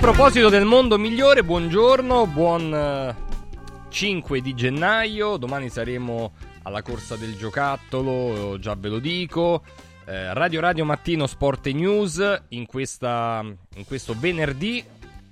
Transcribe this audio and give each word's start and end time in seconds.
proposito 0.00 0.48
del 0.48 0.64
mondo 0.64 0.98
migliore, 0.98 1.44
buongiorno, 1.44 2.26
buon 2.26 3.14
5 3.90 4.38
eh, 4.38 4.40
di 4.40 4.54
gennaio, 4.54 5.36
domani 5.36 5.68
saremo 5.68 6.32
alla 6.62 6.80
corsa 6.80 7.16
del 7.16 7.36
giocattolo, 7.36 8.58
già 8.58 8.74
ve 8.76 8.88
lo 8.88 8.98
dico. 8.98 9.62
Eh, 10.06 10.32
Radio 10.32 10.60
Radio 10.60 10.86
Mattino 10.86 11.26
Sport 11.26 11.66
News 11.68 12.44
in, 12.48 12.64
questa, 12.64 13.44
in 13.44 13.84
questo 13.84 14.14
venerdì 14.18 14.82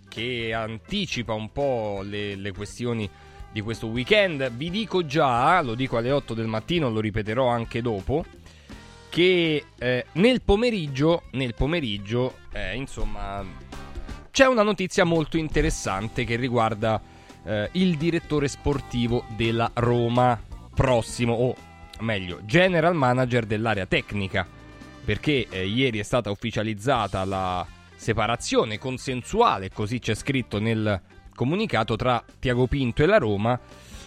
che 0.06 0.52
anticipa 0.52 1.32
un 1.32 1.50
po' 1.50 2.00
le, 2.02 2.36
le 2.36 2.52
questioni 2.52 3.08
di 3.50 3.62
questo 3.62 3.86
weekend. 3.86 4.50
Vi 4.50 4.68
dico 4.68 5.06
già, 5.06 5.62
lo 5.62 5.74
dico 5.74 5.96
alle 5.96 6.10
8 6.10 6.34
del 6.34 6.46
mattino, 6.46 6.90
lo 6.90 7.00
ripeterò 7.00 7.46
anche 7.46 7.80
dopo, 7.80 8.22
che 9.08 9.64
eh, 9.78 10.04
nel 10.12 10.42
pomeriggio, 10.42 11.22
nel 11.32 11.54
pomeriggio 11.54 12.34
eh, 12.52 12.76
insomma, 12.76 13.42
c'è 14.30 14.46
una 14.46 14.62
notizia 14.62 15.04
molto 15.04 15.36
interessante 15.36 16.24
che 16.24 16.36
riguarda 16.36 17.00
eh, 17.44 17.68
il 17.72 17.96
direttore 17.96 18.48
sportivo 18.48 19.24
della 19.36 19.70
Roma 19.74 20.40
prossimo, 20.74 21.32
o 21.34 21.56
meglio, 22.00 22.40
general 22.44 22.94
manager 22.94 23.46
dell'area 23.46 23.86
tecnica, 23.86 24.46
perché 25.04 25.46
eh, 25.48 25.66
ieri 25.66 25.98
è 25.98 26.02
stata 26.02 26.30
ufficializzata 26.30 27.24
la 27.24 27.66
separazione 27.96 28.78
consensuale, 28.78 29.70
così 29.70 29.98
c'è 29.98 30.14
scritto 30.14 30.60
nel 30.60 31.00
comunicato, 31.34 31.96
tra 31.96 32.22
Tiago 32.38 32.66
Pinto 32.66 33.02
e 33.02 33.06
la 33.06 33.18
Roma 33.18 33.58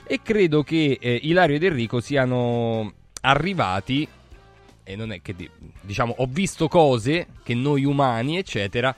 e 0.03 0.19
credo 0.21 0.63
che 0.63 0.97
eh, 0.99 1.19
Ilario 1.23 1.55
ed 1.55 1.63
Enrico 1.63 2.01
siano 2.01 2.93
arrivati 3.21 4.07
e 4.83 4.95
non 4.95 5.11
è 5.11 5.21
che 5.21 5.33
diciamo 5.79 6.15
ho 6.17 6.25
visto 6.27 6.67
cose 6.67 7.27
che 7.43 7.53
noi 7.53 7.85
umani 7.85 8.37
eccetera 8.37 8.93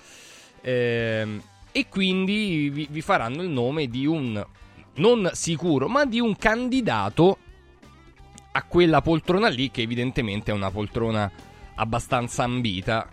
ehm, 0.63 1.41
e 1.71 1.87
quindi 1.89 2.69
vi, 2.69 2.87
vi, 2.89 3.01
faranno 3.01 3.41
il 3.41 3.49
nome 3.49 3.87
di 3.87 4.05
un 4.05 4.43
non 4.95 5.29
sicuro 5.33 5.87
ma 5.87 6.05
di 6.05 6.19
un 6.19 6.35
candidato 6.35 7.37
a 8.51 8.63
quella 8.63 9.01
poltrona 9.01 9.49
lì 9.49 9.71
che 9.71 9.81
evidentemente 9.81 10.51
è 10.51 10.53
una 10.53 10.71
poltrona 10.71 11.31
abbastanza 11.75 12.43
ambita. 12.43 13.09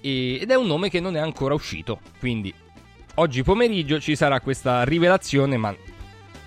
E, 0.00 0.38
ed 0.40 0.50
è 0.50 0.54
un 0.54 0.66
nome 0.66 0.90
che 0.90 1.00
non 1.00 1.16
è 1.16 1.20
ancora 1.20 1.54
uscito. 1.54 2.00
Quindi 2.18 2.52
oggi 3.14 3.42
pomeriggio 3.42 4.00
ci 4.00 4.16
sarà 4.16 4.40
questa 4.40 4.84
rivelazione 4.84 5.56
ma 5.56 5.74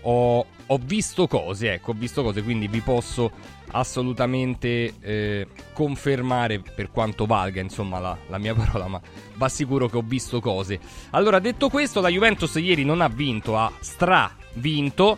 ho, 0.07 0.45
ho 0.65 0.79
visto 0.83 1.27
cose 1.27 1.73
ecco 1.73 1.91
ho 1.91 1.95
visto 1.95 2.23
cose 2.23 2.41
quindi 2.41 2.67
vi 2.67 2.81
posso 2.81 3.31
assolutamente 3.71 4.93
eh, 5.01 5.47
confermare 5.73 6.59
per 6.59 6.91
quanto 6.91 7.25
valga 7.25 7.61
insomma 7.61 7.99
la, 7.99 8.17
la, 8.27 8.37
mia 8.37 8.53
parola, 8.55 8.87
ma 8.87 9.01
va 9.35 9.49
sicuro 9.49 9.87
che 9.87 9.97
ho 9.97 10.03
visto 10.05 10.39
cose. 10.39 10.79
Allora, 11.11 11.39
detto 11.39 11.69
questo, 11.69 12.01
la 12.01 12.09
Juventus 12.09 12.55
ieri 12.55 12.83
non 12.83 13.01
ha 13.01 13.07
vinto, 13.07 13.57
ha 13.57 13.71
stravinto 13.79 15.17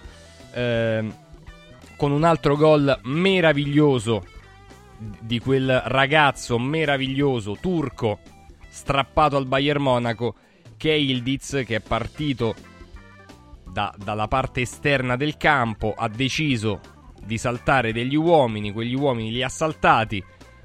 eh, 0.53 1.05
con 1.95 2.11
un 2.11 2.23
altro 2.23 2.55
gol 2.55 2.99
meraviglioso 3.03 4.25
di 4.97 5.39
quel 5.39 5.81
ragazzo 5.85 6.57
meraviglioso 6.57 7.55
turco 7.61 8.19
strappato 8.67 9.37
al 9.37 9.45
Bayern 9.45 9.81
Monaco 9.81 10.33
che 10.75 11.21
che 11.65 11.75
è 11.75 11.79
partito 11.79 12.55
da, 13.77 13.93
dalla 13.95 14.27
parte 14.27 14.61
esterna 14.61 15.15
del 15.15 15.37
campo, 15.37 15.93
ha 15.95 16.07
deciso 16.09 16.79
di 17.23 17.37
saltare 17.37 17.93
degli 17.93 18.15
uomini, 18.15 18.71
quegli 18.71 18.95
uomini 18.95 19.29
li 19.29 19.43
ha 19.43 19.49
saltati 19.49 20.23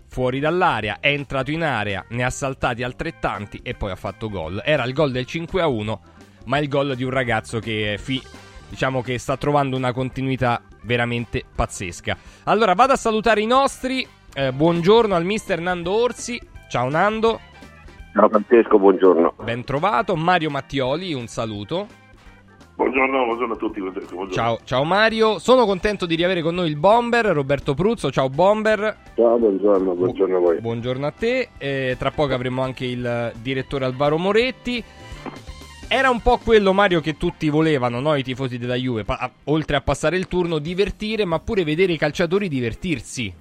fuori 0.09 0.41
dall'area, 0.41 0.97
è 0.99 1.09
entrato 1.09 1.51
in 1.51 1.63
area, 1.63 2.03
ne 2.09 2.25
ha 2.25 2.31
saltati 2.31 2.83
altrettanti 2.83 3.61
e 3.63 3.75
poi 3.75 3.91
ha 3.91 3.97
fatto 3.97 4.31
gol. 4.31 4.63
Era 4.65 4.85
il 4.85 4.95
gol 4.95 5.11
del 5.11 5.27
5 5.27 5.61
a 5.61 5.67
1, 5.67 6.01
ma 6.47 6.57
il 6.57 6.69
gol 6.69 6.95
di 6.97 7.05
un 7.05 7.11
ragazzo 7.11 7.59
che 7.59 7.99
fi- 8.01 8.23
diciamo 8.71 9.03
che 9.03 9.19
sta 9.19 9.37
trovando 9.37 9.77
una 9.77 9.93
continuità 9.93 10.63
veramente 10.85 11.45
pazzesca. 11.55 12.17
Allora 12.45 12.73
vado 12.73 12.95
a 12.95 12.97
salutare 12.97 13.43
i 13.43 13.47
nostri. 13.47 14.07
Eh, 14.33 14.53
buongiorno 14.53 15.15
al 15.15 15.27
mister 15.27 15.61
Nando 15.61 15.93
Orsi. 15.93 16.41
Ciao 16.71 16.89
Nando. 16.89 17.41
Ciao 18.15 18.31
Francesco, 18.31 18.79
buongiorno. 18.79 19.35
Ben 19.43 19.65
trovato. 19.65 20.17
Mario 20.17 20.49
Mattioli, 20.49 21.13
un 21.13 21.27
saluto. 21.27 22.01
Buongiorno, 22.75 23.25
buongiorno, 23.27 23.55
a 23.55 23.57
tutti. 23.57 23.81
Buongiorno. 23.81 24.31
Ciao, 24.31 24.59
ciao, 24.65 24.85
Mario, 24.85 25.39
sono 25.39 25.67
contento 25.67 26.07
di 26.07 26.15
riavere 26.15 26.41
con 26.41 26.55
noi 26.55 26.69
il 26.69 26.77
Bomber, 26.77 27.27
Roberto 27.27 27.75
Pruzzo. 27.75 28.11
Ciao 28.11 28.31
Bomber. 28.31 28.97
Ciao, 29.15 29.39
buongiorno, 29.39 29.95
buongiorno 29.95 30.37
a 30.37 30.41
voi. 30.41 30.61
Buongiorno 30.61 31.07
a 31.07 31.11
te. 31.11 31.49
Eh, 31.59 31.97
tra 31.99 32.11
poco 32.11 32.33
avremo 32.33 32.63
anche 32.63 32.87
il 32.87 33.33
direttore 33.43 33.85
Alvaro 33.85 34.17
Moretti. 34.17 34.83
Era 35.87 36.09
un 36.09 36.21
po' 36.23 36.39
quello, 36.39 36.73
Mario, 36.73 37.01
che 37.01 37.19
tutti 37.19 37.51
volevano, 37.51 38.01
no? 38.01 38.15
i 38.15 38.23
tifosi 38.23 38.57
della 38.57 38.77
Juve, 38.77 39.05
pa- 39.05 39.31
oltre 39.45 39.77
a 39.77 39.83
passare 39.83 40.17
il 40.17 40.27
turno, 40.27 40.59
divertire, 40.59 41.27
ma 41.27 41.39
pure 41.39 41.65
vedere 41.65 41.93
i 41.93 41.99
calciatori 41.99 42.49
divertirsi. 42.49 43.33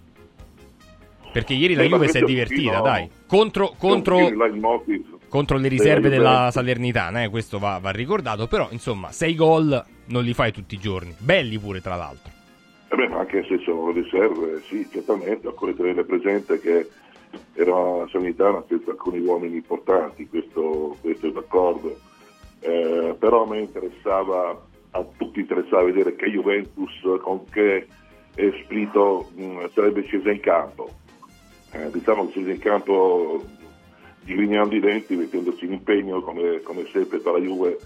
Perché 1.31 1.53
ieri 1.53 1.75
la 1.75 1.83
Juve 1.83 2.09
si 2.09 2.17
è 2.17 2.21
divertita, 2.23 2.77
no. 2.77 2.83
dai. 2.83 3.09
Contro, 3.25 3.73
contro, 3.77 4.17
contro 5.31 5.57
le 5.57 5.69
riserve 5.69 6.09
della 6.09 6.49
Salernitana, 6.51 7.23
eh, 7.23 7.29
questo 7.29 7.57
va, 7.57 7.79
va, 7.81 7.89
ricordato, 7.91 8.47
però 8.47 8.67
insomma, 8.71 9.13
sei 9.13 9.33
gol 9.33 9.81
non 10.07 10.23
li 10.23 10.33
fai 10.33 10.51
tutti 10.51 10.75
i 10.75 10.77
giorni, 10.77 11.15
belli 11.17 11.57
pure 11.57 11.79
tra 11.79 11.95
l'altro. 11.95 12.29
Eh 12.89 12.95
beh, 12.97 13.15
anche 13.15 13.45
se 13.47 13.57
sono 13.63 13.91
riserve, 13.91 14.61
sì, 14.67 14.85
certamente, 14.91 15.47
occorre 15.47 15.73
tenere 15.73 16.03
presente 16.03 16.59
che 16.59 16.89
era 17.53 17.73
una 17.73 18.09
Salernitana 18.09 18.61
senza 18.67 18.91
alcuni 18.91 19.19
uomini 19.19 19.55
importanti, 19.55 20.27
questo, 20.27 20.97
questo 20.99 21.27
è 21.27 21.31
d'accordo, 21.31 21.97
eh, 22.59 23.15
però 23.17 23.45
a 23.45 23.47
me 23.47 23.59
interessava, 23.59 24.61
a 24.91 25.05
tutti 25.15 25.39
interessava 25.39 25.83
vedere 25.83 26.13
che 26.17 26.29
Juventus 26.29 26.91
con 27.21 27.45
che 27.49 27.87
spirito 28.63 29.29
mh, 29.33 29.69
sarebbe 29.73 30.03
scesa 30.03 30.29
in 30.29 30.41
campo. 30.41 30.89
Eh, 31.71 31.89
diciamo 31.89 32.25
che 32.25 32.31
scesa 32.31 32.51
in 32.51 32.59
campo 32.59 33.45
digrignando 34.23 34.75
i 34.75 34.79
denti, 34.79 35.15
mettendosi 35.15 35.65
in 35.65 35.73
impegno 35.73 36.21
come, 36.21 36.61
come 36.61 36.85
sempre 36.91 37.19
per 37.19 37.33
la 37.33 37.39
Juve 37.39 37.77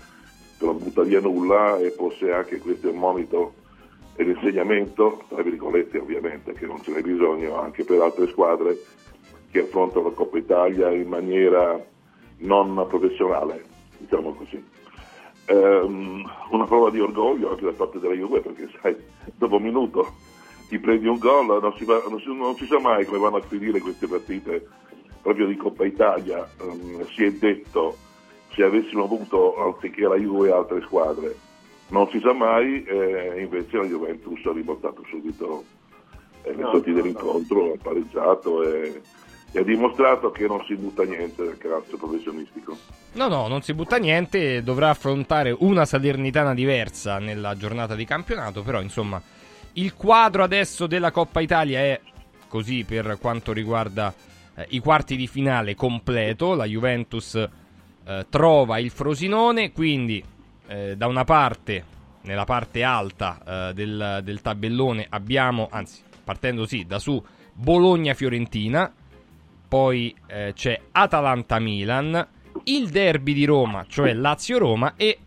che 0.58 0.66
non 0.66 0.78
butta 0.78 1.04
via 1.04 1.20
nulla 1.20 1.78
e 1.80 1.92
forse 1.92 2.32
anche 2.32 2.60
questo 2.60 2.88
è 2.88 2.92
un 2.92 2.98
monito 2.98 3.54
e 4.16 4.24
l'insegnamento, 4.24 5.24
tra 5.28 5.42
virgolette 5.42 5.98
ovviamente, 5.98 6.54
che 6.54 6.66
non 6.66 6.82
ce 6.82 6.92
n'è 6.92 7.02
bisogno 7.02 7.60
anche 7.60 7.84
per 7.84 8.00
altre 8.00 8.28
squadre 8.28 8.78
che 9.52 9.60
affrontano 9.60 10.10
la 10.10 10.14
Coppa 10.14 10.38
Italia 10.38 10.90
in 10.92 11.08
maniera 11.08 11.84
non 12.38 12.86
professionale, 12.88 13.64
diciamo 13.98 14.34
così. 14.34 14.64
Um, 15.48 16.26
una 16.52 16.66
prova 16.66 16.90
di 16.90 17.00
orgoglio 17.00 17.52
anche 17.52 17.66
da 17.66 17.72
parte 17.72 18.00
della 18.00 18.16
Juve 18.16 18.40
perché 18.40 18.68
sai, 18.82 18.96
dopo 19.36 19.58
un 19.58 19.64
minuto 19.64 20.14
ti 20.70 20.80
prendi 20.80 21.08
un 21.08 21.20
gol, 21.20 21.62
non 21.62 21.74
si, 21.78 21.86
va, 21.86 22.02
non, 22.10 22.20
si, 22.20 22.34
non 22.34 22.56
si 22.56 22.66
sa 22.66 22.80
mai 22.80 23.06
come 23.06 23.20
vanno 23.20 23.38
a 23.38 23.42
finire 23.42 23.80
queste 23.80 24.08
partite 24.08 24.68
proprio 25.26 25.48
di 25.48 25.56
Coppa 25.56 25.86
Italia 25.86 26.48
um, 26.60 27.04
si 27.08 27.24
è 27.24 27.32
detto 27.32 27.98
se 28.54 28.62
avessimo 28.62 29.06
avuto 29.06 29.58
anziché 29.58 30.02
la 30.02 30.18
Juve 30.18 30.52
altre 30.52 30.82
squadre 30.82 31.36
non 31.88 32.08
si 32.10 32.20
sa 32.20 32.32
mai 32.32 32.84
eh, 32.84 33.42
invece 33.42 33.78
la 33.78 33.86
Juventus 33.86 34.46
ha 34.46 34.54
riportato 34.54 35.04
subito 35.10 35.64
eh, 36.44 36.54
le 36.54 36.62
sorti 36.62 36.92
no, 36.92 36.96
dell'incontro 36.98 37.66
no. 37.66 37.72
ha 37.72 37.78
pareggiato 37.82 38.72
e, 38.72 39.02
e, 39.52 39.60
ha 39.60 39.64
dimostrato 39.64 40.30
che 40.30 40.46
non 40.46 40.64
si 40.68 40.76
butta 40.76 41.04
niente 41.04 41.42
nel 41.42 41.58
calcio 41.58 41.98
professionistico 41.98 42.78
no 43.14 43.28
no 43.28 43.48
non 43.48 43.64
si 43.64 43.74
butta 43.74 43.98
niente 43.98 44.62
dovrà 44.62 44.92
affrontare 44.92 45.56
una 45.58 45.86
Salernitana 45.86 46.54
diversa 46.54 47.18
nella 47.18 47.56
giornata 47.56 47.96
di 47.96 48.06
campionato 48.06 48.62
però 48.62 48.80
insomma 48.80 49.20
il 49.74 49.96
quadro 49.96 50.44
adesso 50.44 50.86
della 50.86 51.10
Coppa 51.10 51.40
Italia 51.40 51.80
è 51.80 52.00
così 52.48 52.84
per 52.84 53.18
quanto 53.20 53.54
riguarda 53.54 54.14
eh, 54.56 54.66
i 54.70 54.80
quarti 54.80 55.16
di 55.16 55.28
finale 55.28 55.76
completo, 55.76 56.56
la 56.56 56.66
Juventus 56.66 57.36
eh, 57.36 58.26
trova 58.30 58.80
il 58.80 58.90
Frosinone, 58.90 59.72
quindi 59.72 60.24
eh, 60.68 60.96
da 60.96 61.06
una 61.08 61.24
parte, 61.24 61.84
nella 62.22 62.46
parte 62.46 62.84
alta 62.84 63.70
eh, 63.70 63.74
del, 63.74 64.22
del, 64.24 64.42
tabellone 64.42 65.06
abbiamo, 65.10 65.68
anzi 65.72 66.02
partendo 66.24 66.66
sì, 66.66 66.86
da 66.86 67.00
su 67.00 67.22
Bologna-Fiorentina, 67.54 68.94
poi 69.68 70.16
eh, 70.28 70.54
c'è 70.56 70.80
Atalanta-Milan, 70.92 72.28
il 72.66 72.90
derby 72.90 73.34
di 73.34 73.46
Roma, 73.46 73.86
cioè 73.88 74.14
Lazio-Roma 74.14 74.94
e 74.96 75.18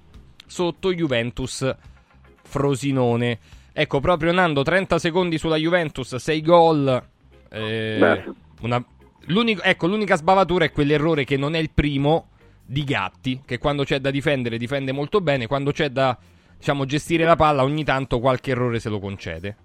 sotto 0.46 0.94
Juventus-Frosinone. 0.94 3.38
Ecco, 3.72 3.98
proprio 4.00 4.32
Nando, 4.32 4.62
30 4.62 4.98
secondi 4.98 5.38
sulla 5.38 5.56
Juventus, 5.56 6.16
6 6.16 6.42
gol. 6.42 7.02
Eh, 7.50 8.24
una 8.60 8.84
L'unico, 9.28 9.62
ecco, 9.62 9.86
l'unica 9.86 10.16
sbavatura 10.16 10.64
è 10.64 10.72
quell'errore 10.72 11.24
che 11.24 11.36
non 11.36 11.54
è 11.54 11.58
il 11.58 11.70
primo 11.74 12.28
di 12.64 12.82
Gatti, 12.84 13.42
che 13.44 13.58
quando 13.58 13.84
c'è 13.84 13.98
da 13.98 14.10
difendere 14.10 14.56
difende 14.56 14.92
molto 14.92 15.20
bene, 15.20 15.46
quando 15.46 15.70
c'è 15.70 15.90
da 15.90 16.16
diciamo, 16.56 16.86
gestire 16.86 17.24
la 17.24 17.36
palla 17.36 17.62
ogni 17.62 17.84
tanto 17.84 18.20
qualche 18.20 18.52
errore 18.52 18.78
se 18.78 18.88
lo 18.88 18.98
concede. 18.98 19.56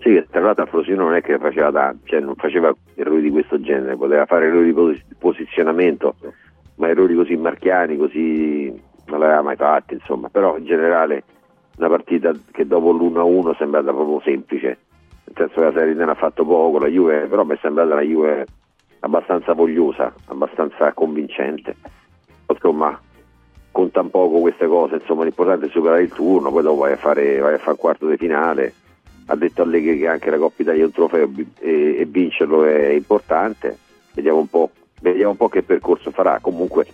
Sì, 0.00 0.22
tra 0.28 0.40
l'altro 0.40 0.66
Frosino 0.66 1.04
non 1.04 1.14
è 1.14 1.22
che 1.22 1.38
faceva 1.38 1.70
tanto, 1.70 2.06
cioè 2.06 2.20
non 2.20 2.34
faceva 2.34 2.74
errori 2.94 3.22
di 3.22 3.30
questo 3.30 3.60
genere, 3.60 3.96
poteva 3.96 4.26
fare 4.26 4.46
errori 4.46 4.72
di 4.74 5.02
posizionamento, 5.18 6.16
ma 6.76 6.88
errori 6.88 7.14
così 7.14 7.36
marchiani, 7.36 7.96
così 7.96 8.66
non 9.06 9.20
l'aveva 9.20 9.42
mai 9.42 9.56
fatti, 9.56 9.94
insomma, 9.94 10.28
però 10.28 10.58
in 10.58 10.64
generale 10.64 11.22
una 11.78 11.88
partita 11.88 12.32
che 12.50 12.66
dopo 12.66 12.92
l'1-1 12.92 13.52
è 13.52 13.56
sembrata 13.56 13.92
proprio 13.92 14.20
semplice, 14.24 14.78
nel 15.24 15.34
senso 15.36 15.54
che 15.54 15.64
la 15.64 15.72
Serie 15.72 15.94
non 15.94 16.08
ha 16.08 16.14
fatto 16.14 16.44
poco, 16.44 16.78
la 16.78 16.88
Juve, 16.88 17.26
però 17.26 17.44
mi 17.44 17.54
è 17.54 17.58
sembrata 17.62 17.94
una 17.94 18.02
Juve 18.02 18.46
abbastanza 19.04 19.52
vogliosa, 19.52 20.12
abbastanza 20.26 20.92
convincente. 20.92 21.76
Insomma, 22.48 22.98
conta 23.70 24.00
un 24.00 24.10
poco 24.10 24.40
queste 24.40 24.66
cose, 24.66 24.96
insomma 24.96 25.24
l'importante 25.24 25.66
è 25.66 25.68
superare 25.68 26.02
il 26.02 26.12
turno, 26.12 26.50
poi 26.50 26.62
dopo 26.62 26.80
vai 26.80 26.92
a 26.92 26.96
fare, 26.96 27.38
vai 27.38 27.54
a 27.54 27.58
fare 27.58 27.76
quarto 27.76 28.08
di 28.08 28.16
finale. 28.16 28.72
Ha 29.26 29.36
detto 29.36 29.62
Allegri 29.62 29.98
che 29.98 30.08
anche 30.08 30.30
la 30.30 30.38
Coppa 30.38 30.62
Italia 30.62 30.82
è 30.82 30.86
un 30.86 30.92
trofeo 30.92 31.30
e, 31.60 31.96
e 31.98 32.04
vincerlo 32.06 32.64
è 32.64 32.90
importante. 32.90 33.78
Vediamo 34.12 34.38
un, 34.38 34.48
po', 34.48 34.70
vediamo 35.00 35.30
un 35.30 35.36
po' 35.36 35.48
che 35.48 35.62
percorso 35.62 36.10
farà. 36.10 36.38
Comunque 36.40 36.86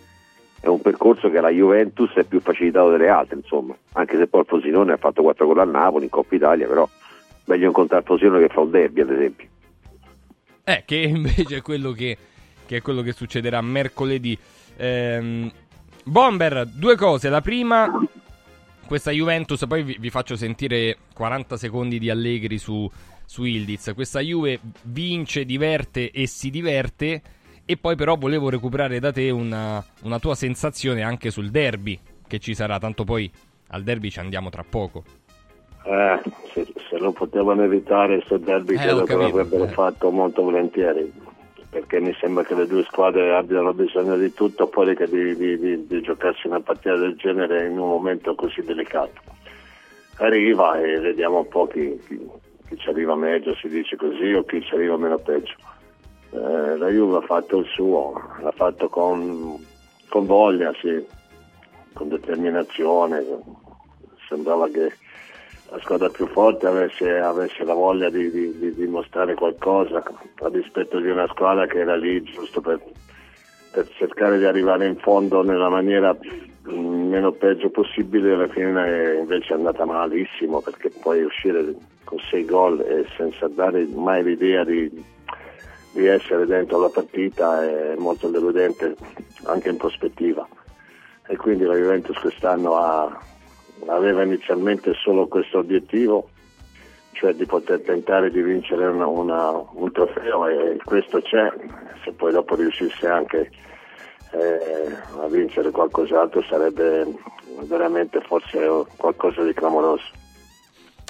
è 0.61 0.67
un 0.67 0.81
percorso 0.81 1.31
che 1.31 1.41
la 1.41 1.49
Juventus 1.49 2.13
è 2.15 2.25
più 2.25 2.41
facilitato 2.41 2.91
delle 2.91 3.09
altre, 3.09 3.37
insomma, 3.37 3.75
anche 3.93 4.17
se 4.17 4.27
poi 4.27 4.41
il 4.41 4.47
Frosinone 4.47 4.93
ha 4.93 4.97
fatto 4.97 5.23
4 5.23 5.47
gol 5.47 5.59
a 5.59 5.65
Napoli 5.65 6.05
in 6.05 6.11
Coppa 6.11 6.35
Italia, 6.35 6.67
però 6.67 6.89
meglio 7.47 7.67
incontrare 7.67 8.03
il 8.03 8.07
Frosinone 8.07 8.47
che 8.47 8.53
fa 8.53 8.61
un 8.61 8.71
derby, 8.71 9.01
ad 9.01 9.11
esempio. 9.11 9.49
Eh, 10.71 10.85
che 10.87 10.97
invece 11.03 11.57
è 11.57 11.63
quello 11.63 11.91
che, 11.91 12.17
che, 12.65 12.77
è 12.77 12.83
quello 12.83 13.03
che 13.03 13.13
succederà 13.13 13.61
mercoledì. 13.61 14.39
Ehm, 14.77 15.51
Bomber, 16.05 16.67
due 16.67 16.97
cose. 16.97 17.29
La 17.29 17.41
prima, 17.41 17.91
questa 18.87 19.11
Juventus, 19.11 19.67
poi 19.67 19.83
vi, 19.83 19.97
vi, 19.99 20.11
faccio 20.11 20.37
sentire 20.37 20.97
40 21.13 21.57
secondi 21.57 21.99
di 21.99 22.09
Allegri 22.09 22.59
su, 22.59 22.89
su 23.25 23.43
Ildiz. 23.43 23.93
Questa 23.95 24.21
Juve 24.21 24.61
vince, 24.85 25.45
diverte 25.45 26.11
e 26.13 26.27
si 26.27 26.51
diverte. 26.51 27.23
E 27.65 27.77
poi 27.77 27.97
però 27.97 28.17
volevo 28.17 28.49
recuperare 28.49 28.99
da 28.99 29.13
te 29.13 29.31
una, 29.31 29.85
una 30.03 30.19
tua 30.19 30.35
sensazione 30.35 31.03
anche 31.03 31.31
sul 31.31 31.51
derby 31.51 31.99
che 32.27 32.39
ci 32.39 32.55
sarà, 32.55 32.79
tanto 32.79 33.05
poi 33.05 33.31
al 33.69 33.83
derby 33.83 34.11
ci 34.11 34.19
andiamo 34.19 34.51
tra 34.51 34.65
poco. 34.69 35.05
Eh, 35.83 36.21
se, 36.53 36.67
se, 36.89 36.99
lo 36.99 37.13
potevano 37.13 37.63
evitare 37.63 38.17
questo 38.17 38.37
derby 38.37 38.75
eh, 38.75 38.79
credo 38.79 39.05
che 39.05 39.17
l'avrebbero 39.17 39.65
eh. 39.65 39.69
fatto 39.69 40.11
molto 40.11 40.43
volentieri 40.43 41.11
perché 41.71 42.01
mi 42.01 42.13
sembra 42.21 42.43
che 42.43 42.55
le 42.55 42.67
due 42.67 42.83
squadre 42.83 43.33
abbiano 43.33 43.73
bisogno 43.73 44.17
di 44.17 44.35
tutto 44.35 44.67
fuori 44.67 44.97
che 44.97 45.07
di, 45.07 45.37
di, 45.37 45.57
di, 45.57 45.87
di 45.87 46.03
giocarsi 46.03 46.49
una 46.49 46.61
partita 46.61 46.97
del 46.97 47.15
genere 47.15 47.67
in 47.67 47.79
un 47.79 47.89
momento 47.89 48.35
così 48.35 48.61
delicato. 48.63 49.21
Arriva 50.17 50.81
e 50.81 50.99
vediamo 50.99 51.39
un 51.39 51.49
po' 51.49 51.69
chi, 51.69 51.99
chi, 52.07 52.21
chi 52.67 52.77
ci 52.77 52.89
arriva 52.89 53.15
meglio, 53.15 53.55
si 53.55 53.69
dice 53.69 53.95
così, 53.95 54.33
o 54.33 54.45
chi 54.45 54.61
ci 54.63 54.75
arriva 54.75 54.97
meno 54.97 55.19
peggio. 55.19 55.55
Eh, 56.33 56.77
la 56.77 56.89
Juve 56.89 57.19
ha 57.19 57.23
fatto 57.23 57.59
il 57.59 57.67
suo, 57.67 58.21
l'ha 58.43 58.53
fatto 58.53 58.89
con, 58.89 59.65
con 60.09 60.27
voglia, 60.27 60.73
sì, 60.81 61.07
con 61.93 62.09
determinazione. 62.09 63.25
Sembrava 64.29 64.69
che 64.69 64.93
la 65.71 65.79
squadra 65.81 66.09
più 66.09 66.27
forte 66.27 66.67
avesse, 66.67 67.19
avesse 67.19 67.65
la 67.65 67.75
voglia 67.75 68.11
di, 68.11 68.31
di, 68.31 68.59
di, 68.59 68.75
dimostrare 68.75 69.35
qualcosa 69.35 70.03
a 70.43 70.49
dispetto 70.51 70.99
di 70.99 71.09
una 71.09 71.29
squadra 71.29 71.67
che 71.67 71.79
era 71.79 71.97
lì 71.97 72.21
giusto 72.23 72.61
per, 72.61 72.81
per 73.71 73.89
cercare 73.91 74.39
di 74.39 74.45
arrivare 74.45 74.87
in 74.87 74.97
fondo 74.97 75.43
nella 75.43 75.69
maniera 75.69 76.17
meno 76.65 77.33
peggio 77.33 77.71
possibile 77.71 78.35
alla 78.35 78.49
fine 78.49 79.19
invece 79.21 79.53
è 79.53 79.57
andata 79.57 79.85
malissimo 79.85 80.61
perché 80.61 80.91
poi 81.01 81.23
uscire 81.23 81.75
con 82.05 82.19
sei 82.29 82.45
gol 82.45 82.81
e 82.81 83.07
senza 83.17 83.47
dare 83.49 83.87
mai 83.95 84.25
l'idea 84.25 84.65
di, 84.65 84.91
di 85.93 86.07
essere 86.07 86.47
dentro 86.47 86.81
la 86.81 86.89
partita 86.89 87.63
è 87.63 87.95
molto 87.97 88.29
deludente 88.29 88.97
anche 89.45 89.69
in 89.69 89.77
prospettiva. 89.77 90.47
E 91.29 91.37
quindi 91.37 91.63
la 91.63 91.77
Juventus 91.77 92.19
quest'anno 92.19 92.77
ha 92.77 93.21
aveva 93.87 94.23
inizialmente 94.23 94.93
solo 94.95 95.27
questo 95.29 95.59
obiettivo, 95.59 96.31
cioè 97.13 97.35
di 97.35 97.47
poter 97.47 97.81
tentare 97.81 98.31
di 98.31 98.43
vincere 98.43 98.87
una, 98.87 99.07
una, 99.07 99.51
un 99.73 99.91
trofeo 99.93 100.47
e 100.47 100.79
questo 100.85 101.21
c'è, 101.21 101.53
se 102.05 102.13
poi 102.13 102.33
dopo 102.33 102.55
riuscisse 102.55 103.07
anche 103.07 103.51
eh, 104.33 105.21
a 105.21 105.27
vincere 105.29 105.71
qualcos'altro 105.71 106.43
sarebbe 106.43 107.07
veramente 107.63 108.21
forse 108.21 108.59
qualcosa 108.97 109.43
di 109.43 109.53
clamoroso. 109.53 110.05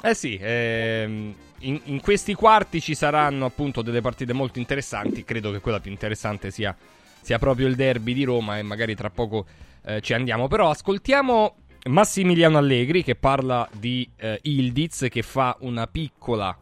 Eh 0.03 0.15
sì, 0.15 0.39
ehm, 0.41 1.33
in, 1.59 1.79
in, 1.83 2.01
questi 2.01 2.33
quarti 2.33 2.81
ci 2.81 2.95
saranno 2.95 3.45
appunto 3.45 3.83
delle 3.83 4.01
partite 4.01 4.33
molto 4.33 4.57
interessanti, 4.57 5.23
credo 5.23 5.51
che 5.51 5.59
quella 5.59 5.79
più 5.79 5.91
interessante 5.91 6.49
sia, 6.49 6.75
sia 7.21 7.37
proprio 7.37 7.67
il 7.67 7.75
derby 7.75 8.13
di 8.13 8.23
Roma 8.23 8.57
e 8.57 8.63
magari 8.63 8.95
tra 8.95 9.11
poco 9.11 9.45
eh, 9.85 10.01
ci 10.01 10.13
andiamo, 10.13 10.47
però 10.47 10.71
ascoltiamo 10.71 11.55
Massimiliano 11.83 12.57
Allegri 12.57 13.03
che 13.03 13.15
parla 13.15 13.67
di 13.71 14.07
eh, 14.17 14.39
Ildiz 14.43 15.07
che 15.09 15.23
fa 15.23 15.57
una 15.61 15.87
piccola 15.87 16.55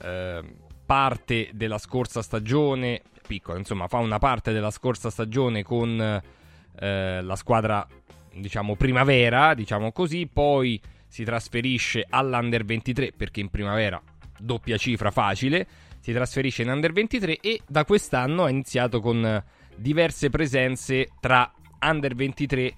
eh, 0.00 0.44
parte 0.84 1.50
della 1.52 1.78
scorsa 1.78 2.22
stagione, 2.22 3.02
piccola 3.26 3.58
insomma 3.58 3.88
fa 3.88 3.98
una 3.98 4.18
parte 4.18 4.52
della 4.52 4.70
scorsa 4.70 5.10
stagione 5.10 5.64
con 5.64 6.22
eh, 6.78 7.22
la 7.22 7.36
squadra 7.36 7.86
diciamo 8.32 8.76
primavera, 8.76 9.54
diciamo 9.54 9.90
così, 9.90 10.28
poi 10.32 10.80
si 11.08 11.24
trasferisce 11.24 12.06
all'Under 12.08 12.64
23 12.64 13.12
perché 13.16 13.40
in 13.40 13.48
primavera 13.48 14.00
doppia 14.38 14.76
cifra 14.76 15.10
facile, 15.10 15.66
si 15.98 16.12
trasferisce 16.12 16.62
in 16.62 16.68
Under 16.68 16.92
23 16.92 17.38
e 17.40 17.60
da 17.66 17.84
quest'anno 17.84 18.44
ha 18.44 18.50
iniziato 18.50 19.00
con 19.00 19.42
diverse 19.74 20.30
presenze 20.30 21.08
tra 21.18 21.52
Under 21.80 22.14
23 22.14 22.62
e 22.62 22.74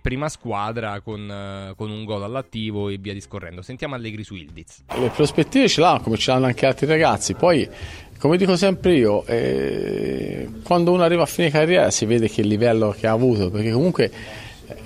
prima 0.00 0.28
squadra 0.28 1.00
con, 1.00 1.70
uh, 1.70 1.74
con 1.74 1.90
un 1.90 2.04
gol 2.04 2.22
all'attivo 2.22 2.88
e 2.88 2.98
via 2.98 3.12
discorrendo. 3.12 3.62
Sentiamo 3.62 3.94
Allegri 3.94 4.22
su 4.22 4.34
Ildiz. 4.34 4.84
Le 4.96 5.08
prospettive 5.08 5.68
ce 5.68 5.80
l'hanno 5.80 6.00
come 6.00 6.16
ce 6.16 6.30
l'hanno 6.30 6.46
anche 6.46 6.66
altri 6.66 6.86
ragazzi, 6.86 7.34
poi 7.34 7.68
come 8.20 8.36
dico 8.36 8.54
sempre 8.54 8.96
io, 8.96 9.24
eh, 9.24 10.46
quando 10.62 10.92
uno 10.92 11.02
arriva 11.02 11.22
a 11.22 11.26
fine 11.26 11.50
carriera 11.50 11.90
si 11.90 12.04
vede 12.04 12.28
che 12.28 12.42
livello 12.42 12.94
che 12.96 13.06
ha 13.06 13.12
avuto, 13.12 13.50
perché 13.50 13.72
comunque 13.72 14.10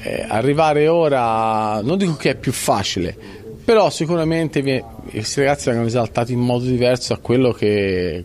eh, 0.02 0.24
arrivare 0.28 0.86
ora 0.86 1.80
non 1.82 1.98
dico 1.98 2.14
che 2.14 2.30
è 2.30 2.36
più 2.36 2.52
facile, 2.52 3.16
però 3.64 3.90
sicuramente 3.90 4.62
viene, 4.62 4.84
questi 5.10 5.40
ragazzi 5.40 5.66
vengono 5.66 5.88
esaltati 5.88 6.32
in 6.32 6.38
modo 6.38 6.64
diverso 6.64 7.12
a 7.12 7.18
quello 7.18 7.50
che 7.50 8.24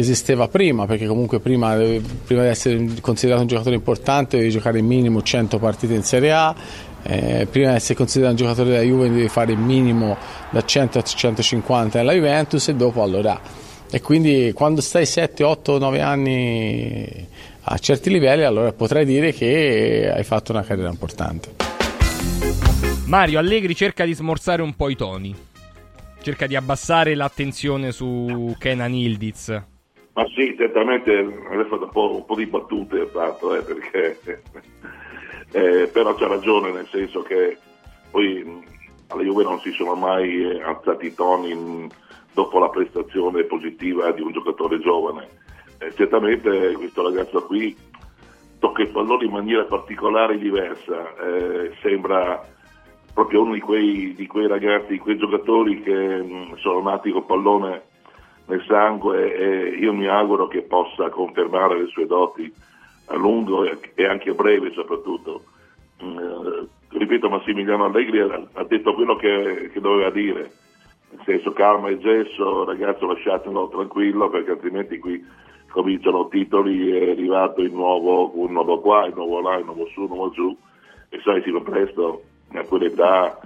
esisteva 0.00 0.48
prima, 0.48 0.86
perché 0.86 1.06
comunque 1.06 1.40
prima, 1.40 1.74
prima, 1.74 2.42
di 2.42 2.48
essere 2.48 2.86
considerato 3.00 3.42
un 3.42 3.48
giocatore 3.48 3.74
importante 3.74 4.38
devi 4.38 4.50
giocare 4.50 4.80
minimo 4.82 5.22
100 5.22 5.58
partite 5.58 5.94
in 5.94 6.02
Serie 6.02 6.32
A, 6.32 6.54
eh, 7.02 7.46
prima 7.50 7.70
di 7.70 7.76
essere 7.76 7.94
considerato 7.94 8.34
un 8.34 8.40
giocatore 8.40 8.70
della 8.70 8.82
Juve 8.82 9.10
devi 9.10 9.28
fare 9.28 9.54
minimo 9.54 10.16
da 10.50 10.62
100 10.64 10.98
a 10.98 11.02
150 11.02 11.98
nella 11.98 12.12
Juventus 12.12 12.68
e 12.68 12.74
dopo 12.74 13.02
allora... 13.02 13.68
E 13.92 14.00
quindi 14.00 14.52
quando 14.54 14.80
stai 14.80 15.04
7, 15.04 15.42
8, 15.42 15.78
9 15.78 16.00
anni 16.00 17.26
a 17.62 17.76
certi 17.78 18.08
livelli 18.08 18.44
allora 18.44 18.72
potrei 18.72 19.04
dire 19.04 19.32
che 19.32 20.08
hai 20.14 20.22
fatto 20.22 20.52
una 20.52 20.62
carriera 20.62 20.90
importante. 20.90 21.56
Mario 23.06 23.40
Allegri 23.40 23.74
cerca 23.74 24.04
di 24.04 24.14
smorzare 24.14 24.62
un 24.62 24.76
po' 24.76 24.90
i 24.90 24.94
toni 24.94 25.34
cerca 26.22 26.46
di 26.46 26.56
abbassare 26.56 27.14
l'attenzione 27.14 27.92
su 27.92 28.54
Kenan 28.58 28.94
Ildiz. 28.94 29.69
Ma 30.12 30.24
sì, 30.34 30.54
certamente 30.56 31.18
avrei 31.18 31.64
fatto 31.66 31.84
un 31.84 31.90
po', 31.90 32.14
un 32.16 32.24
po', 32.24 32.34
di 32.34 32.46
battute, 32.46 33.06
fatto, 33.06 33.54
eh, 33.54 33.62
perché, 33.62 34.20
eh, 35.52 35.86
però 35.86 36.14
c'ha 36.14 36.26
ragione, 36.26 36.72
nel 36.72 36.88
senso 36.88 37.22
che 37.22 37.56
poi 38.10 38.64
alla 39.08 39.22
Juve 39.22 39.44
non 39.44 39.60
si 39.60 39.70
sono 39.72 39.94
mai 39.94 40.42
eh, 40.42 40.62
alzati 40.62 41.06
i 41.06 41.14
toni 41.14 41.88
dopo 42.32 42.58
la 42.58 42.68
prestazione 42.68 43.44
positiva 43.44 44.10
di 44.12 44.22
un 44.22 44.32
giocatore 44.32 44.80
giovane. 44.80 45.28
Eh, 45.78 45.94
certamente 45.94 46.72
questo 46.72 47.02
ragazzo 47.02 47.44
qui 47.44 47.76
tocca 48.58 48.82
il 48.82 48.90
pallone 48.90 49.24
in 49.24 49.32
maniera 49.32 49.64
particolare 49.64 50.34
e 50.34 50.38
diversa, 50.38 51.14
eh, 51.16 51.72
sembra 51.82 52.46
proprio 53.14 53.42
uno 53.42 53.54
di 53.54 53.60
quei, 53.60 54.12
di 54.14 54.26
quei, 54.26 54.46
ragazzi, 54.46 54.92
di 54.92 54.98
quei 54.98 55.16
giocatori 55.16 55.82
che 55.82 56.22
mh, 56.22 56.56
sono 56.56 56.82
nati 56.82 57.10
col 57.10 57.24
pallone 57.24 57.82
nel 58.50 58.64
sangue 58.66 59.34
e 59.34 59.68
io 59.78 59.92
mi 59.94 60.08
auguro 60.08 60.48
che 60.48 60.62
possa 60.62 61.08
confermare 61.08 61.78
le 61.78 61.86
sue 61.86 62.06
doti 62.06 62.52
a 63.06 63.16
lungo 63.16 63.64
e 63.64 64.06
anche 64.06 64.30
a 64.30 64.34
breve 64.34 64.72
soprattutto. 64.72 65.44
Uh, 66.00 66.66
ripeto, 66.88 67.28
Massimiliano 67.28 67.84
Allegri 67.84 68.20
ha, 68.20 68.42
ha 68.52 68.64
detto 68.64 68.94
quello 68.94 69.16
che, 69.16 69.70
che, 69.72 69.80
doveva 69.80 70.10
dire, 70.10 70.50
nel 71.10 71.22
senso 71.24 71.52
calma 71.52 71.88
e 71.88 71.98
gesso, 71.98 72.64
ragazzo 72.64 73.06
lasciatelo 73.06 73.68
tranquillo 73.68 74.28
perché 74.28 74.52
altrimenti 74.52 74.98
qui 74.98 75.24
cominciano 75.70 76.28
titoli, 76.28 76.90
è 76.90 77.10
arrivato 77.10 77.60
il 77.60 77.72
nuovo, 77.72 78.32
un 78.34 78.52
nuovo 78.52 78.80
qua, 78.80 79.06
il 79.06 79.14
nuovo 79.14 79.40
là, 79.40 79.56
il 79.56 79.64
nuovo 79.64 79.86
su, 79.92 80.02
il 80.02 80.08
nuovo 80.08 80.30
giù. 80.30 80.56
E 81.08 81.20
sai 81.22 81.42
si 81.42 81.50
va 81.50 81.60
presto 81.60 82.22
a 82.52 82.64
quell'età 82.64 83.38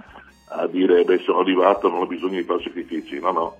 a 0.47 0.67
dire 0.67 1.03
beh 1.03 1.19
sono 1.19 1.39
arrivato, 1.39 1.89
non 1.89 2.01
ho 2.01 2.07
bisogno 2.07 2.39
di 2.39 2.43
fare 2.43 2.61
sacrifici, 2.61 3.19
no 3.19 3.31
no, 3.31 3.55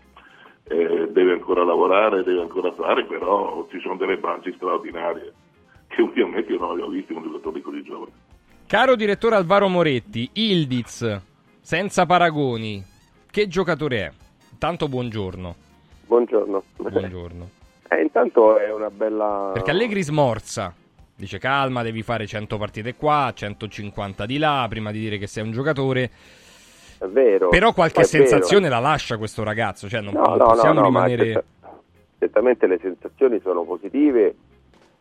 eh, 0.67 1.07
deve 1.11 1.33
ancora 1.33 1.63
lavorare, 1.63 2.23
deve 2.23 2.41
ancora 2.41 2.71
fare, 2.71 3.05
però 3.05 3.65
ci 3.69 3.79
sono 3.79 3.95
delle 3.97 4.17
banci 4.17 4.53
straordinarie 4.55 5.33
che 5.87 6.01
ovviamente 6.01 6.51
io 6.51 6.59
non 6.59 6.71
avevo 6.71 6.89
visto 6.89 7.15
un 7.15 7.23
giocatore 7.23 7.61
così 7.61 7.83
giovane. 7.83 8.11
Caro 8.67 8.95
direttore 8.95 9.35
Alvaro 9.35 9.67
Moretti, 9.67 10.29
Ildiz, 10.33 11.21
senza 11.61 12.05
paragoni, 12.05 12.83
che 13.29 13.47
giocatore 13.47 13.97
è? 13.97 14.11
Tanto 14.57 14.87
buongiorno. 14.87 15.55
Buongiorno. 16.05 16.63
Buongiorno. 16.77 17.49
Eh, 17.87 18.01
intanto 18.01 18.57
è 18.57 18.73
una 18.73 18.89
bella... 18.89 19.51
Perché 19.53 19.69
Allegri 19.69 20.01
smorza. 20.01 20.73
Dice 21.15 21.37
calma, 21.37 21.83
devi 21.83 22.01
fare 22.01 22.25
100 22.25 22.57
partite 22.57 22.95
qua, 22.95 23.31
150 23.31 24.25
di 24.25 24.39
là, 24.39 24.65
prima 24.67 24.91
di 24.91 24.99
dire 24.99 25.19
che 25.19 25.27
sei 25.27 25.43
un 25.43 25.51
giocatore. 25.51 26.09
È 26.97 27.05
vero. 27.05 27.49
Però 27.49 27.73
qualche 27.73 28.03
sensazione 28.03 28.67
vero. 28.69 28.81
la 28.81 28.87
lascia 28.89 29.17
questo 29.17 29.43
ragazzo. 29.43 29.87
Cioè 29.89 30.01
non, 30.01 30.13
No, 30.13 30.21
non 30.21 30.37
no, 30.37 30.45
possiamo 30.45 30.73
no, 30.73 30.81
no, 30.81 30.91
ma 30.91 31.05
rimanere... 31.05 31.31
certa- 31.33 31.79
certamente 32.19 32.67
le 32.67 32.79
sensazioni 32.81 33.39
sono 33.41 33.63
positive 33.63 34.35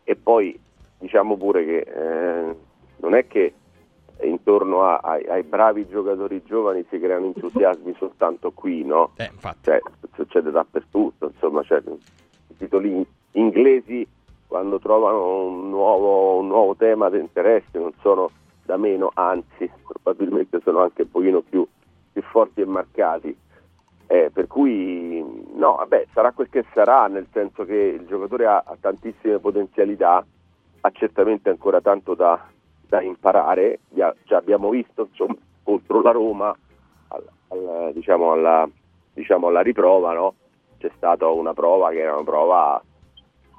e 0.03 0.15
poi 0.15 0.57
diciamo 0.99 1.35
pure 1.37 1.65
che 1.65 1.77
eh, 1.79 2.55
non 2.97 3.15
è 3.15 3.27
che 3.27 3.53
intorno 4.21 4.83
a- 4.83 4.99
ai, 5.03 5.25
ai 5.25 5.43
bravi 5.43 5.87
giocatori 5.87 6.41
giovani 6.45 6.85
si 6.89 6.99
creano 6.99 7.25
entusiasmi 7.27 7.95
soltanto 7.99 8.51
qui, 8.51 8.83
no? 8.83 9.11
Eh, 9.17 9.29
infatti. 9.31 9.59
Cioè, 9.63 9.79
succede 10.15 10.51
dappertutto, 10.51 11.31
insomma, 11.33 11.63
cioè, 11.63 11.81
i 12.47 12.57
titoli 12.57 13.05
inglesi 13.31 14.07
quando 14.47 14.79
trovano 14.79 15.43
un 15.47 15.69
nuovo, 15.69 16.37
un 16.37 16.47
nuovo 16.47 16.75
tema 16.75 17.09
di 17.09 17.19
interesse 17.19 17.77
non 17.77 17.91
sono 18.01 18.29
da 18.63 18.77
meno, 18.77 19.11
anzi, 19.15 19.69
probabilmente 19.87 20.59
sono 20.63 20.81
anche 20.81 21.01
un 21.03 21.11
pochino 21.11 21.41
più 21.41 21.65
forti 22.35 22.59
e 22.59 22.65
marcati. 22.65 23.37
Eh, 24.07 24.29
per 24.31 24.47
cui 24.47 25.23
no, 25.53 25.75
vabbè, 25.75 26.07
sarà 26.11 26.33
quel 26.33 26.49
che 26.49 26.65
sarà, 26.73 27.07
nel 27.07 27.27
senso 27.31 27.63
che 27.63 27.97
il 27.97 28.05
giocatore 28.05 28.45
ha, 28.45 28.61
ha 28.65 28.75
tantissime 28.77 29.39
potenzialità, 29.39 30.23
ha 30.81 30.91
certamente 30.91 31.49
ancora 31.49 31.79
tanto 31.79 32.13
da, 32.13 32.45
da 32.87 33.01
imparare, 33.01 33.79
già, 33.87 34.13
già 34.25 34.35
abbiamo 34.35 34.69
visto 34.69 35.07
insomma, 35.09 35.37
contro 35.63 36.01
la 36.01 36.11
Roma, 36.11 36.53
al- 37.07 37.29
al- 37.47 37.91
diciamo, 37.93 38.33
alla, 38.33 38.69
diciamo, 39.13 39.47
alla 39.47 39.61
riprova, 39.61 40.11
no? 40.11 40.33
c'è 40.77 40.91
stata 40.97 41.27
una 41.29 41.53
prova 41.53 41.89
che 41.91 42.01
era 42.01 42.15
una 42.15 42.25
prova 42.25 42.83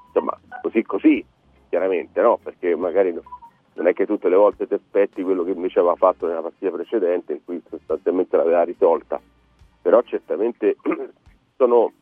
insomma, 0.08 0.38
così 0.60 0.82
così, 0.82 1.24
chiaramente, 1.70 2.20
no? 2.20 2.38
perché 2.42 2.76
magari 2.76 3.18
non 3.76 3.86
è 3.86 3.92
che 3.92 4.06
tutte 4.06 4.28
le 4.28 4.36
volte 4.36 4.66
ti 4.66 4.74
aspetti 4.74 5.22
quello 5.22 5.44
che 5.44 5.50
invece 5.50 5.78
aveva 5.78 5.96
fatto 5.96 6.26
nella 6.26 6.42
partita 6.42 6.70
precedente 6.70 7.32
in 7.32 7.44
cui 7.44 7.62
sostanzialmente 7.68 8.36
l'aveva 8.36 8.62
risolta 8.62 9.20
però 9.80 10.02
certamente 10.02 10.76
sono 11.56 11.92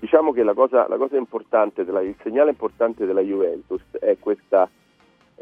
diciamo 0.00 0.32
che 0.32 0.42
la 0.42 0.54
cosa, 0.54 0.86
la 0.88 0.96
cosa 0.96 1.16
importante 1.16 1.84
della- 1.84 2.02
il 2.02 2.14
segnale 2.22 2.50
importante 2.50 3.04
della 3.04 3.20
Juventus 3.20 3.82
è, 3.98 4.16
questa, 4.18 4.68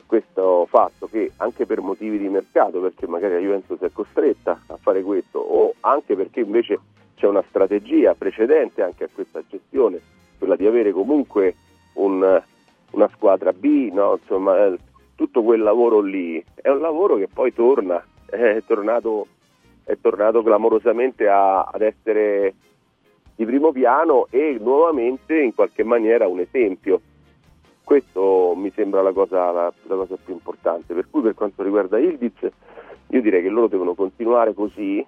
questo 0.07 0.67
fatto 0.67 1.09
che 1.09 1.33
anche 1.37 1.67
per 1.67 1.81
motivi 1.81 2.19
di 2.19 2.29
mercato 2.29 2.81
perché 2.81 3.07
magari 3.07 3.35
la 3.35 3.41
Juventus 3.41 3.79
è 3.81 3.91
costretta 3.93 4.61
a 4.69 4.77
fare 4.77 5.03
questo 5.03 5.39
o 5.39 5.75
anche 5.81 6.17
perché 6.17 6.41
invece 6.41 6.81
c'è 7.17 7.27
una 7.27 7.45
strategia 7.49 8.15
precedente 8.15 8.83
anche 8.83 9.05
a 9.05 9.09
questa 9.13 9.43
gestione 9.47 10.01
quella 10.39 10.57
di 10.57 10.67
avere 10.67 10.93
comunque 10.93 11.55
un- 11.95 12.43
una 12.93 13.09
squadra 13.15 13.53
B 13.53 13.91
no? 13.93 14.19
insomma 14.21 14.67
eh, 14.67 14.79
tutto 15.17 15.43
quel 15.43 15.63
lavoro 15.63 16.01
lì 16.01 16.43
è 16.55 16.69
un 16.69 16.81
lavoro 16.81 17.17
che 17.17 17.27
poi 17.27 17.53
torna 17.53 18.05
è 18.27 18.63
tornato 18.67 19.27
è 19.85 19.97
tornato 20.01 20.43
clamorosamente 20.43 21.29
a- 21.29 21.63
ad 21.63 21.81
essere 21.81 22.55
di 23.37 23.45
primo 23.45 23.71
piano 23.71 24.27
e 24.31 24.59
nuovamente 24.61 25.39
in 25.39 25.55
qualche 25.55 25.85
maniera 25.85 26.27
un 26.27 26.41
esempio. 26.41 27.01
Questo 27.85 28.55
mi 28.57 28.73
sembra 28.75 29.01
la 29.01 29.13
cosa, 29.13 29.53
la, 29.53 29.73
la 29.83 29.95
cosa 29.95 30.17
più 30.23 30.35
importante. 30.35 30.93
Per 30.93 31.07
cui 31.09 31.23
per 31.23 31.35
quanto 31.35 31.63
riguarda 31.63 31.99
Ildiz, 31.99 32.51
io 33.11 33.21
direi 33.21 33.43
che 33.43 33.49
loro 33.49 33.69
devono 33.69 33.95
continuare 33.95 34.55
così 34.55 35.07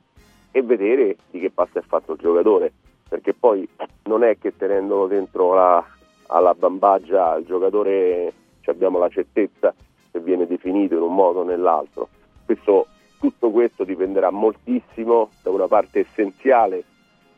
e 0.52 0.62
vedere 0.62 1.16
di 1.30 1.40
che 1.40 1.50
passo 1.50 1.78
è 1.78 1.82
fatto 1.82 2.12
il 2.12 2.18
giocatore, 2.18 2.72
perché 3.08 3.34
poi 3.34 3.68
non 4.04 4.22
è 4.22 4.38
che 4.38 4.56
tenendolo 4.56 5.08
dentro 5.08 5.54
la, 5.54 5.84
alla 6.28 6.54
bambaggia 6.54 7.34
il 7.36 7.46
giocatore 7.46 8.32
abbiamo 8.66 8.98
la 8.98 9.08
certezza 9.08 9.74
che 10.18 10.25
viene 10.25 10.46
definito 10.46 10.94
in 10.94 11.02
un 11.02 11.14
modo 11.14 11.40
o 11.40 11.44
nell'altro. 11.44 12.08
Questo 12.44 12.87
tutto 13.18 13.50
questo 13.50 13.84
dipenderà 13.84 14.30
moltissimo 14.30 15.30
da 15.42 15.50
una 15.50 15.66
parte 15.66 16.00
essenziale 16.00 16.84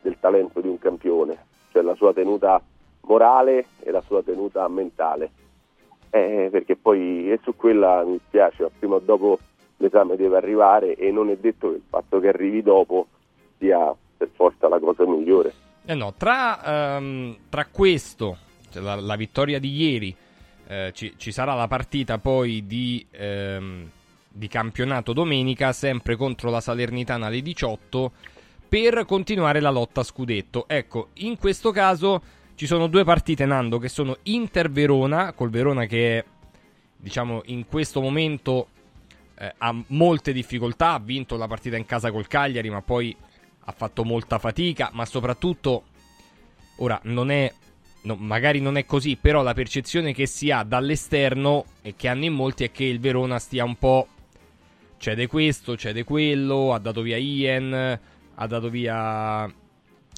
del 0.01 0.17
talento 0.19 0.61
di 0.61 0.67
un 0.67 0.77
campione, 0.77 1.45
cioè 1.71 1.81
la 1.81 1.95
sua 1.95 2.13
tenuta 2.13 2.61
morale 3.01 3.65
e 3.79 3.91
la 3.91 4.01
sua 4.01 4.21
tenuta 4.21 4.67
mentale. 4.67 5.31
Eh, 6.09 6.49
perché 6.51 6.75
poi 6.75 7.31
e 7.31 7.39
su 7.41 7.55
quella 7.55 8.03
mi 8.03 8.19
spiace, 8.27 8.63
ma 8.63 8.69
prima 8.77 8.95
o 8.95 8.99
dopo 8.99 9.39
l'esame 9.77 10.15
deve 10.17 10.37
arrivare 10.37 10.95
e 10.95 11.09
non 11.09 11.29
è 11.29 11.37
detto 11.37 11.69
che 11.69 11.77
il 11.77 11.83
fatto 11.87 12.19
che 12.19 12.27
arrivi 12.27 12.61
dopo 12.61 13.07
sia 13.57 13.95
per 14.17 14.29
forza 14.33 14.67
la 14.67 14.77
cosa 14.77 15.07
migliore. 15.07 15.53
Eh 15.85 15.95
no, 15.95 16.13
tra, 16.15 16.97
ehm, 16.97 17.37
tra 17.49 17.65
questo, 17.65 18.37
cioè 18.69 18.83
la, 18.83 18.95
la 18.95 19.15
vittoria 19.15 19.57
di 19.57 19.73
ieri, 19.73 20.15
eh, 20.71 20.93
ci, 20.93 21.15
ci 21.17 21.33
sarà 21.33 21.53
la 21.53 21.67
partita 21.67 22.17
poi 22.17 22.65
di, 22.65 23.05
ehm, 23.11 23.89
di 24.29 24.47
campionato 24.47 25.11
domenica, 25.11 25.73
sempre 25.73 26.15
contro 26.15 26.49
la 26.49 26.61
Salernitana 26.61 27.25
alle 27.25 27.41
18, 27.41 28.11
per 28.69 29.03
continuare 29.05 29.59
la 29.59 29.69
lotta 29.69 29.99
a 29.99 30.05
scudetto. 30.05 30.69
Ecco, 30.69 31.09
in 31.15 31.37
questo 31.37 31.71
caso 31.71 32.21
ci 32.55 32.67
sono 32.67 32.87
due 32.87 33.03
partite, 33.03 33.45
Nando, 33.45 33.79
che 33.79 33.89
sono 33.89 34.15
Inter-Verona, 34.23 35.33
col 35.33 35.49
Verona 35.49 35.85
che 35.87 36.19
è, 36.19 36.25
diciamo, 36.95 37.41
in 37.47 37.67
questo 37.67 37.99
momento 37.99 38.67
eh, 39.35 39.53
ha 39.57 39.75
molte 39.87 40.31
difficoltà, 40.31 40.93
ha 40.93 40.99
vinto 40.99 41.35
la 41.35 41.47
partita 41.47 41.75
in 41.75 41.85
casa 41.85 42.11
col 42.11 42.27
Cagliari, 42.27 42.69
ma 42.69 42.81
poi 42.81 43.13
ha 43.65 43.71
fatto 43.73 44.05
molta 44.05 44.39
fatica, 44.39 44.89
ma 44.93 45.03
soprattutto 45.03 45.83
ora 46.77 46.97
non 47.03 47.29
è 47.29 47.51
no, 48.03 48.15
magari 48.15 48.59
non 48.59 48.77
è 48.77 48.85
così, 48.85 49.17
però 49.19 49.41
la 49.43 49.53
percezione 49.53 50.13
che 50.13 50.25
si 50.25 50.51
ha 50.51 50.63
dall'esterno 50.63 51.65
e 51.81 51.95
che 51.95 52.07
hanno 52.07 52.25
in 52.25 52.33
molti 52.33 52.63
è 52.63 52.71
che 52.71 52.83
il 52.83 52.99
Verona 52.99 53.39
stia 53.39 53.63
un 53.63 53.75
po' 53.75 54.07
cede 54.97 55.27
questo, 55.27 55.75
cede 55.75 56.03
quello, 56.03 56.73
ha 56.73 56.79
dato 56.79 57.01
via 57.01 57.17
Ian, 57.17 57.99
ha 58.35 58.47
dato 58.47 58.69
via 58.69 59.51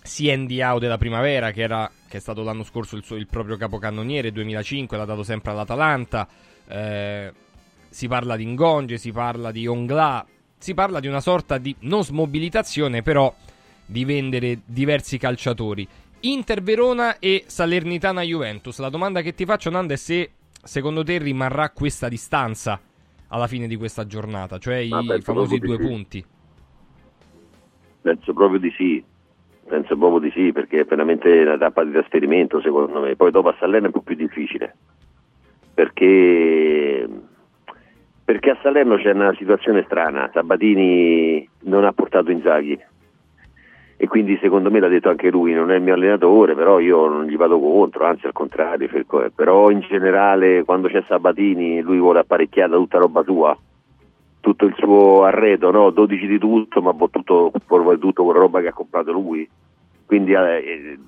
Sien 0.04 0.46
Diao 0.46 0.80
della 0.80 0.98
primavera 0.98 1.52
che, 1.52 1.62
era, 1.62 1.90
che 2.08 2.18
è 2.18 2.20
stato 2.20 2.44
l'anno 2.44 2.64
scorso 2.64 2.98
il, 2.98 3.04
suo, 3.04 3.16
il 3.16 3.28
proprio 3.28 3.56
capocannoniere 3.56 4.32
2005, 4.32 4.98
l'ha 4.98 5.06
dato 5.06 5.24
sempre 5.24 5.52
all'Atalanta. 5.52 6.28
Eh, 6.68 7.34
si 7.90 8.08
parla 8.08 8.36
di 8.36 8.46
Ngonge, 8.46 8.98
si 8.98 9.12
parla 9.12 9.52
di 9.52 9.68
Ongla, 9.68 10.26
si 10.58 10.74
parla 10.74 11.00
di 11.00 11.08
una 11.08 11.22
sorta 11.22 11.58
di 11.58 11.76
non 11.82 12.04
smobilitazione, 12.04 13.02
però 13.02 13.34
di 13.86 14.04
vendere 14.04 14.60
diversi 14.66 15.18
calciatori. 15.18 15.88
Inter 16.26 16.62
Verona 16.62 17.20
e 17.20 17.44
Salernitana 17.48 18.22
Juventus. 18.22 18.80
La 18.80 18.90
domanda 18.90 19.22
che 19.22 19.34
ti 19.34 19.44
faccio, 19.44 19.70
Nando, 19.70 19.92
è 19.92 19.98
se 19.98 20.32
secondo 20.64 21.04
te 21.04 21.18
rimarrà 21.18 21.70
questa 21.72 22.08
distanza 22.08 22.80
alla 23.28 23.48
fine 23.48 23.68
di 23.68 23.76
questa 23.76 24.06
giornata, 24.06 24.58
cioè 24.58 24.76
i 24.76 24.92
Ah, 24.94 25.04
penso 25.06 25.34
famosi 25.34 25.58
due 25.58 25.76
sì. 25.76 25.82
punti. 25.82 26.26
Penso 28.02 28.34
proprio 28.34 28.60
di 28.60 28.72
sì, 28.78 29.04
penso 29.68 29.98
proprio 29.98 30.20
di 30.20 30.32
sì, 30.32 30.54
perché 30.54 30.82
è 30.82 30.86
veramente 30.86 31.28
una 31.30 31.58
tappa 31.58 31.84
di 31.84 31.92
trasferimento 31.92 32.62
secondo 32.62 33.02
me. 33.02 33.16
Poi 33.18 33.32
dopo 33.32 33.50
a 33.50 33.56
Salerno 33.60 33.88
è 33.88 33.88
un 33.88 33.94
po' 33.94 34.02
più 34.02 34.16
difficile, 34.16 34.76
perché, 35.74 37.06
perché 38.24 38.50
a 38.50 38.58
Salerno 38.62 38.96
c'è 38.96 39.12
una 39.12 39.36
situazione 39.38 39.84
strana, 39.88 40.30
Sabatini 40.32 41.46
non 41.64 41.84
ha 41.84 41.92
portato 41.92 42.32
Inzaghi 42.32 42.80
e 43.98 44.08
quindi 44.08 44.38
secondo 44.42 44.72
me 44.72 44.80
l'ha 44.80 44.88
detto 44.88 45.10
anche 45.10 45.30
lui, 45.30 45.54
non 45.54 45.72
è 45.72 45.76
il 45.76 45.82
mio 45.82 45.94
allenatore, 45.94 46.56
però 46.56 46.80
io 46.80 47.08
non 47.08 47.26
gli 47.26 47.38
vado 47.38 47.60
contro, 47.60 48.06
anzi 48.06 48.26
al 48.26 48.34
contrario, 48.34 48.88
Ferco- 48.88 49.30
però 49.34 49.70
in 49.70 49.80
generale 49.82 50.64
quando 50.64 50.88
c'è 50.88 51.04
Sabatini 51.08 51.82
lui 51.82 52.00
vuole 52.00 52.20
apparecchiare 52.20 52.74
tutta 52.74 52.98
roba 52.98 53.24
sua 53.24 53.58
tutto 54.44 54.66
il 54.66 54.76
suo 54.78 55.24
arredo, 55.24 55.72
no? 55.72 55.90
12 55.90 56.28
di 56.28 56.38
tutto, 56.38 56.82
ma 56.82 56.94
tutto, 57.10 57.50
tutto 57.50 58.24
con 58.26 58.34
roba 58.34 58.60
che 58.60 58.68
ha 58.68 58.74
comprato 58.74 59.14
lui. 59.14 59.50
Quindi 60.06 60.34
eh, 60.34 61.00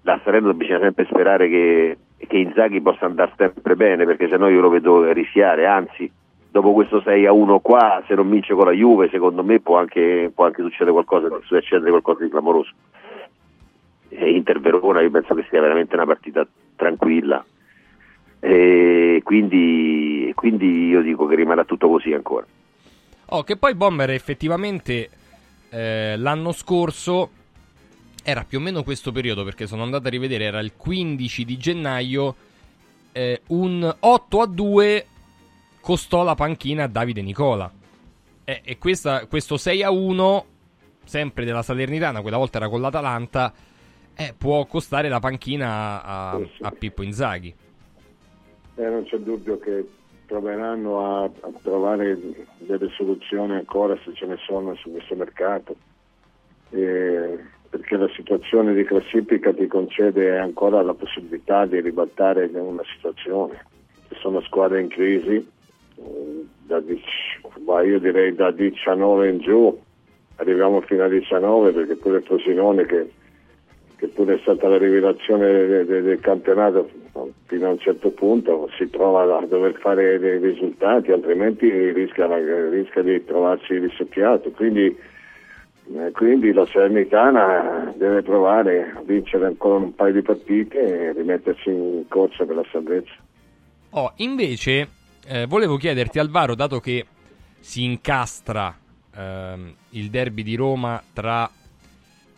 da 0.00 0.20
Salerno 0.22 0.54
bisogna 0.54 0.78
sempre 0.78 1.06
sperare 1.06 1.48
che, 1.48 1.98
che 2.16 2.36
Inzaghi 2.36 2.80
possa 2.80 3.06
andare 3.06 3.32
sempre 3.36 3.74
bene, 3.74 4.04
perché 4.04 4.28
sennò 4.28 4.48
io 4.48 4.60
lo 4.60 4.68
vedo 4.68 5.10
rischiare, 5.10 5.66
anzi 5.66 6.08
dopo 6.56 6.72
questo 6.72 7.02
6 7.02 7.26
a 7.26 7.32
1 7.32 7.60
qua, 7.60 8.02
se 8.06 8.14
non 8.14 8.30
vince 8.30 8.54
con 8.54 8.64
la 8.64 8.72
Juve, 8.72 9.10
secondo 9.10 9.44
me 9.44 9.60
può 9.60 9.76
anche, 9.76 10.32
può 10.34 10.46
anche 10.46 10.62
succedere 10.62 10.92
qualcosa, 10.92 11.28
succedere 11.44 11.90
qualcosa 11.90 12.24
di 12.24 12.30
clamoroso. 12.30 12.70
E 14.08 14.30
Inter 14.30 14.60
Verona 14.60 15.02
io 15.02 15.10
penso 15.10 15.34
che 15.34 15.44
sia 15.50 15.60
veramente 15.60 15.94
una 15.94 16.06
partita 16.06 16.46
tranquilla. 16.74 17.44
E 18.40 19.20
quindi, 19.22 20.32
quindi 20.34 20.86
io 20.86 21.02
dico 21.02 21.26
che 21.26 21.34
rimarrà 21.34 21.64
tutto 21.64 21.90
così 21.90 22.14
ancora. 22.14 22.46
Oh, 23.26 23.42
che 23.42 23.58
poi 23.58 23.74
Bomber 23.74 24.08
effettivamente 24.10 25.10
eh, 25.68 26.14
l'anno 26.16 26.52
scorso 26.52 27.30
era 28.22 28.44
più 28.48 28.58
o 28.58 28.60
meno 28.62 28.82
questo 28.82 29.12
periodo 29.12 29.44
perché 29.44 29.66
sono 29.66 29.82
andato 29.82 30.06
a 30.06 30.10
rivedere, 30.10 30.44
era 30.44 30.60
il 30.60 30.72
15 30.74 31.44
di 31.44 31.58
gennaio, 31.58 32.34
eh, 33.12 33.42
un 33.48 33.94
8 34.00 34.40
a 34.40 34.46
2 34.46 35.06
costò 35.86 36.24
la 36.24 36.34
panchina 36.34 36.82
a 36.82 36.88
Davide 36.88 37.22
Nicola. 37.22 37.70
Eh, 38.44 38.60
e 38.64 38.76
questa, 38.76 39.24
questo 39.26 39.56
6 39.56 39.84
a 39.84 39.92
1, 39.92 40.44
sempre 41.04 41.44
della 41.44 41.62
Salernitana, 41.62 42.22
quella 42.22 42.38
volta 42.38 42.58
era 42.58 42.68
con 42.68 42.80
l'Atalanta, 42.80 43.52
eh, 44.16 44.34
può 44.36 44.66
costare 44.66 45.08
la 45.08 45.20
panchina 45.20 46.02
a, 46.02 46.40
a 46.62 46.70
Pippo 46.72 47.04
Inzaghi. 47.04 47.54
Eh, 48.74 48.84
non 48.84 49.04
c'è 49.04 49.18
dubbio 49.18 49.60
che 49.60 49.88
proveranno 50.26 51.22
a, 51.22 51.22
a, 51.22 51.52
trovare 51.62 52.18
delle 52.58 52.88
soluzioni 52.96 53.52
ancora 53.52 53.96
se 54.04 54.12
ce 54.12 54.26
ne 54.26 54.38
sono 54.44 54.74
su 54.74 54.90
questo 54.90 55.14
mercato. 55.14 55.76
Eh, 56.70 57.38
perché 57.70 57.96
la 57.96 58.08
situazione 58.08 58.74
di 58.74 58.82
classifica 58.82 59.54
ti 59.54 59.68
concede 59.68 60.36
ancora 60.36 60.82
la 60.82 60.94
possibilità 60.94 61.64
di 61.64 61.80
ribaltare 61.80 62.46
una 62.46 62.82
situazione. 62.92 63.64
Ci 64.08 64.16
sono 64.18 64.40
squadre 64.40 64.80
in 64.80 64.88
crisi, 64.88 65.54
eh, 65.96 66.44
da, 66.66 67.82
io 67.82 67.98
direi 67.98 68.34
da 68.34 68.50
19 68.50 69.28
in 69.28 69.38
giù, 69.38 69.78
arriviamo 70.36 70.80
fino 70.82 71.04
a 71.04 71.08
19 71.08 71.72
perché 71.72 71.96
pure 71.96 72.20
Frosinone 72.20 72.86
che, 72.86 73.10
che 73.96 74.08
pure 74.08 74.34
è 74.34 74.38
stata 74.40 74.68
la 74.68 74.78
rivelazione 74.78 75.66
del, 75.66 75.86
del, 76.02 76.20
campionato 76.20 76.88
fino 77.46 77.66
a 77.66 77.70
un 77.70 77.78
certo 77.78 78.10
punto 78.10 78.68
si 78.76 78.90
trova 78.90 79.38
a 79.38 79.46
dover 79.46 79.74
fare 79.78 80.18
dei 80.18 80.38
risultati 80.38 81.12
altrimenti 81.12 81.70
rischia, 81.92 82.26
rischia 82.68 83.02
di 83.02 83.24
trovarsi 83.24 83.78
risucchiato 83.78 84.50
quindi 84.50 84.94
eh, 85.94 86.10
quindi 86.12 86.52
la 86.52 86.66
Salernitana 86.66 87.94
deve 87.96 88.22
provare 88.22 88.92
a 88.96 89.02
vincere 89.04 89.46
ancora 89.46 89.76
un 89.76 89.94
paio 89.94 90.14
di 90.14 90.22
partite 90.22 90.78
e 90.78 91.12
rimettersi 91.12 91.70
in 91.70 92.04
corsa 92.08 92.44
per 92.44 92.56
la 92.56 92.64
salvezza. 92.72 93.14
Oh, 93.90 94.12
invece 94.16 94.88
eh, 95.26 95.46
volevo 95.46 95.76
chiederti 95.76 96.18
Alvaro, 96.18 96.54
dato 96.54 96.80
che 96.80 97.04
si 97.58 97.82
incastra 97.82 98.76
ehm, 99.14 99.74
il 99.90 100.10
derby 100.10 100.42
di 100.42 100.54
Roma 100.54 101.02
tra, 101.12 101.50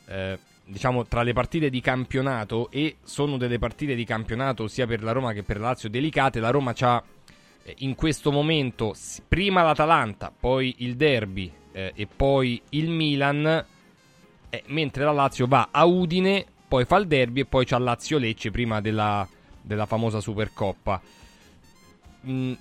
eh, 0.07 0.38
diciamo, 0.64 1.07
tra 1.07 1.23
le 1.23 1.33
partite 1.33 1.68
di 1.68 1.80
campionato 1.80 2.71
e 2.71 2.97
sono 3.02 3.37
delle 3.37 3.59
partite 3.59 3.95
di 3.95 4.04
campionato 4.04 4.68
sia 4.68 4.87
per 4.87 5.02
la 5.02 5.12
Roma 5.12 5.33
che 5.33 5.42
per 5.42 5.61
la 5.61 5.68
Lazio 5.68 5.90
delicate, 5.90 6.40
la 6.40 6.50
Roma 6.50 6.73
ha 6.78 7.02
eh, 7.62 7.75
in 7.80 7.95
questo 7.95 8.33
momento 8.33 8.95
prima 9.26 9.62
l'Atalanta, 9.62 10.33
poi 10.38 10.76
il 10.78 10.97
derby 10.97 11.52
eh, 11.73 11.92
e 11.95 12.07
poi 12.07 12.61
il 12.71 12.88
Milan, 12.88 13.64
eh, 14.49 14.62
mentre 14.68 15.04
la 15.04 15.12
Lazio 15.12 15.47
va 15.47 15.68
a 15.71 15.85
Udine, 15.85 16.45
poi 16.66 16.87
fa 16.87 16.97
il 16.97 17.07
derby 17.07 17.40
e 17.40 17.45
poi 17.45 17.66
c'ha 17.66 17.78
Lazio-Lecce 17.78 18.50
prima 18.50 18.80
della, 18.80 19.28
della 19.61 19.85
famosa 19.85 20.21
Supercoppa. 20.21 21.00
Mm. 22.26 22.52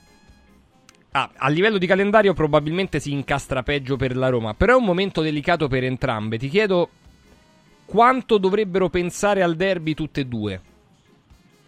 Ah, 1.11 1.31
a 1.35 1.49
livello 1.49 1.77
di 1.77 1.87
calendario 1.87 2.33
probabilmente 2.33 2.99
si 2.99 3.11
incastra 3.11 3.63
peggio 3.63 3.95
per 3.95 4.15
la 4.15 4.29
Roma, 4.29 4.53
però 4.53 4.73
è 4.73 4.77
un 4.77 4.85
momento 4.85 5.21
delicato 5.21 5.67
per 5.67 5.83
entrambe. 5.83 6.37
Ti 6.37 6.49
chiedo 6.49 6.89
quanto 7.85 8.37
dovrebbero 8.37 8.89
pensare 8.89 9.41
al 9.41 9.55
derby 9.55 9.93
tutte 9.93 10.21
e 10.21 10.25
due 10.25 10.61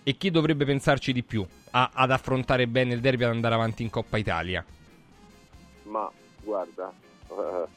e 0.03 0.17
chi 0.17 0.29
dovrebbe 0.31 0.65
pensarci 0.65 1.13
di 1.13 1.24
più 1.24 1.46
a, 1.71 1.91
ad 1.93 2.12
affrontare 2.12 2.67
bene 2.67 2.93
il 2.93 2.99
derby 2.99 3.23
e 3.23 3.25
ad 3.28 3.32
andare 3.32 3.56
avanti 3.56 3.84
in 3.84 3.89
Coppa 3.89 4.17
Italia? 4.17 4.63
Ma 5.84 6.12
guarda, 6.43 6.91
uh, 7.28 7.67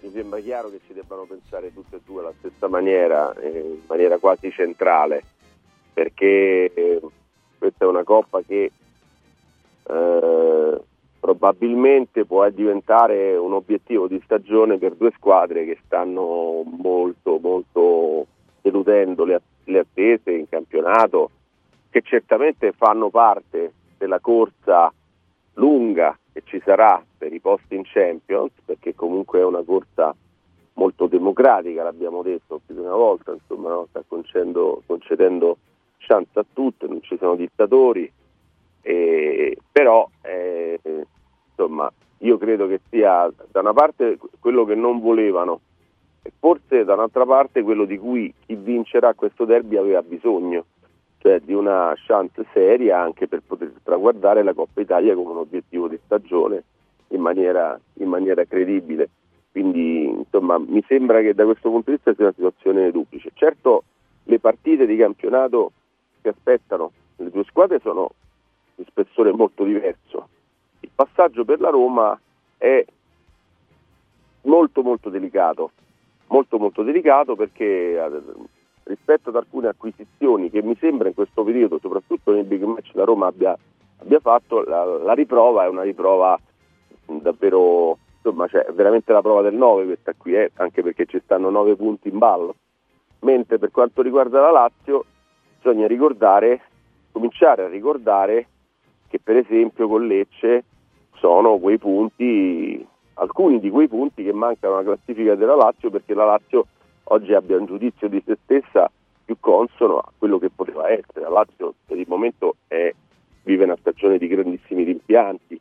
mi 0.00 0.10
sembra 0.12 0.40
chiaro 0.40 0.70
che 0.70 0.80
ci 0.86 0.92
debbano 0.92 1.24
pensare 1.24 1.72
tutte 1.72 1.96
e 1.96 2.00
due 2.04 2.20
alla 2.20 2.32
stessa 2.38 2.68
maniera, 2.68 3.32
eh, 3.34 3.58
in 3.58 3.82
maniera 3.86 4.18
quasi 4.18 4.50
centrale, 4.50 5.22
perché 5.92 6.72
eh, 6.72 7.00
questa 7.58 7.84
è 7.84 7.88
una 7.88 8.04
coppa 8.04 8.42
che 8.42 8.70
eh, 9.88 10.80
probabilmente 11.20 12.24
può 12.24 12.48
diventare 12.50 13.36
un 13.36 13.52
obiettivo 13.52 14.06
di 14.06 14.20
stagione 14.24 14.78
per 14.78 14.94
due 14.94 15.12
squadre 15.16 15.64
che 15.64 15.78
stanno 15.84 16.62
molto, 16.64 17.38
molto 17.40 18.26
deludendo 18.60 19.24
le, 19.24 19.40
le 19.64 19.78
attese 19.80 20.32
in 20.32 20.48
campionato, 20.48 21.30
che 21.90 22.02
certamente 22.02 22.72
fanno 22.72 23.10
parte 23.10 23.72
della 23.98 24.20
corsa 24.20 24.92
lunga 25.54 26.16
che 26.32 26.42
ci 26.44 26.60
sarà 26.64 27.02
per 27.16 27.32
i 27.32 27.40
posti 27.40 27.74
in 27.74 27.82
Champions, 27.84 28.52
perché 28.64 28.94
comunque 28.94 29.40
è 29.40 29.44
una 29.44 29.62
corsa 29.62 30.14
molto 30.74 31.06
democratica, 31.06 31.82
l'abbiamo 31.82 32.22
detto 32.22 32.60
più 32.64 32.74
di 32.74 32.80
una 32.80 32.94
volta, 32.94 33.32
insomma, 33.32 33.70
no? 33.70 33.86
sta 33.88 34.04
concedendo, 34.06 34.82
concedendo 34.86 35.56
chance 35.98 36.38
a 36.38 36.44
tutti, 36.52 36.86
non 36.86 37.02
ci 37.02 37.16
sono 37.18 37.34
dittatori, 37.34 38.10
eh, 38.86 39.56
però 39.72 40.08
eh, 40.22 40.78
insomma, 41.48 41.92
io 42.18 42.38
credo 42.38 42.68
che 42.68 42.80
sia 42.88 43.28
da 43.50 43.60
una 43.60 43.72
parte 43.72 44.16
quello 44.38 44.64
che 44.64 44.76
non 44.76 45.00
volevano 45.00 45.60
e 46.22 46.30
forse 46.38 46.84
da 46.84 46.94
un'altra 46.94 47.26
parte 47.26 47.62
quello 47.62 47.84
di 47.84 47.98
cui 47.98 48.32
chi 48.46 48.54
vincerà 48.54 49.14
questo 49.14 49.44
derby 49.44 49.76
aveva 49.76 50.02
bisogno 50.02 50.66
cioè 51.18 51.40
di 51.40 51.52
una 51.52 51.92
chance 51.96 52.46
seria 52.52 53.00
anche 53.00 53.26
per 53.26 53.42
poter 53.44 53.72
traguardare 53.82 54.44
la 54.44 54.54
Coppa 54.54 54.80
Italia 54.80 55.16
come 55.16 55.30
un 55.30 55.38
obiettivo 55.38 55.88
di 55.88 55.98
stagione 56.04 56.62
in 57.08 57.20
maniera, 57.20 57.76
in 57.94 58.08
maniera 58.08 58.44
credibile. 58.44 59.08
Quindi 59.50 60.04
insomma 60.04 60.58
mi 60.58 60.84
sembra 60.86 61.20
che 61.22 61.34
da 61.34 61.44
questo 61.44 61.70
punto 61.70 61.90
di 61.90 61.96
vista 61.96 62.14
sia 62.14 62.26
una 62.26 62.34
situazione 62.34 62.92
duplice. 62.92 63.30
Certo 63.34 63.82
le 64.22 64.38
partite 64.38 64.86
di 64.86 64.96
campionato 64.96 65.72
che 66.20 66.28
aspettano 66.28 66.92
le 67.16 67.30
due 67.30 67.42
squadre 67.42 67.80
sono 67.80 68.10
di 68.76 68.84
spessore 68.86 69.32
molto 69.32 69.64
diverso. 69.64 70.28
Il 70.80 70.90
passaggio 70.94 71.44
per 71.44 71.60
la 71.60 71.70
Roma 71.70 72.18
è 72.56 72.84
molto 74.42 74.82
molto 74.82 75.08
delicato, 75.08 75.72
molto 76.28 76.58
molto 76.58 76.82
delicato 76.82 77.34
perché 77.34 77.98
rispetto 78.84 79.30
ad 79.30 79.36
alcune 79.36 79.68
acquisizioni 79.68 80.50
che 80.50 80.62
mi 80.62 80.76
sembra 80.78 81.08
in 81.08 81.14
questo 81.14 81.42
periodo, 81.42 81.78
soprattutto 81.80 82.32
nel 82.32 82.44
big 82.44 82.62
match 82.62 82.90
la 82.92 83.04
Roma 83.04 83.26
abbia, 83.26 83.56
abbia 83.98 84.20
fatto, 84.20 84.62
la, 84.62 84.84
la, 84.84 85.12
riprova 85.12 85.64
è 85.64 85.68
una 85.68 85.82
riprova 85.82 86.38
davvero, 87.04 87.98
insomma, 88.16 88.46
cioè, 88.46 88.66
veramente 88.72 89.12
la 89.12 89.22
prova 89.22 89.42
del 89.42 89.54
9 89.54 89.86
questa 89.86 90.12
qui, 90.16 90.36
eh, 90.36 90.52
anche 90.56 90.82
perché 90.82 91.06
ci 91.06 91.20
stanno 91.24 91.50
9 91.50 91.74
punti 91.74 92.08
in 92.08 92.18
ballo. 92.18 92.54
Mentre 93.20 93.58
per 93.58 93.72
quanto 93.72 94.02
riguarda 94.02 94.40
la 94.40 94.50
Lazio 94.50 95.04
bisogna 95.56 95.88
ricordare, 95.88 96.60
cominciare 97.10 97.64
a 97.64 97.68
ricordare 97.68 98.46
che 99.08 99.18
per 99.18 99.36
esempio 99.36 99.88
con 99.88 100.06
Lecce 100.06 100.64
sono 101.14 101.58
quei 101.58 101.78
punti, 101.78 102.86
alcuni 103.14 103.60
di 103.60 103.70
quei 103.70 103.88
punti 103.88 104.22
che 104.22 104.32
mancano 104.32 104.74
alla 104.74 104.94
classifica 104.94 105.34
della 105.34 105.54
Lazio 105.54 105.90
perché 105.90 106.14
la 106.14 106.24
Lazio 106.24 106.66
oggi 107.04 107.32
abbia 107.34 107.58
un 107.58 107.66
giudizio 107.66 108.08
di 108.08 108.22
se 108.24 108.36
stessa 108.44 108.90
più 109.24 109.36
consono 109.40 109.98
a 109.98 110.12
quello 110.16 110.38
che 110.38 110.50
poteva 110.50 110.90
essere. 110.90 111.20
La 111.20 111.30
Lazio 111.30 111.74
per 111.84 111.98
il 111.98 112.06
momento 112.08 112.56
è, 112.68 112.92
vive 113.42 113.64
una 113.64 113.76
stagione 113.80 114.18
di 114.18 114.28
grandissimi 114.28 114.84
rimpianti 114.84 115.60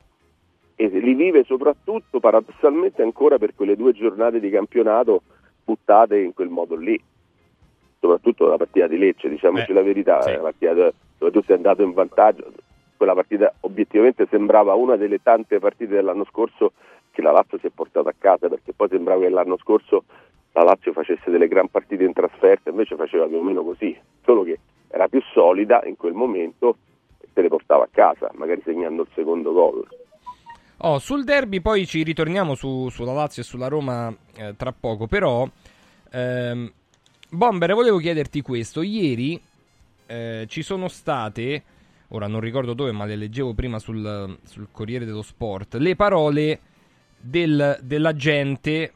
e 0.75 0.87
li 0.87 1.13
vive 1.13 1.43
soprattutto 1.45 2.19
paradossalmente 2.19 3.01
ancora 3.01 3.37
per 3.37 3.55
quelle 3.55 3.75
due 3.75 3.93
giornate 3.93 4.39
di 4.39 4.49
campionato 4.49 5.21
buttate 5.63 6.19
in 6.19 6.33
quel 6.33 6.49
modo 6.49 6.75
lì. 6.75 7.01
Soprattutto 7.99 8.45
la 8.47 8.57
partita 8.57 8.87
di 8.87 8.97
Lecce, 8.97 9.29
diciamoci 9.29 9.71
eh, 9.71 9.73
la 9.73 9.81
verità, 9.81 10.21
sì. 10.21 10.33
la 10.33 10.39
partita 10.39 10.73
dove 10.73 11.31
tu 11.31 11.41
sei 11.43 11.55
andato 11.55 11.81
in 11.81 11.93
vantaggio, 11.93 12.51
quella 12.95 13.13
partita 13.13 13.53
obiettivamente 13.61 14.27
sembrava 14.29 14.73
una 14.73 14.95
delle 14.95 15.21
tante 15.21 15.59
partite 15.59 15.95
dell'anno 15.95 16.25
scorso 16.25 16.73
che 17.11 17.21
la 17.21 17.31
Lazio 17.31 17.57
si 17.59 17.67
è 17.67 17.69
portata 17.69 18.09
a 18.09 18.15
casa 18.17 18.49
perché 18.49 18.73
poi 18.73 18.89
sembrava 18.89 19.21
che 19.21 19.29
l'anno 19.29 19.57
scorso 19.57 20.03
la 20.51 20.63
Lazio 20.63 20.93
facesse 20.93 21.29
delle 21.29 21.47
gran 21.47 21.67
partite 21.67 22.03
in 22.03 22.13
trasferta, 22.13 22.69
invece 22.69 22.95
faceva 22.95 23.25
più 23.27 23.37
o 23.37 23.43
meno 23.43 23.63
così, 23.63 23.97
solo 24.23 24.43
che 24.43 24.57
era 24.87 25.07
più 25.07 25.21
solida 25.33 25.83
in 25.85 25.97
quel 25.97 26.13
momento 26.13 26.77
e 27.19 27.27
se 27.33 27.41
le 27.41 27.49
portava 27.49 27.83
a 27.83 27.89
casa, 27.91 28.31
magari 28.35 28.61
segnando 28.63 29.01
il 29.01 29.09
secondo 29.13 29.51
gol. 29.51 29.85
Oh, 30.77 30.99
sul 30.99 31.23
derby 31.23 31.59
poi 31.59 31.85
ci 31.85 32.03
ritorniamo 32.03 32.55
su, 32.55 32.89
sulla 32.89 33.13
Lazio 33.13 33.41
e 33.41 33.45
sulla 33.45 33.67
Roma 33.67 34.13
eh, 34.37 34.55
tra 34.55 34.73
poco, 34.77 35.07
però 35.07 35.47
ehm, 36.11 36.71
Bomber, 37.29 37.73
volevo 37.73 37.97
chiederti 37.97 38.41
questo, 38.41 38.81
ieri 38.81 39.39
eh, 40.05 40.45
ci 40.47 40.61
sono 40.61 40.87
state, 40.87 41.63
ora 42.09 42.27
non 42.27 42.39
ricordo 42.39 42.73
dove 42.73 42.91
ma 42.91 43.05
le 43.05 43.15
leggevo 43.15 43.53
prima 43.53 43.79
sul, 43.79 44.37
sul 44.43 44.67
Corriere 44.71 45.05
dello 45.05 45.21
Sport, 45.21 45.75
le 45.75 45.95
parole 45.95 46.59
del, 47.19 47.79
dell'agente 47.81 48.93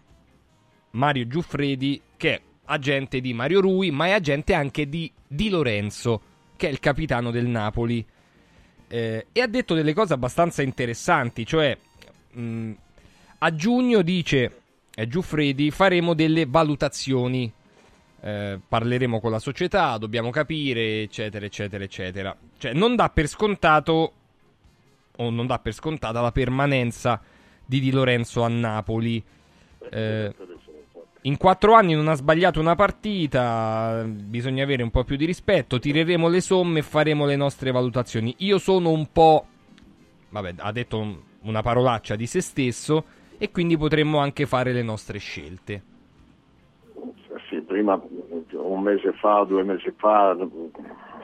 Mario 0.91 1.27
Giuffredi, 1.27 2.01
che 2.17 2.33
è 2.35 2.41
agente 2.65 3.21
di 3.21 3.33
Mario 3.33 3.61
Rui, 3.61 3.91
ma 3.91 4.07
è 4.07 4.11
agente 4.11 4.53
anche 4.53 4.87
di 4.87 5.11
Di 5.27 5.49
Lorenzo, 5.49 6.21
che 6.55 6.67
è 6.67 6.71
il 6.71 6.79
capitano 6.79 7.31
del 7.31 7.47
Napoli. 7.47 8.05
Eh, 8.87 9.27
e 9.31 9.41
ha 9.41 9.47
detto 9.47 9.75
delle 9.75 9.93
cose 9.93 10.13
abbastanza 10.13 10.61
interessanti, 10.61 11.45
cioè 11.45 11.77
mh, 12.31 12.71
a 13.39 13.55
giugno 13.55 14.01
dice 14.01 14.61
eh, 14.95 15.07
Giuffredi 15.07 15.69
faremo 15.71 16.13
delle 16.13 16.45
valutazioni 16.47 17.51
eh, 18.21 18.59
parleremo 18.67 19.19
con 19.19 19.31
la 19.31 19.39
società, 19.39 19.97
dobbiamo 19.97 20.29
capire, 20.29 21.01
eccetera, 21.01 21.45
eccetera, 21.45 21.83
eccetera. 21.83 22.35
Cioè, 22.57 22.73
non 22.73 22.95
dà 22.95 23.09
per 23.09 23.27
scontato 23.27 24.13
o 25.15 25.29
non 25.29 25.47
dà 25.47 25.59
per 25.59 25.73
scontata 25.73 26.21
la 26.21 26.31
permanenza 26.31 27.21
di 27.65 27.79
Di 27.79 27.91
Lorenzo 27.91 28.41
a 28.43 28.47
Napoli. 28.47 29.23
Eh, 29.91 30.33
in 31.23 31.37
quattro 31.37 31.73
anni 31.73 31.93
non 31.93 32.07
ha 32.07 32.13
sbagliato 32.13 32.59
una 32.59 32.75
partita, 32.75 34.05
bisogna 34.07 34.63
avere 34.63 34.83
un 34.83 34.89
po' 34.89 35.03
più 35.03 35.17
di 35.17 35.25
rispetto, 35.25 35.77
tireremo 35.77 36.29
le 36.29 36.41
somme 36.41 36.79
e 36.79 36.83
faremo 36.83 37.25
le 37.25 37.35
nostre 37.35 37.71
valutazioni. 37.71 38.33
Io 38.39 38.57
sono 38.57 38.91
un 38.91 39.11
po'... 39.11 39.45
vabbè, 40.29 40.55
ha 40.57 40.71
detto 40.71 41.23
una 41.41 41.61
parolaccia 41.61 42.15
di 42.15 42.25
se 42.25 42.41
stesso 42.41 43.03
e 43.37 43.51
quindi 43.51 43.77
potremmo 43.77 44.19
anche 44.19 44.45
fare 44.45 44.71
le 44.71 44.81
nostre 44.81 45.19
scelte. 45.19 45.83
Prima, 47.79 47.97
un 48.51 48.81
mese 48.81 49.13
fa, 49.13 49.45
due 49.47 49.63
mesi 49.63 49.89
fa, 49.95 50.35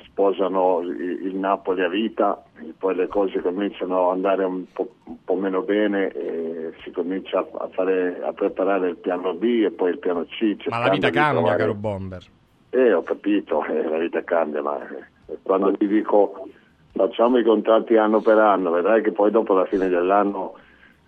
sposano 0.05 0.79
il 0.79 1.35
Napoli 1.35 1.83
a 1.83 1.89
vita, 1.89 2.41
poi 2.77 2.95
le 2.95 3.07
cose 3.07 3.41
cominciano 3.41 4.07
ad 4.07 4.15
andare 4.15 4.45
un 4.45 4.63
po', 4.71 4.89
un 5.03 5.17
po', 5.21 5.35
meno 5.35 5.63
bene 5.63 6.13
e 6.13 6.71
si 6.81 6.91
comincia 6.91 7.39
a, 7.39 7.67
fare, 7.73 8.21
a, 8.23 8.31
preparare 8.31 8.87
il 8.87 8.95
piano 8.95 9.33
B 9.33 9.63
e 9.65 9.71
poi 9.71 9.89
il 9.91 9.99
piano 9.99 10.23
C. 10.23 10.55
Ma 10.69 10.79
la 10.79 10.91
vita 10.91 11.09
cambia, 11.09 11.41
trovare... 11.41 11.57
caro 11.57 11.73
Bomber. 11.73 12.23
Eh, 12.69 12.93
ho 12.93 13.03
capito, 13.03 13.65
eh, 13.65 13.83
la 13.83 13.97
vita 13.97 14.23
cambia, 14.23 14.61
ma 14.61 14.79
eh, 15.27 15.37
quando 15.41 15.73
ti 15.73 15.87
dico 15.87 16.47
facciamo 16.93 17.37
i 17.37 17.43
contratti 17.43 17.97
anno 17.97 18.21
per 18.21 18.37
anno, 18.37 18.71
vedrai 18.71 19.01
che 19.01 19.11
poi 19.11 19.29
dopo 19.29 19.53
la 19.53 19.65
fine 19.65 19.89
dell'anno 19.89 20.53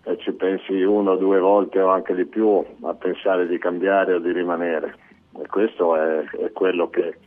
eh, 0.04 0.18
ci 0.18 0.34
pensi 0.34 0.82
uno 0.82 1.12
o 1.12 1.16
due 1.16 1.40
volte 1.40 1.80
o 1.80 1.88
anche 1.88 2.14
di 2.14 2.26
più 2.26 2.62
a 2.82 2.94
pensare 2.96 3.48
di 3.48 3.58
cambiare 3.58 4.14
o 4.14 4.20
di 4.20 4.34
rimanere. 4.34 5.06
E 5.42 5.48
questo 5.48 5.96
è, 5.96 6.24
è 6.24 6.52
quello 6.52 6.90
che 6.90 7.18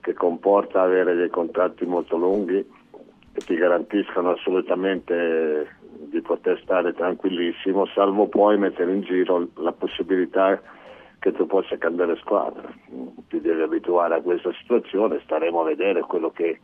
che 0.00 0.14
comporta 0.14 0.82
avere 0.82 1.14
dei 1.14 1.28
contratti 1.28 1.84
molto 1.84 2.16
lunghi 2.16 2.66
che 3.32 3.40
ti 3.44 3.54
garantiscono 3.56 4.30
assolutamente 4.30 5.76
di 5.98 6.20
poter 6.22 6.58
stare 6.62 6.94
tranquillissimo, 6.94 7.86
salvo 7.86 8.26
poi 8.26 8.56
mettere 8.56 8.92
in 8.92 9.02
giro 9.02 9.48
la 9.56 9.72
possibilità 9.72 10.60
che 11.18 11.32
tu 11.32 11.46
possa 11.46 11.76
cambiare 11.76 12.16
squadra. 12.16 12.72
Ti 13.28 13.40
devi 13.40 13.60
abituare 13.60 14.14
a 14.14 14.22
questa 14.22 14.52
situazione, 14.54 15.20
staremo 15.24 15.60
a 15.60 15.64
vedere 15.64 16.00
quello 16.00 16.30
che, 16.30 16.60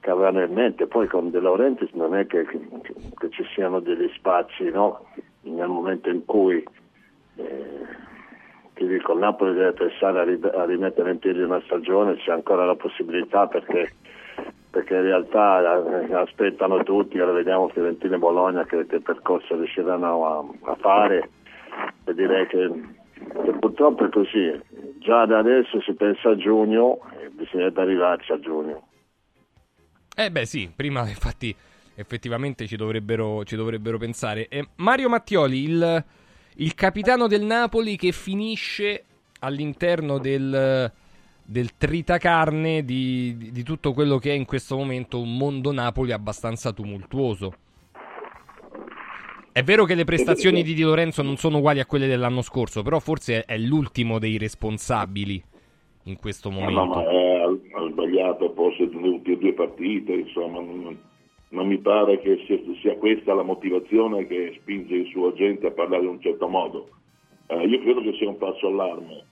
che 0.00 0.10
avranno 0.10 0.42
in 0.42 0.52
mente. 0.52 0.86
Poi 0.86 1.06
con 1.06 1.30
De 1.30 1.40
Laurentiis 1.40 1.92
non 1.92 2.16
è 2.16 2.26
che, 2.26 2.44
che, 2.44 2.58
che 3.16 3.30
ci 3.30 3.44
siano 3.54 3.80
degli 3.80 4.10
spazi 4.14 4.64
no? 4.70 5.06
nel 5.42 5.68
momento 5.68 6.08
in 6.08 6.24
cui 6.24 6.64
eh, 7.36 7.86
ti 8.80 8.86
dico, 8.86 9.12
il 9.12 9.18
Napoli 9.18 9.52
deve 9.52 9.72
pensare 9.72 10.20
a, 10.20 10.24
ri- 10.24 10.40
a, 10.42 10.64
rimettere 10.64 11.10
in 11.10 11.18
piedi 11.18 11.42
una 11.42 11.60
stagione, 11.66 12.16
c'è 12.16 12.32
ancora 12.32 12.64
la 12.64 12.76
possibilità 12.76 13.46
perché, 13.46 13.92
perché 14.70 14.94
in 14.94 15.02
realtà 15.02 16.06
eh, 16.06 16.14
aspettano 16.14 16.82
tutti, 16.82 17.18
ora 17.18 17.32
vediamo 17.32 17.68
Fiorentina 17.68 18.14
e 18.16 18.18
Bologna 18.18 18.64
che, 18.64 18.86
che 18.86 19.00
percorso 19.00 19.54
riusciranno 19.54 20.26
a, 20.26 20.70
a, 20.70 20.74
fare 20.76 21.28
e 22.04 22.14
direi 22.14 22.46
che, 22.46 22.70
che, 23.44 23.52
purtroppo 23.58 24.06
è 24.06 24.08
così, 24.08 24.58
già 24.96 25.26
da 25.26 25.36
adesso 25.36 25.78
si 25.82 25.92
pensa 25.92 26.30
a 26.30 26.36
giugno 26.36 27.00
e 27.20 27.28
bisognerebbe 27.28 27.82
arrivarci 27.82 28.32
a 28.32 28.40
giugno. 28.40 28.88
Eh 30.16 30.30
beh 30.30 30.46
sì, 30.46 30.72
prima 30.74 31.00
infatti 31.00 31.54
effettivamente 31.96 32.66
ci 32.66 32.76
dovrebbero, 32.76 33.44
ci 33.44 33.56
dovrebbero 33.56 33.98
pensare. 33.98 34.48
Eh, 34.48 34.68
Mario 34.76 35.10
Mattioli, 35.10 35.64
il 35.64 36.04
il 36.56 36.74
capitano 36.74 37.26
del 37.26 37.42
Napoli 37.42 37.96
che 37.96 38.12
finisce 38.12 39.04
all'interno 39.40 40.18
del, 40.18 40.90
del 41.42 41.76
tritacarne 41.76 42.84
di, 42.84 43.36
di, 43.36 43.50
di 43.50 43.62
tutto 43.62 43.92
quello 43.92 44.18
che 44.18 44.30
è 44.30 44.34
in 44.34 44.44
questo 44.44 44.76
momento 44.76 45.20
un 45.20 45.36
mondo 45.36 45.72
Napoli 45.72 46.12
abbastanza 46.12 46.72
tumultuoso. 46.72 47.54
È 49.52 49.62
vero 49.64 49.84
che 49.84 49.94
le 49.94 50.04
prestazioni 50.04 50.62
di 50.62 50.74
Di 50.74 50.82
Lorenzo 50.82 51.22
non 51.22 51.36
sono 51.36 51.58
uguali 51.58 51.80
a 51.80 51.86
quelle 51.86 52.06
dell'anno 52.06 52.40
scorso, 52.40 52.82
però 52.82 53.00
forse 53.00 53.44
è 53.44 53.58
l'ultimo 53.58 54.20
dei 54.20 54.38
responsabili 54.38 55.42
in 56.04 56.16
questo 56.16 56.50
momento. 56.50 56.84
No, 56.84 56.86
ma 56.86 57.00
ha 57.00 57.90
sbagliato 57.90 58.52
forse 58.54 58.88
le 58.88 59.08
ultime 59.08 59.38
due 59.38 59.52
partite, 59.52 60.12
insomma, 60.12 60.60
non, 60.60 60.96
non 61.50 61.66
mi 61.66 61.78
pare 61.78 62.20
che 62.20 62.44
sia 62.80 62.96
questa 62.96 63.34
la 63.34 63.42
motivazione 63.42 64.26
che 64.26 64.52
spinge 64.60 64.94
il 64.94 65.06
suo 65.06 65.28
agente 65.28 65.66
a 65.66 65.72
parlare 65.72 66.02
in 66.02 66.10
un 66.10 66.20
certo 66.20 66.48
modo. 66.48 66.88
Eh, 67.46 67.66
io 67.66 67.80
credo 67.80 68.02
che 68.02 68.12
sia 68.14 68.28
un 68.28 68.38
passo 68.38 68.68
allarme, 68.68 69.24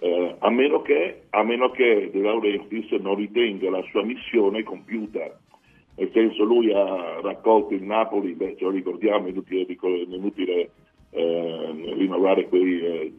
eh, 0.00 0.34
a, 0.38 0.50
meno 0.50 0.82
che, 0.82 1.22
a 1.30 1.44
meno 1.44 1.70
che 1.70 2.10
De 2.12 2.20
Laurentiis 2.20 2.90
non 3.00 3.14
ritenga 3.14 3.70
la 3.70 3.82
sua 3.90 4.02
missione 4.02 4.64
compiuta. 4.64 5.38
Nel 5.94 6.10
senso 6.12 6.42
lui 6.42 6.72
ha 6.72 7.20
raccolto 7.20 7.74
il 7.74 7.82
Napoli, 7.84 8.32
beh, 8.32 8.56
ce 8.56 8.64
lo 8.64 8.70
ricordiamo, 8.70 9.26
è 9.26 9.30
inutile, 9.30 9.66
inutile 10.08 10.70
eh, 11.10 11.94
rinnovare 11.94 12.48
quei 12.48 12.80
eh, 12.80 13.12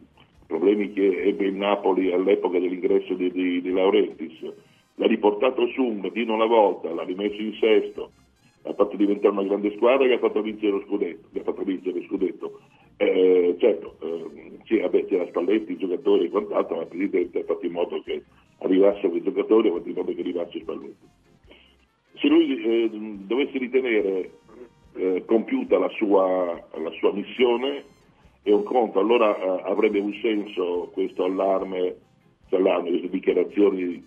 problemi 0.46 0.92
che 0.92 1.22
ebbe 1.22 1.46
il 1.46 1.54
Napoli 1.54 2.12
all'epoca 2.12 2.58
dell'ingresso 2.58 3.14
di, 3.14 3.30
di, 3.32 3.62
di 3.62 3.70
Laurentiis. 3.70 4.52
L'ha 4.96 5.06
riportato 5.06 5.66
su 5.68 5.82
un 5.82 6.00
mattino 6.00 6.34
alla 6.34 6.46
volta, 6.46 6.92
l'ha 6.92 7.04
rimesso 7.04 7.40
in 7.40 7.54
sesto, 7.54 8.10
ha 8.66 8.72
fatto 8.72 8.96
diventare 8.96 9.34
una 9.34 9.44
grande 9.44 9.74
squadra 9.76 10.06
che 10.06 10.14
ha 10.14 10.18
fatto 10.18 10.40
vincere 10.40 10.72
lo 10.72 10.82
scudetto. 10.86 11.28
Vincere 11.64 11.98
lo 11.98 12.06
scudetto. 12.06 12.60
Eh, 12.96 13.56
certo, 13.58 13.96
eh, 14.00 14.58
sì, 14.64 14.78
vabbè, 14.78 15.06
c'era 15.06 15.26
Spalletti, 15.26 15.72
i 15.72 15.78
giocatori 15.78 16.26
e 16.26 16.30
quant'altro, 16.30 16.76
ma 16.76 16.82
il 16.82 16.88
Presidente 16.88 17.40
ha 17.40 17.44
fatto 17.44 17.66
in 17.66 17.72
modo 17.72 18.00
che 18.02 18.22
arrivasse 18.58 19.08
quei 19.08 19.22
giocatori, 19.22 19.68
ha 19.68 19.72
fatto 19.72 19.88
in 19.88 19.94
modo 19.94 20.14
che 20.14 20.20
arrivasse 20.20 20.60
Spalletti. 20.60 21.06
Se 22.14 22.28
lui 22.28 22.62
eh, 22.62 22.90
dovesse 23.26 23.58
ritenere 23.58 24.30
eh, 24.94 25.24
compiuta 25.26 25.78
la 25.78 25.90
sua, 25.90 26.66
la 26.74 26.90
sua, 26.98 27.12
missione, 27.12 27.84
è 28.42 28.50
un 28.50 28.62
conto, 28.62 28.98
allora 28.98 29.36
eh, 29.36 29.62
avrebbe 29.64 29.98
un 29.98 30.14
senso 30.22 30.90
questo 30.92 31.24
allarme, 31.24 31.96
allarme 32.50 32.90
queste 32.90 33.10
dichiarazioni 33.10 34.02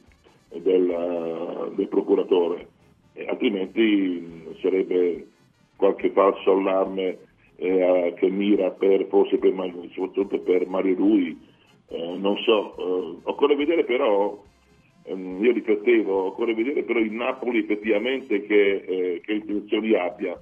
del, 0.49 1.73
del 1.75 1.87
procuratore 1.89 2.75
altrimenti 3.25 4.55
sarebbe 4.61 5.27
qualche 5.75 6.11
falso 6.11 6.51
allarme 6.51 7.17
eh, 7.55 8.13
che 8.17 8.29
mira 8.29 8.71
per, 8.71 9.05
forse 9.07 9.37
per, 9.37 9.53
soprattutto 9.93 10.39
per 10.39 10.67
Mario 10.67 10.95
Rui, 10.95 11.37
eh, 11.89 12.15
non 12.17 12.37
so, 12.37 12.75
eh, 12.77 13.17
occorre 13.23 13.55
vedere 13.55 13.83
però, 13.83 14.43
ehm, 15.03 15.43
io 15.43 15.51
riflettevo, 15.53 16.25
occorre 16.25 16.53
vedere 16.53 16.83
però 16.83 16.99
il 16.99 17.11
Napoli 17.11 17.59
effettivamente 17.59 18.45
che, 18.45 18.83
eh, 18.85 19.21
che 19.23 19.33
intenzioni 19.33 19.93
abbia, 19.93 20.39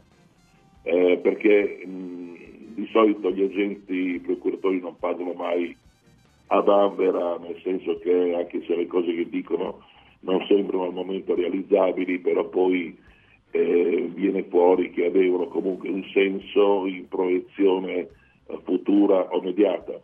eh, 0.83 1.19
perché 1.21 1.85
mh, 1.85 2.73
di 2.75 2.87
solito 2.91 3.31
gli 3.31 3.43
agenti 3.43 3.93
i 3.93 4.19
procuratori 4.19 4.79
non 4.79 4.97
parlano 4.99 5.33
mai 5.33 5.75
ad 6.47 6.67
Ambera, 6.67 7.37
nel 7.37 7.59
senso 7.63 7.97
che 7.99 8.35
anche 8.35 8.63
se 8.65 8.75
le 8.75 8.87
cose 8.87 9.13
che 9.15 9.29
dicono 9.29 9.81
non 10.25 10.45
sembrano 10.47 10.83
al 10.83 10.93
momento 10.93 11.35
realizzabili, 11.35 12.19
però 12.19 12.47
poi 12.49 12.97
eh, 13.51 14.09
viene 14.13 14.43
fuori 14.43 14.91
che 14.91 15.05
avevano 15.05 15.47
comunque 15.47 15.89
un 15.89 16.03
senso 16.11 16.85
in 16.87 17.07
proiezione 17.07 17.93
eh, 17.93 18.59
futura 18.63 19.29
o 19.31 19.39
immediata. 19.39 19.99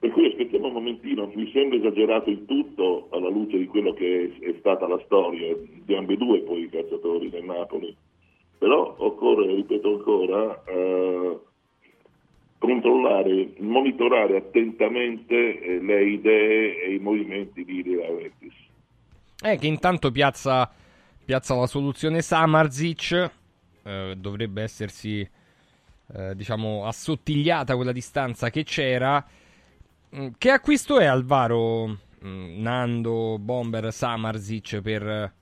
Per 0.00 0.10
cui 0.10 0.26
aspettiamo 0.26 0.68
un 0.68 0.74
momentino, 0.74 1.30
mi 1.34 1.50
sembra 1.52 1.78
esagerato 1.78 2.30
il 2.30 2.44
tutto 2.46 3.08
alla 3.10 3.28
luce 3.28 3.58
di 3.58 3.66
quello 3.66 3.92
che 3.92 4.32
è, 4.40 4.44
è 4.44 4.54
stata 4.58 4.86
la 4.86 5.00
storia 5.04 5.56
di 5.56 5.94
ambedue 5.94 6.40
poi 6.40 6.62
i 6.62 6.68
calciatori 6.68 7.30
del 7.30 7.44
Napoli. 7.44 7.94
Però 8.58 8.94
occorre, 8.98 9.54
ripeto 9.54 9.88
ancora, 9.88 10.64
eh, 10.66 11.38
controllare, 12.58 13.54
monitorare 13.58 14.36
attentamente 14.36 15.60
eh, 15.60 15.80
le 15.80 16.04
idee 16.04 16.82
e 16.82 16.94
i 16.94 16.98
movimenti 16.98 17.64
di 17.64 17.82
Ria 17.82 18.06
Laurentiis. 18.06 18.67
Eh, 19.40 19.56
che 19.56 19.68
intanto 19.68 20.10
piazza, 20.10 20.68
piazza 21.24 21.54
la 21.54 21.68
soluzione 21.68 22.22
Samarzic. 22.22 23.30
Eh, 23.84 24.14
dovrebbe 24.16 24.62
essersi, 24.62 25.20
eh, 26.12 26.34
diciamo, 26.34 26.86
assottigliata 26.86 27.76
quella 27.76 27.92
distanza 27.92 28.50
che 28.50 28.64
c'era. 28.64 29.24
Mm, 30.16 30.28
che 30.38 30.50
acquisto 30.50 30.98
è 30.98 31.04
Alvaro, 31.04 31.86
mm, 32.24 32.60
Nando, 32.60 33.38
Bomber, 33.38 33.92
Samarzic 33.92 34.80
per, 34.80 35.32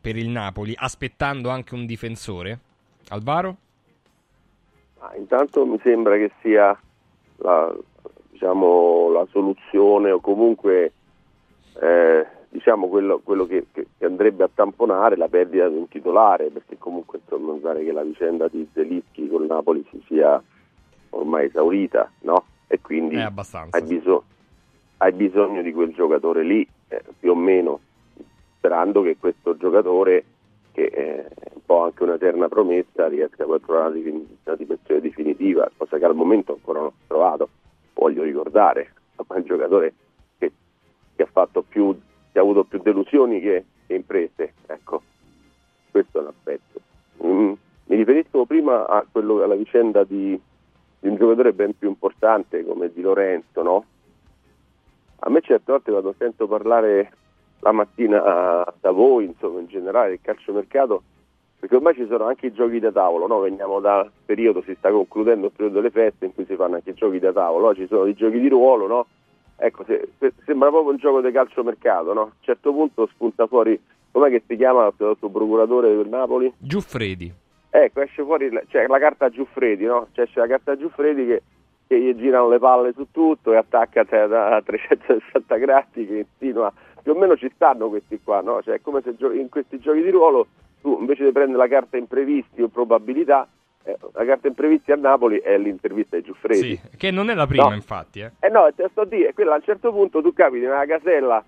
per 0.00 0.16
il 0.16 0.28
Napoli, 0.28 0.72
aspettando 0.76 1.48
anche 1.48 1.74
un 1.74 1.84
difensore? 1.84 2.60
Alvaro? 3.08 3.56
Ah, 4.98 5.16
intanto 5.16 5.66
mi 5.66 5.80
sembra 5.82 6.16
che 6.16 6.30
sia 6.42 6.78
la, 7.38 7.76
diciamo, 8.30 9.10
la 9.10 9.26
soluzione 9.32 10.12
o 10.12 10.20
comunque 10.20 10.92
eh, 11.80 12.26
diciamo 12.52 12.86
quello, 12.88 13.20
quello 13.24 13.46
che, 13.46 13.66
che, 13.72 13.86
andrebbe 14.04 14.44
a 14.44 14.50
tamponare 14.52 15.16
la 15.16 15.28
perdita 15.28 15.68
di 15.68 15.76
un 15.76 15.88
titolare, 15.88 16.50
perché 16.50 16.76
comunque 16.76 17.18
insomma, 17.22 17.54
mi 17.54 17.60
pare 17.60 17.82
che 17.82 17.92
la 17.92 18.02
vicenda 18.02 18.46
di 18.48 18.68
Zelischi 18.74 19.26
con 19.26 19.46
Napoli 19.46 19.84
si 19.90 20.02
sia 20.06 20.40
ormai 21.10 21.46
esaurita, 21.46 22.10
no? 22.20 22.44
E 22.66 22.78
quindi 22.80 23.16
hai, 23.16 23.82
biso- 23.82 24.24
hai 24.98 25.12
bisogno 25.12 25.62
di 25.62 25.72
quel 25.72 25.94
giocatore 25.94 26.42
lì, 26.44 26.66
eh, 26.88 27.02
più 27.18 27.30
o 27.30 27.34
meno, 27.34 27.80
sperando 28.58 29.00
che 29.00 29.16
questo 29.18 29.56
giocatore, 29.56 30.24
che 30.72 30.88
è 30.88 31.26
un 31.54 31.60
po' 31.64 31.84
anche 31.84 32.02
un'eterna 32.02 32.48
promessa, 32.48 33.08
riesca 33.08 33.44
a 33.44 33.58
trovare 33.64 33.98
una, 33.98 34.56
dimensione 34.56 35.00
definitiva, 35.00 35.70
cosa 35.74 35.96
che 35.96 36.04
al 36.04 36.14
momento 36.14 36.52
ancora 36.52 36.80
non 36.80 36.88
ho 36.88 36.94
trovato. 37.06 37.48
Voglio 37.94 38.22
ricordare, 38.24 38.92
ma 39.16 39.36
un 39.36 39.42
giocatore 39.44 39.94
che, 40.38 40.52
che, 41.14 41.28
ha 41.32 41.48
più, 41.66 41.98
che, 42.32 42.38
ha 42.38 42.42
avuto 42.42 42.64
più 42.64 42.80
delusioni 42.80 43.40
che, 43.40 43.64
che 43.86 43.94
imprese. 43.94 44.54
Ecco, 44.66 45.02
questo 45.90 46.18
è 46.18 46.22
un 46.22 46.28
aspetto. 46.28 46.80
Mm, 47.24 47.52
mi 47.84 47.96
riferisco 47.96 48.44
prima 48.46 49.04
quello, 49.12 49.42
alla 49.42 49.54
vicenda 49.54 50.02
di, 50.04 50.40
di, 50.98 51.08
un 51.08 51.16
giocatore 51.16 51.52
ben 51.52 51.76
più 51.76 51.88
importante 51.88 52.64
come 52.64 52.90
Di 52.92 53.00
Lorenzo, 53.02 53.62
no? 53.62 53.84
A 55.24 55.30
me 55.30 55.40
certe 55.40 55.70
volte 55.70 55.90
quando 55.92 56.14
sento 56.18 56.48
parlare 56.48 57.12
la 57.60 57.70
mattina 57.70 58.64
da 58.80 58.90
voi, 58.90 59.26
insomma 59.26 59.60
in 59.60 59.68
generale 59.68 60.08
del 60.08 60.20
calciomercato, 60.20 61.02
perché 61.60 61.76
ormai 61.76 61.94
ci 61.94 62.06
sono 62.08 62.24
anche 62.24 62.46
i 62.46 62.52
giochi 62.52 62.80
da 62.80 62.90
tavolo, 62.90 63.28
no? 63.28 63.38
veniamo 63.38 63.78
dal 63.78 64.10
periodo, 64.24 64.62
si 64.62 64.74
sta 64.76 64.90
concludendo 64.90 65.46
il 65.46 65.52
periodo 65.52 65.76
delle 65.76 65.92
feste 65.92 66.24
in 66.24 66.34
cui 66.34 66.44
si 66.44 66.56
fanno 66.56 66.74
anche 66.74 66.90
i 66.90 66.94
giochi 66.94 67.20
da 67.20 67.32
tavolo, 67.32 67.72
ci 67.72 67.86
sono 67.86 68.06
i 68.06 68.14
giochi 68.14 68.40
di 68.40 68.48
ruolo, 68.48 68.88
no? 68.88 69.06
Ecco, 69.66 69.84
se, 69.84 70.08
se, 70.18 70.32
sembra 70.44 70.68
proprio 70.70 70.92
un 70.92 70.98
gioco 70.98 71.20
di 71.20 71.30
calciomercato, 71.30 72.12
no? 72.12 72.20
a 72.20 72.24
un 72.24 72.30
certo 72.40 72.72
punto 72.72 73.06
spunta 73.06 73.46
fuori, 73.46 73.80
com'è 74.10 74.28
che 74.28 74.42
si 74.46 74.56
chiama 74.56 74.86
il 74.86 75.16
suo 75.18 75.28
procuratore 75.28 75.94
del 75.94 76.08
Napoli? 76.08 76.52
Giuffredi. 76.58 77.32
Ecco, 77.70 78.00
esce 78.00 78.22
fuori 78.22 78.50
c'è 78.68 78.86
la 78.86 78.98
carta 78.98 79.30
Giuffredi, 79.30 79.84
no? 79.84 80.08
Cioè, 80.12 80.26
c'è 80.26 80.40
la 80.40 80.46
carta 80.46 80.76
Giuffredi 80.76 81.24
che, 81.26 81.42
che 81.86 81.98
gli 81.98 82.14
girano 82.16 82.48
le 82.48 82.58
palle 82.58 82.92
su 82.92 83.06
tutto 83.10 83.52
e 83.52 83.56
attacca 83.56 84.04
da 84.04 84.60
360 84.62 85.56
gradi 85.56 86.06
che 86.06 86.18
insinua 86.18 86.72
più 87.02 87.12
o 87.12 87.14
meno 87.16 87.36
ci 87.36 87.50
stanno 87.54 87.88
questi 87.88 88.20
qua, 88.22 88.40
no? 88.40 88.62
Cioè 88.62 88.76
è 88.76 88.80
come 88.80 89.02
se 89.02 89.14
in 89.32 89.48
questi 89.48 89.78
giochi 89.80 90.02
di 90.02 90.10
ruolo 90.10 90.46
tu 90.80 90.96
invece 91.00 91.24
di 91.24 91.32
prendere 91.32 91.58
la 91.58 91.68
carta 91.68 91.96
imprevisti 91.96 92.62
o 92.62 92.68
probabilità, 92.68 93.48
eh, 93.84 93.96
la 94.12 94.24
carta 94.24 94.48
imprevisti 94.48 94.92
a 94.92 94.96
Napoli 94.96 95.38
è 95.38 95.56
l'intervista 95.58 96.16
di 96.16 96.22
Giuffredi. 96.22 96.76
Sì, 96.76 96.96
che 96.96 97.10
non 97.10 97.30
è 97.30 97.34
la 97.34 97.46
prima 97.46 97.68
no. 97.68 97.74
infatti. 97.74 98.20
Eh, 98.20 98.30
eh 98.40 98.48
no, 98.48 98.68
te 98.74 98.88
sto 98.90 99.02
a 99.02 99.06
dire, 99.06 99.32
quella 99.34 99.52
a 99.52 99.56
un 99.56 99.62
certo 99.62 99.92
punto 99.92 100.22
tu 100.22 100.32
capiti 100.32 100.64
nella 100.64 100.86
casella, 100.86 101.44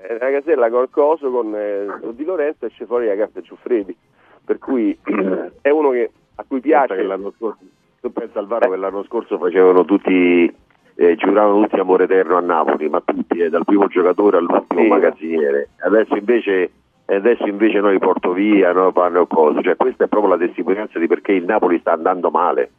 eh, 0.00 0.12
nella 0.12 0.40
casella 0.40 0.70
con 0.70 0.88
coso, 0.90 1.30
con 1.30 1.54
eh, 1.54 1.86
Di 2.12 2.24
Lorenzo 2.24 2.64
e 2.64 2.68
esce 2.68 2.86
fuori 2.86 3.06
la 3.06 3.16
carta 3.16 3.40
Giuffredi. 3.40 3.96
Per 4.44 4.58
cui 4.58 4.96
è 5.60 5.70
uno 5.70 5.90
che, 5.90 6.10
a 6.36 6.44
cui 6.46 6.60
piace... 6.60 6.94
Che 6.94 7.02
l'anno 7.02 7.32
scorso, 7.36 7.60
tu 8.00 8.12
pensa 8.12 8.38
Alvaro 8.38 8.70
che 8.70 8.76
l'anno 8.76 9.04
scorso 9.04 9.38
facevano 9.38 9.84
tutti 9.84 10.52
eh, 10.94 11.16
giuravano 11.16 11.62
tutti 11.62 11.80
amore 11.80 12.04
eterno 12.04 12.36
a 12.36 12.40
Napoli, 12.40 12.88
ma 12.88 13.00
tutti, 13.00 13.38
eh, 13.38 13.48
dal 13.48 13.64
primo 13.64 13.86
giocatore 13.86 14.38
all'ultimo 14.38 14.82
sì. 14.82 14.88
magazziniere. 14.88 15.70
Adesso 15.78 16.16
invece, 16.16 16.70
adesso 17.14 17.46
invece 17.46 17.80
noi 17.80 17.98
porto 17.98 18.32
via, 18.32 18.72
no, 18.72 18.92
fanno 18.92 19.26
cose. 19.26 19.62
Cioè, 19.62 19.76
questa 19.76 20.04
è 20.04 20.08
proprio 20.08 20.34
la 20.34 20.38
testimonianza 20.38 20.98
di 20.98 21.06
perché 21.06 21.32
il 21.32 21.44
Napoli 21.44 21.78
sta 21.78 21.92
andando 21.92 22.30
male, 22.30 22.70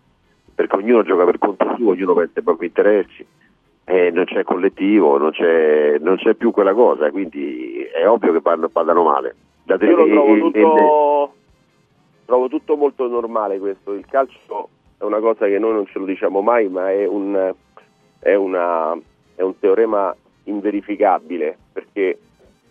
perché 0.53 0.75
ognuno 0.75 1.03
gioca 1.03 1.25
per 1.25 1.37
conto 1.37 1.73
suo, 1.75 1.91
ognuno 1.91 2.13
pensa 2.13 2.33
ai 2.35 2.43
propri 2.43 2.67
interessi. 2.67 3.25
Eh, 3.85 4.11
non 4.11 4.23
c'è 4.25 4.43
collettivo, 4.43 5.17
non 5.17 5.31
c'è, 5.31 5.97
non 5.99 6.15
c'è, 6.15 6.35
più 6.35 6.51
quella 6.51 6.73
cosa, 6.73 7.11
quindi 7.11 7.81
è 7.93 8.07
ovvio 8.07 8.31
che 8.31 8.39
vadano 8.71 9.03
male. 9.03 9.35
Da 9.63 9.77
Io 9.81 9.95
lo 9.95 10.07
trovo 10.07 10.37
tutto, 10.37 11.33
trovo 12.25 12.47
tutto 12.47 12.77
molto 12.77 13.07
normale 13.07 13.59
questo, 13.59 13.93
il 13.93 14.05
calcio 14.05 14.69
è 14.97 15.03
una 15.03 15.19
cosa 15.19 15.47
che 15.47 15.59
noi 15.59 15.73
non 15.73 15.85
ce 15.85 15.99
lo 15.99 16.05
diciamo 16.05 16.41
mai, 16.41 16.69
ma 16.69 16.91
è 16.91 17.05
un, 17.05 17.53
è, 18.19 18.35
una, 18.35 18.97
è 19.35 19.41
un 19.41 19.59
teorema 19.59 20.15
inverificabile 20.45 21.57
perché 21.73 22.17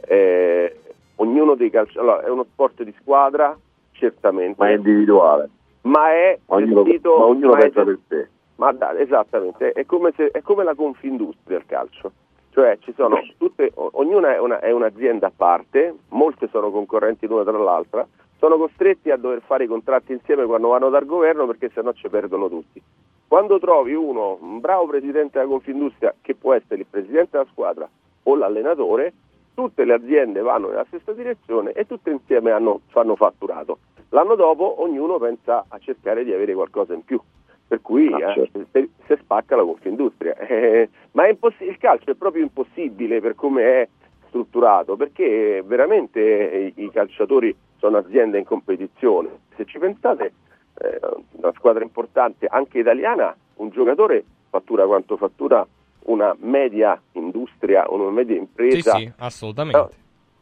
eh, 0.07 0.81
ognuno 1.23 1.55
dei 1.55 1.71
calciatori 1.71 2.07
allora, 2.07 2.27
è 2.27 2.31
uno 2.31 2.45
sport 2.45 2.83
di 2.83 2.95
squadra 3.01 3.57
certamente. 3.93 4.57
Ma 4.59 4.69
è 4.69 4.75
individuale. 4.75 5.51
Ma 5.83 6.11
è 6.11 6.39
ognuno, 6.47 6.83
gestito, 6.83 7.19
ma 7.19 7.25
ognuno 7.25 7.53
ma 7.53 7.59
pensa 7.59 7.81
è, 7.81 7.85
per 7.85 7.99
sé. 8.09 8.29
Ma 8.57 8.73
da, 8.73 8.99
esattamente. 8.99 9.73
È 9.73 9.87
come, 9.87 10.13
se, 10.17 10.29
è 10.31 10.43
come 10.43 10.65
la 10.65 10.75
confindustria 10.75 11.59
del 11.59 11.67
calcio. 11.67 12.13
Cioè 12.51 12.79
ci 12.81 12.93
sono 12.95 13.19
tutte, 13.39 13.73
ognuna 13.75 14.35
è, 14.35 14.39
una, 14.39 14.61
è 14.61 14.71
un'azienda 14.71 15.29
a 15.29 15.33
parte 15.35 15.95
molte 16.11 16.49
sono 16.49 16.71
concorrenti 16.71 17.27
l'una 17.27 17.45
tra 17.45 17.57
l'altra 17.57 18.07
sono 18.43 18.57
costretti 18.57 19.11
a 19.13 19.17
dover 19.17 19.41
fare 19.47 19.65
i 19.65 19.67
contratti 19.69 20.11
insieme 20.11 20.45
quando 20.45 20.67
vanno 20.67 20.91
dal 20.91 21.07
governo 21.07 21.47
perché 21.47 21.71
sennò 21.73 21.93
ci 21.93 22.09
perdono 22.09 22.49
tutti. 22.49 22.83
Quando 23.29 23.61
trovi 23.61 23.95
uno, 23.95 24.37
un 24.41 24.59
bravo 24.59 24.89
presidente 24.89 25.39
della 25.39 25.49
Confindustria, 25.49 26.13
che 26.21 26.35
può 26.35 26.53
essere 26.53 26.81
il 26.81 26.87
presidente 26.91 27.29
della 27.31 27.47
squadra 27.53 27.89
o 28.25 28.35
l'allenatore, 28.35 29.13
tutte 29.55 29.85
le 29.85 29.95
aziende 29.95 30.41
vanno 30.41 30.69
nella 30.69 30.85
stessa 30.87 31.12
direzione 31.12 31.73
e 31.73 31.87
tutte 31.87 32.11
insieme 32.11 32.51
hanno, 32.51 32.81
fanno 32.88 33.17
fatturato. 33.17 33.79
L'anno 34.11 34.35
dopo 34.35 34.83
ognuno 34.83 35.19
pensa 35.19 35.65
a 35.69 35.79
cercare 35.79 36.25
di 36.25 36.33
avere 36.33 36.55
qualcosa 36.55 36.93
in 36.95 37.05
più, 37.05 37.21
per 37.67 37.81
cui 37.81 38.12
ah, 38.12 38.33
certo. 38.35 38.67
eh, 38.73 38.91
si 39.07 39.17
spacca 39.21 39.57
la 39.57 39.65
Confindustria. 39.65 40.37
Eh, 40.53 40.88
ma 41.12 41.29
imposs- 41.29 41.61
il 41.61 41.79
calcio 41.79 42.11
è 42.11 42.15
proprio 42.15 42.43
impossibile 42.43 43.21
per 43.21 43.35
come 43.35 43.62
è 43.62 43.88
strutturato, 44.29 44.97
perché 44.97 45.62
veramente 45.65 46.73
i, 46.77 46.85
i 46.85 46.91
calciatori 46.91 47.55
sono 47.79 47.99
aziende 47.99 48.38
in 48.38 48.45
competizione. 48.45 49.29
Se 49.57 49.65
ci 49.65 49.79
pensate 49.79 50.33
eh, 50.79 51.01
una 51.33 51.53
squadra 51.55 51.83
importante 51.83 52.47
anche 52.47 52.79
italiana, 52.79 53.35
un 53.57 53.71
giocatore 53.71 54.25
fattura 54.51 54.87
quanto 54.87 55.17
fattura 55.17 55.67
una 56.05 56.35
media 56.41 57.01
industria, 57.12 57.85
una 57.88 58.11
media 58.11 58.37
impresa. 58.37 58.93
Sì, 58.93 59.05
sì, 59.05 59.12
assolutamente. 59.19 59.79
No, 59.79 59.91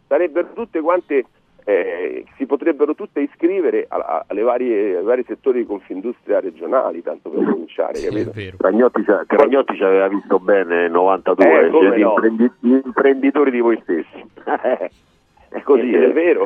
sarebbero 0.07 0.49
tutte 0.55 0.81
quante, 0.81 1.25
eh, 1.65 2.25
si 2.37 2.47
potrebbero 2.47 2.95
tutte 2.95 3.21
iscrivere 3.21 3.87
a, 3.89 4.25
alle 4.27 4.43
varie, 4.43 4.97
ai 4.97 5.03
vari 5.03 5.25
settori 5.27 5.61
di 5.61 5.67
confindustria 5.67 6.41
regionali, 6.41 7.03
tanto 7.03 7.31
per 7.31 7.45
cominciare. 7.45 7.97
Sì, 7.97 8.55
Cragnotti, 8.57 9.05
Cragnotti 9.27 9.77
ci 9.77 9.85
aveva 9.85 10.09
visto 10.09 10.39
bene 10.39 10.83
nel 10.83 10.91
92, 10.91 11.45
eh, 11.45 11.71
cioè, 11.71 11.99
no. 11.99 12.13
imprendi, 12.13 12.51
imprenditori 12.61 13.51
di 13.51 13.61
voi 13.61 13.79
stessi. 13.83 14.25
è 15.49 15.63
così, 15.63 15.93
ed 15.93 16.03
è 16.03 16.13
vero. 16.13 16.45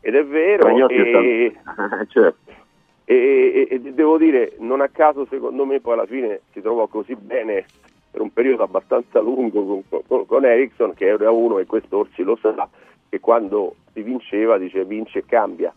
Ed 0.00 0.14
è 0.14 0.24
vero. 0.24 0.64
Cragnotti 0.64 0.94
e... 0.94 1.56
sta... 1.60 2.06
certo 2.08 2.56
e, 3.10 3.66
e, 3.70 3.74
e, 3.74 3.92
devo 3.94 4.18
dire, 4.18 4.52
non 4.58 4.82
a 4.82 4.88
caso 4.88 5.26
secondo 5.30 5.64
me 5.64 5.80
poi 5.80 5.94
alla 5.94 6.04
fine 6.04 6.42
si 6.52 6.60
trovò 6.60 6.88
così 6.88 7.16
bene 7.16 7.64
per 8.10 8.20
un 8.20 8.32
periodo 8.32 8.62
abbastanza 8.62 9.20
lungo 9.20 9.82
con, 9.88 10.02
con, 10.06 10.26
con 10.26 10.44
Ericsson 10.44 10.94
che 10.94 11.06
era 11.06 11.30
uno 11.30 11.58
e 11.58 11.66
questo 11.66 11.98
Orsi 11.98 12.22
lo 12.22 12.36
sa 12.40 12.68
che 13.08 13.20
quando 13.20 13.76
si 13.92 14.02
vinceva 14.02 14.58
dice 14.58 14.84
vince 14.84 15.20
e 15.20 15.24
cambia. 15.26 15.72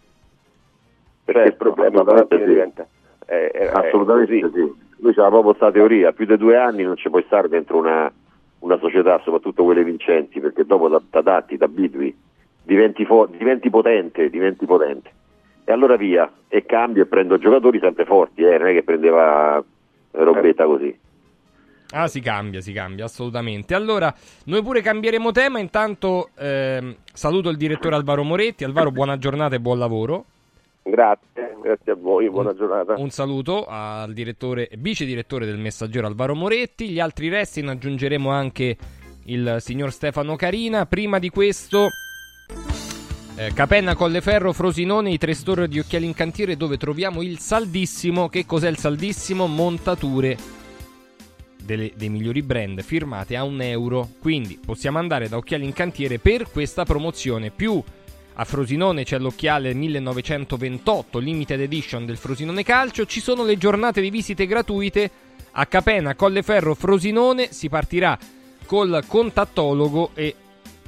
Perché 1.24 1.42
certo, 1.42 1.68
il 1.68 1.74
problema 1.74 2.02
alla 2.02 2.26
fine 2.26 2.42
sì. 2.42 2.48
diventa 2.48 2.88
eh, 3.26 3.52
eh, 3.54 3.68
assolutamente 3.68 4.50
sì. 4.54 4.74
Lui 4.98 5.14
c'era 5.14 5.30
proprio 5.30 5.52
questa 5.52 5.72
teoria 5.72 6.12
più 6.12 6.26
di 6.26 6.38
due 6.38 6.58
anni 6.58 6.84
non 6.84 6.98
ci 6.98 7.10
puoi 7.10 7.24
stare 7.26 7.48
dentro 7.48 7.78
una, 7.78 8.12
una 8.60 8.78
società 8.78 9.20
soprattutto 9.24 9.64
quelle 9.64 9.84
vincenti 9.84 10.40
perché 10.40 10.66
dopo 10.66 10.90
ti 10.90 11.18
adatti, 11.18 11.58
ti 11.58 11.64
abitui 11.64 12.16
diventi, 12.64 13.06
fo- 13.06 13.28
diventi 13.28 13.70
potente 13.70 14.30
diventi 14.30 14.66
potente. 14.66 15.10
E 15.64 15.72
allora 15.72 15.96
via, 15.96 16.30
e 16.48 16.66
cambio 16.66 17.04
e 17.04 17.06
prendo 17.06 17.38
giocatori 17.38 17.80
sempre 17.80 18.06
forti, 18.06 18.42
eh, 18.42 18.58
non 18.58 18.68
è 18.68 18.74
che 18.74 18.84
prendeva 18.84 19.64
robetta 20.12 20.66
così. 20.66 20.98
Ah, 21.92 22.08
si 22.08 22.22
cambia, 22.22 22.62
si 22.62 22.72
cambia, 22.72 23.06
assolutamente. 23.06 23.76
Allora, 23.76 24.14
noi 24.46 24.64
pure 24.64 24.82
cambieremo 24.82 25.32
tema. 25.32 25.60
Intanto 25.60 26.30
ehm, 26.38 26.96
saluto 27.14 27.50
il 27.50 27.58
direttore 27.58 27.96
Alvaro 27.96 28.24
Moretti. 28.24 28.64
Alvaro, 28.64 28.92
buona 28.92 29.18
giornata 29.18 29.56
e 29.56 29.60
buon 29.60 29.78
lavoro. 29.78 30.26
Grazie, 30.84 31.56
grazie 31.62 31.92
a 31.92 31.96
voi, 31.96 32.30
buona 32.30 32.54
giornata. 32.54 32.96
Un 32.98 33.10
saluto 33.10 33.66
al 33.68 34.14
direttore, 34.14 34.70
vice 34.78 35.06
direttore 35.06 35.46
del 35.46 35.60
Messaggero 35.60 36.08
Alvaro 36.08 36.34
Moretti. 36.34 36.90
Gli 36.90 37.00
altri 37.00 37.30
resti 37.30 37.62
ne 37.62 37.72
aggiungeremo 37.72 38.30
anche 38.30 38.78
il 39.26 39.58
signor 39.60 39.92
Stefano 39.92 40.36
Carina. 40.36 40.86
Prima 40.86 41.20
di 41.20 41.30
questo 41.30 41.90
eh, 43.36 43.52
Capenna, 43.54 43.96
Colleferro, 43.96 44.54
Frosinone, 44.54 45.12
i 45.12 45.18
tre 45.18 45.34
store 45.34 45.68
di 45.68 45.80
occhiali 45.80 46.06
in 46.06 46.14
cantiere 46.14 46.58
dove 46.58 46.78
troviamo 46.78 47.22
il 47.22 47.38
saldissimo. 47.38 48.28
Che 48.28 48.46
cos'è 48.46 48.70
il 48.70 48.78
saldissimo? 48.78 49.46
Montature 49.46 50.61
delle, 51.64 51.92
dei 51.96 52.10
migliori 52.10 52.42
brand 52.42 52.82
firmate 52.82 53.36
a 53.36 53.44
un 53.44 53.62
euro. 53.62 54.10
Quindi 54.20 54.60
possiamo 54.64 54.98
andare 54.98 55.30
da 55.30 55.38
occhiali 55.38 55.66
in 55.66 55.74
cantiere 55.74 56.20
per 56.20 56.50
questa 56.50 56.84
promozione. 56.84 57.52
Più 57.52 57.82
a 58.34 58.44
Frosinone 58.46 59.04
c'è 59.04 59.20
l'occhiale 59.20 59.74
1928 59.74 61.20
Limited 61.20 61.62
Edition 61.62 62.06
del 62.06 62.18
Frosinone 62.18 62.64
Calcio. 62.64 63.06
Ci 63.06 63.20
sono 63.20 63.44
le 63.44 63.58
giornate 63.58 64.02
di 64.02 64.10
visite 64.10 64.46
gratuite 64.46 65.10
a 65.52 65.66
Capena, 65.66 66.16
Colleferro, 66.16 66.76
Frosinone. 66.76 67.52
Si 67.52 67.70
partirà 67.70 68.18
col 68.66 69.04
contattologo 69.08 70.12
e 70.14 70.36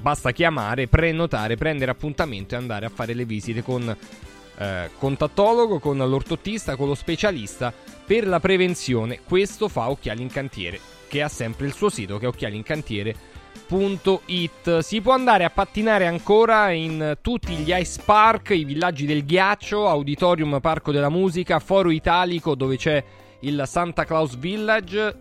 Basta 0.04 0.32
chiamare, 0.32 0.88
prenotare, 0.88 1.56
prendere 1.56 1.90
appuntamento 1.90 2.56
e 2.56 2.58
andare 2.58 2.86
a 2.86 2.90
fare 2.90 3.14
le 3.14 3.24
visite 3.24 3.64
con 3.64 3.96
eh, 4.58 4.89
contattologo, 4.98 5.80
con 5.80 5.98
l'ortottista, 5.98 6.76
con 6.76 6.88
lo 6.88 6.96
specialista 6.96 7.74
per 8.06 8.28
la 8.28 8.39
prevenzione. 8.39 9.20
Questo 9.24 9.68
fa 9.68 9.89
Occhiali 9.89 10.22
in 10.22 10.30
Cantiere. 10.30 10.80
che 11.13 11.22
ha 11.22 11.28
sempre 11.28 11.68
il 11.68 11.74
suo 11.74 11.89
sito 11.89 12.18
che 12.18 12.26
è 12.26 12.28
occhialincantiere.it. 12.28 14.80
Si 14.80 15.00
può 15.00 15.13
andare 15.13 15.44
a 15.44 15.52
pattinare 15.52 16.08
ancora 16.08 16.72
in 16.72 17.20
tutti 17.22 17.54
gli 17.54 17.72
ice 17.72 18.02
park, 18.04 18.50
i 18.50 18.63
villaggi 18.63 19.06
del 19.06 19.24
ghiaccio, 19.24 19.88
Auditorium 19.88 20.60
Parco 20.60 20.92
della 20.92 21.10
Musica, 21.10 21.60
Foro 21.60 21.92
Italico 21.92 22.56
dove 22.56 22.78
c'è 22.78 23.04
il 23.42 23.62
Santa 23.68 24.06
Claus 24.06 24.36
Village, 24.38 25.16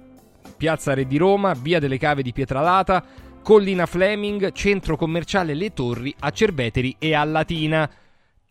Piazza 0.57 0.95
Re 0.95 1.07
di 1.07 1.19
Roma, 1.19 1.53
Via 1.53 1.79
delle 1.79 1.99
Cave 1.99 2.23
di 2.23 2.33
Pietralata, 2.33 3.05
Collina 3.43 3.85
Fleming, 3.85 4.51
Centro 4.53 4.97
Commerciale 4.97 5.53
Le 5.53 5.75
Torri 5.75 6.15
a 6.21 6.31
Cerveteri 6.31 6.97
e 6.99 7.15
a 7.15 7.23
Latina. 7.25 7.91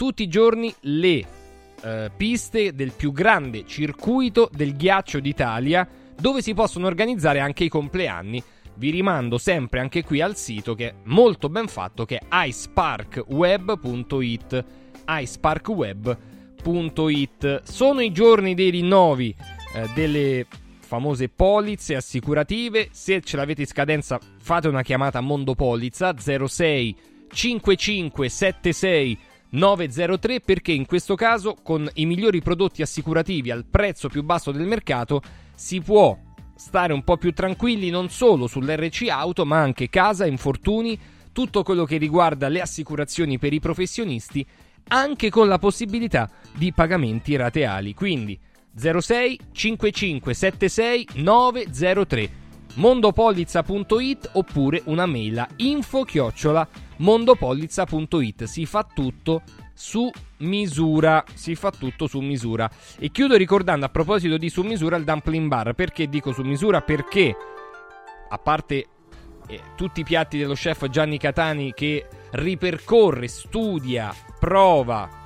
Tutti 0.01 0.23
i 0.23 0.27
giorni 0.27 0.73
le 0.79 1.23
eh, 1.83 2.09
piste 2.17 2.73
del 2.73 2.91
più 2.91 3.11
grande 3.11 3.67
circuito 3.67 4.49
del 4.51 4.75
ghiaccio 4.75 5.19
d'Italia 5.19 5.87
dove 6.19 6.41
si 6.41 6.55
possono 6.55 6.87
organizzare 6.87 7.39
anche 7.39 7.65
i 7.65 7.69
compleanni. 7.69 8.41
Vi 8.73 8.89
rimando 8.89 9.37
sempre 9.37 9.79
anche 9.79 10.03
qui 10.03 10.19
al 10.19 10.35
sito 10.35 10.73
che 10.73 10.87
è 10.87 10.95
molto 11.03 11.49
ben 11.49 11.67
fatto 11.67 12.05
che 12.05 12.17
è 12.17 12.25
iceparkweb.it 12.31 14.65
iceparkweb.it 15.07 17.61
Sono 17.61 18.01
i 18.01 18.11
giorni 18.11 18.55
dei 18.55 18.71
rinnovi 18.71 19.35
eh, 19.75 19.87
delle 19.93 20.47
famose 20.79 21.29
polizze 21.29 21.95
assicurative. 21.95 22.87
Se 22.89 23.21
ce 23.21 23.37
l'avete 23.37 23.61
in 23.61 23.67
scadenza, 23.67 24.19
fate 24.39 24.67
una 24.67 24.81
chiamata 24.81 25.19
a 25.19 25.21
Mondo 25.21 25.53
Polizza 25.53 26.15
06 26.17 26.95
55 27.31 28.27
76 28.27 29.17
903 29.51 30.39
perché 30.41 30.71
in 30.71 30.85
questo 30.85 31.15
caso 31.15 31.55
con 31.61 31.89
i 31.95 32.05
migliori 32.05 32.41
prodotti 32.41 32.81
assicurativi 32.81 33.51
al 33.51 33.65
prezzo 33.65 34.07
più 34.07 34.23
basso 34.23 34.51
del 34.51 34.65
mercato 34.65 35.21
si 35.55 35.81
può 35.81 36.17
stare 36.55 36.93
un 36.93 37.03
po' 37.03 37.17
più 37.17 37.33
tranquilli 37.33 37.89
non 37.89 38.09
solo 38.09 38.47
sull'RC 38.47 39.07
auto 39.09 39.45
ma 39.45 39.59
anche 39.59 39.89
casa, 39.89 40.25
infortuni, 40.25 40.97
tutto 41.33 41.63
quello 41.63 41.85
che 41.85 41.97
riguarda 41.97 42.47
le 42.47 42.61
assicurazioni 42.61 43.39
per 43.39 43.51
i 43.53 43.59
professionisti 43.59 44.45
anche 44.87 45.29
con 45.29 45.47
la 45.47 45.59
possibilità 45.59 46.29
di 46.55 46.73
pagamenti 46.73 47.35
rateali. 47.35 47.93
Quindi 47.93 48.39
06 48.73 49.39
55 49.51 50.33
76 50.33 51.07
903 51.15 52.40
mondopolizza.it 52.75 54.29
oppure 54.33 54.81
una 54.85 55.05
mail 55.05 55.39
a 55.39 55.47
info 55.57 56.03
chiocciola 56.03 56.67
mondopolizza.it 56.97 58.43
si 58.43 58.65
fa 58.65 58.83
tutto 58.83 59.41
su 59.73 60.09
misura 60.37 61.23
si 61.33 61.55
fa 61.55 61.71
tutto 61.71 62.07
su 62.07 62.19
misura. 62.19 62.69
E 62.99 63.09
chiudo 63.09 63.35
ricordando 63.35 63.85
a 63.85 63.89
proposito 63.89 64.37
di 64.37 64.49
su 64.49 64.61
misura 64.61 64.95
il 64.95 65.03
dumpling 65.03 65.47
bar. 65.47 65.73
Perché 65.73 66.07
dico 66.07 66.31
su 66.31 66.43
misura? 66.43 66.81
Perché 66.81 67.35
a 68.29 68.37
parte 68.37 68.87
eh, 69.47 69.61
tutti 69.75 70.01
i 70.01 70.03
piatti 70.03 70.37
dello 70.37 70.53
chef 70.53 70.87
Gianni 70.87 71.17
Catani 71.17 71.73
che 71.73 72.07
ripercorre 72.31 73.27
studia 73.27 74.13
prova 74.39 75.20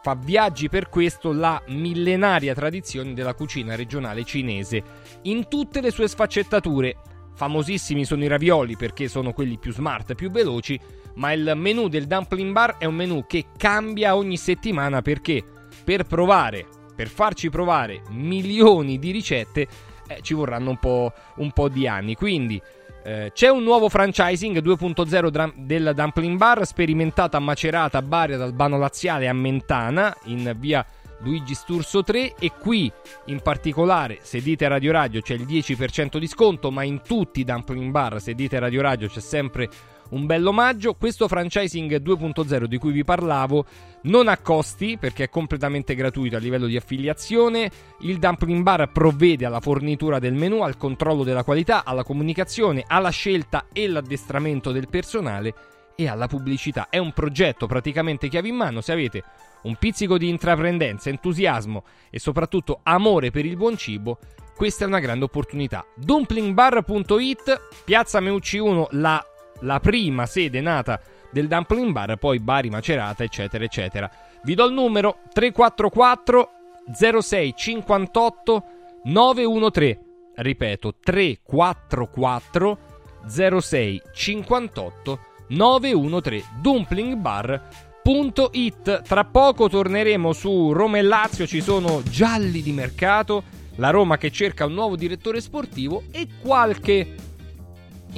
fa 0.00 0.14
viaggi 0.14 0.68
per 0.68 0.88
questo 0.88 1.32
la 1.32 1.62
millenaria 1.68 2.54
tradizione 2.54 3.14
della 3.14 3.34
cucina 3.34 3.74
regionale 3.74 4.24
cinese, 4.24 4.82
in 5.22 5.48
tutte 5.48 5.80
le 5.80 5.90
sue 5.90 6.08
sfaccettature. 6.08 6.96
Famosissimi 7.34 8.04
sono 8.04 8.24
i 8.24 8.28
ravioli 8.28 8.76
perché 8.76 9.06
sono 9.06 9.32
quelli 9.32 9.58
più 9.58 9.72
smart, 9.72 10.14
più 10.14 10.30
veloci, 10.30 10.78
ma 11.14 11.32
il 11.32 11.52
menù 11.54 11.88
del 11.88 12.06
dumpling 12.06 12.52
bar 12.52 12.78
è 12.78 12.84
un 12.84 12.94
menù 12.94 13.26
che 13.26 13.46
cambia 13.56 14.16
ogni 14.16 14.36
settimana 14.36 15.02
perché 15.02 15.44
per 15.84 16.04
provare, 16.04 16.66
per 16.94 17.08
farci 17.08 17.48
provare 17.48 18.02
milioni 18.10 18.98
di 18.98 19.10
ricette, 19.12 19.68
eh, 20.08 20.20
ci 20.22 20.34
vorranno 20.34 20.70
un 20.70 20.78
po', 20.78 21.12
un 21.36 21.52
po' 21.52 21.68
di 21.68 21.86
anni. 21.86 22.14
Quindi 22.14 22.60
eh, 23.08 23.30
c'è 23.32 23.48
un 23.48 23.62
nuovo 23.62 23.88
franchising 23.88 24.60
2.0 24.60 25.28
dra- 25.28 25.50
del 25.56 25.92
Dumpling 25.96 26.36
Bar 26.36 26.66
sperimentato 26.66 27.38
a 27.38 27.40
Macerata, 27.40 28.02
Bari, 28.02 28.34
ad 28.34 28.42
Albano 28.42 28.76
Laziale 28.76 29.28
a 29.28 29.32
Mentana 29.32 30.14
in 30.24 30.54
via 30.58 30.84
Luigi 31.20 31.54
Sturzo 31.54 32.02
3 32.02 32.34
e 32.38 32.52
qui 32.60 32.92
in 33.26 33.40
particolare 33.40 34.18
se 34.20 34.42
dite 34.42 34.68
Radio 34.68 34.92
Radio 34.92 35.22
c'è 35.22 35.34
il 35.34 35.46
10% 35.46 36.18
di 36.18 36.26
sconto 36.26 36.70
ma 36.70 36.82
in 36.82 37.00
tutti 37.00 37.40
i 37.40 37.44
Dumpling 37.44 37.90
Bar 37.90 38.20
se 38.20 38.34
dite 38.34 38.58
Radio 38.58 38.82
Radio 38.82 39.08
c'è 39.08 39.20
sempre 39.20 39.70
un 40.10 40.26
bel 40.26 40.46
omaggio. 40.46 40.94
Questo 40.94 41.28
franchising 41.28 42.00
2.0 42.00 42.64
di 42.64 42.78
cui 42.78 42.92
vi 42.92 43.04
parlavo 43.04 43.64
non 44.02 44.28
ha 44.28 44.38
costi 44.38 44.96
perché 44.98 45.24
è 45.24 45.28
completamente 45.28 45.94
gratuito 45.94 46.36
a 46.36 46.38
livello 46.38 46.66
di 46.66 46.76
affiliazione. 46.76 47.70
Il 48.00 48.18
Dumpling 48.18 48.62
Bar 48.62 48.90
provvede 48.92 49.44
alla 49.44 49.60
fornitura 49.60 50.18
del 50.18 50.34
menu, 50.34 50.62
al 50.62 50.76
controllo 50.76 51.24
della 51.24 51.44
qualità, 51.44 51.84
alla 51.84 52.04
comunicazione, 52.04 52.84
alla 52.86 53.10
scelta 53.10 53.66
e 53.72 53.88
l'addestramento 53.88 54.72
del 54.72 54.88
personale 54.88 55.54
e 55.96 56.08
alla 56.08 56.28
pubblicità. 56.28 56.88
È 56.90 56.98
un 56.98 57.12
progetto 57.12 57.66
praticamente 57.66 58.28
chiave 58.28 58.48
in 58.48 58.54
mano. 58.54 58.80
Se 58.80 58.92
avete 58.92 59.24
un 59.62 59.74
pizzico 59.74 60.16
di 60.16 60.28
intraprendenza, 60.28 61.08
entusiasmo 61.08 61.82
e 62.10 62.20
soprattutto 62.20 62.80
amore 62.84 63.30
per 63.30 63.44
il 63.44 63.56
buon 63.56 63.76
cibo, 63.76 64.18
questa 64.54 64.84
è 64.84 64.86
una 64.88 65.00
grande 65.00 65.24
opportunità. 65.24 65.84
Dumplingbar.it, 65.96 67.82
Piazza 67.84 68.20
Meucci 68.20 68.58
1, 68.58 68.88
la 68.92 69.24
la 69.60 69.80
prima 69.80 70.26
sede 70.26 70.60
nata 70.60 71.00
del 71.30 71.48
Dumpling 71.48 71.92
Bar, 71.92 72.16
poi 72.16 72.38
Bari 72.38 72.68
Macerata, 72.70 73.24
eccetera, 73.24 73.64
eccetera. 73.64 74.08
Vi 74.42 74.54
do 74.54 74.66
il 74.66 74.72
numero 74.72 75.18
344 75.32 76.50
06 76.92 77.54
58 77.56 78.64
913. 79.04 79.98
Ripeto, 80.34 80.94
344 81.02 82.78
06 83.26 84.02
58 84.12 85.18
913 85.48 86.46
dumplingbar.it. 86.60 89.02
Tra 89.02 89.24
poco 89.24 89.68
torneremo 89.68 90.32
su 90.32 90.72
Roma 90.72 90.98
e 90.98 91.02
Lazio, 91.02 91.46
ci 91.46 91.60
sono 91.60 92.02
gialli 92.02 92.62
di 92.62 92.72
mercato, 92.72 93.42
la 93.76 93.90
Roma 93.90 94.16
che 94.16 94.30
cerca 94.30 94.66
un 94.66 94.74
nuovo 94.74 94.94
direttore 94.96 95.40
sportivo 95.40 96.04
e 96.10 96.26
qualche 96.40 97.14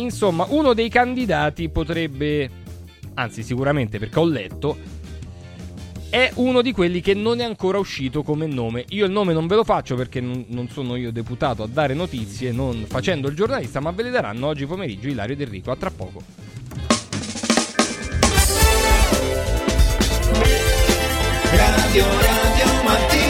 Insomma, 0.01 0.47
uno 0.49 0.73
dei 0.73 0.89
candidati 0.89 1.69
potrebbe, 1.69 2.51
anzi 3.15 3.43
sicuramente 3.43 3.99
perché 3.99 4.19
ho 4.19 4.25
letto, 4.25 4.79
è 6.09 6.31
uno 6.37 6.63
di 6.63 6.73
quelli 6.73 7.01
che 7.01 7.15
non 7.15 7.41
è 7.41 7.45
ancora 7.45 7.79
uscito 7.79 8.23
come 8.23 8.47
nome. 8.47 8.85
Io 8.89 9.05
il 9.05 9.13
nome 9.13 9.33
non 9.33 9.47
ve 9.47 9.57
lo 9.57 9.65
faccio 9.65 9.95
perché 9.95 10.21
non, 10.21 10.69
sono 10.71 10.97
io 10.97 11.13
deputato 11.13 11.63
a 11.63 11.67
dare 11.67 11.95
notizie, 11.95 12.51
non 12.51 12.85
facendo 12.89 13.29
il 13.29 13.37
giornalista, 13.37 13.81
ma 13.81 13.91
ve 13.91 14.05
le 14.05 14.11
daranno 14.11 14.47
oggi 14.47 14.67
pomeriggio 14.67 15.09
Ilario 15.09 15.37
Del 15.37 15.47
Rico. 15.47 15.71
A 15.71 15.77
tra 15.77 15.91
poco. 15.91 16.23
Radio 21.53 22.05
Radio 22.05 23.30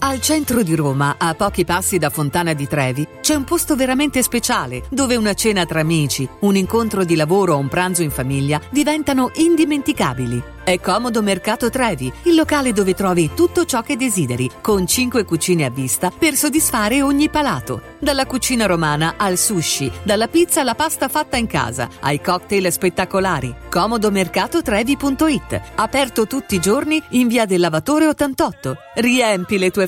al 0.00 0.20
centro 0.20 0.62
di 0.62 0.74
Roma, 0.74 1.16
a 1.18 1.34
pochi 1.34 1.64
passi 1.64 1.98
da 1.98 2.10
Fontana 2.10 2.52
di 2.52 2.68
Trevi, 2.68 3.06
c'è 3.20 3.34
un 3.34 3.44
posto 3.44 3.74
veramente 3.74 4.22
speciale 4.22 4.84
dove 4.90 5.16
una 5.16 5.34
cena 5.34 5.64
tra 5.64 5.80
amici, 5.80 6.28
un 6.40 6.56
incontro 6.56 7.04
di 7.04 7.16
lavoro 7.16 7.54
o 7.54 7.58
un 7.58 7.68
pranzo 7.68 8.02
in 8.02 8.10
famiglia 8.10 8.60
diventano 8.70 9.30
indimenticabili. 9.34 10.56
È 10.68 10.78
Comodo 10.80 11.22
Mercato 11.22 11.70
Trevi, 11.70 12.12
il 12.24 12.34
locale 12.34 12.74
dove 12.74 12.92
trovi 12.92 13.30
tutto 13.34 13.64
ciò 13.64 13.80
che 13.80 13.96
desideri, 13.96 14.50
con 14.60 14.86
5 14.86 15.24
cucine 15.24 15.64
a 15.64 15.70
vista 15.70 16.10
per 16.10 16.34
soddisfare 16.34 17.00
ogni 17.00 17.30
palato. 17.30 17.96
Dalla 17.98 18.26
cucina 18.26 18.66
romana 18.66 19.14
al 19.16 19.38
sushi, 19.38 19.90
dalla 20.02 20.28
pizza 20.28 20.60
alla 20.60 20.74
pasta 20.74 21.08
fatta 21.08 21.38
in 21.38 21.46
casa, 21.46 21.88
ai 22.00 22.20
cocktail 22.20 22.70
spettacolari. 22.70 23.54
Comodomercatotrevi.it, 23.70 25.60
aperto 25.76 26.26
tutti 26.26 26.56
i 26.56 26.60
giorni 26.60 27.02
in 27.10 27.28
via 27.28 27.46
del 27.46 27.60
Lavatore 27.60 28.06
88. 28.06 28.76
Riempi 28.96 29.56
le 29.56 29.70
tue 29.70 29.86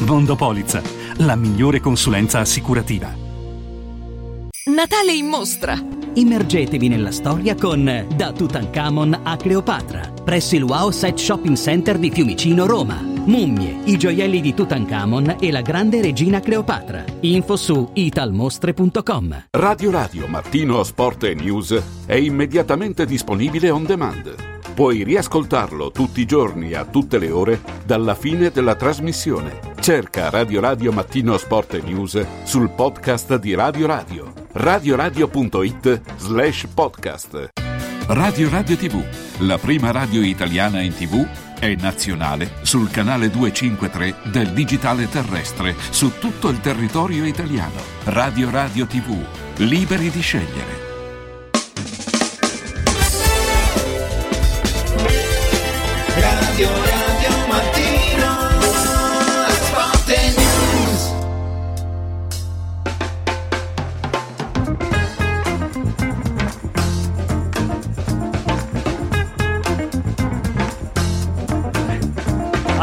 Mondopolizza, 0.00 0.82
la 1.18 1.36
migliore 1.36 1.80
consulenza 1.80 2.40
assicurativa. 2.40 3.14
Natale 4.66 5.12
in 5.12 5.26
mostra! 5.26 5.78
Immergetevi 6.14 6.88
nella 6.88 7.10
storia 7.10 7.54
con 7.54 8.06
Da 8.14 8.32
Tutankhamon 8.32 9.20
a 9.22 9.36
Cleopatra, 9.36 10.12
presso 10.22 10.56
il 10.56 10.62
Wow 10.62 10.90
Set 10.90 11.18
Shopping 11.18 11.56
Center 11.56 11.98
di 11.98 12.10
Fiumicino, 12.10 12.66
Roma. 12.66 13.15
Mummie, 13.26 13.80
i 13.84 13.96
gioielli 13.96 14.40
di 14.40 14.54
Tutankhamon 14.54 15.36
e 15.40 15.50
la 15.50 15.60
grande 15.60 16.00
regina 16.00 16.40
Cleopatra. 16.40 17.04
Info 17.20 17.56
su 17.56 17.90
italmostre.com. 17.92 19.46
Radio 19.50 19.90
Radio 19.90 20.26
Mattino 20.28 20.82
Sport 20.82 21.24
e 21.24 21.34
News 21.34 21.82
è 22.06 22.14
immediatamente 22.14 23.04
disponibile 23.04 23.70
on 23.70 23.84
demand. 23.84 24.34
Puoi 24.74 25.02
riascoltarlo 25.02 25.90
tutti 25.90 26.20
i 26.20 26.26
giorni 26.26 26.74
a 26.74 26.84
tutte 26.84 27.18
le 27.18 27.30
ore 27.30 27.60
dalla 27.84 28.14
fine 28.14 28.50
della 28.50 28.74
trasmissione. 28.74 29.58
Cerca 29.80 30.30
Radio 30.30 30.60
Radio 30.60 30.92
Mattino 30.92 31.36
Sport 31.36 31.74
e 31.74 31.80
News 31.80 32.24
sul 32.44 32.70
podcast 32.70 33.38
di 33.38 33.54
Radio 33.54 33.86
Radio. 33.86 34.32
radioradio.it 34.52 36.00
slash 36.16 36.66
podcast. 36.72 37.48
Radio 38.08 38.48
Radio 38.50 38.76
TV, 38.76 39.02
la 39.38 39.58
prima 39.58 39.90
radio 39.90 40.22
italiana 40.22 40.80
in 40.80 40.94
TV, 40.94 41.26
è 41.58 41.74
nazionale 41.74 42.50
sul 42.62 42.90
canale 42.90 43.30
253 43.30 44.30
del 44.30 44.50
digitale 44.52 45.08
terrestre 45.08 45.74
su 45.90 46.18
tutto 46.18 46.48
il 46.48 46.60
territorio 46.60 47.24
italiano. 47.24 47.80
Radio 48.04 48.50
Radio 48.50 48.86
TV, 48.86 49.16
liberi 49.56 50.10
di 50.10 50.20
scegliere. 50.20 50.84
Radio 56.16 56.95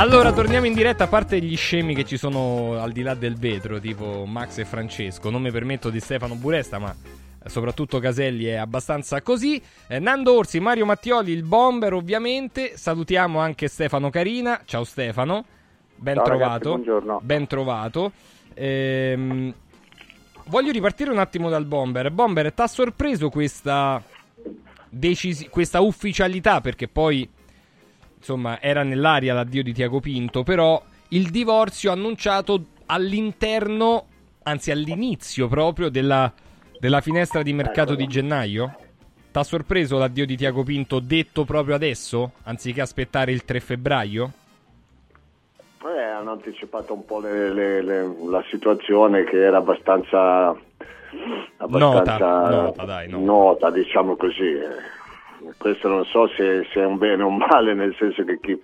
Allora, 0.04 0.34
torniamo 0.34 0.66
in 0.66 0.74
diretta, 0.74 1.06
a 1.06 1.08
parte 1.08 1.40
gli 1.40 1.56
scemi 1.56 1.96
che 1.96 2.04
ci 2.04 2.18
sono 2.18 2.78
al 2.78 2.92
di 2.92 3.04
là 3.04 3.14
del 3.14 3.38
vetro, 3.38 3.80
tipo 3.80 4.26
Max 4.26 4.58
e 4.58 4.66
Francesco. 4.66 5.30
Non 5.30 5.42
mi 5.42 5.50
permetto 5.50 5.90
di 5.90 6.02
Stefano 6.02 6.36
Buresta, 6.36 6.78
ma 6.78 6.94
soprattutto 7.46 8.00
Caselli 8.00 8.44
è 8.44 8.56
abbastanza 8.56 9.22
così. 9.22 9.64
Eh, 9.88 10.00
Nando 10.00 10.36
Orsi, 10.36 10.60
Mario 10.60 10.86
Mattioli, 10.86 11.32
il 11.32 11.44
bomber 11.44 11.94
ovviamente. 11.94 12.76
Salutiamo 12.76 13.40
anche 13.40 13.70
Stefano 13.70 14.10
Carina. 14.10 14.60
Ciao 14.66 14.84
Stefano, 14.84 15.46
ben 15.96 16.16
Ciao, 16.16 16.24
trovato. 16.26 16.50
ragazzi, 16.50 16.68
buongiorno. 16.68 17.22
Ben 17.24 17.48
trovato. 17.48 18.12
Ehm, 18.56 19.54
voglio 20.48 20.72
ripartire 20.74 21.12
un 21.12 21.20
attimo 21.20 21.50
dal 21.50 21.64
bomber. 21.64 22.12
Bomber, 22.12 22.52
ti 22.52 22.62
ha 22.62 22.68
sorpreso 22.68 23.30
questa, 23.30 24.04
decisi- 24.90 25.48
questa 25.48 25.80
ufficialità? 25.80 26.60
Perché 26.60 26.90
poi 26.90 27.26
insomma, 28.24 28.62
era 28.62 28.84
nell'aria 28.84 29.34
l'addio 29.34 29.62
di 29.62 29.74
Tiago 29.74 30.00
Pinto, 30.00 30.44
però 30.44 30.82
il 31.10 31.30
divorzio 31.30 31.92
annunciato 31.92 32.64
all'interno, 32.86 34.06
anzi 34.44 34.72
all'inizio 34.72 35.50
proprio 35.50 35.90
della, 35.90 36.32
della 36.80 37.02
finestra 37.02 37.44
di 37.44 37.52
mercato 37.52 37.96
di 37.96 38.08
gennaio? 38.08 38.76
T'ha 39.30 39.44
sorpreso 39.44 39.98
l'addio 39.98 40.26
di 40.26 40.38
Tiago 40.38 40.64
Pinto 40.64 41.00
detto 41.00 41.44
proprio 41.44 41.76
adesso, 41.76 42.32
anziché 42.44 42.80
aspettare 42.80 43.34
il 43.34 43.44
3 43.44 43.60
febbraio? 43.60 44.32
Eh, 45.86 46.02
hanno 46.02 46.32
anticipato 46.32 46.94
un 46.94 47.04
po' 47.04 47.20
le- 47.20 47.52
le- 47.54 47.82
le- 47.82 48.16
la 48.30 48.44
situazione 48.50 49.26
che 49.26 49.38
era 49.44 49.58
abbastanza, 49.58 50.56
abbastanza 51.58 52.18
Nota, 52.18 52.50
nota, 52.50 52.86
dai, 52.86 53.10
nota. 53.10 53.24
nota, 53.26 53.70
diciamo 53.72 54.16
così. 54.16 54.52
Questo 55.58 55.88
non 55.88 56.06
so 56.06 56.28
se, 56.30 56.68
se 56.72 56.82
è 56.82 56.86
un 56.86 56.98
bene 56.98 57.24
o 57.24 57.28
un 57.28 57.38
male, 57.38 57.74
nel 57.74 57.96
senso 57.98 58.24
che 58.24 58.40
chi, 58.40 58.62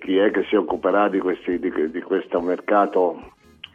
chi 0.00 0.16
è 0.16 0.30
che 0.30 0.44
si 0.44 0.56
occuperà 0.56 1.08
di, 1.08 1.18
questi, 1.18 1.58
di, 1.58 1.90
di 1.90 2.00
questo 2.02 2.40
mercato 2.40 3.32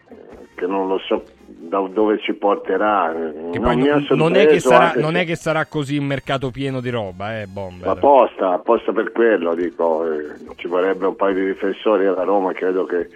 eh, 0.09 0.15
che 0.55 0.65
non 0.67 0.87
lo 0.87 0.97
so 0.99 1.23
da 1.45 1.79
dove 1.91 2.19
ci 2.19 2.33
porterà. 2.33 3.11
Non, 3.11 3.79
non, 3.79 4.05
non 4.09 4.35
è 4.35 4.59
sarà, 4.59 4.93
non 4.95 5.15
è 5.15 5.25
che 5.25 5.35
sarà 5.35 5.65
così 5.65 5.97
un 5.97 6.05
mercato 6.05 6.49
pieno 6.51 6.79
di 6.79 6.89
roba, 6.89 7.41
eh, 7.41 7.47
Bomber. 7.47 7.87
Apposta, 7.87 8.53
apposta 8.53 8.91
per 8.91 9.11
quello, 9.11 9.53
dico, 9.55 10.09
eh, 10.11 10.35
ci 10.55 10.67
vorrebbe 10.67 11.07
un 11.07 11.15
paio 11.15 11.35
di 11.35 11.45
difensori 11.45 12.05
alla 12.05 12.23
Roma, 12.23 12.53
credo 12.53 12.85
che, 12.85 13.09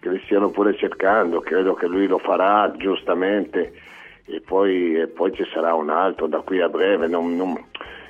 che 0.00 0.08
li 0.10 0.20
stiano 0.24 0.50
pure 0.50 0.76
cercando, 0.76 1.40
credo 1.40 1.74
che 1.74 1.86
lui 1.86 2.06
lo 2.06 2.18
farà 2.18 2.72
giustamente 2.76 3.72
e 4.26 4.40
poi, 4.40 4.98
e 5.00 5.06
poi 5.06 5.32
ci 5.34 5.44
sarà 5.52 5.74
un 5.74 5.90
altro 5.90 6.26
da 6.26 6.38
qui 6.40 6.60
a 6.60 6.68
breve. 6.68 7.06
non- 7.08 7.64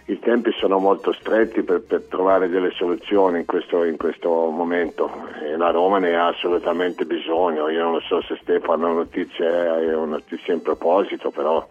I 0.06 0.18
tempi 0.18 0.52
sono 0.58 0.78
molto 0.78 1.12
stretti 1.12 1.62
per, 1.62 1.82
per 1.82 2.02
trovare 2.02 2.48
delle 2.50 2.70
soluzioni 2.72 3.38
in 3.38 3.46
questo, 3.46 3.84
in 3.84 3.96
questo 3.96 4.28
momento 4.50 5.10
e 5.42 5.56
la 5.56 5.70
Roma 5.70 5.98
ne 5.98 6.14
ha 6.14 6.26
assolutamente 6.26 7.06
bisogno. 7.06 7.70
Io 7.70 7.82
non 7.82 8.00
so 8.02 8.20
se 8.20 8.36
Stefano 8.42 8.88
ha 8.88 8.92
notizie, 8.92 9.46
ha 9.46 9.76
una 9.96 10.16
notizia 10.16 10.52
in 10.52 10.60
proposito, 10.60 11.30
però 11.30 11.66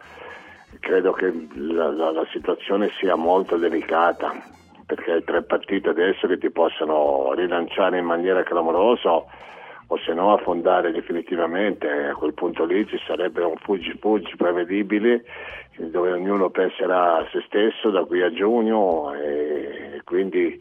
credo 0.80 1.12
che 1.12 1.32
la, 1.54 1.92
la- 1.92 2.12
la 2.12 2.26
situazione 2.32 2.90
sia 3.00 3.14
molto 3.16 3.58
delicata 3.58 4.34
perché 4.86 5.12
hai 5.12 5.24
tre 5.24 5.44
partite 5.44 5.90
adesso 5.90 6.28
che 6.28 6.40
ti 6.40 6.50
possono 6.50 7.34
rilanciare 7.36 8.00
in 8.00 8.06
maniera 8.06 8.42
clamorosa 8.44 9.12
o 9.88 9.98
se 10.04 10.14
no 10.14 10.34
affondare 10.34 10.92
definitivamente. 10.92 11.88
A 11.88 12.16
quel 12.16 12.34
punto 12.34 12.66
lì 12.66 12.86
ci 12.88 13.00
sarebbe 13.06 13.44
un 13.44 13.56
fuggi-fuggi 13.58 14.36
prevedibile 14.36 15.24
dove 15.78 16.12
ognuno 16.12 16.50
penserà 16.50 17.18
a 17.18 17.28
se 17.32 17.44
stesso 17.48 17.90
da 17.90 18.04
qui 18.04 18.22
a 18.22 18.32
giugno 18.32 19.14
e 19.14 20.02
quindi 20.04 20.60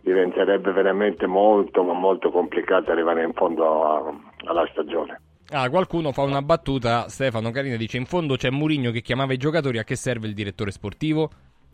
diventerebbe 0.00 0.72
veramente 0.72 1.26
molto 1.26 1.82
ma 1.82 1.94
molto 1.94 2.30
complicato 2.30 2.90
arrivare 2.90 3.24
in 3.24 3.32
fondo 3.32 3.84
a- 3.84 4.14
alla 4.46 4.68
stagione. 4.70 5.20
Ah, 5.50 5.68
qualcuno 5.68 6.12
fa 6.12 6.22
una 6.22 6.42
battuta, 6.42 7.08
Stefano 7.08 7.50
Carina 7.50 7.76
dice 7.76 7.96
in 7.96 8.06
fondo 8.06 8.36
c'è 8.36 8.50
Murigno 8.50 8.90
che 8.90 9.02
chiamava 9.02 9.32
i 9.32 9.38
giocatori 9.38 9.78
a 9.78 9.84
che 9.84 9.96
serve 9.96 10.26
il 10.26 10.34
direttore 10.34 10.70
sportivo. 10.70 11.30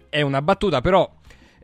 È 0.08 0.22
una 0.22 0.42
battuta, 0.42 0.80
però 0.80 1.08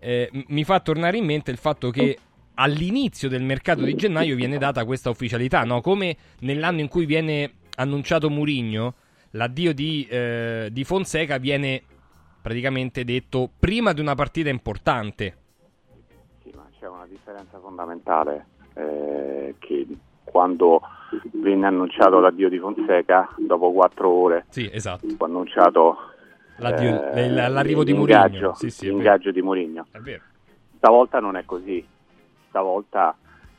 eh, 0.01 0.31
mi 0.49 0.65
fa 0.65 0.81
tornare 0.81 1.17
in 1.17 1.25
mente 1.25 1.51
il 1.51 1.57
fatto 1.57 1.91
che 1.91 2.17
all'inizio 2.55 3.29
del 3.29 3.43
mercato 3.43 3.83
di 3.83 3.95
gennaio 3.95 4.37
viene 4.37 4.59
data 4.59 4.85
questa 4.85 5.11
ufficialità, 5.11 5.65
no? 5.65 5.81
come 5.81 6.17
nell'anno 6.41 6.81
in 6.81 6.89
cui 6.89 7.07
viene 7.07 7.53
annunciato 7.77 8.31
Murigno, 8.31 8.95
l'addio 9.37 9.73
di, 9.73 10.07
eh, 10.11 10.69
di 10.73 10.85
Fonseca 10.85 11.37
viene 11.37 11.83
praticamente 12.41 13.05
detto 13.05 13.49
prima 13.59 13.93
di 13.93 14.01
una 14.01 14.15
partita 14.15 14.49
importante. 14.49 15.37
Sì, 16.43 16.51
ma 16.55 16.67
c'è 16.79 16.89
una 16.89 17.07
differenza 17.07 17.59
fondamentale 17.59 18.47
eh, 18.75 19.55
che 19.59 19.87
quando 20.25 20.81
venne 21.33 21.67
annunciato 21.67 22.19
l'addio 22.19 22.49
di 22.49 22.59
Fonseca, 22.59 23.35
dopo 23.37 23.73
quattro 23.73 24.09
ore, 24.09 24.47
sì, 24.49 24.69
esatto. 24.73 25.07
fu 25.07 25.25
annunciato 25.25 25.97
L'addio- 26.59 27.13
eh, 27.13 27.29
l'arrivo 27.29 27.85
di 27.85 27.93
Mourinho. 27.93 28.55
Sì, 28.55 28.71
sì, 28.71 28.87
l'ingaggio 28.87 29.31
di 29.31 29.43
Mourinho. 29.43 29.87
Stavolta 30.79 31.21
non 31.21 31.37
è 31.37 31.45
così. 31.45 31.87
Stavolta, 32.49 33.15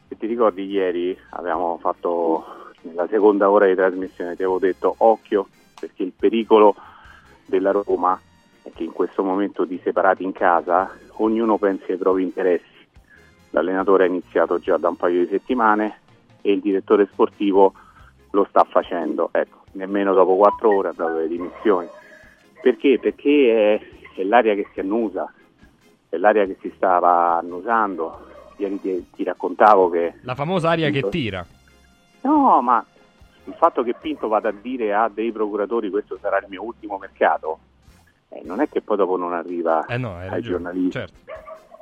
se 0.08 0.18
ti 0.18 0.26
ricordi 0.26 0.66
ieri, 0.66 1.18
abbiamo 1.32 1.78
fatto 1.80 2.72
nella 2.82 3.08
seconda 3.08 3.50
ora 3.52 3.68
di 3.68 3.76
trasmissione, 3.76 4.36
ti 4.36 4.44
avevo 4.44 4.60
detto 4.60 4.96
occhio 4.98 5.48
perché 5.80 6.04
il 6.04 6.14
pericolo 6.18 6.76
della 7.46 7.72
Roma 7.72 8.20
è 8.64 8.72
che 8.74 8.84
in 8.84 8.92
questo 8.92 9.24
momento 9.24 9.66
di 9.66 9.80
separati 9.84 10.24
in 10.24 10.34
casa 10.34 10.92
ognuno 11.18 11.58
pensi 11.58 11.92
ai 11.92 11.98
propri 11.98 12.24
interessi. 12.24 12.66
L'allenatore 13.52 14.04
ha 14.04 14.08
iniziato 14.08 14.60
già 14.60 14.78
da 14.78 14.90
un 14.90 14.96
paio 14.96 15.24
di 15.24 15.30
settimane 15.30 16.00
e 16.42 16.52
il 16.52 16.60
direttore 16.60 17.08
sportivo 17.12 17.74
lo 18.32 18.46
sta 18.50 18.64
facendo. 18.66 19.30
Ecco, 19.32 19.64
nemmeno 19.74 20.14
dopo 20.14 20.36
quattro 20.36 20.76
ore 20.76 20.90
ha 20.90 20.94
dato 20.94 21.18
le 21.18 21.28
dimissioni. 21.28 21.88
Perché? 22.62 23.00
Perché 23.00 23.76
è, 23.76 24.20
è 24.20 24.24
l'aria 24.24 24.54
che 24.56 24.68
si 24.74 24.80
annusa, 24.80 25.32
è 26.10 26.18
l'aria 26.18 26.46
che 26.46 26.58
si 26.60 26.72
stava 26.76 27.38
annusando. 27.38 28.26
Ieri 28.58 28.82
ti, 28.82 29.10
ti 29.16 29.24
raccontavo 29.24 29.90
che... 29.90 30.16
La 30.22 30.36
famosa 30.36 30.70
aria 30.70 30.90
che 30.90 31.08
tira. 31.10 31.46
No, 32.22 32.62
ma 32.62 32.84
il 33.48 33.54
fatto 33.58 33.84
che 33.84 33.96
Pinto 34.00 34.28
vada 34.28 34.50
a 34.50 34.54
dire 34.54 34.94
a 34.94 35.10
dei 35.14 35.32
procuratori 35.32 35.90
questo 35.90 36.18
sarà 36.22 36.38
il 36.40 36.46
mio 36.50 36.64
ultimo 36.64 36.98
mercato, 36.98 37.60
eh, 38.30 38.42
non 38.44 38.60
è 38.60 38.70
che 38.70 38.82
poi 38.82 38.98
dopo 38.98 39.18
non 39.18 39.34
arriva 39.34 39.86
Eh 39.88 39.98
no, 39.98 40.16
ai 40.16 40.30
ragione. 40.30 40.42
giornalisti. 40.42 40.92
Certo. 40.92 41.16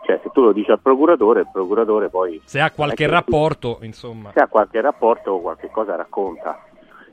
Cioè, 0.05 0.19
se 0.21 0.29
tu 0.31 0.41
lo 0.43 0.51
dici 0.51 0.69
al 0.69 0.79
procuratore, 0.79 1.39
il 1.41 1.49
procuratore 1.51 2.09
poi... 2.09 2.39
Se 2.45 2.59
ha 2.59 2.69
qualche 2.69 3.07
rapporto, 3.07 3.79
insomma. 3.81 4.29
se 4.33 4.39
ha 4.39 4.47
qualche 4.47 4.79
rapporto 4.79 5.31
o 5.31 5.41
qualche 5.41 5.71
cosa 5.71 5.95
racconta. 5.95 6.63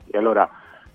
E 0.05 0.15
allora, 0.15 0.47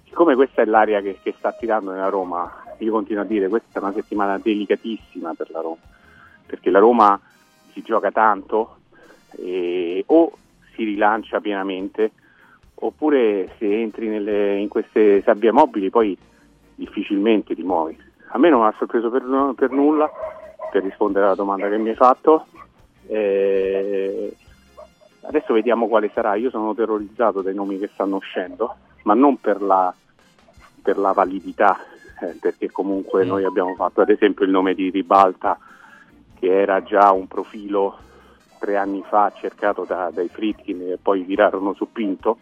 siccome 0.04 0.36
questa 0.36 0.62
è 0.62 0.64
l'aria 0.64 1.00
che, 1.00 1.18
che 1.20 1.34
sta 1.36 1.50
tirando 1.50 1.90
nella 1.90 2.08
Roma, 2.08 2.62
io 2.78 2.92
continuo 2.92 3.22
a 3.22 3.26
dire 3.26 3.48
questa 3.48 3.80
è 3.80 3.82
una 3.82 3.92
settimana 3.92 4.38
delicatissima 4.38 5.34
per 5.34 5.50
la 5.50 5.60
Roma, 5.60 5.80
perché 6.46 6.70
la 6.70 6.78
Roma 6.78 7.20
si 7.72 7.82
gioca 7.82 8.12
tanto 8.12 8.76
e 9.36 10.04
o 10.06 10.30
si 10.74 10.84
rilancia 10.84 11.40
pienamente, 11.40 12.12
oppure 12.80 13.52
se 13.58 13.80
entri 13.80 14.08
nelle- 14.08 14.58
in 14.58 14.68
queste 14.68 15.22
sabbie 15.22 15.50
mobili 15.52 15.90
poi 15.90 16.16
difficilmente 16.74 17.54
ti 17.54 17.62
muovi. 17.62 17.96
A 18.28 18.38
me 18.38 18.50
non 18.50 18.64
ha 18.64 18.74
sorpreso 18.78 19.10
per, 19.10 19.24
per 19.56 19.70
nulla, 19.70 20.10
per 20.70 20.82
rispondere 20.82 21.24
alla 21.26 21.34
domanda 21.34 21.68
che 21.68 21.78
mi 21.78 21.88
hai 21.88 21.94
fatto. 21.94 22.46
Eh, 23.06 24.36
adesso 25.22 25.54
vediamo 25.54 25.88
quale 25.88 26.10
sarà. 26.12 26.34
Io 26.34 26.50
sono 26.50 26.74
terrorizzato 26.74 27.40
dai 27.42 27.54
nomi 27.54 27.78
che 27.78 27.90
stanno 27.92 28.16
uscendo, 28.16 28.76
ma 29.04 29.14
non 29.14 29.38
per 29.40 29.62
la, 29.62 29.92
per 30.82 30.98
la 30.98 31.12
validità, 31.12 31.78
eh, 32.20 32.36
perché 32.40 32.70
comunque 32.70 33.24
noi 33.24 33.44
abbiamo 33.44 33.74
fatto 33.74 34.02
ad 34.02 34.10
esempio 34.10 34.44
il 34.44 34.50
nome 34.50 34.74
di 34.74 34.90
Ribalta, 34.90 35.58
che 36.38 36.60
era 36.60 36.82
già 36.82 37.10
un 37.12 37.26
profilo 37.26 37.98
tre 38.58 38.76
anni 38.76 39.02
fa 39.08 39.32
cercato 39.34 39.84
da- 39.84 40.10
dai 40.12 40.28
Fritkin 40.28 40.92
e 40.92 40.98
poi 41.00 41.22
virarono 41.22 41.72
su 41.72 41.90
Pinto. 41.90 42.38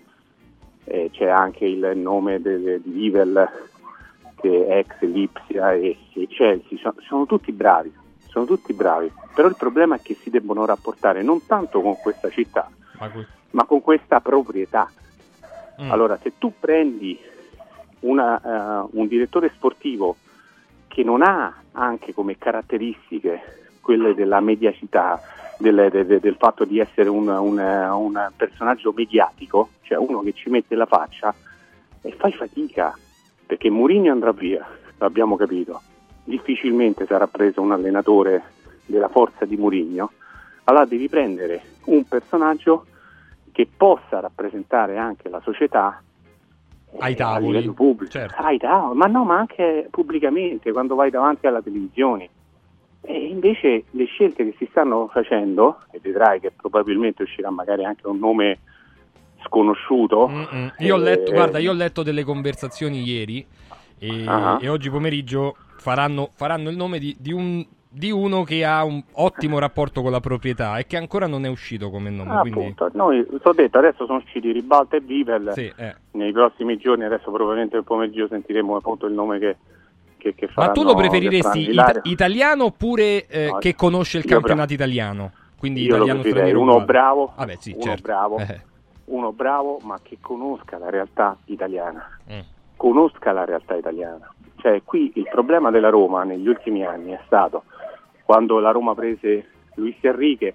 Eh, 0.88 1.10
c'è 1.12 1.26
anche 1.26 1.64
il 1.64 1.92
nome 1.96 2.40
di 2.40 2.80
Vivel 2.84 3.48
che 4.36 4.66
è 4.66 4.78
ex 4.78 5.00
Lipsia 5.00 5.72
e, 5.72 5.96
e 6.12 6.26
Chelsea, 6.28 6.78
sono, 6.78 6.94
sono 7.00 7.26
tutti 7.26 7.50
bravi, 7.50 7.92
sono 8.28 8.44
tutti 8.44 8.72
bravi, 8.72 9.10
però 9.34 9.48
il 9.48 9.56
problema 9.56 9.96
è 9.96 10.00
che 10.00 10.14
si 10.14 10.30
debbono 10.30 10.64
rapportare 10.64 11.22
non 11.22 11.44
tanto 11.46 11.80
con 11.80 11.96
questa 11.96 12.30
città, 12.30 12.70
Ma 12.98 13.08
que- 13.08 13.26
ma 13.50 13.64
con 13.64 13.80
questa 13.80 14.20
proprietà. 14.20 14.88
Mm. 15.82 15.90
Allora, 15.90 16.18
se 16.22 16.34
tu 16.38 16.52
prendi 16.58 17.18
una, 18.00 18.40
eh, 18.84 18.88
un 18.92 19.06
direttore 19.08 19.50
sportivo 19.54 20.16
che 20.86 21.02
non 21.02 21.22
ha 21.22 21.52
anche 21.72 22.14
come 22.14 22.38
caratteristiche 22.38 23.55
quelle 23.86 24.14
della 24.14 24.40
mediacità, 24.40 25.20
del, 25.58 25.88
de- 25.92 26.04
de- 26.04 26.18
del 26.18 26.34
fatto 26.34 26.64
di 26.64 26.80
essere 26.80 27.08
un, 27.08 27.28
un- 27.28 27.58
un 27.60 28.30
personaggio 28.36 28.92
mediatico, 28.92 29.68
cioè 29.82 29.96
uno 29.96 30.22
che 30.22 30.32
ci 30.32 30.50
mette 30.50 30.74
la 30.74 30.86
faccia, 30.86 31.32
e 32.02 32.10
fai 32.18 32.32
fatica, 32.32 32.98
perché 33.46 33.70
Mourinho 33.70 34.10
andrà 34.10 34.32
via, 34.32 34.66
l'abbiamo 34.98 35.36
capito, 35.36 35.80
difficilmente 36.24 37.06
sarà 37.06 37.28
preso 37.28 37.60
un 37.62 37.70
allenatore 37.70 38.42
della 38.86 39.08
forza 39.08 39.44
di 39.44 39.56
Mourinho, 39.56 40.10
allora 40.64 40.84
devi 40.84 41.08
prendere 41.08 41.62
un 41.84 42.02
personaggio 42.08 42.86
che 43.52 43.68
possa 43.74 44.18
rappresentare 44.18 44.98
anche 44.98 45.28
la 45.28 45.40
società 45.44 46.02
Ai 46.98 47.12
a 47.12 47.16
tavoli. 47.16 47.70
pubblico, 47.70 48.10
Certo. 48.10 48.34
ai 48.42 48.58
tavoli, 48.58 48.98
ma 48.98 49.06
no, 49.06 49.22
ma 49.24 49.38
anche 49.38 49.86
pubblicamente, 49.92 50.72
quando 50.72 50.96
vai 50.96 51.10
davanti 51.10 51.46
alla 51.46 51.62
televisione. 51.62 52.30
E 53.06 53.26
invece 53.26 53.84
le 53.90 54.04
scelte 54.06 54.44
che 54.44 54.54
si 54.58 54.66
stanno 54.70 55.08
facendo, 55.12 55.78
e 55.92 56.00
vedrai 56.02 56.40
che 56.40 56.50
probabilmente 56.50 57.22
uscirà 57.22 57.50
magari 57.50 57.84
anche 57.84 58.06
un 58.06 58.18
nome 58.18 58.58
sconosciuto. 59.44 60.28
Mm-mm. 60.28 60.72
Io 60.78 60.94
ho 60.94 60.98
letto, 60.98 61.30
eh, 61.30 61.34
guarda, 61.34 61.58
io 61.58 61.70
ho 61.70 61.74
letto 61.74 62.02
delle 62.02 62.24
conversazioni 62.24 63.02
ieri 63.02 63.46
e, 63.98 64.24
Ah. 64.26 64.58
e 64.60 64.68
oggi 64.68 64.90
pomeriggio 64.90 65.56
faranno, 65.78 66.30
faranno 66.34 66.68
il 66.68 66.76
nome 66.76 66.98
di, 66.98 67.14
di 67.18 67.32
un- 67.32 67.64
di 67.88 68.10
uno 68.10 68.42
che 68.42 68.62
ha 68.64 68.84
un 68.84 69.02
ottimo 69.12 69.58
rapporto 69.58 70.02
con 70.02 70.10
la 70.10 70.20
proprietà 70.20 70.76
e 70.76 70.86
che 70.86 70.98
ancora 70.98 71.26
non 71.26 71.46
è 71.46 71.48
uscito 71.48 71.88
come 71.88 72.10
nome. 72.10 72.30
Ah, 72.30 72.40
quindi... 72.40 72.58
appunto, 72.60 72.90
noi 72.92 73.24
ti 73.24 73.38
ho 73.40 73.52
detto 73.52 73.78
adesso 73.78 74.04
sono 74.04 74.18
usciti 74.18 74.52
Ribalta 74.52 74.96
e 74.96 75.00
Vivel. 75.00 75.52
Sì, 75.54 75.72
eh. 75.76 75.94
Nei 76.12 76.32
prossimi 76.32 76.76
giorni, 76.76 77.04
adesso 77.04 77.30
probabilmente 77.30 77.76
nel 77.76 77.84
pomeriggio 77.84 78.26
sentiremo 78.28 78.76
appunto 78.76 79.06
il 79.06 79.14
nome 79.14 79.38
che, 79.38 79.56
che, 80.34 80.34
che 80.34 80.46
Ma 80.46 80.52
faranno. 80.52 80.72
tu 80.72 80.82
lo 80.84 80.94
preferiresti 80.94 81.70
Ilaria. 81.70 82.00
italiano 82.04 82.64
oppure 82.64 83.26
eh, 83.26 83.46
No, 83.50 83.58
che 83.58 83.74
conosce 83.74 84.18
il 84.18 84.24
io 84.24 84.30
campionato 84.30 84.72
italiano? 84.72 85.32
Quindi 85.58 85.82
Io 85.82 85.94
italiano 85.96 86.22
straniero 86.22 86.60
uno 86.60 86.84
bravo, 86.84 87.32
Vabbè, 87.36 87.56
sì, 87.58 87.72
uno 87.72 87.82
certo. 87.82 88.02
bravo, 88.02 88.38
Eh. 88.38 88.60
uno 89.06 89.32
bravo, 89.32 89.78
ma 89.82 89.98
che 90.02 90.18
conosca 90.20 90.78
la 90.78 90.90
realtà 90.90 91.36
italiana. 91.46 92.18
Mm. 92.32 92.38
Conosca 92.76 93.32
la 93.32 93.44
realtà 93.44 93.74
italiana. 93.74 94.30
Cioè, 94.58 94.82
qui 94.84 95.12
il 95.14 95.28
problema 95.30 95.70
della 95.70 95.88
Roma 95.90 96.24
negli 96.24 96.46
ultimi 96.48 96.84
anni 96.84 97.12
è 97.12 97.20
stato 97.26 97.64
quando 98.24 98.58
la 98.58 98.70
Roma 98.70 98.94
prese 98.94 99.46
Luis 99.76 99.96
Enrique, 100.00 100.54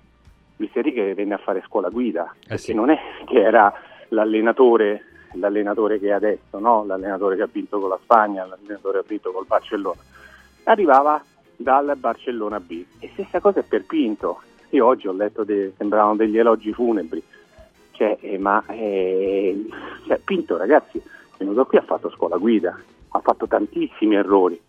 Luis 0.58 0.72
Enrique 0.76 1.14
venne 1.14 1.34
a 1.36 1.38
fare 1.38 1.64
scuola 1.66 1.90
guida, 1.90 2.34
Eh 2.44 2.48
perché 2.50 2.74
non 2.74 2.90
è 2.90 3.00
che 3.26 3.42
era 3.42 3.74
l'allenatore, 4.10 5.04
l'allenatore 5.34 6.00
che 6.00 6.08
è 6.08 6.12
adesso, 6.12 6.60
no? 6.60 6.84
l'allenatore 6.86 7.36
che 7.36 7.42
ha 7.44 7.50
vinto 7.52 7.80
con 7.80 7.90
la 7.90 8.00
Spagna, 8.02 8.46
l'allenatore 8.46 9.00
che 9.00 9.06
ha 9.06 9.08
vinto 9.08 9.32
col 9.32 9.46
Barcellona. 9.46 10.00
Arrivava 10.64 11.24
dal 11.56 11.96
Barcellona 11.98 12.60
B. 12.60 12.84
E 13.00 13.10
stessa 13.14 13.40
cosa 13.40 13.60
è 13.60 13.64
per 13.64 13.86
Pinto. 13.86 14.42
Io 14.70 14.86
oggi 14.86 15.08
ho 15.08 15.14
letto, 15.14 15.44
de- 15.44 15.74
sembravano 15.78 16.16
degli 16.16 16.38
elogi 16.38 16.74
funebri. 16.74 17.22
Cioè, 17.92 18.18
eh, 18.22 18.38
ma 18.38 18.64
eh, 18.68 19.66
cioè, 20.08 20.20
Pinto, 20.20 20.58
ragazzi, 20.58 20.98
è 20.98 21.38
venuto 21.38 21.66
qui 21.66 21.78
ha 21.78 21.84
fatto 21.84 22.10
scuola 22.10 22.38
guida, 22.38 22.80
ha 23.10 23.20
fatto 23.20 23.48
tantissimi 23.48 24.16
errori. 24.16 24.60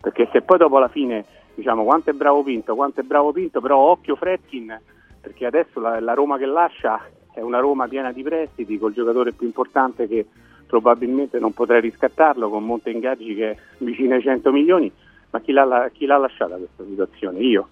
Perché 0.00 0.28
se 0.32 0.42
poi 0.42 0.58
dopo 0.58 0.76
alla 0.76 0.88
fine 0.88 1.24
diciamo 1.54 1.82
quanto 1.84 2.10
è 2.10 2.12
bravo 2.12 2.42
Pinto, 2.44 2.76
quanto 2.76 3.00
è 3.00 3.02
bravo 3.02 3.32
Pinto, 3.32 3.60
però 3.60 3.78
occhio 3.78 4.14
Fredkin, 4.14 4.80
perché 5.20 5.44
adesso 5.44 5.80
la, 5.80 5.98
la 5.98 6.14
Roma 6.14 6.38
che 6.38 6.46
lascia 6.46 7.00
è 7.38 7.42
una 7.42 7.60
Roma 7.60 7.86
piena 7.86 8.10
di 8.12 8.22
prestiti, 8.22 8.78
col 8.78 8.92
giocatore 8.92 9.32
più 9.32 9.46
importante 9.46 10.08
che 10.08 10.26
probabilmente 10.66 11.38
non 11.38 11.52
potrei 11.52 11.80
riscattarlo, 11.80 12.50
con 12.50 12.64
monte 12.64 12.90
ingaggi 12.90 13.34
che 13.34 13.50
è 13.50 13.56
vicino 13.78 14.14
ai 14.14 14.22
100 14.22 14.50
milioni, 14.50 14.92
ma 15.30 15.40
chi 15.40 15.52
l'ha, 15.52 15.88
chi 15.92 16.04
l'ha 16.04 16.18
lasciata 16.18 16.56
questa 16.56 16.84
situazione? 16.84 17.38
Io. 17.38 17.68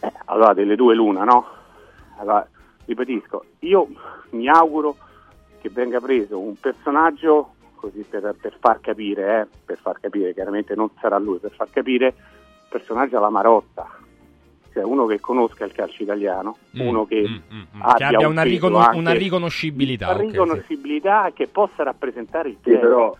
Eh, 0.00 0.12
allora 0.26 0.52
delle 0.52 0.74
due 0.76 0.94
l'una, 0.94 1.24
no? 1.24 1.46
Allora, 2.18 2.46
ripetisco, 2.84 3.44
io 3.60 3.88
mi 4.30 4.48
auguro 4.48 4.96
che 5.60 5.70
venga 5.70 6.00
preso 6.00 6.38
un 6.38 6.58
personaggio, 6.58 7.54
così 7.76 8.04
per, 8.08 8.34
per 8.40 8.56
far 8.58 8.80
capire, 8.80 9.40
eh, 9.40 9.46
per 9.64 9.78
far 9.78 10.00
capire, 10.00 10.34
chiaramente 10.34 10.74
non 10.74 10.90
sarà 11.00 11.18
lui, 11.18 11.38
per 11.38 11.52
far 11.52 11.70
capire, 11.70 12.14
personaggio 12.68 13.16
alla 13.16 13.30
Marotta, 13.30 13.88
cioè 14.72 14.84
uno 14.84 15.06
che 15.06 15.20
conosca 15.20 15.64
il 15.64 15.72
calcio 15.72 16.02
italiano, 16.02 16.56
Mm, 16.78 16.86
uno 16.86 17.06
che, 17.06 17.24
mm, 17.28 17.62
che 17.96 18.04
abbia 18.04 18.26
un 18.26 18.32
una, 18.32 18.42
peso 18.42 18.54
ricono- 18.54 18.78
anche- 18.78 18.96
una 18.98 19.12
riconoscibilità. 19.12 20.10
una 20.12 20.20
riconoscibilità 20.20 21.26
e 21.26 21.32
che 21.32 21.46
possa 21.48 21.82
rappresentare 21.82 22.48
il 22.50 22.56
Sì, 22.62 22.70
però 22.76 23.14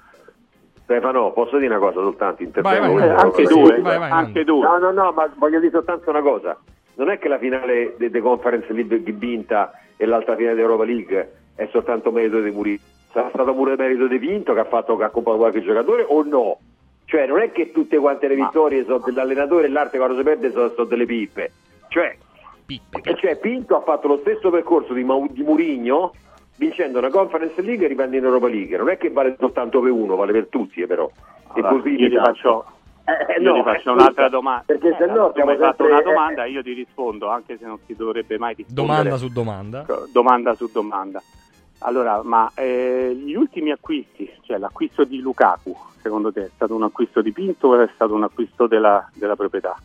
Stefano, 0.84 1.32
posso 1.32 1.56
dire 1.58 1.74
una 1.74 1.78
cosa 1.84 2.00
soltanto? 2.00 2.42
Intervengo 2.42 2.94
Vai, 2.94 3.08
vai, 3.08 3.16
anche 3.16 3.42
due, 3.44 3.80
vai, 3.80 3.98
vai, 3.98 4.10
anche 4.10 4.44
due. 4.44 4.62
No, 4.66 4.78
no, 4.78 4.90
no, 4.90 5.12
ma 5.12 5.30
voglio 5.36 5.60
dire 5.60 5.70
soltanto 5.72 6.10
una 6.10 6.22
cosa. 6.22 6.58
non 6.94 7.08
è 7.10 7.18
che 7.18 7.28
la 7.28 7.38
finale 7.38 7.94
delle 7.96 8.20
Conference 8.20 8.70
League 8.72 8.98
vinta 9.12 9.72
e 9.96 10.04
l'altra 10.04 10.36
finale 10.36 10.54
dell'Europa 10.54 10.84
League 10.84 11.32
è 11.54 11.66
soltanto 11.72 12.10
merito 12.12 12.40
di 12.40 12.50
Mourinho, 12.50 12.78
sarà 13.12 13.28
stato 13.32 13.54
pure 13.54 13.74
merito 13.76 14.06
di 14.06 14.18
Pinto 14.18 14.52
che 14.52 14.60
ha 14.60 14.64
fatto 14.64 14.96
che 14.96 15.04
ha 15.04 15.06
accompagnato 15.06 15.42
qualche 15.44 15.62
giocatore 15.62 16.04
o 16.06 16.22
no? 16.24 16.58
Cioè 17.10 17.26
non 17.26 17.40
è 17.40 17.50
che 17.50 17.72
tutte 17.72 17.98
quante 17.98 18.28
le 18.28 18.36
vittorie 18.36 18.84
sono 18.84 18.98
dell'allenatore 18.98 19.66
e 19.66 19.68
l'arte 19.68 19.98
quando 19.98 20.16
si 20.16 20.22
perde 20.22 20.52
sono, 20.52 20.68
sono 20.68 20.86
delle 20.86 21.06
pippe. 21.06 21.50
Cioè, 21.88 22.16
cioè, 23.16 23.36
Pinto 23.36 23.76
ha 23.76 23.80
fatto 23.80 24.06
lo 24.06 24.18
stesso 24.18 24.48
percorso 24.48 24.92
di, 24.92 25.02
Mau- 25.02 25.26
di 25.28 25.42
Murigno 25.42 26.12
vincendo 26.54 26.98
una 26.98 27.10
Conference 27.10 27.60
League 27.62 27.84
e 27.84 27.88
riprendendo 27.88 28.28
in 28.28 28.32
Europa 28.32 28.46
League. 28.54 28.76
Non 28.76 28.90
è 28.90 28.96
che 28.96 29.10
vale 29.10 29.34
soltanto 29.40 29.80
per 29.80 29.90
uno, 29.90 30.14
vale 30.14 30.30
per 30.30 30.46
tutti, 30.46 30.82
eh, 30.82 30.86
però. 30.86 31.10
e 31.10 31.58
Allora, 31.58 31.68
così 31.70 31.88
io 31.96 32.08
ti 32.10 32.14
faccio, 32.16 32.64
Eh, 33.06 33.40
io 33.42 33.50
no, 33.50 33.54
ti 33.56 33.62
faccio 33.64 33.90
eh, 33.90 33.92
un'altra 33.94 34.28
domanda. 34.28 34.62
perché 34.66 34.88
Eh, 34.90 34.96
se 34.96 35.06
no 35.06 35.32
siamo 35.34 35.50
hai 35.50 35.56
fatto 35.56 35.84
una 35.86 35.98
eh, 35.98 36.02
domanda, 36.04 36.44
io 36.44 36.62
ti 36.62 36.72
rispondo, 36.74 37.28
anche 37.28 37.58
se 37.58 37.66
non 37.66 37.78
si 37.86 37.96
dovrebbe 37.96 38.38
mai 38.38 38.54
rispondere. 38.54 38.86
Domanda 38.86 39.16
su 39.16 39.28
domanda. 39.32 39.84
domanda 40.12 40.54
su 40.54 40.70
domanda. 40.72 41.20
Allora, 41.82 42.20
ma 42.22 42.50
eh, 42.54 43.14
gli 43.14 43.34
ultimi 43.34 43.70
acquisti, 43.70 44.30
cioè 44.42 44.58
l'acquisto 44.58 45.04
di 45.04 45.20
Lukaku, 45.20 45.74
secondo 46.02 46.30
te 46.32 46.44
è 46.44 46.50
stato 46.54 46.74
un 46.74 46.82
acquisto 46.82 47.22
di 47.22 47.32
Pinto 47.32 47.68
o 47.68 47.80
è 47.80 47.88
stato 47.94 48.14
un 48.14 48.22
acquisto 48.24 48.66
della, 48.66 49.08
della 49.14 49.34
proprietà? 49.34 49.76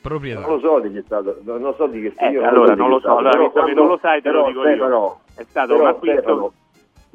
Proprietà. 0.00 0.40
Non 0.40 0.50
lo 0.50 0.58
so 0.58 0.78
di 0.80 0.90
chi 0.90 0.98
è 0.98 1.02
stato, 1.04 1.38
non 1.44 1.60
lo 1.60 1.74
so 1.74 1.86
di 1.86 2.00
che 2.00 2.12
Eh, 2.16 2.30
io 2.30 2.48
allora 2.48 2.74
non 2.74 2.88
lo 2.88 2.94
so, 2.96 3.00
stato, 3.02 3.16
allora 3.18 3.30
però 3.30 3.44
visto 3.44 3.58
che 3.58 3.60
quando- 3.64 3.80
non 3.82 3.90
lo 3.90 3.98
sai 3.98 4.22
te 4.22 4.30
lo 4.30 4.34
però, 4.42 4.48
dico 4.48 4.60
io. 4.62 4.68
Stefano, 4.74 5.20
È 5.36 5.42
stato 5.48 5.68
però, 5.74 5.82
un 5.82 5.88
acquisto 5.88 6.18
Stefano, 6.20 6.52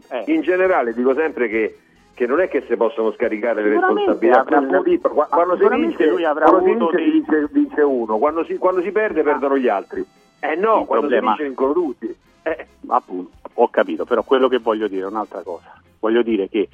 eh. 0.09 0.31
In 0.33 0.41
generale 0.41 0.93
dico 0.93 1.13
sempre 1.13 1.47
che, 1.49 1.77
che 2.13 2.25
non 2.27 2.39
è 2.39 2.47
che 2.47 2.63
si 2.67 2.75
possono 2.77 3.11
scaricare 3.13 3.61
le 3.61 3.69
responsabilità 3.71 4.39
avrà 4.39 4.57
quella 4.59 4.77
avuto- 4.77 5.09
quando 5.29 5.57
si 5.57 5.67
vince, 5.67 6.07
lui 6.09 6.23
avrà 6.23 6.45
quando 6.45 6.63
si 6.65 6.69
avuto 6.71 6.95
vince, 6.95 7.03
dei- 7.03 7.11
vince, 7.11 7.49
vince 7.51 7.81
uno, 7.81 8.17
quando 8.17 8.43
si, 8.45 8.57
quando 8.57 8.81
si 8.81 8.91
perde 8.91 9.21
perdono 9.23 9.57
gli 9.57 9.67
altri. 9.67 10.05
Eh 10.39 10.55
no, 10.55 10.79
Il 10.81 10.85
quando 10.85 11.07
problema- 11.07 11.35
si 11.35 11.43
vince 11.43 11.43
vincono 11.43 11.73
tutti. 11.73 12.15
Eh, 12.45 12.67
Appunto, 12.87 13.31
ho 13.55 13.67
capito, 13.69 14.05
però 14.05 14.23
quello 14.23 14.47
che 14.47 14.57
voglio 14.57 14.87
dire 14.87 15.03
è 15.03 15.09
un'altra 15.09 15.41
cosa. 15.41 15.79
Voglio 15.99 16.21
dire 16.21 16.49
che 16.49 16.67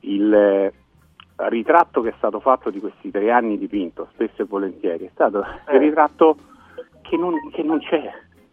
il 0.00 0.32
eh, 0.32 0.72
ritratto 1.48 2.00
che 2.02 2.10
è 2.10 2.14
stato 2.16 2.40
fatto 2.40 2.70
di 2.70 2.80
questi 2.80 3.10
tre 3.10 3.30
anni 3.30 3.58
di 3.58 3.66
Pinto, 3.66 4.08
spesso 4.12 4.42
e 4.42 4.46
volentieri, 4.46 5.06
è 5.06 5.10
stato 5.12 5.44
Eh. 5.66 5.74
il 5.74 5.80
ritratto 5.80 6.36
che 7.02 7.16
non, 7.16 7.34
che 7.50 7.62
non 7.62 7.78
c'è, 7.78 8.10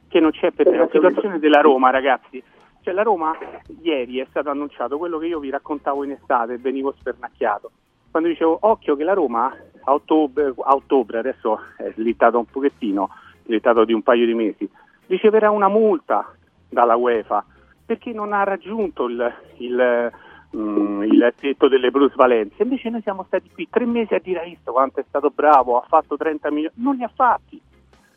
che 0.07 0.19
non 0.19 0.31
c'è 0.31 0.51
perché 0.51 0.73
Eh, 0.73 0.77
la 0.77 0.89
situazione 0.91 1.39
della 1.39 1.61
Roma, 1.61 1.89
ragazzi. 1.89 2.41
Cioè 2.81 2.93
la 2.93 3.03
Roma 3.03 3.33
ieri 3.81 4.19
è 4.19 4.25
stato 4.29 4.49
annunciato 4.49 4.97
quello 4.97 5.17
che 5.17 5.27
io 5.27 5.39
vi 5.39 5.49
raccontavo 5.49 6.03
in 6.03 6.11
estate 6.11 6.53
e 6.53 6.57
venivo 6.57 6.93
spernacchiato. 6.99 7.71
Quando 8.11 8.29
dicevo 8.29 8.57
occhio 8.61 8.95
che 8.95 9.03
la 9.03 9.13
Roma 9.13 9.55
a 9.85 9.93
ottobre, 9.93 10.53
a 10.59 10.75
ottobre 10.75 11.17
adesso 11.19 11.59
è 11.77 11.91
slittato 11.93 12.37
un 12.37 12.45
pochettino, 12.45 13.09
slittato 13.45 13.85
di 13.85 13.93
un 13.93 14.01
paio 14.01 14.25
di 14.25 14.33
mesi, 14.33 14.69
riceverà 15.07 15.49
una 15.49 15.69
multa 15.69 16.35
dalla 16.73 16.95
UEFA 16.95 17.45
perché 17.85 18.11
non 18.13 18.33
ha 18.33 18.43
raggiunto 18.43 19.05
il, 19.05 19.33
il, 19.57 20.11
mm, 20.55 21.03
il 21.03 21.33
tetto 21.37 21.67
delle 21.67 21.91
plusvalenze. 21.91 22.63
Invece 22.63 22.89
noi 22.89 23.01
siamo 23.01 23.23
stati 23.23 23.49
qui 23.51 23.67
tre 23.69 23.85
mesi 23.85 24.13
a 24.13 24.19
dire 24.19 24.41
"Hai 24.41 24.49
visto 24.51 24.71
quanto 24.71 24.99
è 24.99 25.05
stato 25.07 25.31
bravo, 25.33 25.77
ha 25.77 25.85
fatto 25.87 26.17
30 26.17 26.49
milioni, 26.49 26.75
non 26.77 26.95
li 26.95 27.03
ha 27.03 27.11
fatti, 27.13 27.61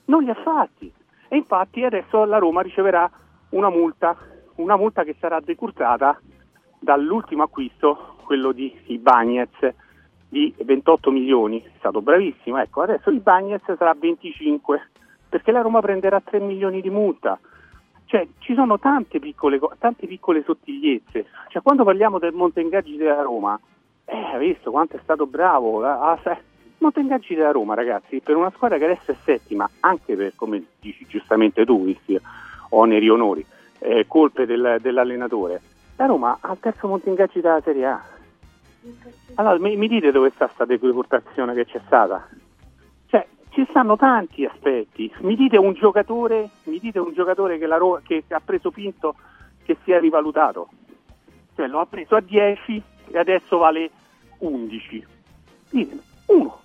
non 0.07 0.23
li 0.23 0.31
ha 0.31 0.35
fatti. 0.35 0.93
E 1.29 1.37
infatti 1.37 1.85
adesso 1.85 2.25
la 2.25 2.39
Roma 2.39 2.63
riceverà 2.63 3.11
una 3.51 3.69
multa, 3.69 4.17
una 4.57 4.77
multa 4.77 5.03
che 5.03 5.17
sarà 5.19 5.41
decurtata 5.41 6.21
dall'ultimo 6.79 7.43
acquisto, 7.43 8.17
quello 8.25 8.53
di 8.53 8.73
Ibagnez 8.87 9.51
di 10.29 10.55
28 10.57 11.11
milioni, 11.11 11.63
è 11.63 11.71
stato 11.79 12.01
bravissimo, 12.03 12.59
ecco, 12.59 12.83
adesso 12.83 13.11
Ibagnez 13.11 13.63
sarà 13.65 13.95
25 13.95 14.91
perché 15.29 15.53
la 15.53 15.61
Roma 15.61 15.81
prenderà 15.81 16.21
3 16.21 16.41
milioni 16.41 16.81
di 16.81 16.91
multa. 16.91 17.39
Cioè, 18.07 18.27
ci 18.39 18.55
sono 18.55 18.79
tante 18.79 19.19
piccole, 19.19 19.59
co- 19.59 19.75
tante 19.79 20.07
piccole 20.07 20.43
sottigliezze. 20.45 21.27
Cioè, 21.49 21.63
quando 21.63 21.85
parliamo 21.85 22.19
del 22.19 22.33
monte 22.33 22.61
ingaggi 22.61 22.97
della 22.97 23.23
Roma, 23.23 23.59
eh, 24.05 24.17
hai 24.17 24.39
visto 24.53 24.71
quanto 24.71 24.97
è 24.97 25.01
stato 25.03 25.27
bravo. 25.27 25.85
Ah, 25.85 26.13
ah, 26.13 26.19
sai, 26.23 26.37
monte 26.79 27.01
ingaggi 27.01 27.35
della 27.35 27.51
Roma, 27.51 27.75
ragazzi, 27.75 28.21
per 28.21 28.37
una 28.37 28.51
squadra 28.55 28.79
che 28.79 28.85
adesso 28.85 29.11
è 29.11 29.17
settima, 29.25 29.69
anche 29.81 30.15
per, 30.15 30.33
come 30.37 30.63
dici 30.81 31.05
giustamente 31.09 31.65
tu, 31.65 31.85
visti 31.85 32.19
oneri 32.71 33.07
e 33.07 33.11
onori, 33.11 33.45
eh, 33.81 34.05
colpe 34.07 34.47
del- 34.47 34.79
dell'allenatore, 34.81 35.61
la 35.97 36.07
Roma 36.07 36.39
ha 36.41 36.53
il 36.53 36.59
terzo 36.61 36.87
monte 36.89 37.09
ingaggi 37.09 37.41
della 37.41 37.61
Serie 37.61 37.87
A. 37.87 38.03
Allora, 39.35 39.59
mi, 39.59 39.77
mi 39.77 39.89
dite 39.89 40.13
dove 40.13 40.31
sta 40.31 40.47
questa 40.47 40.65
decurtazione 40.65 41.55
che 41.55 41.65
c'è 41.67 41.81
stata? 41.87 42.29
Ci 43.57 43.67
stanno 43.71 43.97
tanti 43.97 44.45
aspetti. 44.45 45.11
Mi 45.21 45.35
dite 45.35 45.57
un 45.57 45.73
giocatore, 45.73 46.51
mi 46.65 46.79
dite 46.79 46.99
un 46.99 47.15
giocatore 47.15 47.57
che, 47.57 47.65
la 47.65 47.79
Ro- 47.79 48.03
che 48.05 48.23
ha 48.29 48.43
preso 48.45 48.71
Pinto 48.71 49.15
che 49.65 49.79
si 49.83 49.93
è 49.93 49.99
rivalutato. 49.99 50.69
Cioè, 51.55 51.67
lo 51.67 51.81
ha 51.81 51.87
preso 51.87 52.17
a 52.17 52.21
10 52.21 52.83
e 53.13 53.19
adesso 53.19 53.57
vale 53.57 53.91
11. 54.41 55.07
Ditemi, 55.71 56.01
uno. 56.27 56.61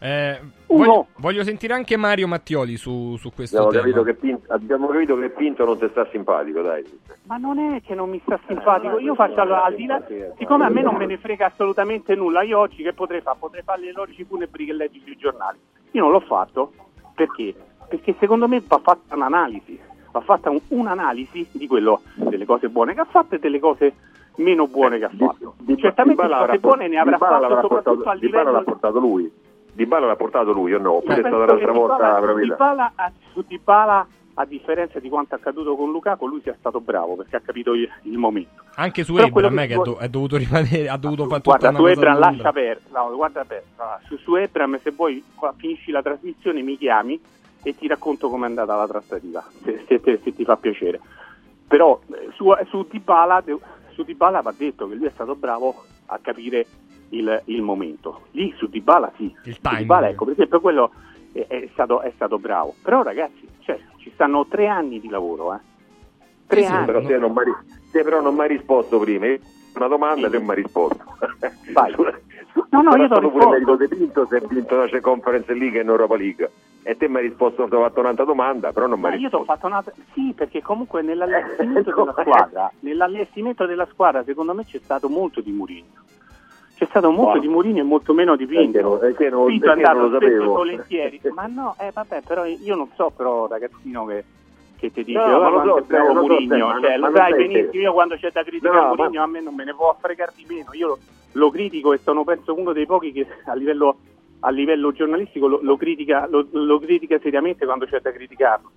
Eh, 0.00 0.40
Uno. 0.66 0.84
voglio, 0.84 1.06
voglio 1.18 1.44
sentire 1.44 1.74
anche 1.74 1.96
Mario 1.96 2.26
Mattioli 2.26 2.76
su, 2.76 3.16
su 3.16 3.30
questo 3.32 3.66
abbiamo, 3.68 3.70
tema. 3.70 3.82
capito 3.84 4.02
che 4.02 4.14
Pinto, 4.14 4.52
abbiamo 4.52 4.88
capito 4.88 5.16
che 5.16 5.30
Pinto 5.30 5.64
non 5.64 5.78
ti 5.78 5.86
sta 5.90 6.08
simpatico, 6.10 6.60
dai. 6.60 6.82
Ma 7.26 7.36
non 7.36 7.60
è 7.60 7.80
che 7.82 7.94
non 7.94 8.10
mi 8.10 8.20
sta 8.24 8.40
simpatico, 8.48 8.98
io 8.98 9.14
faccio 9.14 9.40
allora, 9.40 9.62
al 9.62 9.76
di 9.76 9.86
là, 9.86 10.02
siccome 10.36 10.64
a 10.64 10.70
me 10.70 10.82
non 10.82 10.96
me 10.96 11.06
ne 11.06 11.18
frega 11.18 11.46
assolutamente 11.46 12.16
nulla, 12.16 12.42
io 12.42 12.58
oggi 12.58 12.82
che 12.82 12.94
potrei 12.94 13.20
fare? 13.20 13.36
Potrei 13.38 13.62
fare 13.62 13.82
le 13.82 13.88
elogi 13.90 14.24
funebri 14.24 14.64
che 14.64 14.72
leggi 14.72 15.00
sui 15.04 15.16
giornali. 15.16 15.58
Io 15.92 16.02
non 16.02 16.10
l'ho 16.12 16.20
fatto 16.20 16.72
perché? 17.14 17.54
Perché 17.88 18.14
secondo 18.18 18.46
me 18.48 18.62
va 18.66 18.78
fatta 18.82 19.14
un'analisi, 19.16 19.78
va 20.12 20.20
fatta 20.20 20.50
un- 20.50 20.60
un'analisi 20.68 21.48
di 21.52 21.66
quello, 21.66 22.00
delle 22.14 22.44
cose 22.44 22.68
buone 22.68 22.94
che 22.94 23.00
ha 23.00 23.04
fatto 23.06 23.34
e 23.34 23.38
delle 23.38 23.58
cose 23.58 23.94
meno 24.36 24.66
buone 24.68 24.98
che 24.98 25.04
ha 25.06 25.10
fatto. 25.16 25.54
Certamente 25.76 26.22
Dybala 26.22 26.38
cose 26.38 26.52
l'ha 26.52 26.58
buone 26.58 26.88
ne 26.88 26.98
avrà 26.98 27.18
l'ha 27.18 27.38
soprattutto 27.40 27.68
portato- 27.68 28.08
a 28.08 28.14
livello 28.14 28.52
l'ha 28.52 28.62
portato 28.62 28.98
lui. 29.00 29.32
Dybala 29.72 30.06
l'ha 30.06 30.16
portato 30.16 30.52
lui, 30.52 30.70
io 30.70 30.78
no, 30.78 30.92
oppure 30.94 31.14
è 31.14 31.18
stata 31.18 31.36
l'altra 31.44 31.72
volta 31.72 31.94
Dybala- 31.96 32.12
la 32.14 32.20
proprietà. 32.20 32.54
Dybala, 32.54 32.92
a- 32.94 33.12
su 33.32 33.44
Dybala, 33.46 34.06
a 34.40 34.46
differenza 34.46 34.98
di 34.98 35.10
quanto 35.10 35.34
è 35.34 35.38
accaduto 35.38 35.76
con 35.76 35.90
Lukaku, 35.90 36.26
lui 36.26 36.40
sia 36.40 36.56
stato 36.58 36.80
bravo 36.80 37.14
perché 37.16 37.36
ha 37.36 37.40
capito 37.40 37.74
il, 37.74 37.86
il 38.02 38.16
momento. 38.16 38.62
Anche 38.76 39.04
su 39.04 39.16
Ebram, 39.18 39.66
che 39.66 39.74
do- 39.74 39.98
è 39.98 40.08
dovuto 40.08 40.38
rimanere, 40.38 40.88
ha 40.88 40.96
dovuto 40.96 41.26
fare 41.26 41.42
tutta 41.42 41.58
Guarda, 41.58 41.78
una 41.78 41.92
su 41.92 41.98
Ebram 41.98 42.18
lascia 42.18 42.52
perdere. 42.52 42.88
No, 42.90 43.14
guarda 43.14 43.44
per- 43.44 43.62
allora, 43.76 44.00
su, 44.06 44.16
su 44.16 44.34
Ebram, 44.36 44.80
se 44.82 44.92
vuoi 44.92 45.22
qua, 45.34 45.52
finisci 45.54 45.90
la 45.90 46.00
trasmissione, 46.00 46.62
mi 46.62 46.78
chiami 46.78 47.20
e 47.62 47.76
ti 47.76 47.86
racconto 47.86 48.30
com'è 48.30 48.46
andata 48.46 48.74
la 48.74 48.86
trattativa, 48.86 49.44
se, 49.62 49.84
se 49.86 50.00
te- 50.00 50.20
se 50.22 50.34
ti 50.34 50.44
fa 50.44 50.56
piacere. 50.56 50.98
Però 51.68 52.00
eh, 52.14 52.30
su, 52.34 52.50
su 52.68 52.86
Dybala, 52.90 53.44
su 53.92 54.02
Dybala 54.02 54.40
va 54.40 54.54
detto 54.56 54.88
che 54.88 54.94
lui 54.94 55.06
è 55.06 55.12
stato 55.12 55.34
bravo 55.34 55.84
a 56.06 56.18
capire 56.22 56.66
il, 57.10 57.42
il 57.44 57.60
momento. 57.60 58.22
Lì 58.30 58.54
su 58.56 58.68
Dybala 58.68 59.12
sì. 59.16 59.34
Il 59.44 59.58
Su. 59.60 59.60
Dybala, 59.60 60.08
ecco, 60.08 60.24
per 60.24 60.32
esempio, 60.32 60.60
quello 60.60 60.90
è, 61.32 61.44
è 61.46 61.68
stato, 61.72 62.00
è 62.00 62.10
stato 62.14 62.38
bravo. 62.38 62.74
Però 62.82 63.02
ragazzi, 63.02 63.46
cioè, 63.78 63.86
ci 63.98 64.10
stanno 64.14 64.46
tre 64.46 64.66
anni 64.68 65.00
di 65.00 65.08
lavoro, 65.08 65.54
eh. 65.54 65.58
Tre 66.46 66.64
Sì, 66.64 66.72
anni. 66.72 66.86
però, 66.86 67.02
te 67.02 67.18
non 67.18 67.32
m'hai 67.32 67.44
ri- 67.44 67.56
te 67.92 68.02
però 68.02 68.20
non 68.20 68.34
mi 68.34 68.40
hai 68.40 68.48
risposto 68.48 68.98
prima. 68.98 69.26
Una 69.74 69.86
domanda 69.86 70.26
e 70.26 70.30
non 70.30 70.42
mi 70.44 70.50
hai 70.50 70.56
risposto. 70.56 71.04
Vai. 71.72 71.94
No, 72.70 72.82
no, 72.82 72.94
io 72.96 73.08
t'ho 73.08 73.20
pure 73.20 73.26
risposto. 73.30 73.48
merito 73.48 73.76
di 73.76 73.88
Pinto 73.88 74.26
se 74.26 74.36
ha 74.36 74.40
vinto 74.46 74.76
la 74.76 75.00
Conference 75.00 75.52
League 75.54 75.78
e 75.78 75.82
in 75.82 75.88
Europa 75.88 76.16
League. 76.16 76.50
E 76.84 76.96
te 76.96 77.08
mi 77.08 77.16
hai 77.16 77.22
risposto, 77.22 77.66
ti 77.68 77.74
ho 77.74 77.80
fatto 77.82 77.98
un'altra 78.00 78.24
domanda, 78.24 78.72
però 78.72 78.86
non 78.86 79.00
mi 79.00 79.06
hai 79.06 79.18
io 79.18 79.28
ti 79.28 79.34
ho 79.34 79.38
risposto. 79.38 79.52
fatto 79.52 79.66
una. 79.66 79.84
Sì, 80.14 80.32
perché 80.36 80.62
comunque 80.62 81.02
nell'allestimento 81.02 81.92
della 81.92 82.14
squadra, 82.20 82.72
nell'allestimento 82.80 83.66
della 83.66 83.86
squadra, 83.90 84.22
secondo 84.24 84.54
me 84.54 84.64
c'è 84.64 84.80
stato 84.84 85.08
molto 85.08 85.40
di 85.40 85.50
Mourinho. 85.50 85.98
C'è 86.80 86.86
stato 86.86 87.10
molto 87.10 87.32
Wow. 87.32 87.40
di 87.40 87.48
Mourinho 87.48 87.80
e 87.80 87.82
molto 87.82 88.14
meno 88.14 88.36
di 88.36 88.46
Pinto. 88.46 88.98
Pinto 88.98 89.22
è 89.22 89.28
non 89.28 89.50
andato 89.68 89.98
lo 89.98 90.16
spesso 90.16 90.24
e 90.24 90.30
sapevo? 90.38 90.52
volentieri. 90.54 91.20
Ma 91.34 91.44
no, 91.46 91.76
eh 91.78 91.90
vabbè, 91.92 92.22
però 92.22 92.46
io 92.46 92.74
non 92.74 92.88
so 92.94 93.12
però 93.14 93.46
ragazzino 93.46 94.06
che, 94.06 94.24
che 94.78 94.90
ti 94.90 95.04
dice 95.04 95.18
No, 95.18 95.26
ma 95.26 95.36
"Oh, 95.36 95.40
lo 95.40 95.50
quanto 95.50 95.68
so, 95.72 95.76
è 95.76 95.82
bravo 95.82 96.06
lo 96.06 96.12
so, 96.14 96.20
Mourinho", 96.26 96.66
ma 96.66 96.72
non- 96.72 96.80
cioè, 96.82 96.96
ma 96.96 97.08
lo 97.10 97.16
sai 97.16 97.34
benissimo, 97.34 97.82
io 97.82 97.92
quando 97.92 98.16
c'è 98.16 98.30
da 98.32 98.42
criticare 98.42 98.74
No, 98.76 98.80
ma- 98.80 98.94
Mourinho 98.94 99.22
a 99.22 99.26
me 99.26 99.40
non 99.42 99.54
me 99.54 99.64
ne 99.64 99.74
può 99.74 99.94
fregare 100.00 100.32
di 100.34 100.46
meno. 100.48 100.70
Io 100.72 100.86
lo, 100.86 100.98
lo 101.32 101.50
critico 101.50 101.92
e 101.92 102.00
sono 102.02 102.24
penso 102.24 102.58
uno 102.58 102.72
dei 102.72 102.86
pochi 102.86 103.12
che 103.12 103.26
a 103.44 103.54
livello, 103.54 103.98
a 104.40 104.48
livello 104.48 104.90
giornalistico 104.92 105.48
lo, 105.48 105.58
lo 105.60 105.76
critica, 105.76 106.26
lo- 106.30 106.46
lo 106.50 106.78
critica 106.78 107.18
seriamente 107.18 107.66
quando 107.66 107.84
c'è 107.84 108.00
da 108.00 108.10
criticarlo. 108.10 108.70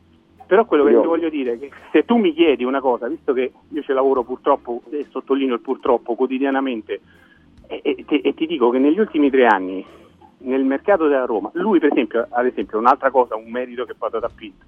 Però 0.46 0.66
quello 0.66 0.84
che 0.84 0.92
Io- 0.92 1.00
ti 1.00 1.08
voglio 1.08 1.30
dire 1.30 1.54
è 1.54 1.58
che 1.58 1.72
se 1.94 2.04
tu 2.04 2.18
mi 2.18 2.34
chiedi 2.34 2.66
una 2.66 2.82
cosa, 2.82 3.08
visto 3.08 3.32
che 3.32 3.54
io 3.70 3.82
ci 3.82 3.94
lavoro 3.94 4.24
purtroppo, 4.24 4.82
e 4.90 5.06
sottolineo 5.10 5.56
il 5.56 5.62
purtroppo, 5.62 6.16
quotidianamente, 6.16 7.00
e, 7.68 7.82
e 7.84 8.06
ti- 8.06 8.22
e 8.22 8.34
ti 8.34 8.46
dico 8.46 8.70
che 8.70 8.80
negli 8.80 9.00
ultimi 9.00 9.30
tre 9.30 9.46
anni, 9.46 9.86
nel 10.40 10.64
mercato 10.64 11.08
della 11.08 11.26
Roma, 11.26 11.50
lui 11.54 11.80
per 11.80 11.92
esempio, 11.92 12.28
ad 12.30 12.46
esempio, 12.46 12.78
un'altra 12.78 13.12
cosa, 13.12 13.36
un 13.36 13.50
merito 13.50 13.86
che 13.86 13.96
vado 13.98 14.20
da 14.20 14.30
Pinto, 14.34 14.66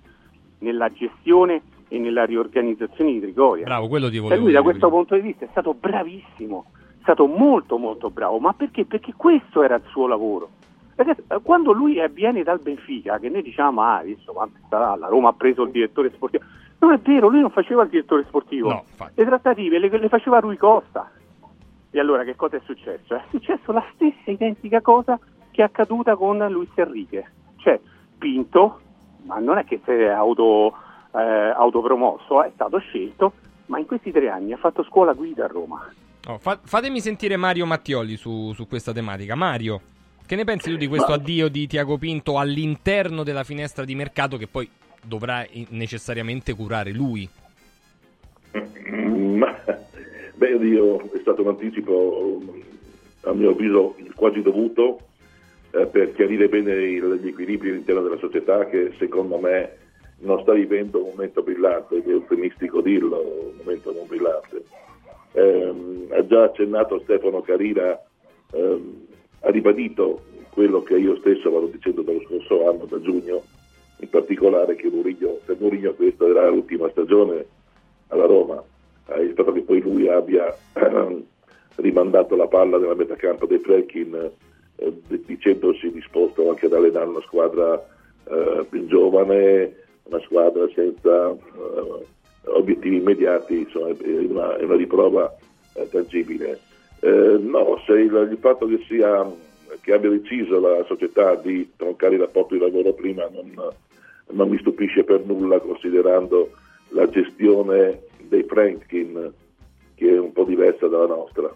nella 0.59 0.89
gestione 0.89 1.61
e 1.87 1.99
nella 1.99 2.25
riorganizzazione 2.25 3.11
di 3.11 3.19
Trigoria. 3.19 3.65
Bravo, 3.65 3.87
quello 3.87 4.09
ti 4.09 4.17
volevo 4.17 4.41
lui 4.41 4.53
da 4.53 4.61
questo 4.61 4.89
punto 4.89 5.15
di 5.15 5.21
vista 5.21 5.45
è 5.45 5.47
stato 5.51 5.73
bravissimo, 5.73 6.65
è 6.97 7.01
stato 7.01 7.27
molto 7.27 7.77
molto 7.77 8.09
bravo, 8.09 8.39
ma 8.39 8.53
perché? 8.53 8.85
Perché 8.85 9.13
questo 9.15 9.61
era 9.63 9.75
il 9.75 9.83
suo 9.89 10.07
lavoro. 10.07 10.49
Eh, 10.95 11.15
quando 11.43 11.73
lui 11.73 12.01
viene 12.13 12.41
dal 12.43 12.61
Benfica, 12.61 13.19
che 13.19 13.29
noi 13.29 13.41
diciamo, 13.41 13.81
ah, 13.81 14.01
visto 14.01 14.31
quanto 14.31 14.57
sarà, 14.69 14.95
la 14.95 15.07
Roma 15.07 15.29
ha 15.29 15.33
preso 15.33 15.63
il 15.63 15.71
direttore 15.71 16.09
sportivo. 16.11 16.43
Non 16.79 16.93
è 16.93 16.97
vero, 16.99 17.27
lui 17.27 17.41
non 17.41 17.49
faceva 17.49 17.83
il 17.83 17.89
direttore 17.89 18.23
sportivo. 18.23 18.69
No, 18.69 18.83
le 19.13 19.25
trattative 19.25 19.77
le, 19.77 19.89
le 19.89 20.07
faceva 20.09 20.39
Rui 20.39 20.55
Costa. 20.57 21.11
E 21.95 21.99
allora 22.01 22.25
che 22.25 22.35
cosa 22.35 22.57
è 22.57 22.61
successo? 22.65 23.15
È 23.15 23.23
successo 23.29 23.71
la 23.71 23.85
stessa 23.93 24.29
identica 24.29 24.81
cosa 24.81 25.17
che 25.49 25.61
è 25.61 25.63
accaduta 25.63 26.17
con 26.17 26.45
Luis 26.49 26.67
Enrique. 26.75 27.31
Cioè, 27.55 27.79
Pinto, 28.17 28.81
ma 29.23 29.39
non 29.39 29.57
è 29.59 29.63
che 29.63 29.79
si 29.81 29.91
è 29.91 30.07
auto, 30.07 30.75
eh, 31.13 31.53
autopromosso, 31.55 32.43
è 32.43 32.51
stato 32.53 32.79
scelto, 32.79 33.35
ma 33.67 33.79
in 33.79 33.85
questi 33.85 34.11
tre 34.11 34.27
anni 34.27 34.51
ha 34.51 34.57
fatto 34.57 34.83
scuola 34.83 35.13
guida 35.13 35.45
a 35.45 35.47
Roma. 35.47 35.89
Oh, 36.27 36.37
fa- 36.37 36.59
fatemi 36.61 36.99
sentire 36.99 37.37
Mario 37.37 37.65
Mattioli 37.65 38.17
su, 38.17 38.51
su 38.51 38.67
questa 38.67 38.91
tematica. 38.91 39.35
Mario, 39.35 39.79
che 40.25 40.35
ne 40.35 40.43
pensi 40.43 40.69
tu 40.71 40.75
di 40.75 40.87
questo 40.87 41.13
addio 41.13 41.47
di 41.47 41.65
Tiago 41.65 41.97
Pinto 41.97 42.37
all'interno 42.37 43.23
della 43.23 43.45
finestra 43.45 43.85
di 43.85 43.95
mercato 43.95 44.35
che 44.35 44.47
poi 44.47 44.69
dovrà 45.01 45.45
necessariamente 45.69 46.53
curare 46.55 46.91
lui? 46.91 47.29
Mm, 48.57 49.37
Ma, 49.37 49.55
beh, 50.35 50.53
oddio, 50.53 51.11
è 51.11 51.19
stato 51.21 51.41
un 51.41 51.49
anticipo, 51.49 52.41
a 53.21 53.33
mio 53.33 53.51
avviso, 53.51 53.95
quasi 54.15 54.41
dovuto 54.41 54.99
eh, 55.71 55.85
per 55.87 56.13
chiarire 56.13 56.47
bene 56.47 56.73
il- 56.73 57.19
gli 57.21 57.27
equilibri 57.27 57.69
all'interno 57.69 58.01
della 58.01 58.17
società 58.17 58.65
che 58.65 58.93
secondo 58.97 59.37
me 59.37 59.77
non 60.19 60.39
sta 60.41 60.53
vivendo 60.53 61.03
un 61.03 61.09
momento 61.09 61.41
brillante, 61.43 62.01
è 62.01 62.07
eufemistico 62.09 62.81
dirlo, 62.81 63.19
un 63.19 63.57
momento 63.57 63.91
non 63.91 64.07
brillante. 64.07 64.63
Ehm, 65.33 66.07
ha 66.11 66.25
già 66.25 66.43
accennato 66.43 67.01
Stefano 67.01 67.41
Carina, 67.41 67.99
ehm, 68.53 69.05
ha 69.41 69.49
ribadito 69.49 70.21
quello 70.51 70.81
che 70.83 70.95
io 70.95 71.17
stesso 71.17 71.51
vado 71.51 71.65
dicendo 71.67 72.01
dallo 72.01 72.21
scorso 72.21 72.69
anno, 72.69 72.85
da 72.85 73.01
giugno, 73.01 73.43
in 73.99 74.09
particolare 74.09 74.75
che 74.75 74.89
Mourinho, 74.89 75.39
per 75.43 75.57
Mourinho 75.59 75.93
questa 75.93 76.25
era 76.25 76.47
l'ultima 76.47 76.89
stagione 76.91 77.45
alla 78.07 78.25
Roma, 78.25 78.63
eh, 79.07 79.21
il 79.21 79.33
che 79.33 79.61
poi 79.61 79.81
lui 79.81 80.07
abbia 80.07 80.55
rimandato 81.75 82.35
la 82.35 82.47
palla 82.47 82.77
nella 82.77 82.95
metacampo 82.95 83.45
dei 83.45 83.59
Fredkin 83.59 84.31
eh, 84.77 84.93
dicendosi 85.25 85.91
disposto 85.91 86.49
anche 86.49 86.65
ad 86.65 86.73
allenare 86.73 87.07
una 87.07 87.21
squadra 87.21 87.83
eh, 88.27 88.65
più 88.69 88.85
giovane, 88.87 89.75
una 90.03 90.19
squadra 90.21 90.67
senza 90.73 91.31
eh, 91.31 92.05
obiettivi 92.45 92.97
immediati, 92.97 93.59
insomma, 93.59 93.89
è 93.89 94.17
una, 94.27 94.57
è 94.57 94.63
una 94.63 94.75
riprova 94.75 95.35
eh, 95.73 95.87
tangibile. 95.89 96.59
No, 97.05 97.79
se 97.85 97.91
il, 97.91 98.29
il 98.31 98.37
fatto 98.39 98.65
che, 98.65 98.83
sia, 98.87 99.31
che 99.81 99.93
abbia 99.93 100.09
deciso 100.09 100.59
la 100.59 100.83
società 100.85 101.35
di 101.35 101.73
troncare 101.75 102.15
i 102.15 102.17
rapporti 102.17 102.55
di 102.55 102.61
lavoro 102.61 102.93
prima 102.93 103.29
non, 103.31 103.53
non 104.31 104.49
mi 104.49 104.57
stupisce 104.57 105.03
per 105.03 105.23
nulla 105.23 105.59
considerando 105.59 106.49
la 106.89 107.07
gestione 107.07 108.01
dei 108.27 108.43
Franklin 108.43 109.33
che 109.95 110.09
è 110.09 110.19
un 110.19 110.33
po' 110.33 110.43
diversa 110.43 110.87
dalla 110.87 111.07
nostra. 111.07 111.53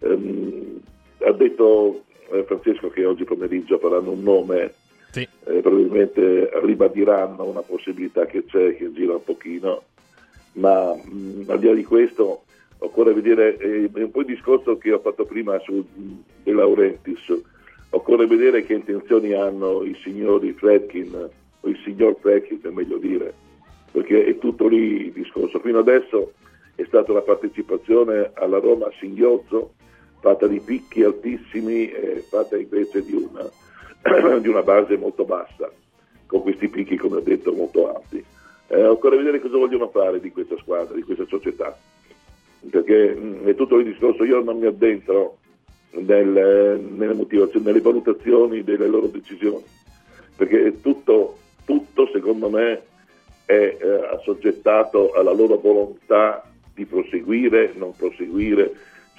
Ehm, 0.00 0.80
ha 1.24 1.32
detto 1.32 2.02
eh, 2.30 2.44
Francesco 2.44 2.88
che 2.90 3.04
oggi 3.04 3.24
pomeriggio 3.24 3.78
faranno 3.78 4.12
un 4.12 4.22
nome, 4.22 4.72
Sì. 5.10 5.26
eh, 5.44 5.60
probabilmente 5.60 6.50
ribadiranno 6.62 7.44
una 7.44 7.60
possibilità 7.62 8.24
che 8.26 8.44
c'è, 8.44 8.76
che 8.76 8.92
gira 8.92 9.14
un 9.14 9.24
pochino, 9.24 9.82
ma 10.54 10.94
mh, 10.94 11.44
al 11.48 11.58
di 11.58 11.66
là 11.66 11.74
di 11.74 11.84
questo 11.84 12.42
occorre 12.78 13.12
vedere, 13.12 13.56
eh, 13.58 13.90
è 13.92 14.02
un 14.02 14.10
po' 14.10 14.20
il 14.20 14.26
discorso 14.26 14.78
che 14.78 14.92
ho 14.92 14.98
fatto 15.00 15.24
prima 15.24 15.58
su 15.60 15.84
De 16.42 16.52
Laurentiis, 16.52 17.32
occorre 17.90 18.26
vedere 18.26 18.64
che 18.64 18.74
intenzioni 18.74 19.34
hanno 19.34 19.82
i 19.84 19.94
signori 20.02 20.52
Fredkin, 20.52 21.28
o 21.60 21.68
il 21.68 21.78
signor 21.84 22.16
Fredkin 22.20 22.60
è 22.62 22.68
meglio 22.70 22.96
dire, 22.96 23.34
perché 23.92 24.24
è 24.24 24.38
tutto 24.38 24.66
lì 24.66 25.06
il 25.06 25.12
discorso. 25.12 25.60
Fino 25.60 25.78
adesso 25.78 26.32
è 26.74 26.84
stata 26.86 27.12
la 27.12 27.20
partecipazione 27.20 28.32
alla 28.34 28.58
Roma 28.58 28.86
a 28.86 28.92
singhiozzo, 28.98 29.74
fatta 30.20 30.46
di 30.46 30.60
picchi 30.60 31.02
altissimi 31.02 31.90
e 31.90 32.24
fatta 32.28 32.56
invece 32.56 33.04
di 33.04 33.12
una, 33.12 33.48
di 34.40 34.48
una 34.48 34.62
base 34.62 34.96
molto 34.96 35.24
bassa, 35.24 35.70
con 36.26 36.42
questi 36.42 36.68
picchi, 36.68 36.96
come 36.96 37.16
ho 37.16 37.20
detto, 37.20 37.52
molto 37.52 37.94
alti. 37.94 38.24
Eh, 38.68 38.86
occorre 38.86 39.18
vedere 39.18 39.40
cosa 39.40 39.58
vogliono 39.58 39.88
fare 39.88 40.18
di 40.18 40.30
questa 40.30 40.56
squadra, 40.56 40.94
di 40.94 41.02
questa 41.02 41.26
società, 41.26 41.76
perché 42.70 43.14
mh, 43.14 43.44
è 43.44 43.54
tutto 43.54 43.76
il 43.78 43.84
discorso, 43.84 44.24
io 44.24 44.42
non 44.42 44.58
mi 44.58 44.66
addentro 44.66 45.36
nel- 45.90 46.80
nelle 46.88 47.14
nelle 47.14 47.80
valutazioni 47.80 48.64
delle 48.64 48.86
loro 48.86 49.08
decisioni, 49.08 49.62
perché 50.34 50.64
è 50.64 50.80
tutto, 50.80 51.36
tutto 51.66 52.08
secondo 52.10 52.48
me 52.48 52.82
è 53.44 53.52
eh, 53.52 54.08
assoggettato 54.12 55.12
alla 55.12 55.32
loro 55.32 55.58
volontà 55.58 56.44
di 56.74 56.84
proseguire, 56.84 57.72
non 57.76 57.94
proseguire, 57.96 58.72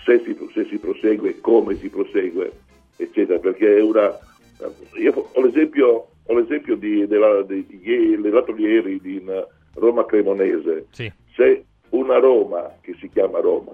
se 0.04 0.20
si, 0.20 0.36
se 0.54 0.66
si 0.66 0.78
prosegue, 0.78 1.40
come 1.40 1.76
si 1.76 1.90
prosegue, 1.90 2.52
eccetera, 2.98 3.40
perché 3.40 3.78
è 3.78 3.82
una... 3.82 4.18
Io 5.00 5.30
ho 5.32 5.42
l'esempio, 5.42 6.08
ho 6.26 6.34
l'esempio 6.34 6.76
di, 6.76 7.06
della, 7.08 7.42
di, 7.44 7.66
di 7.66 7.80
ieri- 7.84 8.22
dell'altro 8.22 8.56
ieri 8.58 9.00
di 9.02 9.24
Roma 9.76 10.06
Cremonese. 10.06 10.88
Se 11.36 11.66
una 11.90 12.18
Roma, 12.20 12.76
che 12.82 12.96
si 13.00 13.10
chiama 13.10 13.40
Roma, 13.40 13.72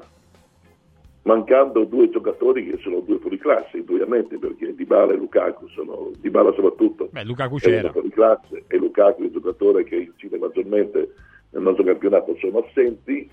mancando 1.24 1.84
due 1.84 2.10
giocatori 2.10 2.70
che 2.70 2.78
sono 2.82 3.00
due 3.02 3.18
fuori 3.20 3.38
classe, 3.38 3.78
indubbiamente, 3.78 4.38
perché 4.38 4.74
Dybala 4.74 5.14
e 5.14 5.18
Lukaku 5.18 5.68
sono, 5.68 6.12
Dybala 6.18 6.54
soprattutto, 6.54 7.10
Beh, 7.12 7.24
Lukaku 7.24 7.58
è 7.58 7.60
c'era. 7.60 7.92
fuori 7.92 8.10
classe 8.10 8.64
e 8.68 8.78
Lukaku 8.78 9.24
il 9.24 9.32
giocatore 9.32 9.84
che 9.84 9.96
incide 9.96 10.38
maggiormente 10.38 11.14
nel 11.52 11.64
nostro 11.64 11.84
campionato 11.84 12.36
sono 12.40 12.60
assenti, 12.60 13.30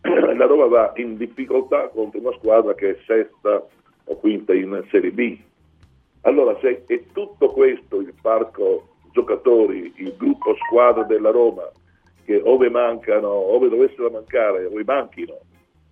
la 0.00 0.46
Roma 0.46 0.66
va 0.66 0.92
in 0.96 1.16
difficoltà 1.16 1.88
contro 1.88 2.20
una 2.20 2.32
squadra 2.32 2.74
che 2.74 2.90
è 2.90 2.98
sesta 3.06 3.64
o 4.04 4.16
quinta 4.16 4.54
in 4.54 4.84
Serie 4.90 5.10
B. 5.10 5.38
Allora 6.22 6.56
se 6.60 6.84
è 6.86 7.02
tutto 7.12 7.50
questo 7.50 8.00
il 8.00 8.12
parco 8.20 8.88
giocatori, 9.12 9.92
il 9.96 10.14
gruppo 10.16 10.56
squadra 10.66 11.04
della 11.04 11.30
Roma, 11.30 11.70
che 12.24 12.40
ove 12.44 12.68
mancano, 12.68 13.28
ove 13.28 13.68
dovessero 13.68 14.10
mancare, 14.10 14.66
ove 14.66 14.84
manchino 14.84 15.38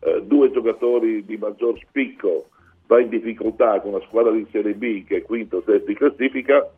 eh, 0.07 0.23
due 0.23 0.51
giocatori 0.53 1.25
di 1.25 1.37
maggior 1.37 1.77
spicco, 1.79 2.49
va 2.87 3.01
in 3.01 3.09
difficoltà 3.09 3.81
con 3.81 3.95
una 3.95 4.05
squadra 4.07 4.31
di 4.31 4.47
Serie 4.53 4.75
B 4.75 5.05
che 5.05 5.17
è 5.17 5.23
quinto 5.23 5.57
o 5.57 5.63
sesto 5.67 5.91
in 5.91 5.97
classifica, 5.97 6.71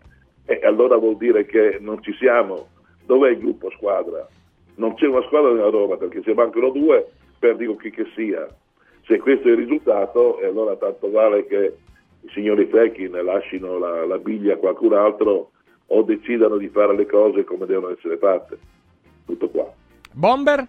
e 0.46 0.60
allora 0.64 0.96
vuol 0.96 1.18
dire 1.18 1.44
che 1.44 1.76
non 1.78 2.02
ci 2.02 2.14
siamo. 2.14 2.68
Dov'è 3.04 3.30
il 3.30 3.38
gruppo 3.38 3.70
squadra? 3.70 4.26
Non 4.76 4.94
c'è 4.94 5.06
una 5.06 5.22
squadra 5.22 5.52
nella 5.52 5.68
Roma 5.68 5.96
perché 5.96 6.22
se 6.22 6.32
mancano 6.32 6.70
due 6.70 7.06
perdi 7.38 7.66
con 7.66 7.76
chi 7.76 7.90
che 7.90 8.06
sia. 8.14 8.48
Se 9.04 9.18
questo 9.18 9.48
è 9.48 9.50
il 9.50 9.58
risultato, 9.58 10.40
e 10.40 10.46
allora 10.46 10.76
tanto 10.76 11.10
vale 11.10 11.46
che 11.46 11.76
i 12.22 12.28
signori 12.30 12.66
Freckin 12.66 13.12
lasciano 13.22 13.78
la, 13.78 14.06
la 14.06 14.18
biglia 14.18 14.54
a 14.54 14.56
qualcun 14.56 14.94
altro 14.94 15.50
o 15.86 16.02
decidano 16.02 16.56
di 16.56 16.68
fare 16.68 16.94
le 16.94 17.06
cose 17.06 17.44
come 17.44 17.66
devono 17.66 17.92
essere 17.92 18.16
fatte. 18.16 18.58
Tutto 19.26 19.48
qua. 19.50 19.70
Bomber? 20.12 20.66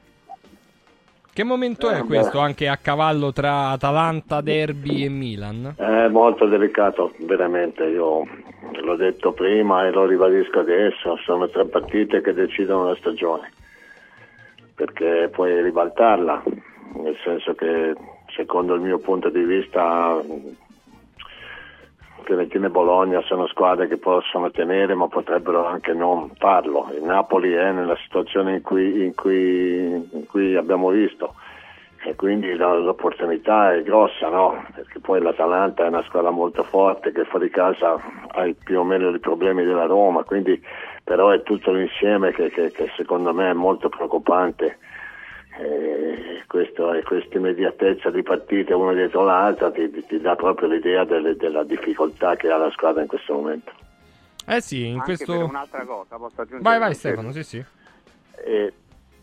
Che 1.40 1.46
momento 1.46 1.90
Eh, 1.90 2.00
è 2.00 2.04
questo 2.04 2.40
anche 2.40 2.68
a 2.68 2.76
cavallo 2.76 3.32
tra 3.32 3.70
Atalanta, 3.70 4.42
Derby 4.42 5.06
e 5.06 5.10
Milan? 5.10 5.74
È 5.78 6.10
molto 6.10 6.48
delicato, 6.48 7.14
veramente. 7.20 7.86
Io 7.86 8.28
l'ho 8.74 8.96
detto 8.98 9.32
prima 9.32 9.86
e 9.86 9.92
lo 9.92 10.06
ribadisco 10.06 10.60
adesso: 10.60 11.16
sono 11.24 11.48
tre 11.48 11.64
partite 11.64 12.20
che 12.20 12.34
decidono 12.34 12.90
la 12.90 12.96
stagione. 12.98 13.54
Perché 14.76 15.30
puoi 15.32 15.62
ribaltarla, 15.62 16.44
nel 17.04 17.16
senso 17.24 17.54
che, 17.56 17.96
secondo 18.36 18.74
il 18.74 18.82
mio 18.82 19.00
punto 19.00 19.30
di 19.30 19.44
vista, 19.46 20.22
Fiorentina 22.30 22.68
e 22.68 22.70
Bologna 22.70 23.22
sono 23.22 23.48
squadre 23.48 23.88
che 23.88 23.98
possono 23.98 24.52
tenere, 24.52 24.94
ma 24.94 25.08
potrebbero 25.08 25.66
anche 25.66 25.94
non 25.94 26.30
farlo. 26.38 26.88
Il 26.96 27.02
Napoli 27.02 27.54
è 27.54 27.72
nella 27.72 27.96
situazione 28.04 28.54
in 28.58 28.62
cui, 28.62 29.04
in 29.04 29.16
cui- 29.16 30.08
in 30.12 30.28
cui 30.28 30.56
abbiamo 30.56 30.90
visto 30.90 31.34
e 32.06 32.14
quindi 32.14 32.54
l'opportunità 32.54 33.74
è 33.74 33.82
grossa, 33.82 34.30
no? 34.30 34.64
Perché 34.76 35.00
poi 35.00 35.20
l'Atalanta 35.22 35.86
è 35.86 35.88
una 35.88 36.04
squadra 36.04 36.30
molto 36.30 36.62
forte 36.62 37.12
che 37.12 37.26
fuori 37.26 37.50
casa 37.50 37.94
ha 38.28 38.48
più 38.64 38.80
o 38.80 38.84
meno 38.84 39.10
i 39.10 39.18
problemi 39.20 39.64
della 39.66 39.86
Roma, 39.86 40.22
quindi 40.24 40.64
però 41.04 41.30
è 41.32 41.42
tutto 41.42 41.72
l'insieme 41.72 42.32
che, 42.32 42.52
che- 42.52 42.70
che 42.72 42.92
secondo 42.96 43.34
me 43.34 43.50
è 43.50 43.54
molto 43.54 43.90
preoccupante. 43.90 44.78
E 45.62 46.44
questo, 46.48 46.94
e 46.94 47.04
questa 47.04 47.38
immediatezza 47.38 48.10
di 48.10 48.24
partite 48.24 48.74
una 48.74 48.94
dietro 48.94 49.26
l'altra 49.26 49.70
ti, 49.72 49.92
ti- 49.92 50.06
ti 50.06 50.20
dà 50.22 50.36
proprio 50.36 50.70
l'idea 50.70 51.04
delle- 51.04 51.36
della 51.36 51.64
difficoltà 51.64 52.36
che 52.38 52.50
ha 52.50 52.56
la 52.58 52.72
squadra 52.72 53.02
in 53.02 53.08
questo 53.10 53.34
momento. 53.34 53.72
Eh 54.48 54.62
sì, 54.62 54.88
in 54.88 54.94
Anche 55.00 55.16
questo... 55.18 55.34
per 55.34 55.44
un'altra 55.44 55.84
cosa, 55.86 56.16
posso 56.18 56.42
aggiungere? 56.42 56.62
Vai, 56.64 56.80
vai 56.80 56.94
Stefano, 56.96 57.32
sì 57.34 57.44
sì. 57.44 57.64
Eh, 58.46 58.74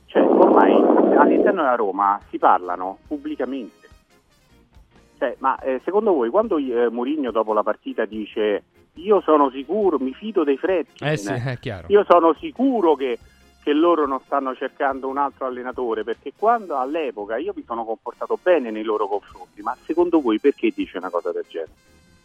cioè, 0.04 0.22
ormai 0.22 0.72
all'interno 1.16 1.62
della 1.62 1.74
Roma 1.74 2.20
si 2.28 2.36
parlano 2.38 2.98
pubblicamente. 3.08 3.88
Cioè, 5.18 5.36
ma 5.38 5.58
eh, 5.60 5.80
secondo 5.84 6.12
voi 6.12 6.28
quando 6.28 6.58
eh, 6.58 6.90
Mourinho 6.90 7.30
dopo 7.30 7.54
la 7.54 7.62
partita 7.62 8.04
dice 8.04 8.62
io 8.94 9.22
sono 9.22 9.50
sicuro, 9.50 9.98
mi 9.98 10.12
fido 10.12 10.44
dei 10.44 10.58
Fretti. 10.58 11.02
Eh 11.02 11.16
sì, 11.16 11.32
è 11.32 11.56
chiaro. 11.58 11.86
Io 11.88 12.04
sono 12.06 12.34
sicuro 12.34 12.94
che, 12.94 13.18
che 13.66 13.72
loro 13.72 14.06
non 14.06 14.20
stanno 14.20 14.54
cercando 14.54 15.08
un 15.08 15.18
altro 15.18 15.46
allenatore, 15.46 16.04
perché 16.04 16.32
quando 16.38 16.76
all'epoca 16.76 17.36
io 17.36 17.52
mi 17.56 17.64
sono 17.66 17.84
comportato 17.84 18.38
bene 18.40 18.70
nei 18.70 18.84
loro 18.84 19.08
confronti, 19.08 19.60
ma 19.60 19.76
secondo 19.84 20.20
voi 20.20 20.38
perché 20.38 20.70
dice 20.72 20.98
una 20.98 21.10
cosa 21.10 21.32
del 21.32 21.44
genere? 21.48 21.72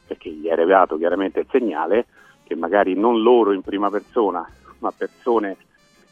Perché 0.06 0.30
gli 0.30 0.46
è 0.46 0.52
arrivato 0.52 0.98
chiaramente 1.00 1.40
il 1.40 1.48
segnale 1.50 2.06
che 2.44 2.54
magari 2.54 2.94
non 2.94 3.24
loro 3.24 3.54
in 3.54 3.64
prima 3.64 3.90
persona, 3.90 4.48
ma 4.80 4.92
persone 4.96 5.58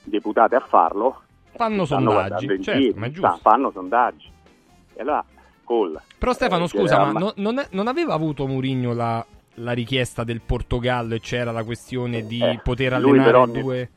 deputate 0.01 0.55
a 0.55 0.61
farlo, 0.61 1.21
Fanno 1.51 1.85
sondaggi, 1.85 2.63
certo, 2.63 2.99
ma 2.99 3.05
è 3.05 3.09
sta- 3.11 3.19
giusto. 3.29 3.37
fanno 3.47 3.69
sondaggi. 3.69 4.31
E 4.95 5.01
allora, 5.01 5.23
col. 5.63 6.01
Però 6.17 6.33
Stefano, 6.33 6.63
eh, 6.63 6.67
scusa, 6.69 7.05
ma 7.05 7.11
non, 7.19 7.33
non 7.35 7.59
è- 7.59 7.67
non 7.69 7.87
aveva 7.87 8.15
avuto 8.15 8.47
Mourinho 8.47 8.93
la, 8.95 9.23
la 9.55 9.71
richiesta 9.73 10.23
del 10.23 10.41
Portogallo 10.41 11.13
e 11.13 11.19
c'era 11.19 11.51
la 11.51 11.63
questione 11.63 12.25
di 12.25 12.41
Eh, 12.41 12.59
poter 12.63 12.93
allenare 12.93 13.51
due... 13.61 13.89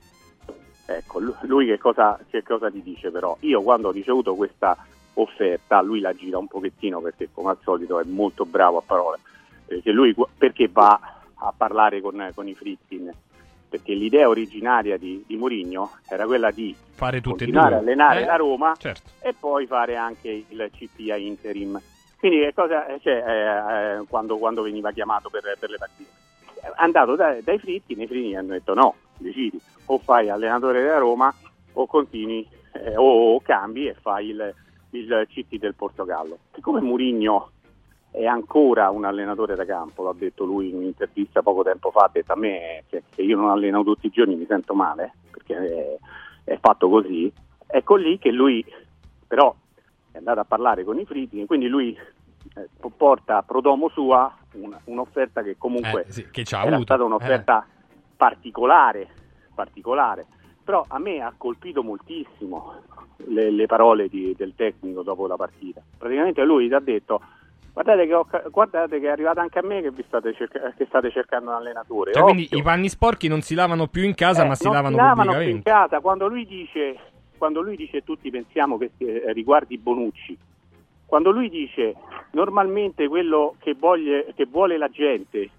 Ecco, 0.84 1.18
lu- 1.20 1.36
lui 1.42 1.66
che 1.66 1.78
cosa, 1.78 2.18
che 2.28 2.42
cosa 2.42 2.70
ti 2.70 2.82
dice 2.82 3.10
però? 3.10 3.36
Io 3.40 3.62
quando 3.62 3.88
ho 3.88 3.92
ricevuto 3.92 4.34
questa 4.34 4.76
offerta, 5.14 5.80
lui 5.80 6.00
la 6.00 6.12
gira 6.14 6.38
un 6.38 6.46
pochettino 6.48 7.00
perché 7.00 7.28
come 7.32 7.50
al 7.50 7.58
solito 7.62 8.00
è 8.00 8.04
molto 8.04 8.44
bravo 8.44 8.78
a 8.78 8.82
parole, 8.84 9.18
perché 9.66 9.90
lui 9.92 10.14
perché 10.36 10.68
va 10.68 10.98
a 11.34 11.52
parlare 11.56 12.00
con, 12.00 12.30
con 12.34 12.48
i 12.48 12.54
Fritkin? 12.54 13.12
Perché 13.68 13.94
l'idea 13.94 14.28
originaria 14.28 14.98
di, 14.98 15.24
di 15.26 15.36
Mourinho 15.36 15.92
era 16.08 16.26
quella 16.26 16.50
di 16.50 16.74
Fare 16.94 17.20
tutte 17.22 17.44
e 17.44 17.46
continuare 17.46 17.68
due. 17.70 17.76
a 17.76 17.80
allenare 17.80 18.22
Eh, 18.22 18.26
la 18.26 18.36
Roma 18.36 18.74
certo. 18.76 19.10
e 19.20 19.32
poi 19.38 19.66
fare 19.66 19.96
anche 19.96 20.44
il 20.46 20.70
CP 20.76 21.10
a 21.10 21.16
interim. 21.16 21.80
Quindi 22.18 22.40
che 22.40 22.52
cosa 22.54 22.84
cioè, 23.00 23.24
eh, 23.26 23.96
eh, 24.00 24.04
quando, 24.08 24.36
quando 24.36 24.62
veniva 24.62 24.92
chiamato 24.92 25.30
per, 25.30 25.56
per 25.58 25.70
le 25.70 25.78
partite? 25.78 26.10
È 26.60 26.70
andato 26.76 27.16
da- 27.16 27.38
dai 27.42 27.58
Fritti, 27.58 27.92
i 27.92 28.06
Fritti 28.06 28.28
gli 28.28 28.34
hanno 28.34 28.52
detto 28.52 28.74
no, 28.74 28.94
decidi, 29.22 29.60
o 29.86 29.98
fai 29.98 30.28
allenatore 30.28 30.82
della 30.82 30.98
Roma 30.98 31.32
o 31.74 31.86
continui 31.86 32.46
eh, 32.72 32.96
o, 32.96 33.34
o 33.34 33.40
cambi 33.40 33.86
e 33.86 33.94
fai 33.94 34.28
il, 34.28 34.54
il 34.90 35.26
CT 35.28 35.56
del 35.58 35.74
Portogallo. 35.74 36.38
Siccome 36.54 36.80
Murigno 36.80 37.50
è 38.10 38.26
ancora 38.26 38.90
un 38.90 39.04
allenatore 39.06 39.54
da 39.54 39.64
campo, 39.64 40.04
l'ha 40.04 40.14
detto 40.14 40.44
lui 40.44 40.68
in 40.68 40.76
un'intervista 40.76 41.40
poco 41.42 41.62
tempo 41.62 41.90
fa, 41.90 42.00
ha 42.04 42.10
detto 42.12 42.32
a 42.32 42.36
me 42.36 42.84
che, 42.90 43.04
che 43.08 43.22
io 43.22 43.36
non 43.38 43.48
alleno 43.48 43.82
tutti 43.82 44.06
i 44.06 44.10
giorni 44.10 44.36
mi 44.36 44.44
sento 44.46 44.74
male, 44.74 45.12
perché 45.30 45.56
è, 45.56 45.96
è 46.52 46.58
fatto 46.60 46.90
così, 46.90 47.32
ecco 47.66 47.96
lì 47.96 48.18
che 48.18 48.30
lui 48.30 48.62
però 49.26 49.54
è 50.10 50.18
andato 50.18 50.40
a 50.40 50.44
parlare 50.44 50.84
con 50.84 50.98
i 50.98 51.06
Fritti, 51.06 51.46
quindi 51.46 51.68
lui 51.68 51.96
eh, 52.54 52.68
porta 52.94 53.40
pro 53.42 53.62
domo 53.62 53.88
sua 53.88 54.30
un- 54.54 54.76
un'offerta 54.84 55.42
che 55.42 55.56
comunque 55.56 56.04
Eh, 56.06 56.12
sì, 56.12 56.30
che 56.30 56.44
era 56.50 56.60
avuto. 56.60 56.82
stata 56.82 57.04
un'offerta 57.04 57.66
particolare, 58.26 59.08
particolare, 59.52 60.26
però 60.62 60.84
a 60.86 61.00
me 61.00 61.20
ha 61.20 61.34
colpito 61.36 61.82
moltissimo 61.82 62.74
le, 63.26 63.50
le 63.50 63.66
parole 63.66 64.06
di- 64.06 64.32
del 64.36 64.52
tecnico 64.54 65.02
dopo 65.02 65.26
la 65.26 65.34
partita. 65.34 65.82
Praticamente 65.98 66.44
lui 66.44 66.68
ti 66.68 66.74
ha 66.74 66.78
detto 66.78 67.20
guardate 67.72 68.06
che, 68.06 68.14
ho 68.14 68.24
guardate 68.52 69.00
che 69.00 69.06
è 69.08 69.10
arrivato 69.10 69.40
anche 69.40 69.58
a 69.58 69.62
me 69.62 69.82
che, 69.82 69.90
vi 69.90 70.04
state, 70.06 70.34
cerca- 70.34 70.72
che 70.76 70.84
state 70.86 71.10
cercando 71.10 71.50
un 71.50 71.56
allenatore. 71.56 72.12
Cioè, 72.12 72.22
quindi 72.22 72.46
i 72.48 72.62
panni 72.62 72.88
sporchi 72.88 73.26
non 73.26 73.40
si 73.40 73.56
lavano 73.56 73.88
più 73.88 74.04
in 74.04 74.14
casa, 74.14 74.44
Eh, 74.44 74.46
ma 74.46 74.54
si 74.54 74.68
lavano 74.70 74.88
si 74.90 75.02
lavano 75.02 75.32
più 75.38 75.48
in 75.50 75.62
casa. 75.62 75.98
Quando 75.98 76.28
lui 76.28 76.46
dice, 76.46 76.96
quando 77.38 77.60
lui 77.60 77.74
dice 77.74 78.04
tutti 78.04 78.30
pensiamo 78.30 78.78
che 78.78 78.92
eh, 78.98 79.32
riguardi 79.32 79.78
Bonucci, 79.78 80.38
quando 81.06 81.32
lui 81.32 81.48
dice 81.50 81.96
normalmente 82.30 83.08
quello 83.08 83.56
che, 83.58 83.74
voglie- 83.74 84.32
che 84.36 84.46
vuole 84.46 84.78
la 84.78 84.88
gente, 84.88 85.50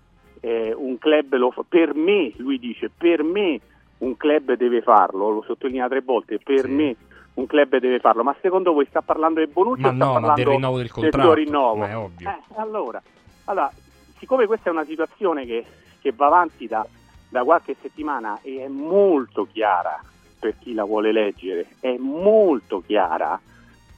eh, 0.46 0.74
un 0.76 0.98
club 0.98 1.36
lo 1.36 1.52
fa, 1.52 1.64
per 1.68 1.96
me, 1.96 2.34
lui 2.36 2.60
dice, 2.60 2.92
per 2.96 3.24
me 3.24 3.62
un 4.00 4.18
club 4.18 4.56
deve 4.56 4.82
farlo, 4.82 5.30
lo 5.30 5.42
sottolinea 5.44 5.88
tre 5.88 6.02
volte, 6.02 6.38
per 6.38 6.68
me 6.68 6.94
un 7.36 7.46
club 7.48 7.78
deve 7.78 8.00
farlo, 8.00 8.24
ma 8.24 8.36
secondo 8.42 8.74
voi 8.74 8.86
sta 8.88 9.02
parlando 9.02 9.40
di 9.40 9.50
Bonucci 9.50 9.84
Ma 9.84 9.88
o 9.88 9.92
no, 9.92 10.06
ma 10.06 10.12
parlando 10.12 10.36
del 10.36 10.46
rinnovo 10.48 10.78
del 10.78 10.92
contratto, 10.92 11.34
rinnovo? 11.34 11.76
ma 11.78 11.90
è 11.90 11.96
ovvio. 11.96 12.30
Eh, 12.30 12.40
allora, 12.56 13.02
allora, 13.46 13.72
siccome 14.18 14.46
questa 14.46 14.70
è 14.70 14.74
una 14.74 14.84
situazione 14.84 15.46
che, 15.46 15.66
che 16.02 16.12
va 16.12 16.26
avanti 16.26 16.68
da, 16.68 16.86
da 17.30 17.44
qualche 17.46 17.78
settimana 17.82 18.38
e 18.42 18.66
è 18.66 18.68
molto 18.68 19.48
chiara 19.50 19.98
per 20.38 20.56
chi 20.60 20.74
la 20.74 20.84
vuole 20.84 21.14
leggere, 21.14 21.68
è 21.80 21.96
molto 21.98 22.84
chiara, 22.86 23.40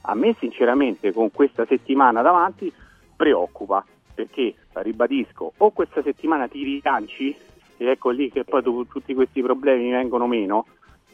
a 0.02 0.14
me 0.14 0.36
sinceramente 0.38 1.12
con 1.12 1.32
questa 1.32 1.66
settimana 1.66 2.22
davanti 2.22 2.72
preoccupa, 3.16 3.84
perché, 4.14 4.54
ribadisco, 4.82 5.54
o 5.58 5.72
questa 5.72 6.02
settimana 6.02 6.48
ti 6.48 6.64
rilanci 6.64 7.36
e 7.78 7.86
ecco 7.90 8.10
lì 8.10 8.32
che 8.32 8.44
poi 8.44 8.64
tu- 8.64 8.88
tutti 8.88 9.14
questi 9.14 9.42
problemi 9.42 9.92
vengono 9.92 10.28
meno, 10.28 10.66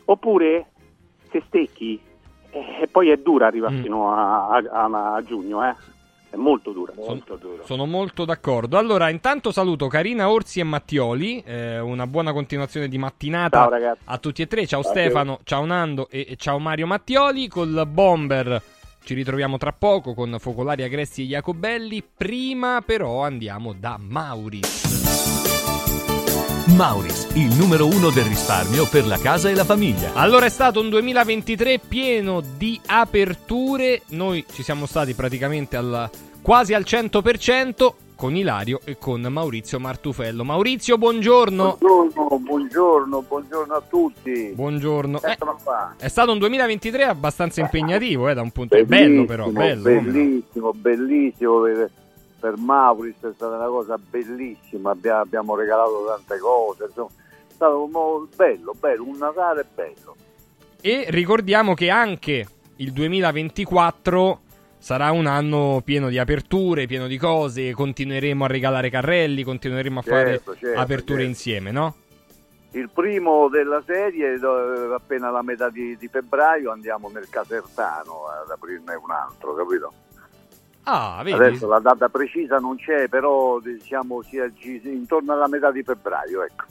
oppure 0.05 0.67
se 1.31 1.41
stecchi 1.47 1.99
eh, 2.51 2.81
e 2.81 2.87
poi 2.87 3.09
è 3.09 3.17
dura 3.17 3.47
arrivare 3.47 3.75
Mm. 3.75 3.81
fino 3.81 4.13
a, 4.13 4.47
a- 4.47 5.13
a- 5.15 5.23
giugno, 5.23 5.63
eh. 5.65 5.73
è 6.29 6.35
molto 6.37 6.71
dura. 6.71 6.93
Molto 6.95 7.35
dura. 7.35 7.63
Sono 7.63 7.85
molto 7.85 8.23
d'accordo. 8.25 8.77
Allora, 8.77 9.09
intanto 9.09 9.51
saluto 9.51 9.87
Carina 9.87 10.29
Orsi 10.29 10.59
e 10.61 10.63
Mattioli. 10.63 11.41
eh, 11.45 11.79
una 11.79 12.07
buona 12.07 12.31
continuazione 12.31 12.87
di 12.87 12.97
mattinata 12.97 13.67
Ciao, 13.69 13.97
a 14.05 14.17
tutti 14.17 14.41
e 14.41 14.47
tre. 14.47 14.65
Ciao 14.65 14.81
Ciao. 14.81 14.91
Stefano, 14.91 15.39
ciao 15.43 15.65
Nando 15.65 16.07
e, 16.09 16.25
e 16.29 16.35
ciao 16.37 16.57
Mario 16.59 16.87
Mattioli. 16.87 17.47
Col 17.49 17.85
Bomber 17.87 18.61
ci 19.03 19.13
ritroviamo 19.13 19.57
tra 19.57 19.73
poco 19.73 20.13
con 20.13 20.35
Focolari 20.39 20.83
Agressi 20.83 21.23
e 21.23 21.25
Jacobelli. 21.25 22.03
Prima, 22.15 22.81
però, 22.85 23.23
andiamo 23.23 23.73
da 23.73 23.97
Mauris. 23.99 24.89
Mauris, 26.75 27.27
il 27.33 27.53
numero 27.55 27.85
uno 27.85 28.09
del 28.11 28.23
risparmio 28.23 28.87
per 28.87 29.05
la 29.05 29.17
casa 29.17 29.49
e 29.49 29.55
la 29.55 29.65
famiglia. 29.65 30.13
Allora 30.13 30.45
è 30.45 30.49
stato 30.49 30.79
un 30.79 30.89
2023 30.89 31.79
pieno 31.79 32.41
di 32.41 32.79
aperture, 32.85 34.03
noi 34.09 34.45
ci 34.51 34.63
siamo 34.63 34.85
stati 34.85 35.13
praticamente 35.13 35.75
al, 35.75 36.09
quasi 36.41 36.73
al 36.73 36.83
100% 36.83 37.93
con 38.21 38.35
Ilario 38.35 38.81
e 38.83 38.99
con 38.99 39.19
Maurizio 39.19 39.79
Martufello. 39.79 40.43
Maurizio, 40.43 40.99
buongiorno. 40.99 41.77
Buongiorno, 41.79 42.37
buongiorno, 42.37 43.21
buongiorno 43.23 43.73
a 43.73 43.81
tutti. 43.81 44.51
Buongiorno. 44.53 45.19
Eh, 45.23 45.37
è 45.97 46.07
stato 46.07 46.31
un 46.31 46.37
2023 46.37 47.05
abbastanza 47.05 47.61
impegnativo, 47.61 48.29
eh, 48.29 48.35
da 48.35 48.43
un 48.43 48.51
punto 48.51 48.75
di 48.75 48.83
vista. 48.83 48.95
Bello 48.95 49.25
però, 49.25 49.49
bello. 49.49 49.81
bellissimo, 49.81 50.71
bellissimo 50.71 51.61
per, 51.61 51.89
per 52.39 52.57
Mauris 52.57 53.15
è 53.21 53.31
stata 53.33 53.55
una 53.55 53.65
cosa 53.65 53.97
bellissima, 53.97 54.91
abbia- 54.91 55.17
abbiamo, 55.17 55.55
regalato 55.55 56.05
tante 56.05 56.37
cose, 56.37 56.83
insomma, 56.83 57.09
è 57.47 57.53
stato 57.55 57.89
mo- 57.91 58.27
bello, 58.35 58.75
bello, 58.79 59.03
un 59.03 59.17
Natale 59.17 59.65
bello. 59.73 60.15
E 60.79 61.05
ricordiamo 61.07 61.73
che 61.73 61.89
anche 61.89 62.45
il 62.75 62.91
2024 62.91 64.41
sarà 64.81 65.11
un 65.11 65.27
anno 65.27 65.81
pieno 65.85 66.09
di 66.09 66.17
aperture, 66.17 66.87
pieno 66.87 67.05
di 67.05 67.17
cose, 67.17 67.71
continueremo 67.71 68.45
a 68.45 68.47
regalare 68.47 68.89
carrelli, 68.89 69.43
continueremo 69.43 69.99
a 69.99 70.01
fare 70.01 70.31
Certo, 70.31 70.55
certo, 70.57 70.79
aperture 70.79 71.19
certo. 71.19 71.29
insieme, 71.29 71.71
no? 71.71 71.95
Il 72.71 72.89
primo 72.91 73.47
della 73.47 73.83
serie, 73.85 74.39
appena 74.95 75.29
la 75.29 75.43
metà 75.43 75.69
di, 75.69 75.95
di 75.97 76.07
febbraio, 76.07 76.71
andiamo 76.71 77.09
nel 77.13 77.29
Casertano 77.29 78.25
ad 78.43 78.49
aprirne 78.49 78.95
un 78.95 79.11
altro, 79.11 79.53
capito? 79.53 79.93
Ah, 80.83 81.21
vedi? 81.23 81.37
Adesso 81.37 81.67
la 81.67 81.79
data 81.79 82.09
precisa 82.09 82.57
non 82.57 82.75
c'è, 82.77 83.07
però 83.07 83.59
diciamo 83.59 84.23
sia 84.23 84.51
intorno 84.83 85.33
alla 85.33 85.47
metà 85.47 85.69
di 85.69 85.83
febbraio, 85.83 86.43
ecco. 86.43 86.65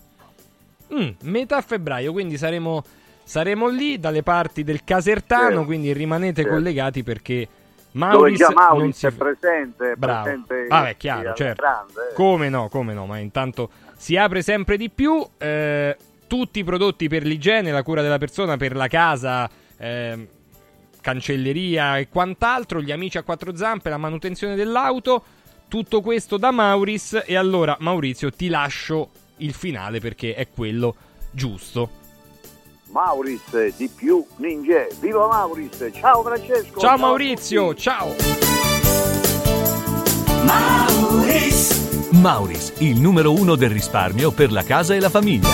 Mm, 0.95 1.31
metà 1.31 1.61
febbraio, 1.61 2.11
quindi 2.11 2.37
saremo, 2.37 2.83
saremo 3.23 3.69
lì 3.69 4.01
dalle 4.01 4.25
parti 4.25 4.65
del 4.65 4.83
Casertano, 4.83 5.49
Certo, 5.49 5.65
quindi 5.65 5.93
rimanete 5.93 6.43
certo. 6.43 6.57
collegati 6.57 7.05
perché 7.05 7.49
Dove 7.93 8.07
Mauris 8.15 8.39
già 8.39 8.47
non 8.49 8.55
Mauris 8.55 8.97
si 8.97 9.07
è 9.07 9.11
presente, 9.11 9.93
è 9.93 9.95
Bravo. 9.97 10.23
presente 10.23 10.67
Vabbè, 10.69 10.91
sì, 10.91 10.97
chiaro, 10.97 11.35
certo. 11.35 11.63
grande, 11.63 12.11
eh. 12.11 12.15
Come 12.15 12.49
no, 12.49 12.69
come 12.69 12.95
no, 12.95 13.07
ma 13.07 13.19
intanto 13.19 13.71
si 13.97 14.17
apre 14.17 14.43
sempre 14.43 14.77
di 14.77 14.91
più. 14.91 15.27
eh, 15.39 15.97
tutti 16.31 16.61
i 16.61 16.65
prodotti 16.65 17.09
per 17.09 17.25
l'igiene, 17.25 17.73
la 17.73 17.83
cura 17.83 18.03
della 18.03 18.19
persona, 18.19 18.57
per 18.57 18.77
la 18.77 18.87
casa, 18.87 19.51
ehm, 19.77 20.29
cancelleria 21.01 21.99
e 21.99 22.09
quant'altro, 22.09 22.81
gli 22.81 22.93
amici 22.93 23.19
a 23.19 23.25
quattro 23.25 23.57
zampe, 23.57 23.91
la 23.91 23.97
manutenzione 23.97 24.55
dell'auto, 24.55 25.25
tutto 25.67 26.01
questo 26.01 26.37
da 26.37 26.53
Mauris. 26.53 27.25
E 27.27 27.35
allora, 27.35 27.77
Maurizio, 27.81 28.31
ti 28.31 28.49
lascio 28.49 29.11
il 29.39 29.53
finale 29.55 29.99
perché 29.99 30.35
è 30.37 30.47
quello 30.49 30.95
giusto. 31.33 31.99
Mauris 32.91 33.77
di 33.77 33.89
più 33.89 34.25
Ninja. 34.37 34.87
Viva 35.01 35.27
Mauris! 35.29 35.91
Ciao 35.93 36.23
Francesco! 36.23 36.81
Ciao 36.81 36.95
a 36.95 36.99
Maurizio, 36.99 37.75
ciao! 37.75 38.15
Mauris. 40.45 42.09
Mauris, 42.11 42.73
il 42.79 43.01
numero 43.01 43.33
uno 43.33 43.55
del 43.55 43.71
risparmio 43.71 44.33
per 44.33 44.51
la 44.51 44.65
casa 44.65 44.95
e 44.95 45.01
la 45.01 45.09
famiglia. 45.09 45.49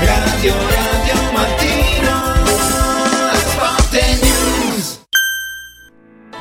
Radio 0.00 0.75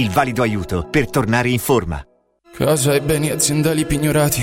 Il 0.00 0.08
valido 0.08 0.40
aiuto 0.40 0.88
per 0.90 1.10
tornare 1.10 1.50
in 1.50 1.58
forma. 1.58 2.02
Casa 2.56 2.94
e 2.94 3.02
beni 3.02 3.28
aziendali 3.28 3.84
pignorati, 3.84 4.42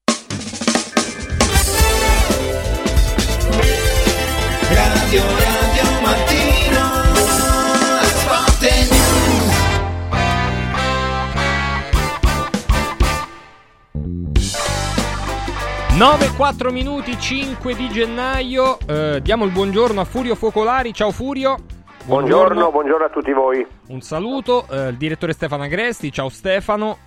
9, 16.01 16.31
4 16.35 16.71
minuti, 16.71 17.15
5 17.15 17.75
di 17.75 17.87
gennaio. 17.89 18.79
Eh, 18.87 19.19
diamo 19.21 19.45
il 19.45 19.51
buongiorno 19.51 20.01
a 20.01 20.03
Furio 20.03 20.33
Focolari. 20.33 20.95
Ciao 20.95 21.11
Furio. 21.11 21.57
Buongiorno, 22.05 22.71
buongiorno 22.71 23.05
a 23.05 23.09
tutti 23.09 23.31
voi. 23.31 23.63
Un 23.89 24.01
saluto. 24.01 24.65
Eh, 24.67 24.87
il 24.87 24.97
direttore 24.97 25.33
Stefano 25.33 25.61
Agresti. 25.61 26.11
Ciao 26.11 26.29
Stefano. 26.29 26.97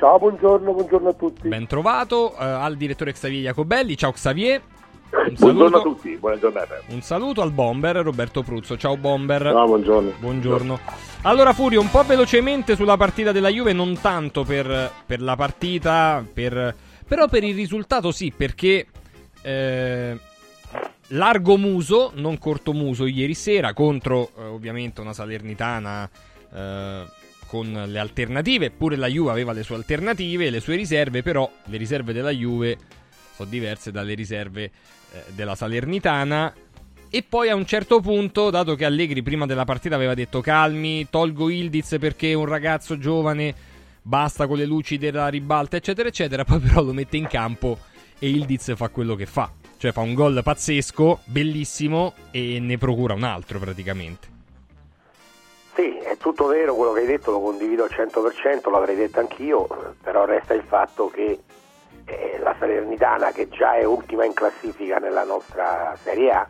Ciao, 0.00 0.18
buongiorno, 0.18 0.72
buongiorno 0.72 1.10
a 1.10 1.12
tutti. 1.12 1.46
Ben 1.46 1.68
trovato. 1.68 2.32
Eh, 2.32 2.44
al 2.44 2.74
direttore 2.74 3.12
Xavier 3.12 3.42
Jacobelli. 3.44 3.96
Ciao 3.96 4.10
Xavier. 4.10 4.60
Un 5.10 5.34
Buongiorno 5.38 5.76
a 5.76 5.78
saluto, 5.78 5.94
tutti, 5.94 6.16
buona 6.16 6.36
giornata. 6.36 6.80
un 6.88 7.02
saluto 7.02 7.40
al 7.40 7.52
bomber 7.52 7.94
Roberto 7.98 8.42
Pruzzo. 8.42 8.76
Ciao 8.76 8.96
bomber. 8.96 9.42
Ciao, 9.42 9.66
buongiorno. 9.66 10.12
Buongiorno. 10.18 10.78
Allora 11.22 11.52
Furio, 11.52 11.80
un 11.80 11.88
po' 11.88 12.02
velocemente 12.02 12.74
sulla 12.74 12.96
partita 12.96 13.30
della 13.30 13.48
Juve, 13.48 13.72
non 13.72 13.96
tanto 14.00 14.42
per, 14.42 14.90
per 15.06 15.22
la 15.22 15.36
partita, 15.36 16.24
per- 16.34 16.74
però 17.06 17.28
per 17.28 17.44
il 17.44 17.54
risultato 17.54 18.12
sì, 18.12 18.32
perché 18.36 18.86
eh, 19.42 20.18
largo 21.08 21.56
muso, 21.56 22.12
non 22.14 22.38
corto 22.38 22.72
muso 22.72 23.06
ieri 23.06 23.34
sera 23.34 23.72
contro 23.72 24.30
eh, 24.36 24.42
ovviamente 24.44 25.00
una 25.00 25.12
Salernitana 25.12 26.08
eh, 26.52 27.04
con 27.46 27.84
le 27.86 27.98
alternative, 27.98 28.70
pure 28.70 28.96
la 28.96 29.06
Juve 29.06 29.30
aveva 29.30 29.52
le 29.52 29.62
sue 29.62 29.76
alternative, 29.76 30.50
le 30.50 30.60
sue 30.60 30.76
riserve, 30.76 31.22
però 31.22 31.48
le 31.66 31.76
riserve 31.76 32.12
della 32.12 32.30
Juve 32.30 32.76
sono 33.34 33.48
diverse 33.48 33.90
dalle 33.90 34.14
riserve 34.14 34.64
eh, 34.64 35.22
della 35.34 35.54
Salernitana. 35.54 36.52
E 37.10 37.22
poi 37.22 37.48
a 37.48 37.54
un 37.54 37.64
certo 37.64 38.00
punto, 38.00 38.50
dato 38.50 38.74
che 38.74 38.84
Allegri 38.84 39.22
prima 39.22 39.46
della 39.46 39.64
partita 39.64 39.94
aveva 39.94 40.14
detto 40.14 40.40
calmi, 40.40 41.08
tolgo 41.08 41.48
Ildiz 41.48 41.96
perché 42.00 42.30
è 42.30 42.34
un 42.34 42.46
ragazzo 42.46 42.98
giovane, 42.98 43.54
basta 44.04 44.46
con 44.46 44.58
le 44.58 44.66
luci 44.66 44.98
della 44.98 45.28
ribalta, 45.28 45.76
eccetera, 45.76 46.08
eccetera. 46.08 46.44
Poi 46.44 46.60
però 46.60 46.82
lo 46.82 46.92
mette 46.92 47.16
in 47.16 47.26
campo 47.26 47.78
e 48.18 48.28
Ildiz 48.28 48.76
fa 48.76 48.88
quello 48.90 49.14
che 49.14 49.26
fa. 49.26 49.50
Cioè 49.76 49.92
fa 49.92 50.00
un 50.00 50.14
gol 50.14 50.40
pazzesco, 50.42 51.20
bellissimo 51.24 52.14
e 52.30 52.58
ne 52.60 52.78
procura 52.78 53.14
un 53.14 53.24
altro 53.24 53.58
praticamente. 53.58 54.32
Sì, 55.74 55.98
è 55.98 56.16
tutto 56.16 56.46
vero 56.46 56.74
quello 56.74 56.92
che 56.92 57.00
hai 57.00 57.06
detto, 57.06 57.32
lo 57.32 57.40
condivido 57.40 57.82
al 57.82 57.90
100%, 57.90 58.70
l'avrei 58.70 58.94
detto 58.94 59.18
anch'io, 59.18 59.66
però 60.00 60.24
resta 60.24 60.54
il 60.54 60.62
fatto 60.62 61.08
che 61.08 61.40
eh, 62.04 62.38
la 62.40 62.54
Salernitana, 62.58 63.32
che 63.32 63.48
già 63.48 63.74
è 63.74 63.84
ultima 63.84 64.24
in 64.24 64.34
classifica 64.34 64.98
nella 64.98 65.24
nostra 65.24 65.96
Serie 66.00 66.30
A, 66.30 66.48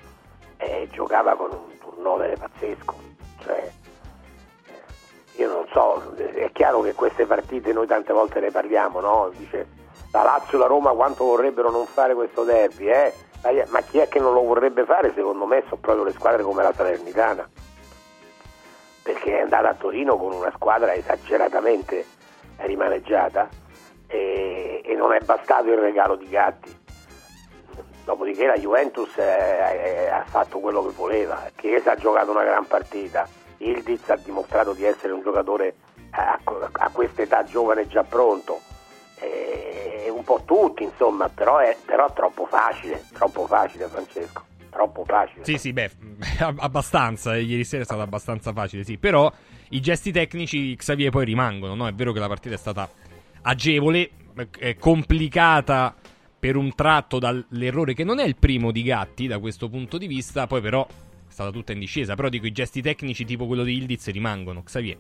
eh, 0.59 0.89
giocava 0.93 1.37
con 1.37 1.51
un 1.53 1.79
turnover 1.79 2.39
pazzesco. 2.39 2.95
Cioè, 3.43 3.73
io 5.37 5.53
non 5.53 5.67
so, 5.73 6.15
è 6.17 6.51
chiaro 6.53 6.81
che 6.81 6.95
queste 6.95 7.27
partite 7.27 7.73
noi 7.73 7.87
tante 7.87 8.13
volte 8.13 8.41
ne 8.41 8.51
parliamo, 8.51 9.01
no? 9.01 9.31
Dice 9.37 9.67
la 10.13 10.23
Lazio 10.23 10.59
e 10.59 10.61
la 10.61 10.67
Roma 10.67 10.93
quanto 10.93 11.25
vorrebbero 11.25 11.71
non 11.71 11.87
fare 11.87 12.15
questo 12.15 12.45
derby, 12.45 12.89
eh? 12.89 13.13
Ma 13.69 13.81
chi 13.81 13.99
è 13.99 14.09
che 14.09 14.21
non 14.21 14.33
lo 14.33 14.43
vorrebbe 14.43 14.85
fare? 14.85 15.13
Secondo 15.15 15.45
me 15.45 15.63
sono 15.69 15.81
proprio 15.81 16.05
le 16.05 16.13
squadre 16.13 16.43
come 16.43 16.63
la 16.63 16.73
Salernitana 16.73 17.49
perché 19.05 19.37
è 19.37 19.43
andata 19.43 19.69
a 19.69 19.75
Torino 19.75 20.17
con 20.17 20.33
una 20.33 20.51
squadra 20.55 20.95
esageratamente 20.95 22.07
rimaneggiata 22.57 23.49
e, 24.07 24.81
e 24.83 24.95
non 24.95 25.13
è 25.13 25.21
bastato 25.21 25.71
il 25.71 25.77
regalo 25.77 26.17
di 26.17 26.27
Gatti. 26.27 26.83
Dopodiché 28.05 28.47
la 28.47 28.57
Juventus 28.57 29.17
eh, 29.19 30.09
ha 30.11 30.25
fatto 30.25 30.59
quello 30.59 30.87
che 30.87 30.95
voleva, 30.95 31.43
Chiesa 31.55 31.93
ha 31.93 31.97
giocato 31.97 32.31
una 32.31 32.45
gran 32.45 32.67
partita, 32.67 33.29
Ildiz 33.69 34.09
ha 34.11 34.17
dimostrato 34.17 34.73
di 34.73 34.85
essere 34.85 35.13
un 35.13 35.23
giocatore 35.23 35.75
a, 36.11 36.39
a 36.73 36.91
questa 36.91 37.23
età 37.23 37.45
giovane 37.45 37.87
già 37.87 38.03
pronto, 38.03 38.61
e 39.19 40.11
un 40.15 40.23
po' 40.25 40.43
tutti 40.45 40.83
insomma, 40.83 41.29
però 41.29 41.59
è 41.59 41.77
però 41.85 42.13
troppo 42.13 42.47
facile, 42.47 43.05
troppo 43.13 43.47
facile 43.47 43.87
Francesco 43.87 44.53
troppo 44.75 45.05
facile. 45.05 45.45
Sì, 45.45 45.57
sì, 45.57 45.73
beh, 45.73 45.91
abbastanza. 46.59 47.37
Eh, 47.37 47.43
ieri 47.43 47.65
sera 47.65 47.83
è 47.83 47.85
stato 47.85 48.03
abbastanza 48.03 48.53
facile, 48.53 48.83
sì. 48.83 48.99
Però 48.99 49.33
i 49.71 49.81
gesti 49.81 50.11
tecnici, 50.11 50.75
Xavier, 50.75 51.11
poi 51.11 51.25
rimangono, 51.25 51.75
no? 51.75 51.87
È 51.87 51.93
vero 51.93 52.13
che 52.13 52.19
la 52.19 52.27
partita 52.27 52.57
è 52.57 52.59
stata 52.59 52.91
agevole, 53.43 54.11
complicata 54.81 55.95
per 56.39 56.57
un 56.57 56.75
tratto 56.75 57.19
dall'errore 57.19 57.95
che 57.95 58.05
non 58.05 58.19
è 58.19 58.25
il 58.25 58.37
primo 58.37 58.73
di 58.73 58.83
Gatti 58.83 59.27
da 59.27 59.39
questo 59.39 59.69
punto 59.69 59.97
di 59.97 60.07
vista, 60.07 60.47
poi 60.47 60.61
però 60.61 60.87
stata 61.35 61.51
tutta 61.51 61.73
in 61.73 61.81
discesa. 61.81 62.15
Però 62.15 62.29
dico, 62.29 62.47
i 62.47 62.53
gesti 62.53 62.81
tecnici 62.81 63.25
tipo 63.25 63.47
quello 63.47 63.65
di 63.65 63.77
Ildiz 63.77 64.11
rimangono. 64.11 64.63
Xavier. 64.63 64.97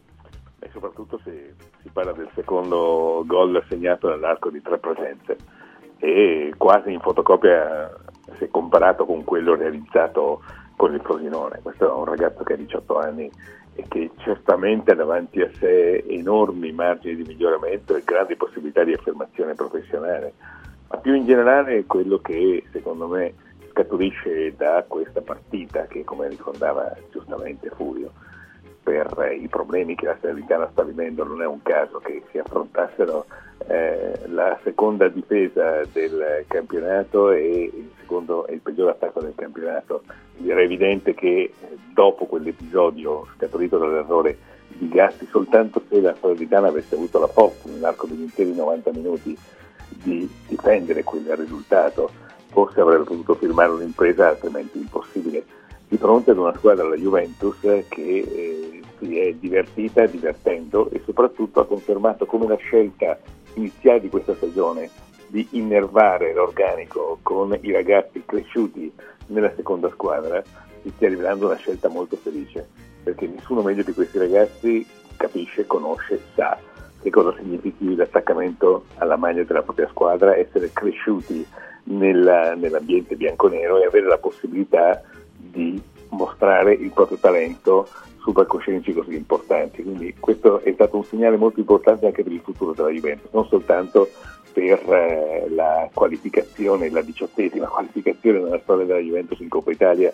E 0.58 0.68
soprattutto 0.72 1.20
se 1.24 1.54
si 1.82 1.88
parla 1.90 2.12
del 2.12 2.28
secondo 2.34 3.22
gol 3.24 3.64
segnato 3.68 4.08
nell'arco 4.08 4.50
di 4.50 4.60
tre 4.60 4.78
presenze 4.78 5.36
e 5.98 6.52
quasi 6.56 6.92
in 6.92 7.00
fotocopia 7.00 7.90
se 8.38 8.48
comparato 8.50 9.04
con 9.04 9.22
quello 9.24 9.54
realizzato 9.54 10.42
con 10.76 10.92
il 10.92 11.00
Frosinone. 11.00 11.60
Questo 11.62 11.88
è 11.88 11.92
un 11.92 12.04
ragazzo 12.04 12.42
che 12.42 12.54
ha 12.54 12.56
18 12.56 12.98
anni 12.98 13.30
e 13.76 13.84
che 13.88 14.10
certamente 14.18 14.92
ha 14.92 14.94
davanti 14.96 15.40
a 15.40 15.50
sé 15.58 16.04
enormi 16.06 16.72
margini 16.72 17.16
di 17.16 17.28
miglioramento 17.28 17.94
e 17.94 18.02
grandi 18.04 18.36
possibilità 18.36 18.82
di 18.82 18.92
affermazione 18.92 19.54
professionale, 19.54 20.32
ma 20.88 20.96
più 20.98 21.14
in 21.14 21.26
generale 21.26 21.84
quello 21.84 22.18
che 22.18 22.64
secondo 22.72 23.06
me 23.06 23.34
scaturisce 23.74 24.54
da 24.56 24.84
questa 24.86 25.20
partita 25.20 25.86
che 25.86 26.04
come 26.04 26.28
ricordava 26.28 26.94
giustamente 27.10 27.68
Furio 27.70 28.12
per 28.84 29.36
i 29.40 29.48
problemi 29.48 29.96
che 29.96 30.04
la 30.04 30.16
Salernitana 30.20 30.68
sta 30.70 30.84
vivendo 30.84 31.24
non 31.24 31.42
è 31.42 31.46
un 31.46 31.62
caso 31.62 31.98
che 31.98 32.22
si 32.30 32.38
affrontassero 32.38 33.24
eh, 33.66 34.20
la 34.26 34.58
seconda 34.62 35.08
difesa 35.08 35.82
del 35.90 36.44
campionato 36.46 37.30
e 37.30 37.70
il 37.74 37.90
secondo 37.98 38.46
il 38.50 38.60
peggior 38.60 38.90
attacco 38.90 39.20
del 39.20 39.32
campionato. 39.34 40.02
Era 40.44 40.60
evidente 40.60 41.14
che 41.14 41.54
dopo 41.94 42.26
quell'episodio 42.26 43.26
scaturito 43.36 43.78
dall'errore 43.78 44.36
di 44.68 44.88
Gatti, 44.88 45.26
soltanto 45.30 45.82
se 45.88 46.00
la 46.02 46.14
Salernitana 46.20 46.68
avesse 46.68 46.94
avuto 46.94 47.18
la 47.18 47.26
forza 47.26 47.68
nell'arco 47.70 48.06
degli 48.06 48.22
interi 48.22 48.54
90 48.54 48.90
minuti 48.92 49.36
di 49.88 50.28
difendere 50.46 51.02
quel 51.04 51.34
risultato, 51.36 52.10
forse 52.54 52.80
avrebbe 52.80 53.04
potuto 53.04 53.34
firmare 53.34 53.72
un'impresa 53.72 54.28
altrimenti 54.28 54.78
impossibile. 54.78 55.44
Di 55.88 55.98
fronte 55.98 56.30
ad 56.30 56.38
una 56.38 56.54
squadra, 56.56 56.88
la 56.88 56.96
Juventus, 56.96 57.58
che 57.60 57.84
eh, 57.90 58.80
si 58.98 59.18
è 59.18 59.34
divertita, 59.34 60.06
divertendo 60.06 60.88
e 60.90 61.02
soprattutto 61.04 61.60
ha 61.60 61.66
confermato 61.66 62.24
come 62.24 62.46
la 62.46 62.56
scelta 62.56 63.18
iniziale 63.54 64.00
di 64.00 64.08
questa 64.08 64.34
stagione 64.36 64.88
di 65.26 65.46
innervare 65.50 66.32
l'organico 66.32 67.18
con 67.22 67.58
i 67.60 67.72
ragazzi 67.72 68.22
cresciuti 68.24 68.92
nella 69.26 69.52
seconda 69.56 69.90
squadra 69.90 70.42
si 70.82 70.92
stia 70.94 71.08
rivelando 71.08 71.46
una 71.46 71.56
scelta 71.56 71.88
molto 71.88 72.16
felice, 72.16 72.68
perché 73.02 73.26
nessuno 73.26 73.62
meglio 73.62 73.82
di 73.82 73.92
questi 73.92 74.18
ragazzi 74.18 74.86
capisce, 75.16 75.66
conosce, 75.66 76.20
sa 76.34 76.58
che 77.00 77.10
cosa 77.10 77.34
significhi 77.36 77.94
l'attaccamento 77.94 78.84
alla 78.96 79.16
maglia 79.16 79.42
della 79.44 79.62
propria 79.62 79.88
squadra, 79.88 80.36
essere 80.36 80.70
cresciuti 80.72 81.46
nella, 81.84 82.54
nell'ambiente 82.54 83.16
bianconero 83.16 83.78
e 83.78 83.86
avere 83.86 84.06
la 84.06 84.18
possibilità 84.18 85.02
di 85.36 85.80
mostrare 86.10 86.72
il 86.72 86.90
proprio 86.90 87.18
talento 87.18 87.88
su 88.18 88.32
palcoscenici 88.32 88.92
così 88.92 89.14
importanti. 89.14 89.82
Quindi 89.82 90.14
questo 90.18 90.60
è 90.60 90.72
stato 90.72 90.96
un 90.96 91.04
segnale 91.04 91.36
molto 91.36 91.60
importante 91.60 92.06
anche 92.06 92.22
per 92.22 92.32
il 92.32 92.40
futuro 92.40 92.72
della 92.72 92.90
Juventus, 92.90 93.30
non 93.32 93.46
soltanto 93.46 94.08
per 94.52 94.80
eh, 94.88 95.46
la 95.50 95.88
qualificazione, 95.92 96.88
la 96.90 97.02
diciottesima 97.02 97.66
qualificazione 97.66 98.38
nella 98.38 98.60
storia 98.62 98.86
della 98.86 99.00
Juventus 99.00 99.40
in 99.40 99.48
Coppa 99.48 99.72
Italia 99.72 100.12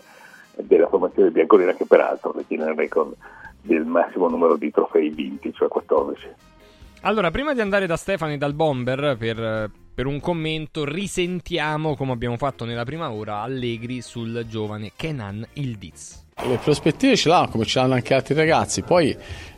della 0.57 0.89
formazione 0.89 1.31
bianconera 1.31 1.75
che 1.75 1.85
peraltro 1.87 2.33
detiene 2.35 2.65
il 2.65 2.75
record 2.75 3.15
del 3.63 3.85
massimo 3.85 4.29
numero 4.29 4.57
di 4.57 4.71
trofei 4.71 5.11
vinti, 5.11 5.53
cioè 5.53 5.69
14. 5.69 6.29
Allora, 7.03 7.31
prima 7.31 7.55
di 7.55 7.61
andare 7.61 7.87
da 7.87 7.97
Stefani 7.97 8.37
dal 8.37 8.55
Bomber 8.55 9.17
per, 9.19 9.71
per, 10.01 10.09
un 10.09 10.19
commento, 10.19 10.87
risentiamo, 10.87 11.95
come 11.95 12.13
abbiamo 12.13 12.39
fatto 12.39 12.65
nella 12.65 12.85
prima 12.85 13.11
ora, 13.13 13.43
Allegri 13.43 14.01
sul 14.01 14.47
giovane 14.49 14.93
Kenan 14.97 15.47
Ildiz. 15.55 16.25
Le 16.43 16.57
prospettive 16.57 17.17
ce 17.17 17.29
l'hanno, 17.29 17.49
come 17.49 17.67
ce 17.67 17.79
l'hanno 17.81 17.93
anche 17.93 18.15
altri 18.15 18.33
ragazzi. 18.33 18.81
Poi, 18.81 19.15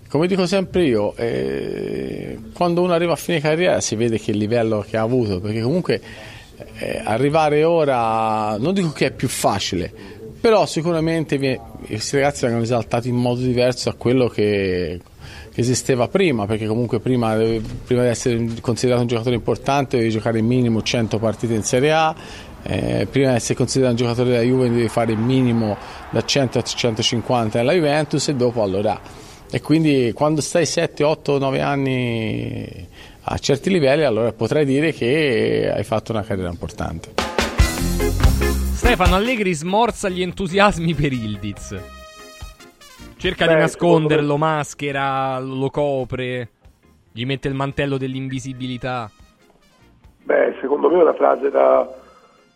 come 0.08 0.26
dico 0.26 0.44
sempre 0.48 0.84
io, 0.84 1.14
eh, 1.14 2.36
quando 2.54 2.82
uno 2.82 2.92
arriva 2.92 3.12
a 3.12 3.16
fine 3.16 3.38
carriera 3.38 3.80
si 3.80 3.94
vede 3.94 4.18
che 4.18 4.32
livello 4.32 4.80
che 4.80 4.96
ha 4.96 5.02
avuto, 5.02 5.38
perché 5.38 5.62
comunque 5.62 6.00
eh, 6.78 7.00
arrivare 7.04 7.62
ora, 7.62 8.56
non 8.58 8.74
dico 8.74 8.90
che 8.90 9.06
è 9.06 9.12
più 9.12 9.28
facile, 9.28 9.92
però 10.40 10.66
sicuramente 10.66 11.38
viene, 11.38 11.60
questi 11.86 12.16
ragazzi 12.16 12.42
vengono 12.42 12.64
esaltati 12.64 13.08
in 13.08 13.14
modo 13.14 13.42
diverso 13.42 13.90
da 13.90 13.96
quello 13.96 14.26
che 14.26 15.00
che 15.52 15.60
esisteva 15.60 16.08
prima, 16.08 16.46
perché 16.46 16.66
comunque 16.66 16.98
prima, 16.98 17.34
prima, 17.84 18.02
di 18.02 18.08
essere 18.08 18.46
considerato 18.60 19.02
un 19.02 19.08
giocatore 19.08 19.34
importante 19.34 19.98
devi 19.98 20.10
giocare 20.10 20.40
minimo 20.40 20.82
100 20.82 21.18
partite 21.18 21.54
in 21.54 21.62
Serie 21.62 21.92
A, 21.92 22.14
eh, 22.62 23.06
prima 23.10 23.30
di 23.30 23.36
essere 23.36 23.54
considerato 23.54 23.94
un 23.94 24.00
giocatore 24.00 24.30
della 24.30 24.42
Juve 24.42 24.70
devi 24.70 24.88
fare 24.88 25.14
minimo 25.14 25.76
da 26.10 26.24
100 26.24 26.58
a 26.58 26.62
150 26.62 27.58
nella 27.58 27.72
Juventus 27.72 28.28
e 28.28 28.34
dopo 28.34 28.62
allora. 28.62 28.98
E 29.50 29.60
quindi 29.60 30.12
quando 30.14 30.40
stai 30.40 30.64
7, 30.64 31.04
8, 31.04 31.38
9 31.38 31.60
anni 31.60 32.88
a 33.24 33.38
certi 33.38 33.70
livelli 33.70 34.04
allora 34.04 34.32
potrei 34.32 34.64
dire 34.64 34.92
che 34.92 35.70
hai 35.72 35.84
fatto 35.84 36.12
una 36.12 36.22
carriera 36.22 36.48
importante. 36.48 37.12
Stefano 38.74 39.16
Allegri 39.16 39.52
smorza 39.52 40.08
gli 40.08 40.22
entusiasmi 40.22 40.94
per 40.94 41.12
Ildiz. 41.12 42.01
Cerca 43.22 43.46
Beh, 43.46 43.54
di 43.54 43.60
nasconderlo, 43.60 44.32
me... 44.32 44.38
maschera, 44.40 45.38
lo 45.38 45.70
copre, 45.70 46.48
gli 47.12 47.24
mette 47.24 47.46
il 47.46 47.54
mantello 47.54 47.96
dell'invisibilità. 47.96 49.08
Beh, 50.24 50.56
secondo 50.60 50.90
me 50.90 50.98
è 50.98 51.02
una 51.02 51.14
frase 51.14 51.48
da, 51.48 51.88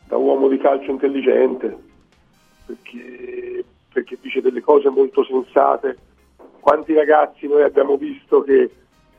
da 0.09 0.17
uomo 0.17 0.49
di 0.49 0.59
calcio 0.59 0.91
intelligente, 0.91 1.79
perché, 2.67 3.65
perché, 3.93 4.19
dice 4.21 4.41
delle 4.41 4.61
cose 4.61 4.89
molto 4.89 5.23
sensate. 5.23 5.99
Quanti 6.59 6.95
ragazzi 6.95 7.47
noi 7.47 7.63
abbiamo 7.63 7.97
visto 7.97 8.43
che, 8.43 8.69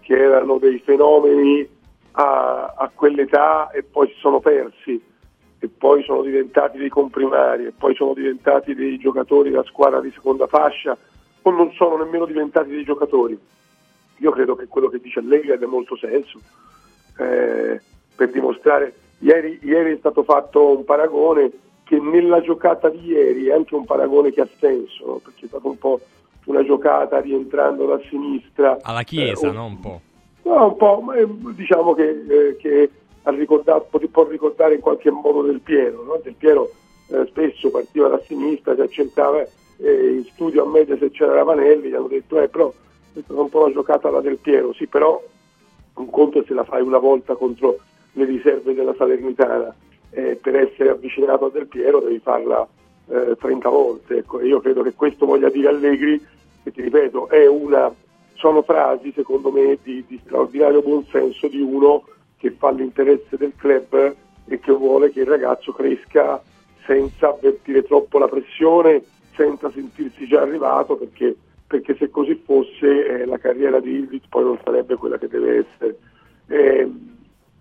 che 0.01 0.17
erano 0.17 0.57
dei 0.57 0.79
fenomeni 0.79 1.65
a, 2.11 2.73
a 2.77 2.91
quell'età 2.93 3.69
e 3.69 3.83
poi 3.83 4.09
si 4.09 4.19
sono 4.19 4.41
persi 4.41 5.01
e 5.59 5.69
poi 5.69 6.03
sono 6.03 6.23
diventati 6.23 6.77
dei 6.77 6.89
comprimari 6.89 7.67
e 7.67 7.71
poi 7.71 7.95
sono 7.95 8.13
diventati 8.13 8.75
dei 8.75 8.97
giocatori 8.97 9.49
da 9.49 9.63
squadra 9.63 10.01
di 10.01 10.11
seconda 10.11 10.45
fascia 10.47 10.97
o 11.47 11.51
non 11.51 11.71
sono 11.73 11.97
nemmeno 11.97 12.25
diventati 12.25 12.69
dei 12.69 12.83
giocatori. 12.83 13.37
Io 14.17 14.31
credo 14.31 14.55
che 14.55 14.67
quello 14.67 14.89
che 14.89 14.99
dice 14.99 15.19
Allegri 15.19 15.51
abbia 15.51 15.67
molto 15.67 15.95
senso, 15.95 16.39
eh, 17.19 17.79
per 18.15 18.31
dimostrare, 18.31 18.93
ieri, 19.19 19.59
ieri 19.61 19.93
è 19.93 19.97
stato 19.97 20.23
fatto 20.23 20.77
un 20.77 20.83
paragone 20.83 21.51
che 21.83 21.99
nella 21.99 22.41
giocata 22.41 22.89
di 22.89 23.05
ieri 23.05 23.45
è 23.45 23.53
anche 23.53 23.75
un 23.75 23.85
paragone 23.85 24.31
che 24.31 24.41
ha 24.41 24.47
senso, 24.59 25.05
no? 25.05 25.21
perché 25.23 25.45
è 25.45 25.47
stata 25.47 25.67
un 25.67 25.77
po' 25.77 26.01
una 26.45 26.63
giocata 26.63 27.19
rientrando 27.19 27.85
da 27.85 27.99
sinistra. 28.09 28.77
Alla 28.81 29.03
Chiesa, 29.03 29.47
eh, 29.47 29.49
un, 29.49 29.55
no? 29.55 29.65
Un 29.65 29.79
po'. 29.79 30.01
No, 30.43 30.65
un 30.65 30.75
po', 30.77 31.01
ma, 31.01 31.15
eh, 31.15 31.27
diciamo 31.55 31.93
che, 31.93 32.25
eh, 32.27 32.55
che 32.57 32.89
può, 33.45 33.61
può 34.11 34.27
ricordare 34.27 34.75
in 34.75 34.81
qualche 34.81 35.11
modo 35.11 35.43
Del 35.43 35.61
Piero. 35.61 36.03
No? 36.03 36.19
Del 36.23 36.35
Piero 36.35 36.71
eh, 37.09 37.25
spesso 37.27 37.69
partiva 37.69 38.07
da 38.07 38.21
sinistra, 38.25 38.75
si 38.75 38.81
accentava 38.81 39.45
eh, 39.77 40.09
in 40.15 40.25
studio 40.25 40.63
a 40.63 40.67
media 40.67 40.97
se 40.97 41.11
c'era 41.11 41.33
Ravanelli, 41.33 41.89
gli 41.89 41.93
hanno 41.93 42.07
detto 42.07 42.39
eh 42.39 42.47
però 42.47 42.73
questa 43.13 43.33
è 43.33 43.37
un 43.37 43.49
po' 43.49 43.65
la 43.65 43.73
giocata 43.73 44.09
la 44.09 44.21
Del 44.21 44.37
Piero, 44.37 44.73
sì 44.73 44.87
però 44.87 45.21
un 45.95 46.09
conto 46.09 46.43
se 46.45 46.53
la 46.53 46.63
fai 46.63 46.81
una 46.81 46.99
volta 46.99 47.35
contro 47.35 47.77
le 48.13 48.25
riserve 48.25 48.73
della 48.73 48.93
Salernitana, 48.95 49.73
eh, 50.11 50.37
per 50.41 50.55
essere 50.55 50.89
avvicinato 50.89 51.45
a 51.45 51.49
Del 51.49 51.67
Piero 51.67 51.99
devi 51.99 52.19
farla 52.19 52.67
eh, 53.07 53.35
30 53.39 53.69
volte. 53.69 54.17
Ecco, 54.17 54.41
io 54.41 54.59
credo 54.59 54.81
che 54.81 54.93
questo 54.93 55.25
voglia 55.25 55.49
dire 55.49 55.69
Allegri, 55.69 56.23
che 56.63 56.71
ti 56.71 56.81
ripeto, 56.81 57.29
è 57.29 57.47
una, 57.47 57.93
sono 58.33 58.61
frasi 58.61 59.11
secondo 59.15 59.51
me 59.51 59.77
di, 59.81 60.03
di 60.07 60.19
straordinario 60.23 60.81
buonsenso 60.81 61.47
di 61.47 61.61
uno 61.61 62.03
che 62.37 62.51
fa 62.51 62.71
l'interesse 62.71 63.37
del 63.37 63.53
club 63.55 64.15
e 64.45 64.59
che 64.59 64.71
vuole 64.71 65.11
che 65.11 65.21
il 65.21 65.27
ragazzo 65.27 65.71
cresca 65.71 66.41
senza 66.85 67.29
avvertire 67.29 67.83
troppo 67.83 68.17
la 68.17 68.27
pressione, 68.27 69.03
senza 69.38 69.72
sentirsi 69.72 70.27
già 70.27 70.41
arrivato, 70.41 70.97
perché, 70.97 71.35
perché 71.65 71.95
se 71.95 72.09
così 72.09 72.41
fosse 72.43 73.05
eh, 73.05 73.26
la 73.26 73.38
carriera 73.38 73.80
di 73.80 73.91
Ildiz 73.91 74.26
poi 74.27 74.43
non 74.43 74.59
sarebbe 74.64 74.95
quella 74.95 75.18
che 75.18 75.27
deve 75.27 75.65
essere. 75.65 75.97
Eh, 76.47 76.91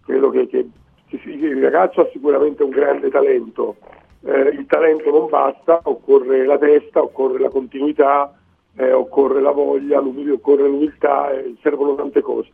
credo 0.04 0.30
che, 0.30 0.46
che, 0.48 0.66
che 1.08 1.18
il 1.28 1.62
ragazzo 1.62 2.00
ha 2.00 2.08
sicuramente 2.10 2.62
un 2.62 2.70
grande 2.70 3.10
talento, 3.10 3.76
eh, 4.22 4.48
il 4.48 4.66
talento 4.66 5.10
non 5.10 5.28
basta, 5.28 5.80
occorre 5.84 6.44
la 6.46 6.58
testa, 6.58 7.02
occorre 7.02 7.38
la 7.38 7.50
continuità, 7.50 8.36
eh, 8.76 8.92
occorre 8.92 9.40
la 9.40 9.52
voglia, 9.52 10.00
occorre 10.00 10.66
l'umiltà, 10.66 11.30
eh, 11.30 11.54
servono 11.62 11.94
tante 11.94 12.22
cose. 12.22 12.50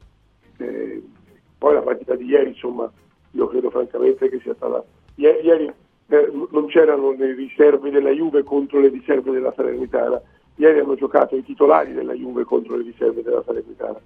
Eh, 0.59 1.03
poi 1.57 1.75
la 1.75 1.83
partita 1.83 2.15
di 2.15 2.27
ieri, 2.27 2.49
insomma, 2.49 2.91
io 3.31 3.47
credo 3.47 3.71
francamente 3.71 4.29
che 4.29 4.41
sia 4.41 4.55
stata... 4.55 4.85
Ieri, 5.15 5.47
ieri 5.47 5.73
eh, 6.09 6.31
non 6.51 6.67
c'erano 6.67 7.13
le 7.13 7.35
riserve 7.35 7.91
della 7.91 8.11
Juve 8.11 8.43
contro 8.43 8.81
le 8.81 8.89
riserve 8.89 9.31
della 9.31 9.53
Salernitana, 9.55 10.21
ieri 10.57 10.81
hanno 10.81 10.95
giocato 10.95 11.37
i 11.37 11.45
titolari 11.45 11.93
della 11.93 12.13
Juve 12.13 12.45
contro 12.45 12.77
le 12.77 12.83
riserve 12.85 13.23
della 13.23 13.43
Salernitana, 13.45 13.99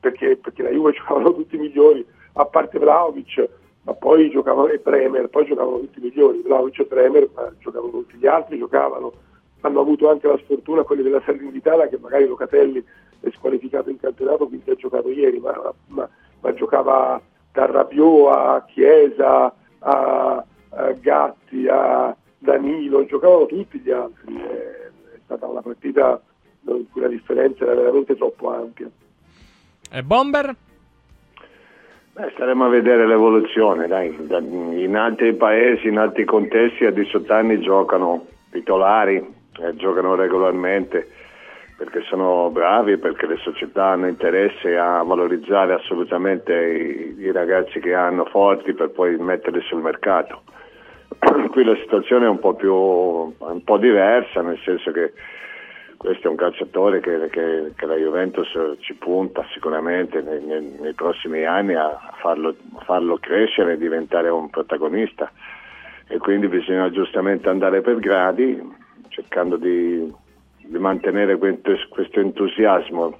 perché, 0.00 0.36
perché 0.36 0.62
la 0.62 0.70
Juve 0.70 0.92
giocavano 0.96 1.34
tutti 1.34 1.56
i 1.56 1.60
migliori, 1.60 2.04
a 2.34 2.44
parte 2.44 2.78
Vlaovic, 2.78 3.48
ma 3.82 3.94
poi 3.94 4.30
giocavano 4.30 4.68
e 4.68 4.78
Bremer, 4.78 5.28
poi 5.28 5.46
giocavano 5.46 5.78
tutti 5.80 6.00
i 6.00 6.02
migliori, 6.02 6.42
Vlaovic 6.42 6.80
e 6.80 6.84
Bremer, 6.84 7.28
ma 7.34 7.52
giocavano 7.58 7.92
tutti 7.92 8.16
gli 8.16 8.26
altri, 8.26 8.58
giocavano, 8.58 9.12
hanno 9.60 9.80
avuto 9.80 10.10
anche 10.10 10.26
la 10.26 10.38
sfortuna 10.38 10.82
quelli 10.82 11.02
della 11.02 11.22
Salernitana 11.24 11.86
che 11.86 11.98
magari 11.98 12.26
Locatelli 12.26 12.84
è 13.20 13.30
squalificato 13.30 13.90
in 13.90 13.98
campionato, 13.98 14.46
quindi 14.46 14.70
ha 14.70 14.74
giocato 14.74 15.08
ieri, 15.08 15.38
ma, 15.38 15.72
ma, 15.86 16.08
ma 16.40 16.54
giocava 16.54 17.20
da 17.52 17.66
Rabiot 17.66 18.28
a 18.28 18.64
Chiesa 18.68 19.54
a, 19.78 20.44
Gatti 21.00 21.66
a 21.68 22.14
Danilo, 22.38 23.04
giocavano 23.06 23.46
tutti 23.46 23.78
gli 23.78 23.90
altri, 23.90 24.36
è, 24.36 24.90
stata 25.24 25.46
una 25.46 25.62
partita 25.62 26.20
in 26.66 26.90
cui 26.90 27.00
la 27.00 27.08
differenza 27.08 27.64
era 27.64 27.74
veramente 27.74 28.16
troppo 28.16 28.52
ampia. 28.52 28.88
E 29.90 30.02
Bomber? 30.02 30.54
Beh, 32.12 32.30
staremo 32.34 32.64
a 32.64 32.68
vedere 32.68 33.06
l'evoluzione, 33.06 33.86
dai. 33.86 34.16
Da- 34.26 34.38
In 34.38 34.96
altri 34.96 35.34
paesi, 35.34 35.88
in 35.88 35.98
altri 35.98 36.24
contesti 36.24 36.84
a 36.86 36.90
18 36.90 37.32
anni 37.32 37.60
giocano 37.60 38.26
titolari, 38.50 39.16
eh, 39.60 39.76
giocano 39.76 40.14
regolarmente 40.14 41.10
perché 41.76 42.00
sono 42.08 42.48
bravi, 42.50 42.96
perché 42.96 43.26
le 43.26 43.36
società 43.36 43.88
hanno 43.88 44.08
interesse 44.08 44.78
a 44.78 45.02
valorizzare 45.02 45.74
assolutamente 45.74 46.54
i, 46.54 47.20
i 47.20 47.32
ragazzi 47.32 47.80
che 47.80 47.92
hanno 47.92 48.24
forti 48.24 48.72
per 48.72 48.90
poi 48.90 49.16
metterli 49.18 49.60
sul 49.60 49.82
mercato. 49.82 50.42
Qui 51.50 51.64
la 51.64 51.76
situazione 51.76 52.26
è 52.26 52.28
un 52.28 52.38
po' 52.38 52.54
più 52.54 52.74
un 52.74 53.62
po' 53.64 53.78
diversa, 53.78 54.42
nel 54.42 54.58
senso 54.64 54.90
che 54.92 55.12
questo 55.96 56.26
è 56.26 56.30
un 56.30 56.36
calciatore 56.36 57.00
che, 57.00 57.28
che- 57.30 57.72
che 57.74 57.86
la 57.86 57.96
Juventus 57.96 58.48
ci 58.80 58.94
punta 58.94 59.44
sicuramente 59.52 60.20
nei, 60.20 60.42
nei- 60.44 60.76
nei 60.78 60.92
prossimi 60.92 61.44
anni 61.44 61.74
a 61.74 61.98
farlo, 62.18 62.54
farlo 62.84 63.16
crescere 63.18 63.72
e 63.72 63.78
diventare 63.78 64.28
un 64.28 64.50
protagonista. 64.50 65.30
E 66.08 66.18
quindi 66.18 66.46
bisogna 66.48 66.90
giustamente 66.90 67.48
andare 67.48 67.80
per 67.80 67.96
gradi 67.96 68.62
cercando 69.08 69.56
di, 69.56 70.12
di 70.58 70.78
mantenere 70.78 71.38
questo, 71.38 72.20
entusiasmo 72.20 73.18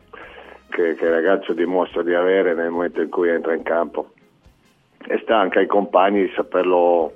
che, 0.68 0.94
che 0.94 1.04
il 1.04 1.10
ragazzo 1.10 1.52
dimostra 1.54 2.02
di 2.02 2.14
avere 2.14 2.54
nel 2.54 2.70
momento 2.70 3.00
in 3.00 3.08
cui 3.08 3.30
entra 3.30 3.54
in 3.54 3.62
campo. 3.62 4.12
E 5.08 5.18
sta 5.22 5.38
anche 5.38 5.60
ai 5.60 5.66
compagni 5.66 6.30
saperlo 6.36 7.12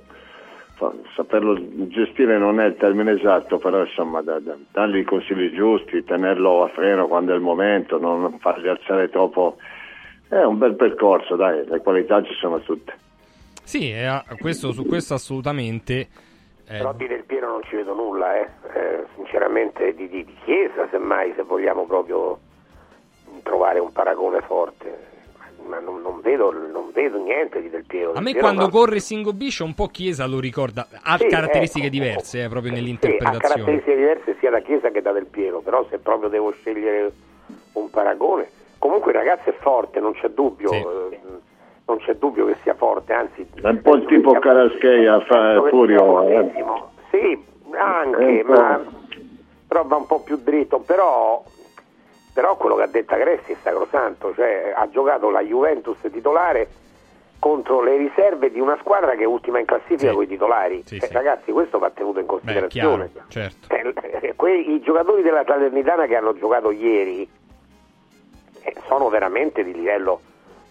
saperlo 1.14 1.56
gestire 1.88 2.38
non 2.38 2.60
è 2.60 2.66
il 2.66 2.76
termine 2.76 3.12
esatto, 3.12 3.58
però 3.58 3.80
insomma 3.84 4.22
da- 4.22 4.38
da- 4.40 4.56
dargli 4.72 4.98
i 4.98 5.04
consigli 5.04 5.54
giusti, 5.54 6.02
tenerlo 6.04 6.64
a 6.64 6.68
freno 6.68 7.06
quando 7.08 7.32
è 7.32 7.34
il 7.34 7.40
momento, 7.40 7.98
non 7.98 8.38
fargli 8.38 8.68
alzare 8.68 9.08
troppo. 9.10 9.56
È 10.28 10.42
un 10.42 10.58
bel 10.58 10.74
percorso, 10.76 11.36
dai, 11.36 11.66
le 11.66 11.80
qualità 11.80 12.22
ci 12.22 12.34
sono 12.34 12.60
tutte. 12.60 12.94
Sì, 13.64 13.90
e 13.90 14.04
a- 14.04 14.24
questo, 14.38 14.72
su 14.72 14.86
questo 14.86 15.14
assolutamente. 15.14 16.08
eh, 16.68 16.78
Però 16.78 16.92
di 16.94 17.06
Del 17.08 17.24
Piero 17.24 17.48
non 17.48 17.62
ci 17.64 17.74
vedo 17.76 17.94
nulla, 17.94 18.36
eh. 18.36 18.48
Eh, 18.74 19.04
sinceramente 19.16 19.92
di, 19.94 20.08
di- 20.08 20.24
di 20.24 20.34
Chiesa, 20.44 20.88
semmai, 20.90 21.32
se 21.34 21.42
vogliamo 21.42 21.84
proprio 21.84 22.38
trovare 23.42 23.78
un 23.80 23.92
paragone 23.92 24.40
forte. 24.42 25.08
Ma 25.66 25.78
non, 25.78 26.00
non 26.02 26.20
vedo, 26.20 26.50
non 26.52 26.90
vedo 26.92 27.18
niente 27.22 27.60
di 27.60 27.70
Del 27.70 27.84
Piero. 27.86 28.12
a 28.14 28.20
me 28.20 28.30
Piero 28.32 28.40
quando 28.46 28.62
non- 28.62 28.70
corre 28.70 28.98
Singo 28.98 29.32
Biscio 29.32 29.64
un 29.64 29.74
po' 29.74 29.86
Chiesa 29.88 30.26
lo 30.26 30.40
ricorda, 30.40 30.88
ha 31.02 31.16
Sì, 31.18 31.26
caratteristiche 31.26 31.86
ecco. 31.86 31.94
diverse 31.96 32.42
eh, 32.44 32.48
proprio 32.48 32.70
Sì, 32.72 32.76
ha 32.78 32.80
nell'interpretazione. 32.80 33.40
caratteristiche 33.54 33.96
diverse 33.96 34.36
sia 34.40 34.50
da 34.50 34.60
Chiesa 34.60 34.90
che 34.90 35.02
da 35.02 35.12
Del 35.12 35.26
Piero, 35.26 35.60
però 35.60 35.86
se 35.88 35.98
proprio 35.98 36.28
devo 36.28 36.50
scegliere 36.52 37.12
un 37.74 37.90
paragone. 37.90 38.48
Comunque 38.78 39.12
il 39.12 39.18
ragazzo 39.18 39.50
è 39.50 39.54
forte, 39.60 40.00
non 40.00 40.12
c'è 40.14 40.28
dubbio. 40.30 41.10
eh, 41.10 41.18
non 41.86 41.98
c'è 41.98 42.14
dubbio 42.14 42.46
che 42.46 42.56
sia 42.62 42.74
forte, 42.74 43.12
anzi. 43.12 43.44
È 43.60 43.66
un 43.66 43.82
po' 43.82 43.96
il 43.96 44.04
tipo 44.06 44.30
Carascheia, 44.38 45.20
fa 45.22 45.60
Furio. 45.68 46.22
eh. 46.28 46.52
Sì, 47.10 47.44
anche, 47.76 48.44
ma 48.44 48.80
però 49.66 49.84
va 49.84 49.96
un 49.96 50.06
po' 50.06 50.20
più 50.20 50.36
dritto, 50.36 50.78
però, 50.78 51.42
però 52.40 52.56
quello 52.56 52.76
che 52.76 52.82
ha 52.84 52.86
detto 52.86 53.12
Agressi 53.12 53.52
è 53.52 53.56
sacrosanto, 53.62 54.32
cioè 54.34 54.72
ha 54.74 54.88
giocato 54.88 55.28
la 55.28 55.42
Juventus 55.42 55.98
titolare 56.10 56.68
contro 57.38 57.82
le 57.82 57.98
riserve 57.98 58.50
di 58.50 58.58
una 58.60 58.78
squadra 58.80 59.14
che 59.14 59.24
è 59.24 59.26
ultima 59.26 59.58
in 59.58 59.66
classifica 59.66 60.12
con 60.14 60.22
i 60.22 60.26
titolari. 60.26 60.82
Sì, 60.86 60.96
Eh, 60.96 61.06
sì. 61.06 61.12
Ragazzi, 61.12 61.52
questo 61.52 61.78
va 61.78 61.90
tenuto 61.90 62.18
in 62.18 62.24
Beh, 62.24 62.30
considerazione. 62.32 63.10
chiaro, 63.12 63.28
certo. 63.28 63.74
Eh, 63.74 64.28
eh, 64.28 64.34
quei- 64.36 64.72
I 64.72 64.80
giocatori 64.80 65.20
della 65.20 65.44
Salernitana 65.44 66.06
che 66.06 66.16
hanno 66.16 66.32
giocato 66.34 66.70
ieri 66.70 67.28
eh, 68.62 68.74
sono 68.86 69.10
veramente 69.10 69.62
di 69.62 69.74
livello 69.74 70.20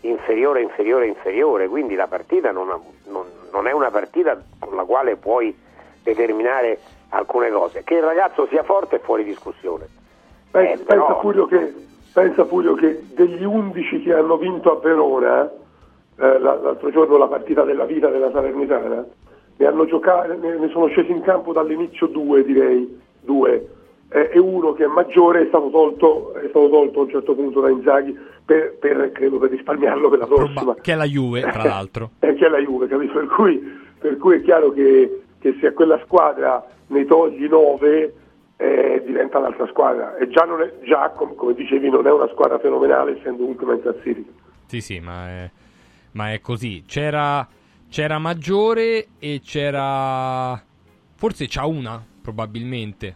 inferiore, 0.01 0.61
inferiore, 0.61 1.05
inferiore, 1.05 1.67
quindi 1.67 1.93
la 1.93 2.07
partita 2.07 2.51
non, 2.51 2.71
ha- 2.71 2.79
non- 3.11 3.27
non 3.51 3.67
è 3.67 3.71
una 3.73 3.91
partita 3.91 4.41
con 4.59 4.75
la 4.75 4.85
quale 4.85 5.17
puoi 5.17 5.55
determinare 6.01 6.79
alcune 7.09 7.51
cose. 7.51 7.83
Che 7.83 7.93
il 7.93 8.03
ragazzo 8.03 8.47
sia 8.47 8.63
forte 8.63 8.95
è 8.95 8.99
fuori 8.99 9.23
discussione. 9.23 9.97
Pensa, 10.51 10.81
Eh, 10.81 10.85
però- 10.85 11.05
pensa 11.05 11.19
Furio 11.21 11.45
che, 11.45 11.73
pensa 12.13 12.45
Furio 12.45 12.73
che 12.73 13.01
degli 13.13 13.43
11 13.43 14.01
che 14.01 14.13
hanno 14.13 14.37
vinto 14.37 14.71
a 14.75 14.79
Verona, 14.81 15.43
eh, 16.17 16.39
la- 16.39 16.59
l'altro 16.59 16.89
giorno 16.91 17.17
la 17.17 17.27
partita 17.27 17.63
della 17.63 17.85
vita 17.85 18.09
della 18.09 18.31
Salernitana, 18.31 19.05
ne, 19.57 19.65
hanno 19.65 19.85
giocato, 19.85 20.33
ne, 20.35 20.57
ne 20.57 20.69
sono 20.69 20.87
scesi 20.87 21.11
in 21.11 21.21
campo 21.21 21.53
dall'inizio 21.53 22.07
due, 22.07 22.43
direi, 22.43 22.99
due. 23.21 23.67
Eh, 24.11 24.31
e 24.33 24.39
uno 24.39 24.73
che 24.73 24.85
è 24.85 24.87
maggiore 24.87 25.43
è 25.43 25.45
stato 25.49 25.69
tolto, 25.69 26.33
è 26.33 26.47
stato 26.49 26.67
tolto 26.69 26.99
a 26.99 27.03
un 27.03 27.09
certo 27.09 27.35
punto 27.35 27.59
da 27.61 27.69
Inzaghi 27.69 28.17
per, 28.43 28.75
per- 28.79 29.11
credo 29.11 29.37
per 29.37 29.51
risparmiarlo 29.51 30.09
per 30.09 30.17
la 30.19 30.25
prossima. 30.25 30.73
Che 30.81 30.91
è 30.91 30.95
la 30.95 31.05
Juve, 31.05 31.41
tra 31.41 31.61
l'altro. 31.67 32.09
E 32.19 32.33
che 32.33 32.47
è 32.47 32.49
la 32.49 32.57
Juve, 32.57 32.87
capito? 32.87 33.13
Per 33.13 33.27
cui, 33.27 33.59
per 33.99 34.17
cui 34.17 34.37
è 34.37 34.41
chiaro 34.41 34.71
che, 34.71 35.21
che 35.39 35.55
se 35.59 35.67
a 35.67 35.73
quella 35.73 35.99
squadra 36.05 36.65
ne 36.87 37.05
togli 37.05 37.47
nove 37.47 38.13
eh, 38.61 39.01
diventa 39.05 39.37
un'altra 39.37 39.67
squadra 39.67 40.17
e 40.17 40.27
già, 40.27 40.43
non 40.43 40.61
è, 40.61 40.69
già 40.83 41.09
com- 41.15 41.33
come 41.35 41.53
dicevi 41.53 41.89
non 41.89 42.05
è 42.05 42.11
una 42.11 42.27
squadra 42.27 42.59
fenomenale 42.59 43.17
essendo 43.17 43.45
ultima 43.45 43.73
in 43.73 43.81
classifica. 43.81 44.29
Sì, 44.65 44.81
sì, 44.81 44.99
ma 44.99 45.27
è, 45.29 45.49
ma 46.11 46.33
è 46.33 46.41
così. 46.41 46.83
C'era, 46.85 47.47
c'era 47.89 48.19
Maggiore 48.19 49.07
e 49.17 49.39
c'era... 49.41 50.61
Forse 51.15 51.45
c'ha 51.47 51.65
una, 51.65 52.03
probabilmente. 52.21 53.15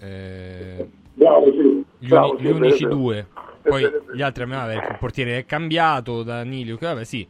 Eh, 0.00 0.88
Bravo, 1.14 1.50
sì. 1.50 1.84
gli, 1.98 2.08
Bravo, 2.08 2.30
uni- 2.30 2.38
sì, 2.38 2.44
gli 2.46 2.50
unici 2.52 2.86
due. 2.86 3.26
Poi 3.62 3.90
gli 4.12 4.22
altri 4.22 4.46
vabbè, 4.46 4.74
il 4.74 4.96
portiere 5.00 5.38
è 5.38 5.44
cambiato, 5.44 6.22
Danilio, 6.22 6.76
vabbè 6.80 7.02
sì. 7.02 7.26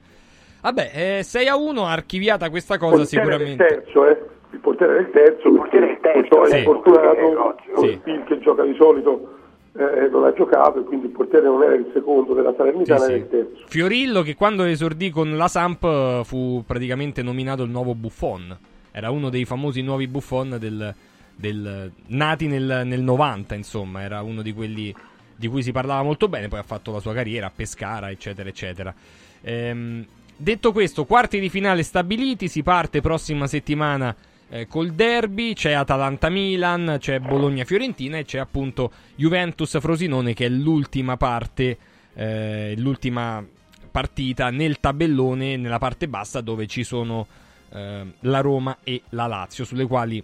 Vabbè, 0.60 1.18
eh, 1.18 1.22
6 1.22 1.48
a 1.48 1.56
1 1.56 1.84
archiviata 1.86 2.50
questa 2.50 2.76
cosa 2.76 3.02
Il 3.02 3.06
sicuramente. 3.06 3.64
terzo, 3.64 4.06
eh? 4.06 4.18
il 4.50 4.58
portiere 4.60 4.94
del 4.94 5.10
terzo, 5.10 5.48
il 5.48 5.54
portiere 5.56 5.83
terzo, 6.22 6.44
Sì. 6.46 6.56
è 6.56 6.62
fortunato, 6.62 7.56
Sì. 7.78 7.84
il 7.86 7.98
Spil 8.00 8.24
che 8.24 8.38
gioca 8.40 8.62
di 8.64 8.74
solito 8.78 9.38
eh, 9.76 10.08
non 10.08 10.24
ha 10.24 10.32
giocato 10.32 10.78
e 10.80 10.84
quindi 10.84 11.06
il 11.06 11.12
portiere 11.12 11.46
non 11.46 11.60
era 11.62 11.74
il 11.74 11.90
secondo 11.92 12.32
della 12.32 12.54
Salernitana, 12.56 13.00
Sì, 13.00 13.04
sì. 13.06 13.10
era 13.12 13.20
il 13.22 13.28
terzo. 13.28 13.64
Fiorillo 13.66 14.22
che 14.22 14.34
quando 14.36 14.62
esordì 14.64 15.10
con 15.10 15.36
la 15.36 15.48
Samp 15.48 16.22
fu 16.22 16.62
praticamente 16.64 17.22
nominato 17.22 17.64
il 17.64 17.70
nuovo 17.70 17.94
Buffon. 17.94 18.56
Era 18.92 19.10
uno 19.10 19.30
dei 19.30 19.44
famosi 19.44 19.82
nuovi 19.82 20.06
Buffon 20.06 20.56
del, 20.60 20.94
del- 21.34 21.90
nati 22.06 22.46
nel, 22.46 22.82
nel 22.84 23.00
90, 23.02 23.56
insomma, 23.56 24.02
era 24.02 24.22
uno 24.22 24.42
di 24.42 24.52
quelli 24.52 24.94
di 25.36 25.48
cui 25.48 25.62
si 25.64 25.72
parlava 25.72 26.04
molto 26.04 26.28
bene, 26.28 26.46
poi 26.46 26.60
ha 26.60 26.64
fatto 26.64 26.92
la 26.92 27.00
sua 27.00 27.12
carriera 27.12 27.46
a 27.48 27.52
Pescara, 27.52 28.08
eccetera, 28.12 28.48
eccetera. 28.48 28.94
Ehm, 29.42 30.04
detto 30.36 30.70
questo, 30.70 31.04
quarti 31.04 31.40
di 31.40 31.48
finale 31.48 31.82
stabiliti, 31.82 32.46
si 32.46 32.62
parte 32.62 33.00
prossima 33.00 33.48
settimana 33.48 34.14
eh, 34.50 34.66
col 34.66 34.92
derby, 34.92 35.54
c'è 35.54 35.72
Atalanta-Milan, 35.72 36.96
c'è 36.98 37.18
Bologna-Fiorentina 37.18 38.18
e 38.18 38.24
c'è 38.24 38.38
appunto 38.38 38.92
Juventus-Frosinone 39.16 40.34
che 40.34 40.46
è 40.46 40.48
l'ultima 40.48 41.16
parte, 41.16 41.78
eh, 42.14 42.74
l'ultima 42.76 43.44
partita 43.90 44.50
nel 44.50 44.80
tabellone, 44.80 45.56
nella 45.56 45.78
parte 45.78 46.08
bassa 46.08 46.40
dove 46.40 46.66
ci 46.66 46.84
sono 46.84 47.26
eh, 47.70 48.04
la 48.20 48.40
Roma 48.40 48.78
e 48.82 49.02
la 49.10 49.26
Lazio, 49.26 49.64
sulle 49.64 49.86
quali 49.86 50.22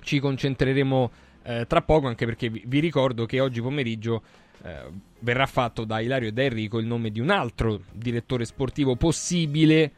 ci 0.00 0.20
concentreremo 0.20 1.10
eh, 1.42 1.66
tra 1.66 1.82
poco, 1.82 2.06
anche 2.06 2.24
perché 2.24 2.48
vi, 2.48 2.78
ricordo 2.80 3.26
che 3.26 3.40
oggi 3.40 3.60
pomeriggio 3.60 4.22
eh, 4.62 4.90
verrà 5.20 5.46
fatto 5.46 5.84
da 5.84 6.00
Ilario 6.00 6.28
e 6.28 6.32
da 6.32 6.42
Enrico 6.42 6.78
il 6.78 6.86
nome 6.86 7.10
di 7.10 7.20
un 7.20 7.30
altro 7.30 7.80
direttore 7.92 8.44
sportivo 8.44 8.96
possibile 8.96 9.92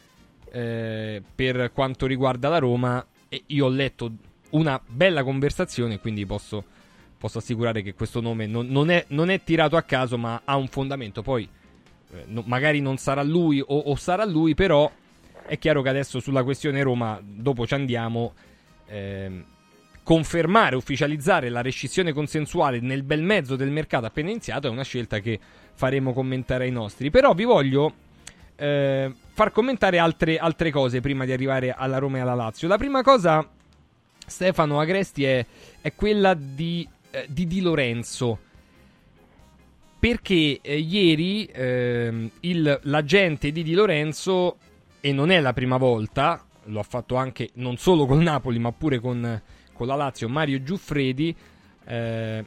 eh, 0.50 1.22
per 1.34 1.70
quanto 1.72 2.06
riguarda 2.06 2.48
la 2.48 2.58
Roma 2.58 3.04
e 3.28 3.42
io 3.46 3.66
ho 3.66 3.68
letto 3.68 4.12
una 4.50 4.80
bella 4.86 5.22
conversazione, 5.22 5.98
quindi 5.98 6.24
posso, 6.24 6.64
posso 7.18 7.38
assicurare 7.38 7.82
che 7.82 7.94
questo 7.94 8.20
nome 8.20 8.46
non, 8.46 8.66
non 8.68 8.90
è, 8.90 9.04
non 9.08 9.30
è 9.30 9.42
tirato 9.42 9.76
a 9.76 9.82
caso, 9.82 10.16
ma 10.16 10.42
ha 10.44 10.56
un 10.56 10.68
fondamento. 10.68 11.22
Poi 11.22 11.48
eh, 12.12 12.24
no- 12.26 12.44
magari 12.46 12.80
non 12.80 12.96
sarà 12.96 13.22
lui 13.22 13.60
o, 13.60 13.66
o 13.66 13.94
sarà 13.96 14.24
lui, 14.24 14.54
però 14.54 14.90
è 15.46 15.58
chiaro 15.58 15.82
che 15.82 15.88
adesso 15.88 16.20
sulla 16.20 16.42
questione 16.42 16.82
Roma, 16.82 17.20
dopo 17.22 17.66
ci 17.66 17.74
andiamo, 17.74 18.34
ehm, 18.86 19.44
confermare, 20.02 20.76
ufficializzare 20.76 21.48
la 21.48 21.62
rescissione 21.62 22.12
consensuale 22.12 22.78
nel 22.78 23.02
bel 23.02 23.22
mezzo 23.22 23.56
del 23.56 23.70
mercato 23.70 24.06
appena 24.06 24.30
iniziato 24.30 24.68
è 24.68 24.70
una 24.70 24.84
scelta 24.84 25.18
che 25.18 25.38
faremo 25.74 26.12
commentare 26.12 26.64
ai 26.64 26.70
nostri. 26.70 27.10
Però 27.10 27.34
vi 27.34 27.44
voglio 27.44 27.92
eh, 28.54 29.12
far 29.36 29.52
commentare 29.52 29.98
altre, 29.98 30.38
altre 30.38 30.70
cose 30.70 31.02
prima 31.02 31.26
di 31.26 31.32
arrivare 31.32 31.70
alla 31.70 31.98
Roma 31.98 32.16
e 32.16 32.20
alla 32.20 32.32
Lazio. 32.32 32.68
La 32.68 32.78
prima 32.78 33.02
cosa, 33.02 33.46
Stefano 34.26 34.80
Agresti, 34.80 35.24
è, 35.24 35.44
è 35.82 35.94
quella 35.94 36.32
di, 36.32 36.88
eh, 37.10 37.26
di 37.28 37.46
Di 37.46 37.60
Lorenzo. 37.60 38.38
Perché 39.98 40.58
eh, 40.62 40.78
ieri 40.78 41.44
ehm, 41.52 42.30
il- 42.40 42.80
l'agente 42.84 43.52
di 43.52 43.62
Di 43.62 43.74
Lorenzo, 43.74 44.56
e 45.02 45.12
non 45.12 45.30
è 45.30 45.38
la 45.38 45.52
prima 45.52 45.76
volta, 45.76 46.42
lo 46.64 46.80
ha 46.80 46.84
fatto 46.84 47.16
anche 47.16 47.50
non 47.56 47.76
solo 47.76 48.06
con 48.06 48.22
Napoli, 48.22 48.58
ma 48.58 48.72
pure 48.72 49.00
con, 49.00 49.42
con 49.74 49.86
la 49.86 49.96
Lazio, 49.96 50.30
Mario 50.30 50.62
Giuffredi, 50.62 51.36
eh, 51.84 52.44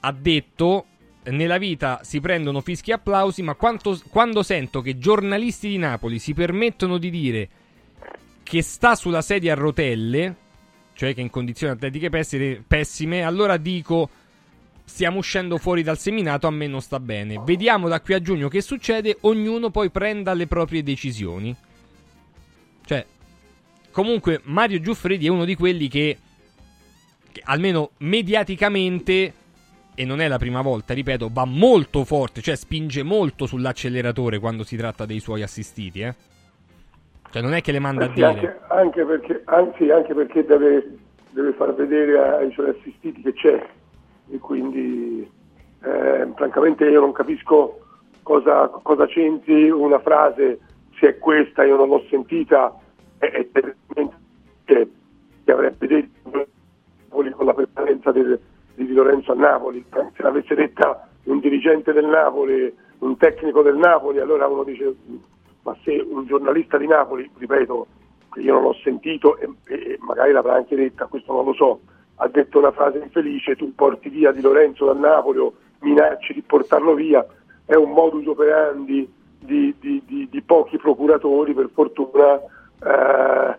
ha 0.00 0.12
detto 0.12 0.86
nella 1.24 1.58
vita 1.58 2.00
si 2.02 2.20
prendono 2.20 2.60
fischi 2.60 2.90
e 2.90 2.94
applausi, 2.94 3.42
ma 3.42 3.54
quanto- 3.54 4.00
quando 4.08 4.42
sento 4.42 4.80
che 4.80 4.98
giornalisti 4.98 5.68
di 5.68 5.76
Napoli 5.76 6.18
si 6.18 6.34
permettono 6.34 6.98
di 6.98 7.10
dire 7.10 7.48
che 8.42 8.62
sta 8.62 8.94
sulla 8.94 9.22
sedia 9.22 9.52
a 9.52 9.56
rotelle, 9.56 10.36
cioè 10.94 11.14
che 11.14 11.20
è 11.20 11.22
in 11.22 11.30
condizioni 11.30 11.72
atletiche 11.72 12.08
pessime, 12.10 12.64
pessime, 12.66 13.22
allora 13.22 13.56
dico 13.56 14.08
stiamo 14.90 15.18
uscendo 15.18 15.56
fuori 15.56 15.84
dal 15.84 15.98
seminato, 15.98 16.48
a 16.48 16.50
me 16.50 16.66
non 16.66 16.82
sta 16.82 16.98
bene. 16.98 17.40
Vediamo 17.44 17.88
da 17.88 18.00
qui 18.00 18.14
a 18.14 18.20
giugno 18.20 18.48
che 18.48 18.60
succede, 18.60 19.18
ognuno 19.20 19.70
poi 19.70 19.88
prenda 19.90 20.34
le 20.34 20.48
proprie 20.48 20.82
decisioni. 20.82 21.54
Cioè, 22.84 23.06
comunque 23.92 24.40
Mario 24.44 24.80
Giuffredi 24.80 25.26
è 25.26 25.30
uno 25.30 25.44
di 25.44 25.54
quelli 25.54 25.86
che, 25.86 26.18
che 27.30 27.40
almeno 27.44 27.92
mediaticamente, 27.98 29.32
e 29.94 30.04
non 30.04 30.20
è 30.20 30.28
la 30.28 30.38
prima 30.38 30.62
volta, 30.62 30.94
ripeto, 30.94 31.28
va 31.32 31.44
molto 31.44 32.04
forte, 32.04 32.40
cioè 32.40 32.56
spinge 32.56 33.02
molto 33.02 33.46
sull'acceleratore 33.46 34.38
quando 34.38 34.62
si 34.64 34.76
tratta 34.76 35.04
dei 35.06 35.20
suoi 35.20 35.42
assistiti, 35.42 36.00
eh. 36.00 36.14
Cioè 37.30 37.42
non 37.42 37.54
è 37.54 37.60
che 37.60 37.72
le 37.72 37.78
manda 37.78 38.06
a 38.06 38.08
Sì, 38.08 38.14
dire. 38.14 38.26
anche, 38.26 38.58
anche 38.68 39.04
perché, 39.04 39.42
anzi, 39.44 39.90
anche 39.90 40.14
perché 40.14 40.44
deve, 40.44 40.96
deve 41.30 41.52
far 41.52 41.74
vedere 41.74 42.18
ai 42.18 42.50
suoi 42.52 42.70
assistiti 42.70 43.20
che 43.22 43.32
c'è 43.34 43.66
e 44.32 44.38
quindi 44.38 45.28
eh, 45.82 46.28
francamente 46.34 46.84
io 46.86 47.00
non 47.00 47.12
capisco 47.12 47.80
cosa, 48.22 48.68
cosa 48.82 49.06
c'entri 49.06 49.70
una 49.70 49.98
frase 50.00 50.58
se 50.98 51.08
è 51.08 51.18
questa 51.18 51.64
io 51.64 51.76
non 51.76 51.88
l'ho 51.88 52.04
sentita 52.10 52.74
è, 53.18 53.26
è 53.26 53.46
che, 54.64 54.90
che 55.44 55.52
avrebbe 55.52 55.86
detto 55.86 56.46
con 57.08 57.34
la 57.44 57.54
permanenza 57.54 58.12
del- 58.12 58.38
di 58.86 58.92
Lorenzo 58.92 59.32
a 59.32 59.36
Napoli. 59.36 59.84
Se 59.90 60.22
l'avesse 60.22 60.54
detta 60.54 61.08
un 61.24 61.38
dirigente 61.40 61.92
del 61.92 62.06
Napoli 62.06 62.72
un 62.98 63.16
tecnico 63.16 63.62
del 63.62 63.76
Napoli 63.76 64.18
allora 64.18 64.46
uno 64.46 64.62
dice 64.62 64.94
ma 65.62 65.76
se 65.82 66.04
un 66.06 66.26
giornalista 66.26 66.76
di 66.76 66.86
Napoli 66.86 67.30
ripeto 67.38 67.86
che 68.32 68.40
io 68.40 68.54
non 68.54 68.62
l'ho 68.62 68.74
sentito 68.82 69.38
e, 69.38 69.48
e 69.66 69.98
magari 70.00 70.32
l'avrà 70.32 70.54
anche 70.54 70.76
detta 70.76 71.06
questo 71.06 71.32
non 71.32 71.44
lo 71.44 71.52
so 71.54 71.80
ha 72.22 72.28
detto 72.28 72.58
una 72.58 72.70
frase 72.72 72.98
infelice, 72.98 73.56
tu 73.56 73.74
porti 73.74 74.08
via 74.08 74.30
Di 74.30 74.40
Lorenzo 74.42 74.84
dal 74.84 74.98
Napoli 74.98 75.38
o 75.38 75.52
minacci 75.80 76.34
di 76.34 76.42
portarlo 76.42 76.94
via, 76.94 77.24
è 77.64 77.74
un 77.74 77.90
modus 77.92 78.26
operandi 78.26 79.10
di, 79.38 79.74
di- 79.80 80.02
di- 80.04 80.28
di 80.30 80.42
pochi 80.42 80.76
procuratori 80.76 81.54
per 81.54 81.70
fortuna, 81.72 82.34
eh, 82.36 83.56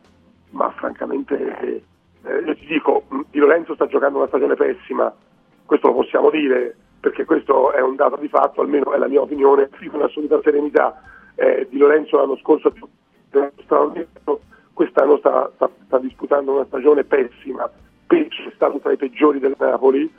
ma 0.52 0.70
francamente 0.76 1.84
eh, 2.24 2.40
io 2.46 2.56
ti 2.56 2.66
dico, 2.66 3.04
Di 3.30 3.40
Lorenzo 3.40 3.74
sta 3.76 3.88
giocando 3.88 4.18
una 4.18 4.28
stagione 4.28 4.56
pessima, 4.56 5.14
questo 5.66 5.88
lo 5.88 5.94
possiamo 5.94 6.30
dire 6.30 6.76
perché 7.00 7.26
questo 7.26 7.72
è 7.72 7.82
un 7.82 7.96
dato 7.96 8.18
di 8.18 8.28
fatto, 8.28 8.62
almeno 8.62 8.94
è 8.94 8.98
la 8.98 9.08
mia 9.08 9.22
opinione, 9.22 9.70
con 9.90 10.02
assoluta 10.02 10.40
serenità. 10.44 11.02
Eh, 11.36 11.68
di 11.70 11.78
Lorenzo 11.78 12.18
l'anno 12.18 12.38
scorso 12.38 12.72
quest'anno 14.74 15.18
sta, 15.18 15.50
sta- 15.56 15.70
sta 15.86 15.98
disputando 15.98 16.54
una 16.54 16.66
stagione 16.66 17.04
pessima, 17.04 17.70
Pesce 18.06 18.50
è 18.50 18.52
stato 18.54 18.80
tra 18.80 18.92
i 18.92 18.98
peggiori 18.98 19.40
del 19.40 19.56
Napoli, 19.58 20.12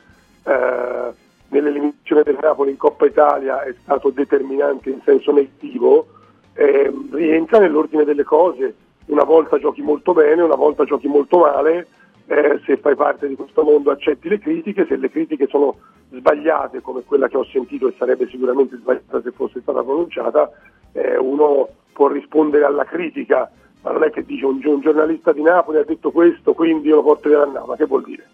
eh, 0.45 1.11
nell'eliminazione 1.49 2.23
del 2.23 2.39
Napoli 2.41 2.71
in 2.71 2.77
Coppa 2.77 3.07
Italia 3.07 3.63
è 3.63 3.75
stato 3.83 4.11
determinante 4.11 4.91
in 4.91 5.01
senso 5.05 5.31
negativo, 5.33 6.07
eh, 6.55 6.93
rientra 7.13 7.59
nell'ordine 7.59 8.05
delle 8.05 8.25
cose, 8.25 8.75
una 9.13 9.25
volta 9.25 9.59
giochi 9.59 9.83
molto 9.83 10.13
bene, 10.13 10.43
una 10.43 10.57
volta 10.57 10.85
giochi 10.85 11.07
molto 11.07 11.39
male, 11.39 11.87
eh, 12.27 12.61
se 12.65 12.79
fai 12.79 12.95
parte 12.97 13.29
di 13.29 13.35
questo 13.37 13.63
mondo 13.63 13.91
accetti 13.91 14.29
le 14.29 14.39
critiche, 14.39 14.87
se 14.87 14.97
le 14.97 15.11
critiche 15.11 15.47
sono 15.49 15.77
sbagliate 16.11 16.81
come 16.81 17.03
quella 17.03 17.29
che 17.29 17.37
ho 17.37 17.45
sentito 17.45 17.89
e 17.89 17.95
sarebbe 17.99 18.27
sicuramente 18.29 18.77
sbagliata 18.77 19.21
se 19.23 19.31
fosse 19.33 19.61
stata 19.61 19.83
pronunciata, 19.83 20.51
eh, 20.93 21.17
uno 21.19 21.69
può 21.93 22.09
rispondere 22.09 22.65
alla 22.65 22.85
critica, 22.85 23.51
ma 23.83 23.93
non 23.93 24.03
è 24.05 24.11
che 24.11 24.25
dice 24.25 24.47
un, 24.47 24.61
un 24.65 24.81
giornalista 24.81 25.33
di 25.33 25.43
Napoli 25.43 25.79
ha 25.79 25.85
detto 25.85 26.11
questo, 26.11 26.55
quindi 26.55 26.89
io 26.89 26.97
lo 26.97 27.03
porto 27.03 27.29
via 27.29 27.39
da 27.39 27.47
Napoli, 27.47 27.77
che 27.77 27.87
vuol 27.87 28.03
dire? 28.05 28.27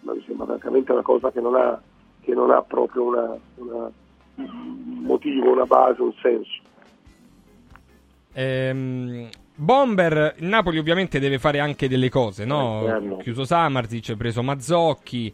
Ma 0.00 0.14
mi 0.14 0.22
sembra 0.26 0.46
francamente 0.46 0.92
una 0.92 1.02
cosa 1.02 1.30
che 1.30 1.40
non 1.40 1.54
ha, 1.54 1.80
che 2.22 2.32
non 2.34 2.50
ha 2.50 2.62
proprio 2.62 3.02
una- 3.04 3.36
una- 3.56 3.90
un 4.36 4.98
motivo, 5.02 5.50
una 5.52 5.64
base, 5.66 6.02
un 6.02 6.12
senso. 6.20 6.62
Ehm, 8.32 9.28
Bomber, 9.56 10.34
il 10.38 10.46
Napoli 10.46 10.78
ovviamente 10.78 11.20
deve 11.20 11.38
fare 11.38 11.60
anche 11.60 11.88
delle 11.88 12.08
cose, 12.08 12.44
no? 12.44 12.80
Esterno. 12.80 13.16
Chiuso 13.18 13.44
Samarzic, 13.44 14.16
preso 14.16 14.42
Mazzocchi, 14.42 15.32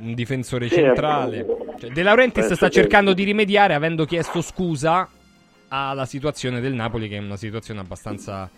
un 0.00 0.14
difensore 0.14 0.68
Sì, 0.68 0.74
centrale. 0.74 1.38
ecco. 1.38 1.74
Cioè, 1.78 1.90
De 1.90 2.02
Laurentiis 2.02 2.52
sta 2.52 2.66
che- 2.66 2.72
cercando 2.72 3.14
di 3.14 3.24
rimediare 3.24 3.74
avendo 3.74 4.04
chiesto 4.04 4.42
scusa 4.42 5.08
alla 5.68 6.04
situazione 6.04 6.60
del 6.60 6.74
Napoli, 6.74 7.08
che 7.08 7.16
è 7.16 7.20
una 7.20 7.36
situazione 7.36 7.80
abbastanza 7.80 8.50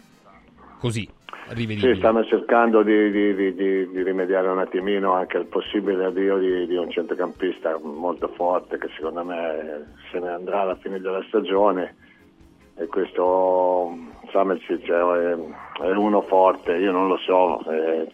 così, 0.81 1.09
rivedibile. 1.51 1.95
Sì, 1.95 2.01
stanno 2.01 2.25
cercando 2.25 2.83
di, 2.83 3.11
di- 3.13 3.35
di- 3.37 3.55
di- 3.55 3.89
di 3.91 4.03
rimediare 4.03 4.49
un 4.49 4.59
attimino 4.59 5.13
anche 5.13 5.37
al 5.37 5.47
possibile 5.47 6.13
di, 6.13 6.67
di 6.67 6.75
un 6.77 6.91
centrocampista 6.91 7.79
molto 7.81 8.29
forte 8.35 8.79
che 8.79 8.89
secondo 8.97 9.25
me 9.25 9.95
se 10.11 10.19
ne 10.19 10.29
andrà 10.31 10.63
alla 10.63 10.77
fine 10.77 10.99
della 11.01 11.23
stagione 11.29 11.95
e 12.79 12.87
questo 12.89 13.97
Samersic 14.31 14.91
è, 14.91 15.37
è 15.83 15.91
uno 15.93 16.21
forte, 16.23 16.77
io 16.77 16.93
non 16.93 17.09
lo 17.09 17.17
so, 17.17 17.63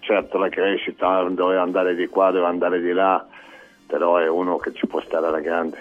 certo 0.00 0.38
la 0.38 0.48
crescita 0.48 1.22
doveva 1.24 1.62
andare 1.62 1.94
di 1.94 2.06
qua, 2.06 2.26
doveva 2.26 2.48
andare 2.48 2.80
di 2.80 2.92
là, 2.92 3.26
però 3.86 4.16
è 4.18 4.28
uno 4.28 4.56
che 4.58 4.72
ci 4.72 4.86
può 4.86 5.00
stare 5.00 5.26
alla 5.26 5.40
grande. 5.40 5.78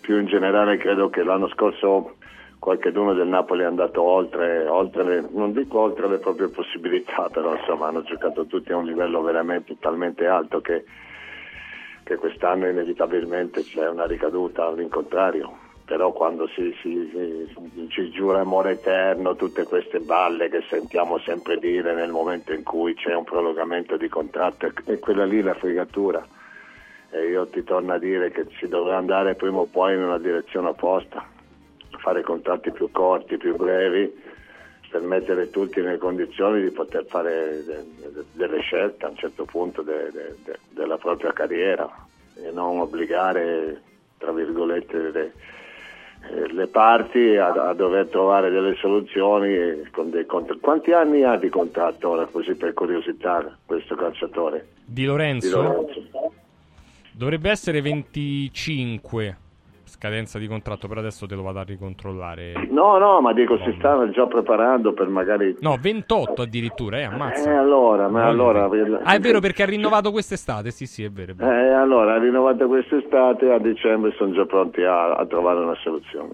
Più 0.00 0.18
in 0.18 0.26
generale 0.26 0.76
credo 0.76 1.10
che 1.10 1.24
l'anno 1.24 1.48
scorso 1.48 2.14
qualcheduno 2.60 3.12
del 3.14 3.26
Napoli 3.26 3.62
è 3.62 3.66
andato 3.66 4.00
oltre, 4.02 4.68
oltre 4.68 5.02
le, 5.02 5.28
non 5.32 5.52
dico 5.52 5.80
oltre 5.80 6.06
le 6.06 6.18
proprie 6.18 6.48
possibilità, 6.48 7.28
però 7.32 7.56
insomma 7.56 7.88
hanno 7.88 8.02
giocato 8.02 8.46
tutti 8.46 8.70
a 8.70 8.76
un 8.76 8.84
livello 8.84 9.20
veramente 9.22 9.76
talmente 9.80 10.26
alto 10.26 10.60
che 10.60 10.84
che 12.04 12.16
quest'anno 12.16 12.68
inevitabilmente 12.68 13.62
c'è 13.62 13.88
una 13.88 14.06
ricaduta 14.06 14.66
all'incontrario, 14.66 15.56
però 15.84 16.12
quando 16.12 16.46
si, 16.48 16.74
si, 16.80 17.10
si, 17.12 17.88
ci 17.88 18.10
giura 18.10 18.40
amore 18.40 18.72
eterno, 18.72 19.34
tutte 19.36 19.64
queste 19.64 19.98
balle 20.00 20.48
che 20.48 20.62
sentiamo 20.68 21.18
sempre 21.18 21.58
dire 21.58 21.94
nel 21.94 22.10
momento 22.10 22.52
in 22.52 22.62
cui 22.62 22.94
c'è 22.94 23.14
un 23.14 23.24
prolungamento 23.24 23.96
di 23.96 24.08
contratto, 24.08 24.70
è 24.84 24.98
quella 24.98 25.24
lì 25.24 25.42
la 25.42 25.54
fregatura. 25.54 26.24
E 27.10 27.26
io 27.28 27.46
ti 27.48 27.62
torno 27.62 27.92
a 27.92 27.98
dire 27.98 28.30
che 28.30 28.46
si 28.58 28.68
dovrà 28.68 28.96
andare 28.96 29.34
prima 29.34 29.58
o 29.58 29.66
poi 29.66 29.94
in 29.94 30.02
una 30.02 30.18
direzione 30.18 30.68
opposta, 30.68 31.26
fare 31.98 32.22
contratti 32.22 32.70
più 32.70 32.90
corti, 32.90 33.36
più 33.36 33.54
brevi, 33.56 34.30
per 34.88 35.02
mettere 35.02 35.50
tutti 35.50 35.80
nelle 35.80 35.98
condizioni 35.98 36.62
di 36.62 36.70
poter 36.70 37.04
fare 37.06 37.62
de- 37.64 37.84
de- 38.12 38.24
delle 38.32 38.60
scelte 38.60 39.04
a 39.04 39.08
un 39.08 39.16
certo 39.16 39.44
punto 39.44 39.82
de- 39.82 40.10
de- 40.12 40.58
della 40.70 40.98
propria 40.98 41.32
carriera 41.32 41.88
e 42.36 42.50
non 42.50 42.78
obbligare, 42.80 43.80
tra 44.18 44.32
virgolette, 44.32 45.32
le, 46.30 46.44
eh, 46.44 46.52
le 46.52 46.66
parti 46.66 47.36
a, 47.36 47.52
a, 47.52 47.74
dover 47.74 48.08
trovare 48.08 48.50
delle 48.50 48.74
soluzioni 48.76 49.88
con 49.90 50.10
dei 50.10 50.26
contratti. 50.26 50.60
Quanti 50.60 50.92
anni 50.92 51.22
ha 51.22 51.36
di 51.36 51.48
contratto 51.48 52.10
ora, 52.10 52.26
così 52.26 52.54
per 52.54 52.72
curiosità, 52.74 53.56
questo 53.64 53.94
calciatore? 53.94 54.68
Di 54.84 55.04
Lorenzo? 55.04 55.60
Di 55.60 55.66
Lorenzo. 55.66 56.32
Dovrebbe 57.12 57.50
essere 57.50 57.80
25 57.82 59.36
scadenza 60.02 60.40
di 60.40 60.48
contratto, 60.48 60.88
però 60.88 60.98
adesso 60.98 61.28
te 61.28 61.36
lo 61.36 61.42
vado 61.42 61.60
a 61.60 61.62
ricontrollare. 61.62 62.66
No, 62.70 62.98
no, 62.98 63.20
ma 63.20 63.32
dico, 63.32 63.56
si 63.58 63.72
stanno 63.78 64.10
già 64.10 64.26
preparando 64.26 64.92
per 64.92 65.06
magari... 65.06 65.56
No, 65.60 65.78
28 65.80 66.42
addirittura, 66.42 66.98
eh, 66.98 67.04
ammazza. 67.04 67.48
Eh, 67.48 67.54
allora, 67.54 68.08
ma 68.08 68.26
allora... 68.26 68.68
Ah, 69.04 69.14
è 69.14 69.20
vero 69.20 69.38
perché 69.38 69.62
ha 69.62 69.66
rinnovato 69.66 70.10
quest'estate, 70.10 70.72
sì, 70.72 70.86
sì, 70.86 71.04
è 71.04 71.10
vero. 71.10 71.32
È 71.32 71.34
vero. 71.36 71.52
Eh, 71.52 71.72
allora, 71.72 72.14
ha 72.14 72.18
rinnovato 72.18 72.66
quest'estate, 72.66 73.52
a 73.52 73.58
dicembre 73.58 74.12
sono 74.16 74.32
già 74.32 74.44
pronti 74.44 74.82
a, 74.82 75.14
a 75.14 75.24
trovare 75.26 75.60
una 75.60 75.76
soluzione. 75.76 76.30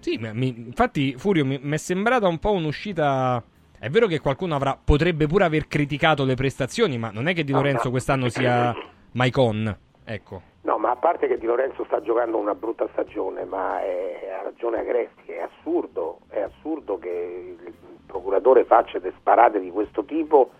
Sì, 0.00 0.18
mi, 0.20 0.48
infatti, 0.48 1.14
Furio, 1.16 1.46
mi, 1.46 1.58
è 1.58 1.76
sembrata 1.78 2.28
un 2.28 2.38
po' 2.38 2.52
un'uscita... 2.52 3.42
È 3.78 3.88
vero 3.88 4.06
che 4.06 4.20
qualcuno 4.20 4.54
avrà, 4.54 4.78
potrebbe 4.82 5.26
pure 5.26 5.44
aver 5.44 5.68
criticato 5.68 6.24
le 6.24 6.34
prestazioni, 6.34 6.98
ma 6.98 7.10
non 7.10 7.28
è 7.28 7.34
che 7.34 7.44
Di 7.44 7.52
Lorenzo 7.52 7.90
quest'anno 7.90 8.28
sia 8.28 8.72
Maicon, 9.12 9.74
ecco. 10.14 10.42
No, 10.62 10.78
ma 10.78 10.90
a 10.90 10.96
parte 10.96 11.26
che 11.26 11.38
Di 11.38 11.46
Lorenzo 11.46 11.84
sta 11.84 12.00
giocando 12.00 12.38
una 12.38 12.54
brutta 12.54 12.88
stagione, 12.92 13.44
ma 13.44 13.76
ha 13.76 14.42
ragione 14.42 14.78
Agresti, 14.78 15.32
è 15.32 15.40
assurdo, 15.40 16.20
è 16.28 16.40
assurdo 16.40 16.98
che 16.98 17.56
il 17.66 17.74
procuratore 18.06 18.64
faccia 18.64 18.98
delle 18.98 19.14
sparate 19.18 19.58
di 19.58 19.70
questo 19.70 20.04
tipo 20.04 20.50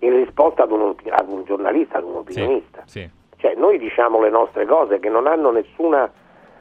in 0.00 0.14
risposta 0.14 0.64
ad 0.64 0.72
un, 0.72 0.94
ad 1.08 1.28
un 1.28 1.44
giornalista, 1.44 1.98
ad 1.98 2.04
un 2.04 2.16
opinionista. 2.16 2.82
Sì, 2.84 3.00
sì. 3.00 3.10
Cioè, 3.38 3.54
noi 3.54 3.78
diciamo 3.78 4.20
le 4.20 4.30
nostre 4.30 4.66
cose 4.66 4.98
che 4.98 5.08
non 5.08 5.26
hanno 5.26 5.50
nessuna, 5.50 6.10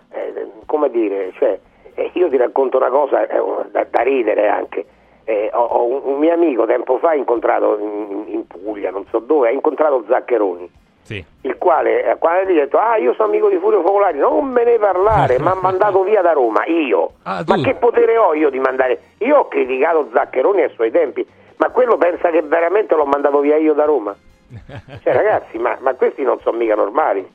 eh, 0.09 0.51
come 0.65 0.89
dire, 0.89 1.31
cioè, 1.33 1.59
eh, 1.95 2.11
io 2.13 2.29
ti 2.29 2.37
racconto 2.37 2.77
una 2.77 2.89
cosa 2.89 3.27
eh, 3.27 3.69
da, 3.71 3.85
da, 3.89 4.01
ridere 4.03 4.47
anche. 4.47 4.85
Eh, 5.23 5.49
ho, 5.53 5.63
ho 5.63 5.85
un, 5.85 6.01
un, 6.03 6.19
mio 6.19 6.33
amico 6.33 6.65
tempo 6.65 6.97
fa 6.99 7.13
incontrato 7.13 7.77
in, 7.79 8.25
in 8.27 8.47
Puglia, 8.47 8.91
non 8.91 9.05
so 9.09 9.19
dove, 9.19 9.47
ha 9.47 9.51
incontrato 9.51 10.03
Zaccheroni 10.07 10.83
sì. 11.05 11.23
il 11.41 11.55
quale 11.59 12.03
ha 12.09 12.43
detto 12.45 12.79
ah 12.79 12.97
io 12.97 13.13
sono 13.13 13.29
amico 13.29 13.47
di 13.47 13.57
Furio 13.57 13.81
Focolari 13.81 14.17
non 14.17 14.47
me 14.47 14.63
ne 14.63 14.79
parlare 14.79 15.37
mi 15.39 15.47
ha 15.47 15.53
mandato 15.53 16.03
via 16.03 16.21
da 16.21 16.33
Roma 16.33 16.65
io. 16.65 17.11
Ah, 17.23 17.43
ma 17.45 17.61
che 17.61 17.75
potere 17.75 18.17
ho 18.17 18.33
io 18.33 18.49
di 18.49 18.59
mandare? 18.59 18.99
Io 19.19 19.37
ho 19.37 19.47
criticato 19.47 20.09
Zaccheroni 20.11 20.63
ai 20.63 20.71
suoi 20.73 20.89
tempi 20.89 21.25
ma 21.57 21.69
quello 21.69 21.97
pensa 21.97 22.31
che 22.31 22.41
veramente 22.41 22.95
l'ho 22.95 23.05
mandato 23.05 23.39
via 23.39 23.57
io 23.57 23.73
da 23.73 23.85
Roma? 23.85 24.15
Cioè 25.03 25.13
ragazzi 25.13 25.59
ma, 25.59 25.77
ma 25.79 25.93
questi 25.93 26.23
non 26.23 26.39
sono 26.41 26.57
mica 26.57 26.75
normali. 26.75 27.25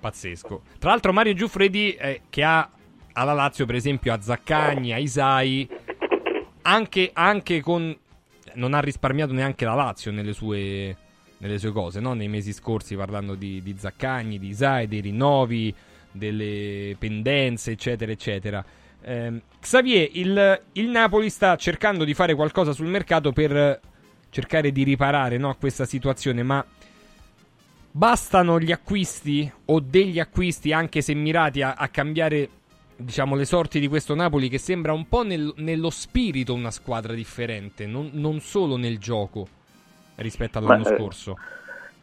Pazzesco. 0.00 0.62
Tra 0.78 0.90
l'altro 0.90 1.12
Mario 1.12 1.34
Giuffredi 1.34 1.94
eh, 1.94 2.22
che 2.30 2.42
ha 2.42 2.68
alla 3.12 3.32
Lazio 3.34 3.66
per 3.66 3.74
esempio 3.74 4.12
a 4.12 4.20
Zaccagni 4.20 4.92
a 4.92 4.98
Isai 4.98 5.68
anche, 6.62 7.10
anche 7.12 7.60
con 7.60 7.94
non 8.54 8.74
ha 8.74 8.80
risparmiato 8.80 9.32
neanche 9.32 9.64
la 9.64 9.74
Lazio 9.74 10.12
nelle 10.12 10.32
sue 10.32 10.96
nelle 11.44 11.58
sue 11.58 11.72
cose, 11.72 12.00
no? 12.00 12.14
nei 12.14 12.28
mesi 12.28 12.52
scorsi 12.52 12.96
parlando 12.96 13.34
di, 13.34 13.62
di 13.62 13.76
Zaccagni, 13.78 14.38
di 14.38 14.48
Isai, 14.48 14.88
dei 14.88 15.00
rinnovi, 15.00 15.74
delle 16.10 16.96
pendenze, 16.98 17.72
eccetera, 17.72 18.10
eccetera. 18.10 18.64
Eh, 19.02 19.42
Xavier, 19.60 20.08
il, 20.12 20.62
il, 20.72 20.88
Napoli 20.88 21.28
sta 21.28 21.56
cercando 21.56 22.04
di 22.04 22.14
fare 22.14 22.34
qualcosa 22.34 22.72
sul 22.72 22.86
mercato 22.86 23.32
per 23.32 23.78
cercare 24.30 24.72
di 24.72 24.84
riparare 24.84 25.36
no, 25.36 25.50
a 25.50 25.54
questa 25.54 25.84
situazione, 25.84 26.42
ma 26.42 26.64
bastano 27.90 28.58
gli 28.58 28.72
acquisti 28.72 29.50
o 29.66 29.80
degli 29.80 30.18
acquisti, 30.18 30.72
anche 30.72 31.02
se 31.02 31.12
mirati 31.12 31.60
a, 31.60 31.74
a 31.74 31.88
cambiare 31.88 32.48
diciamo, 32.96 33.34
le 33.34 33.44
sorti 33.44 33.80
di 33.80 33.88
questo 33.88 34.14
Napoli 34.14 34.48
che 34.48 34.58
sembra 34.58 34.94
un 34.94 35.06
po' 35.08 35.22
nel, 35.22 35.52
nello 35.58 35.90
spirito 35.90 36.54
una 36.54 36.70
squadra 36.70 37.12
differente, 37.12 37.86
non, 37.86 38.08
non 38.14 38.40
solo 38.40 38.78
nel 38.78 38.98
gioco 38.98 39.46
rispetto 40.16 40.58
all'anno 40.58 40.82
Ma, 40.82 40.90
eh, 40.90 40.96
scorso? 40.96 41.38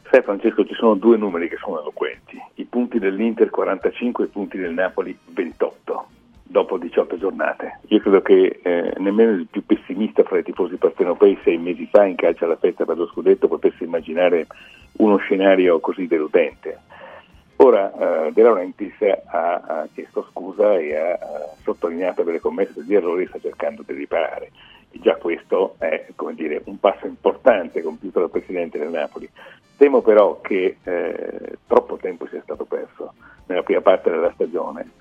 Sai 0.10 0.22
Francesco, 0.24 0.66
ci 0.66 0.74
sono 0.74 0.96
due 0.96 1.18
numeri 1.18 1.48
che 1.48 1.58
sono 1.58 1.80
eloquenti. 1.80 2.42
I 2.56 2.66
punti 2.66 3.00
dell'Inter 3.00 3.50
45 3.50 4.24
e 4.24 4.28
i 4.28 4.30
punti 4.30 4.58
del 4.58 4.74
Napoli 4.74 5.18
28 5.26 6.08
dopo 6.52 6.78
18 6.78 7.18
giornate. 7.18 7.80
Io 7.88 8.00
credo 8.00 8.22
che 8.22 8.60
eh, 8.62 8.94
nemmeno 8.98 9.32
il 9.32 9.48
più 9.50 9.66
pessimista 9.66 10.24
fra 10.24 10.40
i 10.40 10.44
tifosi 10.44 10.76
partenopei 10.76 11.40
sei 11.44 11.58
mesi 11.58 11.88
fa 11.90 12.04
in 12.04 12.16
calcio 12.16 12.44
alla 12.44 12.58
festa 12.58 12.84
per 12.84 12.98
lo 12.98 13.08
scudetto 13.08 13.48
potesse 13.48 13.86
immaginare 13.86 14.48
uno 14.98 15.16
scenario 15.16 15.80
così 15.80 16.08
deludente. 16.08 16.80
Ora 17.56 18.26
eh, 18.26 18.32
De 18.34 18.42
Laurentiis 18.42 18.96
ha, 19.28 19.62
ha, 19.66 19.88
chiesto 19.94 20.28
scusa 20.30 20.78
e 20.78 20.96
ha, 20.96 21.14
ha 21.14 21.56
sottolineato 21.64 22.24
delle 22.24 22.40
commesse 22.40 22.74
degli 22.76 22.96
errori 22.96 23.24
e 23.24 23.28
sta 23.28 23.40
cercando 23.40 23.84
di 23.86 23.94
riparare. 23.94 24.52
Già 24.92 25.16
questo 25.16 25.76
è 25.80 26.06
dire, 26.34 26.62
un 26.66 26.80
passo 26.80 27.08
importante 27.08 27.82
compiuto 27.82 28.20
dal 28.20 28.30
Presidente 28.30 28.78
del 28.78 28.90
Napoli. 28.90 29.30
Temo 29.78 30.02
però 30.02 30.42
che 30.42 30.78
eh, 30.84 31.58
troppo 31.66 31.98
tempo 31.98 32.28
sia 32.28 32.42
stato 32.44 32.66
perso 32.66 33.14
nella 33.48 33.64
prima 33.64 33.82
parte 33.82 34.10
della 34.10 34.32
stagione 34.34 34.92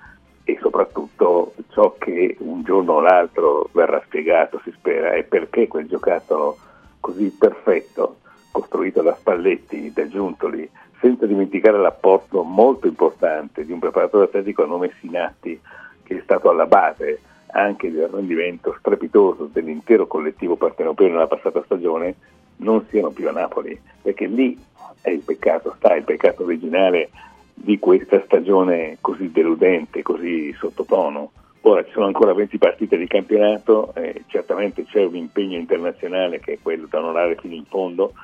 e 0.45 0.59
soprattutto 0.61 1.55
ciò 1.71 1.97
che 1.99 2.37
un 2.41 2.63
giorno 2.63 2.95
o 2.95 3.01
l'altro 3.01 3.69
verrà 3.73 4.03
spiegato, 4.07 4.61
si 4.65 4.73
spera, 4.73 5.13
è 5.13 5.23
perché 5.23 5.69
quel 5.69 5.87
giocattolo 5.87 6.57
così 6.99 7.31
perfetto, 7.31 8.17
costruito 8.51 9.03
da 9.03 9.15
Spalletti, 9.15 9.93
da 9.93 10.09
Giuntoli, 10.09 10.69
senza 11.01 11.27
dimenticare 11.27 11.79
l'apporto 11.79 12.43
molto 12.43 12.87
importante 12.87 13.65
di 13.65 13.73
un 13.73 13.79
preparatore 13.79 14.25
atletico 14.25 14.63
a 14.63 14.67
nome 14.67 14.93
Sinatti, 14.99 15.61
che 16.03 16.19
è 16.19 16.21
stato 16.23 16.51
alla 16.51 16.67
base 16.67 17.21
anche 17.53 17.91
del 17.91 18.09
rendimento 18.09 18.77
strepitoso 18.79 19.49
dell'intero 19.53 20.07
collettivo 20.07 20.57
partenopeo 20.57 21.09
nella 21.09 21.27
passata 21.27 21.63
stagione, 21.65 22.15
non 22.57 22.85
siano 22.89 23.11
più 23.11 23.29
a 23.29 23.33
Napoli, 23.33 23.79
perché 24.03 24.27
lì 24.27 24.59
è 25.01 25.11
il 25.11 25.21
peccato, 25.21 25.75
sta 25.77 25.95
il 25.95 26.05
peccato 26.05 26.43
originale 26.43 27.11
di 27.55 27.79
questa 27.79 28.23
stagione 28.25 28.99
così 29.01 29.31
deludente, 29.31 30.03
così 30.03 30.53
sottotono. 30.55 31.33
Ora 31.63 31.85
ci 31.85 31.93
sono 31.93 32.07
ancora 32.07 32.33
20 32.33 32.57
partite 32.57 32.97
di 32.97 33.07
campionato, 33.07 33.93
eh, 33.95 34.25
certamente 34.29 34.85
c'è 34.85 35.05
un 35.05 35.17
impegno 35.17 35.59
internazionale 35.59 36.41
che 36.41 36.55
è 36.55 36.59
quello 36.63 36.87
da 36.89 37.01
onorare 37.01 37.37
fino 37.37 37.55
in 37.55 37.65
fondo 37.65 38.15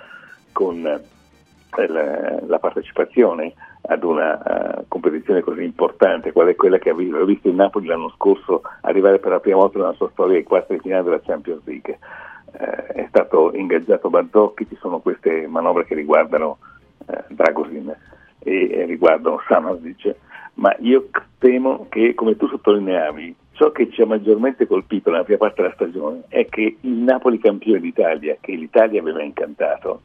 con 0.52 0.86
eh, 0.86 1.86
la, 1.86 2.40
la 2.46 2.58
partecipazione 2.58 3.52
ad 3.88 4.02
una 4.02 4.40
uh, 4.78 4.84
competizione 4.88 5.40
così 5.40 5.62
importante, 5.62 6.32
qual 6.32 6.48
è 6.48 6.54
quella 6.54 6.78
che 6.78 6.92
visto, 6.94 7.24
visto 7.24 7.48
il 7.48 7.54
Napoli 7.54 7.86
l'anno 7.86 8.10
scorso 8.10 8.62
arrivare 8.82 9.18
per 9.18 9.30
la 9.30 9.40
prima 9.40 9.58
volta 9.58 9.78
nella 9.78 9.92
sua 9.92 10.10
storia 10.10 10.36
ai 10.36 10.42
quarti 10.42 10.74
di 10.74 10.80
finale 10.80 11.04
della 11.04 11.20
Champions 11.20 11.62
League. 11.64 11.98
Uh, 12.46 12.92
è 12.92 13.06
stato 13.08 13.52
ingaggiato 13.54 14.10
Barzocchi, 14.10 14.66
ci 14.68 14.76
sono 14.76 14.98
queste 14.98 15.46
manovre 15.46 15.84
che 15.84 15.94
riguardano 15.94 16.58
uh, 17.06 17.14
Dragosin 17.28 17.94
e, 18.40 18.70
e 18.70 18.84
riguardano 18.84 19.40
Samasic, 19.46 20.14
ma 20.54 20.74
io 20.80 21.08
temo 21.38 21.86
che, 21.88 22.14
come 22.14 22.36
tu 22.36 22.48
sottolineavi, 22.48 23.34
ciò 23.52 23.70
che 23.70 23.90
ci 23.90 24.02
ha 24.02 24.06
maggiormente 24.06 24.66
colpito 24.66 25.10
nella 25.10 25.24
prima 25.24 25.38
parte 25.38 25.62
della 25.62 25.74
stagione 25.74 26.22
è 26.28 26.46
che 26.46 26.76
il 26.80 26.90
Napoli 26.90 27.38
campione 27.38 27.80
d'Italia, 27.80 28.36
che 28.40 28.52
l'Italia 28.52 29.00
aveva 29.00 29.22
incantato, 29.22 30.02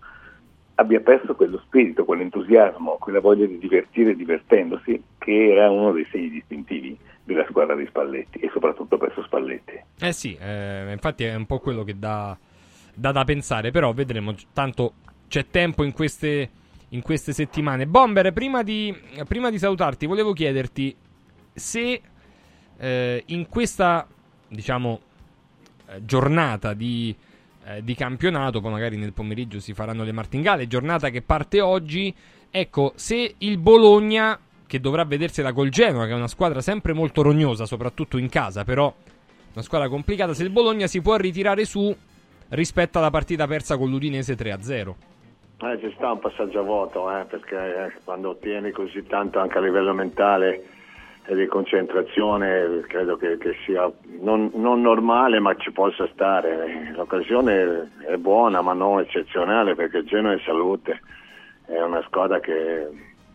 abbia 0.75 0.99
perso 0.99 1.35
quello 1.35 1.59
spirito, 1.65 2.05
quell'entusiasmo, 2.05 2.97
quella 2.99 3.19
voglia 3.19 3.45
di 3.45 3.57
divertire 3.57 4.15
divertendosi, 4.15 5.01
che 5.17 5.51
era 5.51 5.69
uno 5.69 5.91
dei 5.91 6.07
segni 6.11 6.29
distintivi 6.29 6.97
della 7.23 7.45
squadra 7.49 7.75
di 7.75 7.85
Spalletti 7.85 8.39
e 8.39 8.49
soprattutto 8.51 8.97
presso 8.97 9.23
Spalletti. 9.23 9.79
Eh 9.99 10.11
sì, 10.11 10.35
eh, 10.39 10.91
infatti 10.91 11.23
è 11.23 11.35
un 11.35 11.45
po' 11.45 11.59
quello 11.59 11.83
che 11.83 11.97
dà, 11.97 12.37
dà, 12.93 13.11
da 13.11 13.23
pensare, 13.23 13.71
però 13.71 13.93
vedremo, 13.93 14.33
tanto 14.53 14.93
c'è 15.27 15.47
tempo 15.47 15.83
in 15.83 15.93
queste, 15.93 16.49
in 16.89 17.01
queste 17.01 17.33
settimane. 17.33 17.85
Bomber, 17.85 18.33
prima 18.33 18.63
di, 18.63 18.95
prima 19.27 19.49
di, 19.49 19.57
salutarti, 19.57 20.05
volevo 20.05 20.33
chiederti 20.33 20.95
se 21.53 22.01
eh, 22.77 23.23
in 23.27 23.47
questa, 23.47 24.07
diciamo, 24.47 24.99
eh, 25.87 26.05
giornata 26.05 26.73
di 26.73 27.15
eh, 27.65 27.83
di 27.83 27.93
campionato, 27.95 28.61
poi 28.61 28.71
magari 28.71 28.97
nel 28.97 29.13
pomeriggio 29.13 29.59
si 29.59 29.73
faranno 29.73 30.03
le 30.03 30.11
martingale, 30.11 30.67
giornata 30.67 31.09
che 31.09 31.21
parte 31.21 31.61
oggi. 31.61 32.13
Ecco, 32.49 32.93
se 32.95 33.35
il 33.37 33.57
Bologna, 33.57 34.39
che 34.67 34.79
dovrà 34.79 35.05
vedersela 35.05 35.53
col 35.53 35.69
Genoa, 35.69 36.05
che 36.05 36.11
è 36.11 36.15
una 36.15 36.27
squadra 36.27 36.61
sempre 36.61 36.93
molto 36.93 37.21
rognosa, 37.21 37.65
soprattutto 37.65 38.17
in 38.17 38.29
casa, 38.29 38.63
però 38.63 38.93
una 39.53 39.63
squadra 39.63 39.89
complicata, 39.89 40.33
se 40.33 40.43
il 40.43 40.49
Bologna 40.49 40.87
si 40.87 41.01
può 41.01 41.15
ritirare 41.15 41.65
su 41.65 41.95
rispetto 42.49 42.97
alla 42.97 43.09
partita 43.09 43.47
persa 43.47 43.77
con 43.77 43.89
l'Udinese 43.89 44.35
3-0. 44.35 44.93
Eh, 45.63 45.79
ci 45.79 45.93
sta 45.95 46.11
un 46.11 46.19
passaggio 46.19 46.59
a 46.59 46.63
vuoto, 46.63 47.15
eh, 47.15 47.25
perché 47.25 47.55
eh, 47.55 47.91
quando 48.03 48.29
ottieni 48.29 48.71
così 48.71 49.05
tanto 49.05 49.39
anche 49.39 49.57
a 49.57 49.61
livello 49.61 49.93
mentale 49.93 50.63
e 51.25 51.35
di 51.35 51.45
concentrazione, 51.45 52.81
credo 52.87 53.15
che, 53.15 53.37
che 53.37 53.55
sia 53.63 53.89
non, 54.19 54.51
non 54.55 54.81
normale, 54.81 55.39
ma 55.39 55.55
ci 55.55 55.71
possa 55.71 56.07
stare. 56.13 56.91
L'occasione 56.95 57.91
è 58.05 58.17
buona, 58.17 58.61
ma 58.61 58.73
non 58.73 58.99
eccezionale, 58.99 59.75
perché 59.75 60.03
Genoa 60.03 60.33
è 60.33 60.39
salute, 60.39 60.99
è 61.65 61.79
una 61.79 62.01
squadra 62.07 62.39
che, 62.39 62.87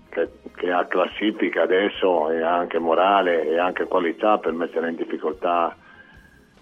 che, 0.08 0.28
che 0.56 0.72
ha 0.72 0.84
classifica 0.86 1.62
adesso 1.62 2.30
e 2.30 2.42
ha 2.42 2.56
anche 2.56 2.78
morale 2.78 3.48
e 3.48 3.58
anche 3.58 3.86
qualità 3.86 4.38
per 4.38 4.52
mettere 4.52 4.90
in 4.90 4.96
difficoltà 4.96 5.76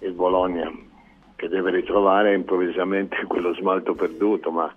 il 0.01 0.13
Bologna, 0.13 0.71
che 1.37 1.49
deve 1.49 1.71
ritrovare 1.71 2.35
improvvisamente 2.35 3.25
quello 3.27 3.55
smalto 3.55 3.95
perduto, 3.95 4.51
ma 4.51 4.73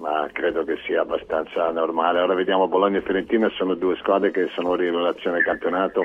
ma 0.00 0.28
credo 0.32 0.64
che 0.64 0.76
sia 0.86 1.02
abbastanza 1.02 1.70
normale. 1.70 2.20
Ora 2.20 2.34
vediamo 2.34 2.66
Bologna 2.68 2.98
e 2.98 3.02
Fiorentina, 3.02 3.48
sono 3.50 3.74
due 3.74 3.96
squadre 3.96 4.30
che 4.30 4.48
sono 4.54 4.72
in 4.74 4.94
relazione 4.96 5.36
al 5.38 5.44
campionato. 5.44 6.04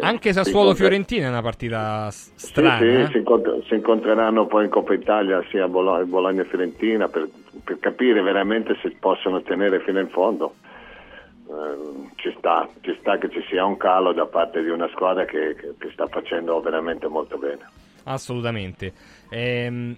Anche 0.00 0.32
Sassuolo-Fiorentina 0.32 1.26
è 1.26 1.28
una 1.28 1.42
partita 1.42 2.08
strana. 2.10 2.78
Sì, 2.78 2.84
sì, 2.84 2.90
eh? 3.00 3.06
si, 3.10 3.16
incont- 3.18 3.66
si 3.66 3.74
incontreranno 3.74 4.46
poi 4.46 4.64
in 4.64 4.70
Coppa 4.70 4.94
Italia 4.94 5.42
sia 5.50 5.68
Bolo- 5.68 6.04
Bologna 6.06 6.42
e 6.42 6.46
Fiorentina 6.46 7.08
per, 7.08 7.28
per 7.62 7.78
capire 7.78 8.22
veramente 8.22 8.76
se 8.82 8.90
possono 8.98 9.42
tenere 9.42 9.80
fino 9.80 10.00
in 10.00 10.08
fondo. 10.08 10.54
Eh, 11.46 12.08
ci, 12.16 12.34
sta, 12.38 12.66
ci 12.80 12.96
sta 13.00 13.18
che 13.18 13.28
ci 13.30 13.44
sia 13.48 13.64
un 13.66 13.76
calo 13.76 14.12
da 14.12 14.24
parte 14.26 14.62
di 14.62 14.70
una 14.70 14.88
squadra 14.88 15.24
che, 15.26 15.54
che- 15.54 15.74
che 15.78 15.90
sta 15.92 16.06
facendo 16.06 16.58
veramente 16.60 17.06
molto 17.06 17.36
bene. 17.36 17.68
Assolutamente. 18.04 18.92
Ehm, 19.30 19.94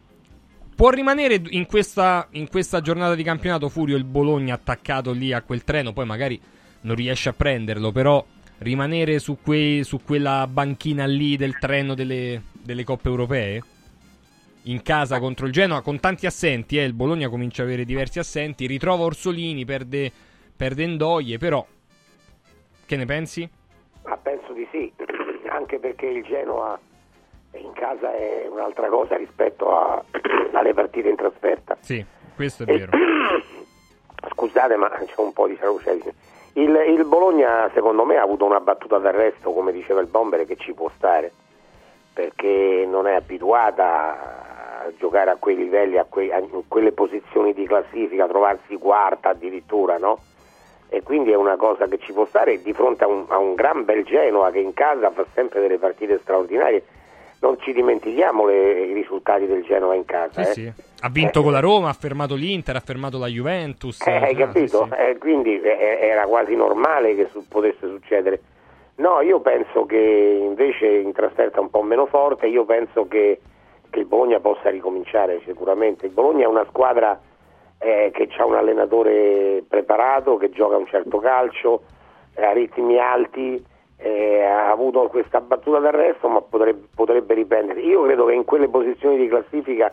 può 0.76 0.90
rimanere 0.90 1.40
in 1.48 1.66
questa, 1.66 2.28
in 2.32 2.48
questa 2.48 2.82
giornata 2.82 3.14
di 3.14 3.22
campionato 3.22 3.70
Furio 3.70 3.96
il 3.96 4.04
Bologna 4.04 4.54
attaccato 4.54 5.10
lì 5.12 5.32
a 5.32 5.40
quel 5.42 5.64
treno, 5.64 5.94
poi 5.94 6.04
magari 6.04 6.38
non 6.82 6.94
riesce 6.94 7.30
a 7.30 7.32
prenderlo, 7.32 7.90
però 7.90 8.22
rimanere 8.58 9.18
su, 9.18 9.38
quei- 9.42 9.82
su 9.84 10.02
quella 10.02 10.46
banchina 10.46 11.06
lì 11.06 11.36
del 11.36 11.58
treno 11.58 11.94
delle, 11.94 12.42
delle 12.52 12.84
coppe 12.84 13.08
europee? 13.08 13.62
In 14.64 14.82
casa 14.82 15.18
contro 15.18 15.46
il 15.46 15.52
Genoa 15.52 15.80
con 15.80 15.98
tanti 15.98 16.26
assenti, 16.26 16.76
eh, 16.76 16.84
il 16.84 16.92
Bologna 16.92 17.28
comincia 17.28 17.62
a 17.62 17.64
avere 17.64 17.84
diversi 17.84 18.18
assenti, 18.18 18.66
ritrova 18.66 19.04
Orsolini, 19.04 19.64
perde, 19.64 20.12
perde 20.54 20.86
Ndoye, 20.86 21.38
però 21.38 21.66
che 22.84 22.96
ne 22.96 23.04
pensi? 23.06 23.48
Ma 24.04 24.16
penso 24.18 24.52
di 24.52 24.66
sì, 24.70 24.92
anche 25.48 25.78
perché 25.78 26.06
il 26.06 26.22
Genoa 26.24 26.78
in 27.58 27.72
casa 27.72 28.12
è 28.14 28.46
un'altra 28.50 28.88
cosa 28.88 29.16
rispetto 29.16 29.70
a- 29.76 30.02
alle 30.52 30.74
partite 30.74 31.08
in 31.08 31.16
trasferta. 31.16 31.76
Sì, 31.80 32.04
questo 32.34 32.62
è 32.62 32.66
vero. 32.66 32.90
Scusate, 34.32 34.76
ma 34.76 34.88
c'è 34.90 35.20
un 35.20 35.32
po' 35.32 35.46
di 35.46 35.56
saluce. 35.60 36.00
Il, 36.54 36.74
il 36.88 37.04
Bologna, 37.04 37.70
secondo 37.74 38.04
me, 38.04 38.16
ha 38.16 38.22
avuto 38.22 38.44
una 38.44 38.60
battuta 38.60 38.98
d'arresto, 38.98 39.52
come 39.52 39.72
diceva 39.72 40.00
il 40.00 40.06
Bomber, 40.06 40.44
che 40.46 40.56
ci 40.56 40.72
può 40.72 40.90
stare, 40.96 41.30
perché 42.12 42.86
non 42.88 43.06
è 43.06 43.14
abituata 43.14 44.84
a 44.84 44.90
giocare 44.96 45.30
a 45.30 45.36
quei 45.36 45.56
livelli, 45.56 45.98
a, 45.98 46.06
quei- 46.08 46.32
a- 46.32 46.42
quelle 46.66 46.92
posizioni 46.92 47.52
di 47.52 47.66
classifica, 47.66 48.26
trovarsi 48.26 48.76
quarta 48.78 49.30
addirittura, 49.30 49.98
no? 49.98 50.18
E 50.88 51.02
quindi 51.02 51.30
è 51.32 51.34
una 51.36 51.56
cosa 51.56 51.86
che 51.88 51.98
ci 51.98 52.12
può 52.12 52.24
stare 52.26 52.62
di 52.62 52.72
fronte 52.72 53.04
a 53.04 53.08
un, 53.08 53.24
a 53.28 53.38
un 53.38 53.54
gran 53.54 53.84
bel 53.84 54.04
Genoa 54.04 54.50
che 54.50 54.60
in 54.60 54.72
casa 54.72 55.10
fa 55.10 55.24
sempre 55.34 55.60
delle 55.60 55.78
partite 55.78 56.18
straordinarie. 56.22 56.84
Non 57.40 57.58
ci 57.60 57.72
dimentichiamo 57.72 58.46
le- 58.46 58.84
i 58.86 58.92
risultati 58.94 59.46
del 59.46 59.62
Genoa 59.62 59.94
in 59.94 60.04
casa. 60.04 60.42
Sì, 60.44 60.66
eh. 60.66 60.72
sì. 60.72 60.82
Ha 61.00 61.08
vinto 61.10 61.42
con 61.42 61.52
la 61.52 61.60
Roma, 61.60 61.90
ha 61.90 61.92
fermato 61.92 62.34
l'Inter, 62.34 62.76
ha 62.76 62.80
fermato 62.80 63.18
la 63.18 63.26
Juventus. 63.26 64.04
Eh, 64.06 64.10
hai 64.10 64.34
Ah, 64.34 64.46
capito? 64.46 64.84
sì. 64.90 64.94
Eh, 64.98 65.18
quindi 65.18 65.60
eh, 65.60 65.98
era 66.00 66.24
quasi 66.24 66.54
normale 66.56 67.14
che 67.14 67.28
su- 67.30 67.46
potesse 67.46 67.86
succedere. 67.86 68.40
No, 68.96 69.20
io 69.20 69.40
penso 69.40 69.84
che 69.84 70.38
invece 70.40 70.86
in 70.86 71.12
trasferta 71.12 71.60
un 71.60 71.68
po' 71.68 71.82
meno 71.82 72.06
forte, 72.06 72.46
io 72.46 72.64
penso 72.64 73.06
che, 73.06 73.38
che 73.90 73.98
il 73.98 74.06
Bologna 74.06 74.40
possa 74.40 74.70
ricominciare 74.70 75.42
sicuramente. 75.44 76.06
Il 76.06 76.12
Bologna 76.12 76.44
è 76.44 76.48
una 76.48 76.64
squadra 76.70 77.20
eh, 77.78 78.10
che 78.14 78.28
ha 78.38 78.46
un 78.46 78.54
allenatore 78.54 79.62
preparato, 79.68 80.38
che 80.38 80.48
gioca 80.48 80.78
un 80.78 80.86
certo 80.86 81.18
calcio, 81.18 81.82
eh, 82.34 82.42
a 82.46 82.52
ritmi 82.52 82.98
alti, 82.98 83.62
eh, 83.98 84.42
ha 84.42 84.70
avuto 84.70 85.08
questa 85.08 85.40
battuta 85.40 85.78
d'arresto 85.78 86.28
ma 86.28 86.40
potrebbe, 86.42 86.88
potrebbe 86.94 87.34
riprendere. 87.34 87.80
Io 87.80 88.02
credo 88.02 88.26
che 88.26 88.34
in 88.34 88.44
quelle 88.44 88.68
posizioni 88.68 89.16
di 89.16 89.28
classifica 89.28 89.92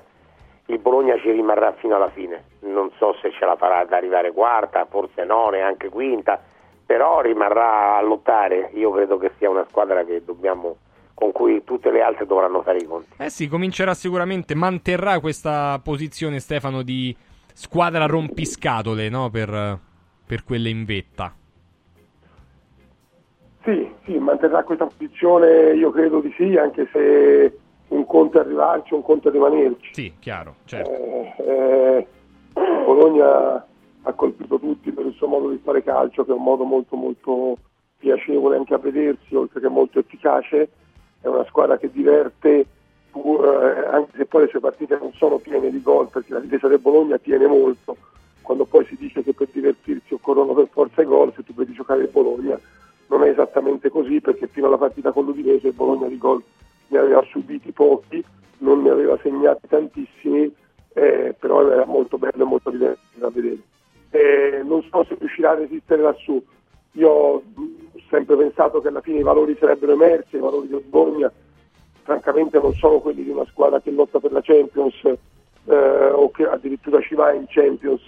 il 0.68 0.80
Bologna 0.80 1.18
ci 1.20 1.32
rimarrà 1.32 1.74
fino 1.74 1.96
alla 1.96 2.10
fine. 2.10 2.44
Non 2.62 2.92
so 2.98 3.16
se 3.22 3.32
ce 3.32 3.46
la 3.46 3.56
farà 3.56 3.80
ad 3.80 3.92
arrivare 3.92 4.32
quarta, 4.32 4.86
forse 4.90 5.24
no, 5.24 5.50
neanche 5.50 5.90
quinta, 5.90 6.42
però 6.86 7.22
rimarrà 7.22 7.98
a 7.98 8.02
lottare. 8.02 8.72
Io 8.74 8.92
credo 8.92 9.18
che 9.18 9.32
sia 9.38 9.50
una 9.50 9.66
squadra 9.70 10.04
dobbiamo, 10.24 10.78
con 11.14 11.32
cui 11.32 11.64
tutte 11.64 11.92
le 11.92 12.02
altre 12.02 12.26
dovranno 12.26 12.62
fare 12.62 12.78
i 12.78 12.86
conti. 12.86 13.10
Eh 13.18 13.30
sì, 13.30 13.48
comincerà 13.48 13.94
sicuramente, 13.94 14.56
manterrà 14.56 15.20
questa 15.20 15.80
posizione 15.84 16.40
Stefano 16.40 16.82
di 16.82 17.16
squadra 17.54 18.06
rompiscatole, 18.06 19.10
no? 19.10 19.30
Per, 19.30 19.80
per 20.26 20.44
quelle 20.44 20.70
in 20.70 20.86
vetta. 20.86 21.34
Sì, 23.64 23.90
sì, 24.04 24.18
manterrà 24.18 24.64
questa 24.64 24.86
posizione, 24.86 25.72
io 25.74 25.90
credo 25.92 26.20
di 26.20 26.34
sì, 26.36 26.58
anche 26.58 26.88
se 26.92 27.58
un 27.88 28.06
conto 28.06 28.38
è 28.38 28.42
arrivarci, 28.42 28.94
un 28.94 29.04
conto 29.04 29.30
è 29.30 29.32
rimanerci. 29.32 29.94
Sì, 29.94 30.14
chiaro, 30.20 30.56
certo. 30.66 30.92
Eh, 30.92 31.34
eh, 31.38 32.08
Bologna 32.54 33.66
ha 34.06 34.14
colpito 34.14 34.60
tutti 34.60 34.92
per 34.92 35.06
il 35.06 35.14
suo 35.14 35.28
modo 35.28 35.50
di 35.50 35.62
fare 35.64 35.82
calcio, 35.82 36.26
che 36.26 36.32
è 36.32 36.36
un 36.36 36.44
modo 36.44 36.66
molto 36.66 36.98
molto 36.98 37.58
piacevole 37.98 38.58
anche 38.58 38.74
a 38.74 38.80
vedersi, 38.80 39.34
oltre 39.34 39.62
che 39.62 39.70
molto 39.70 40.00
efficace. 40.00 40.70
È 41.22 41.28
una 41.28 41.46
squadra 41.46 41.78
che 41.78 41.90
diverte, 41.90 42.66
pur, 43.12 43.46
eh, 43.46 43.88
anche 43.96 44.12
se 44.18 44.26
poi 44.26 44.42
le 44.42 44.50
sue 44.50 44.60
partite 44.60 44.98
non 44.98 45.14
sono 45.14 45.38
piene 45.38 45.70
di 45.70 45.82
gol, 45.82 46.10
perché 46.10 46.34
la 46.34 46.42
difesa 46.42 46.68
del 46.68 46.80
Bologna 46.80 47.18
tiene 47.18 47.48
molto. 47.48 47.96
Quando 48.42 48.66
poi 48.66 48.84
si 48.88 48.98
dice 48.98 49.24
che 49.24 49.34
per 49.34 49.48
divertirsi 49.54 50.14
occorrono 50.14 50.54
per 50.54 50.68
forza 50.70 51.02
i 51.02 51.06
gol, 51.06 51.32
se 51.34 51.46
tu 51.46 51.54
vedi 51.54 51.72
giocare 51.72 52.02
il 52.02 52.10
Bologna 52.10 52.60
non 53.08 53.24
è 53.24 53.30
esattamente 53.30 53.90
così, 53.90 54.22
perché 54.22 54.48
fino 54.48 54.68
alla 54.68 54.78
partita 54.78 55.12
con 55.12 55.26
l'Udinese 55.26 55.68
il 55.68 55.74
Bologna 55.74 56.08
di 56.08 56.18
gol 56.18 56.42
ne 56.88 56.98
aveva 56.98 57.24
subiti 57.30 57.72
pochi, 57.72 58.24
non 58.60 58.82
ne 58.82 58.90
aveva 58.90 59.18
segnati 59.22 59.68
tantissimi, 59.68 60.54
eh, 60.94 61.36
però 61.38 61.68
era 61.70 61.86
molto 61.86 62.18
bello 62.18 62.44
e 62.44 62.46
molto 62.46 62.70
divertente 62.70 63.20
da 63.20 63.30
vedere. 63.30 63.60
Eh, 64.12 64.62
non 64.64 64.84
so 64.90 65.04
se 65.06 65.16
riuscirà 65.20 65.52
a 65.52 65.56
resistere 65.56 66.02
lassù. 66.02 66.42
Io 66.94 67.10
ho 67.10 67.44
sempre 68.10 68.36
pensato 68.36 68.80
che 68.82 68.90
alla 68.90 69.02
fine 69.02 69.20
i 69.20 69.24
valori 69.24 69.56
sarebbero 69.60 69.94
emersi, 69.94 70.36
i 70.36 70.40
valori 70.40 70.68
del 70.68 70.84
Bologna 70.88 71.32
francamente 72.04 72.60
non 72.60 72.74
sono 72.74 73.00
quelli 73.00 73.24
di 73.24 73.30
una 73.32 73.46
squadra 73.46 73.82
che 73.82 73.90
lotta 73.90 74.20
per 74.20 74.32
la 74.32 74.42
Champions 74.42 75.02
eh, 75.66 75.76
o 75.76 76.30
che 76.32 76.46
addirittura 76.46 77.00
ci 77.02 77.16
va 77.16 77.32
in 77.32 77.46
Champions 77.48 78.04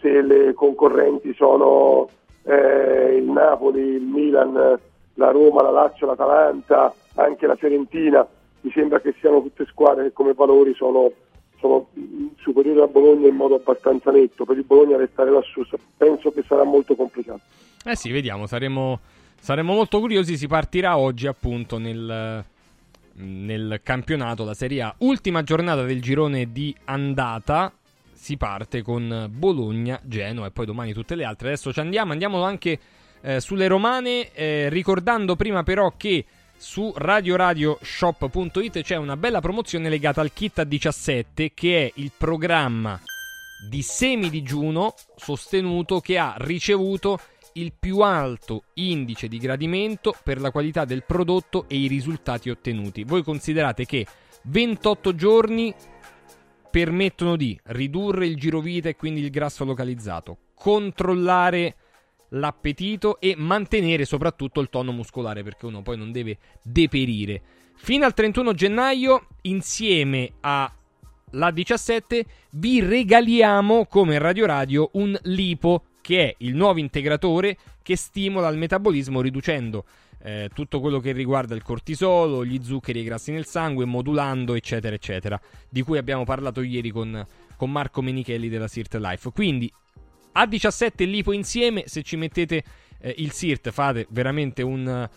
se 0.00 0.22
le 0.22 0.52
concorrenti 0.52 1.32
sono 1.34 2.08
eh, 2.44 3.16
il 3.16 3.24
Napoli, 3.24 3.80
il 3.80 4.02
Milan, 4.02 4.78
la 5.14 5.30
Roma, 5.30 5.62
la 5.62 5.70
Lazio, 5.70 6.06
l'Atalanta, 6.06 6.92
anche 7.14 7.46
la 7.46 7.56
Fiorentina. 7.56 8.26
Mi 8.60 8.70
sembra 8.72 9.00
che 9.00 9.14
siano 9.18 9.42
tutte 9.42 9.66
squadre 9.66 10.04
che 10.04 10.12
come 10.12 10.34
valori 10.34 10.74
sono, 10.74 11.10
sono 11.58 11.88
superiori 12.36 12.80
a 12.80 12.86
Bologna 12.86 13.28
in 13.28 13.34
modo 13.34 13.56
abbastanza 13.56 14.10
netto. 14.10 14.44
Per 14.44 14.56
il 14.56 14.64
Bologna 14.64 14.96
restare 14.96 15.30
lassù 15.30 15.62
penso 15.96 16.32
che 16.32 16.44
sarà 16.46 16.64
molto 16.64 16.94
complicato. 16.94 17.40
Eh 17.84 17.96
sì, 17.96 18.12
vediamo, 18.12 18.46
saremo, 18.46 19.00
saremo 19.38 19.74
molto 19.74 19.98
curiosi. 19.98 20.36
Si 20.36 20.46
partirà 20.46 20.96
oggi 20.96 21.26
appunto 21.26 21.78
nel, 21.78 22.44
nel 23.14 23.80
campionato, 23.82 24.44
la 24.44 24.54
Serie 24.54 24.82
A. 24.82 24.94
Ultima 24.98 25.42
giornata 25.42 25.82
del 25.82 26.00
girone 26.00 26.52
di 26.52 26.74
andata. 26.84 27.72
Si 28.22 28.36
parte 28.36 28.82
con 28.82 29.26
Bologna, 29.32 30.00
Genoa 30.04 30.46
e 30.46 30.52
poi 30.52 30.64
domani 30.64 30.92
tutte 30.92 31.16
le 31.16 31.24
altre. 31.24 31.48
Adesso 31.48 31.72
ci 31.72 31.80
andiamo, 31.80 32.12
andiamo 32.12 32.44
anche 32.44 32.78
eh, 33.20 33.40
sulle 33.40 33.66
romane, 33.66 34.32
eh, 34.32 34.68
ricordando 34.68 35.34
prima 35.34 35.64
però 35.64 35.94
che 35.96 36.24
su 36.56 36.92
radioradioshop.it 36.94 38.82
c'è 38.82 38.94
una 38.94 39.16
bella 39.16 39.40
promozione 39.40 39.88
legata 39.88 40.20
al 40.20 40.32
Kit 40.32 40.60
a 40.60 40.64
17 40.64 41.50
che 41.52 41.86
è 41.86 41.92
il 41.96 42.12
programma 42.16 43.00
di 43.68 43.82
semidigiuno 43.82 44.94
sostenuto 45.16 45.98
che 45.98 46.16
ha 46.16 46.36
ricevuto 46.38 47.18
il 47.54 47.72
più 47.76 48.02
alto 48.02 48.66
indice 48.74 49.26
di 49.26 49.38
gradimento 49.38 50.14
per 50.22 50.40
la 50.40 50.52
qualità 50.52 50.84
del 50.84 51.02
prodotto 51.02 51.64
e 51.66 51.74
i 51.74 51.88
risultati 51.88 52.50
ottenuti. 52.50 53.02
Voi 53.02 53.24
considerate 53.24 53.84
che 53.84 54.06
28 54.42 55.16
giorni 55.16 55.74
permettono 56.72 57.36
di 57.36 57.56
ridurre 57.64 58.26
il 58.26 58.36
girovita 58.36 58.88
e 58.88 58.96
quindi 58.96 59.20
il 59.20 59.28
grasso 59.28 59.62
localizzato, 59.66 60.38
controllare 60.54 61.76
l'appetito 62.30 63.20
e 63.20 63.34
mantenere 63.36 64.06
soprattutto 64.06 64.62
il 64.62 64.70
tono 64.70 64.90
muscolare 64.90 65.42
perché 65.42 65.66
uno 65.66 65.82
poi 65.82 65.98
non 65.98 66.12
deve 66.12 66.38
deperire. 66.62 67.42
Fino 67.76 68.06
al 68.06 68.14
31 68.14 68.54
gennaio, 68.54 69.26
insieme 69.42 70.32
alla 70.40 71.50
17, 71.52 72.24
vi 72.52 72.80
regaliamo 72.80 73.84
come 73.84 74.16
Radio 74.18 74.46
Radio 74.46 74.88
un 74.94 75.14
lipo 75.24 75.84
che 76.00 76.28
è 76.30 76.34
il 76.38 76.54
nuovo 76.54 76.78
integratore 76.78 77.58
che 77.82 77.96
stimola 77.96 78.48
il 78.48 78.56
metabolismo 78.56 79.20
riducendo 79.20 79.84
eh, 80.22 80.50
tutto 80.54 80.80
quello 80.80 81.00
che 81.00 81.12
riguarda 81.12 81.54
il 81.54 81.62
cortisolo, 81.62 82.44
gli 82.44 82.62
zuccheri 82.62 83.00
e 83.00 83.02
i 83.02 83.04
grassi 83.04 83.32
nel 83.32 83.44
sangue, 83.44 83.84
modulando 83.84 84.54
eccetera 84.54 84.94
eccetera, 84.94 85.40
di 85.68 85.82
cui 85.82 85.98
abbiamo 85.98 86.24
parlato 86.24 86.62
ieri 86.62 86.90
con, 86.90 87.26
con 87.56 87.70
Marco 87.70 88.02
Menichelli 88.02 88.48
della 88.48 88.68
Sirt 88.68 88.94
Life. 88.94 89.30
Quindi 89.32 89.72
a 90.32 90.46
17 90.46 91.04
lipo 91.04 91.32
insieme, 91.32 91.84
se 91.86 92.02
ci 92.02 92.16
mettete 92.16 92.62
eh, 93.00 93.14
il 93.18 93.32
SIRT 93.32 93.70
fate 93.70 94.06
veramente 94.10 94.62
un, 94.62 95.08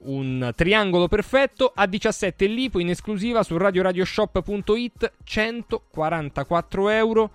un 0.00 0.52
triangolo 0.54 1.08
perfetto. 1.08 1.70
A 1.74 1.86
17 1.86 2.46
lipo 2.46 2.80
in 2.80 2.88
esclusiva 2.88 3.42
su 3.42 3.56
radioradioshop.it 3.56 5.12
144 5.22 6.88
euro. 6.88 7.30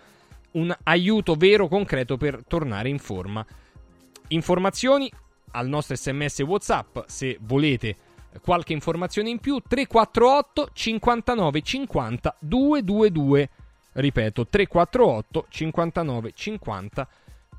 Un 0.51 0.75
aiuto 0.83 1.35
vero, 1.35 1.67
concreto 1.67 2.17
per 2.17 2.43
tornare 2.45 2.89
in 2.89 2.97
forma. 2.97 3.45
Informazioni 4.29 5.09
al 5.51 5.67
nostro 5.67 5.95
sms 5.95 6.39
WhatsApp 6.39 6.99
se 7.07 7.37
volete 7.41 7.95
qualche 8.41 8.73
informazione 8.73 9.29
in 9.29 9.39
più 9.39 9.59
348 9.65 10.69
59 10.73 11.61
50 11.61 12.35
222 12.39 13.49
ripeto 13.93 14.47
348 14.47 15.45
59 15.49 16.31
50 16.33 17.07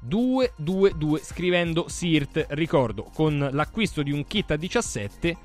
222 0.00 1.20
scrivendo 1.20 1.88
SIRT. 1.88 2.46
Ricordo 2.50 3.04
con 3.14 3.50
l'acquisto 3.52 4.02
di 4.02 4.12
un 4.12 4.24
kit 4.26 4.50
a 4.50 4.56
17 4.56 5.36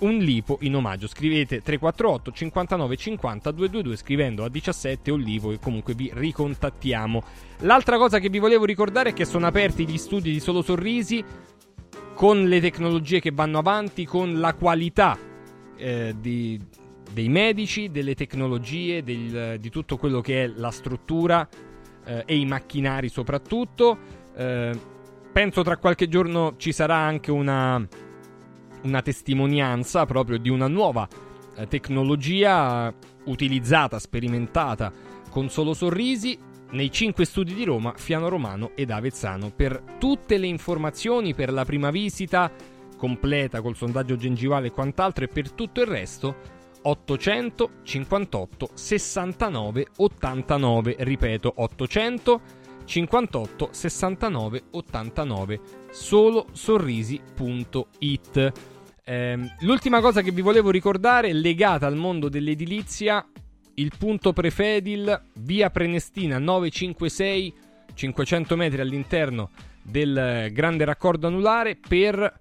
un 0.00 0.18
lipo 0.18 0.58
in 0.62 0.76
omaggio 0.76 1.06
scrivete 1.06 1.62
348 1.62 2.32
59 2.32 2.96
50 2.96 3.50
222 3.50 3.96
scrivendo 3.96 4.44
a 4.44 4.48
17 4.48 5.10
un 5.10 5.20
lipo 5.20 5.52
e 5.52 5.58
comunque 5.58 5.94
vi 5.94 6.10
ricontattiamo 6.12 7.22
l'altra 7.60 7.96
cosa 7.96 8.18
che 8.18 8.28
vi 8.28 8.38
volevo 8.38 8.64
ricordare 8.64 9.10
è 9.10 9.12
che 9.12 9.24
sono 9.24 9.46
aperti 9.46 9.86
gli 9.86 9.98
studi 9.98 10.32
di 10.32 10.40
Solo 10.40 10.62
Sorrisi 10.62 11.24
con 12.14 12.48
le 12.48 12.60
tecnologie 12.60 13.20
che 13.20 13.30
vanno 13.30 13.58
avanti 13.58 14.04
con 14.04 14.40
la 14.40 14.54
qualità 14.54 15.16
eh, 15.76 16.14
di, 16.18 16.60
dei 17.12 17.28
medici 17.28 17.90
delle 17.90 18.14
tecnologie 18.14 19.02
del, 19.02 19.58
di 19.58 19.70
tutto 19.70 19.96
quello 19.96 20.20
che 20.20 20.44
è 20.44 20.46
la 20.46 20.70
struttura 20.70 21.48
eh, 22.04 22.22
e 22.26 22.36
i 22.36 22.44
macchinari 22.44 23.08
soprattutto. 23.08 23.98
Eh, 24.36 24.78
penso 25.32 25.62
tra 25.62 25.78
qualche 25.78 26.08
giorno 26.08 26.54
ci 26.58 26.72
sarà 26.72 26.96
anche 26.96 27.30
una, 27.30 27.86
una 28.82 29.02
testimonianza 29.02 30.06
proprio 30.06 30.38
di 30.38 30.48
una 30.48 30.68
nuova 30.68 31.08
eh, 31.56 31.66
tecnologia 31.66 32.92
utilizzata, 33.24 33.98
sperimentata 33.98 34.92
con 35.30 35.48
solo 35.48 35.74
sorrisi 35.74 36.38
nei 36.70 36.90
5 36.90 37.24
studi 37.24 37.54
di 37.54 37.64
Roma, 37.64 37.94
Fiano 37.96 38.28
Romano 38.28 38.72
ed 38.74 38.90
Avezzano. 38.90 39.50
Per 39.54 39.82
tutte 39.98 40.38
le 40.38 40.46
informazioni, 40.46 41.34
per 41.34 41.52
la 41.52 41.64
prima 41.64 41.90
visita 41.90 42.50
completa 42.96 43.60
col 43.60 43.76
sondaggio 43.76 44.16
gengivale 44.16 44.68
e 44.68 44.72
quant'altro 44.72 45.24
e 45.24 45.28
per 45.28 45.52
tutto 45.52 45.80
il 45.80 45.86
resto 45.86 46.58
858 46.82 48.70
69 48.74 49.86
89, 49.96 50.96
ripeto 50.98 51.52
858 52.90 53.68
69 53.70 54.62
89, 54.72 55.60
solo 55.92 56.46
sorrisi.it. 56.50 58.52
Eh, 59.04 59.38
l'ultima 59.60 60.00
cosa 60.00 60.22
che 60.22 60.32
vi 60.32 60.40
volevo 60.40 60.70
ricordare 60.70 61.32
legata 61.32 61.86
al 61.86 61.94
mondo 61.94 62.28
dell'edilizia, 62.28 63.24
il 63.74 63.92
punto 63.96 64.32
Prefedil, 64.32 65.22
via 65.34 65.70
Prenestina 65.70 66.38
956, 66.38 67.54
500 67.94 68.56
metri 68.56 68.80
all'interno 68.80 69.50
del 69.82 70.50
grande 70.52 70.84
raccordo 70.84 71.28
anulare 71.28 71.76
per 71.76 72.38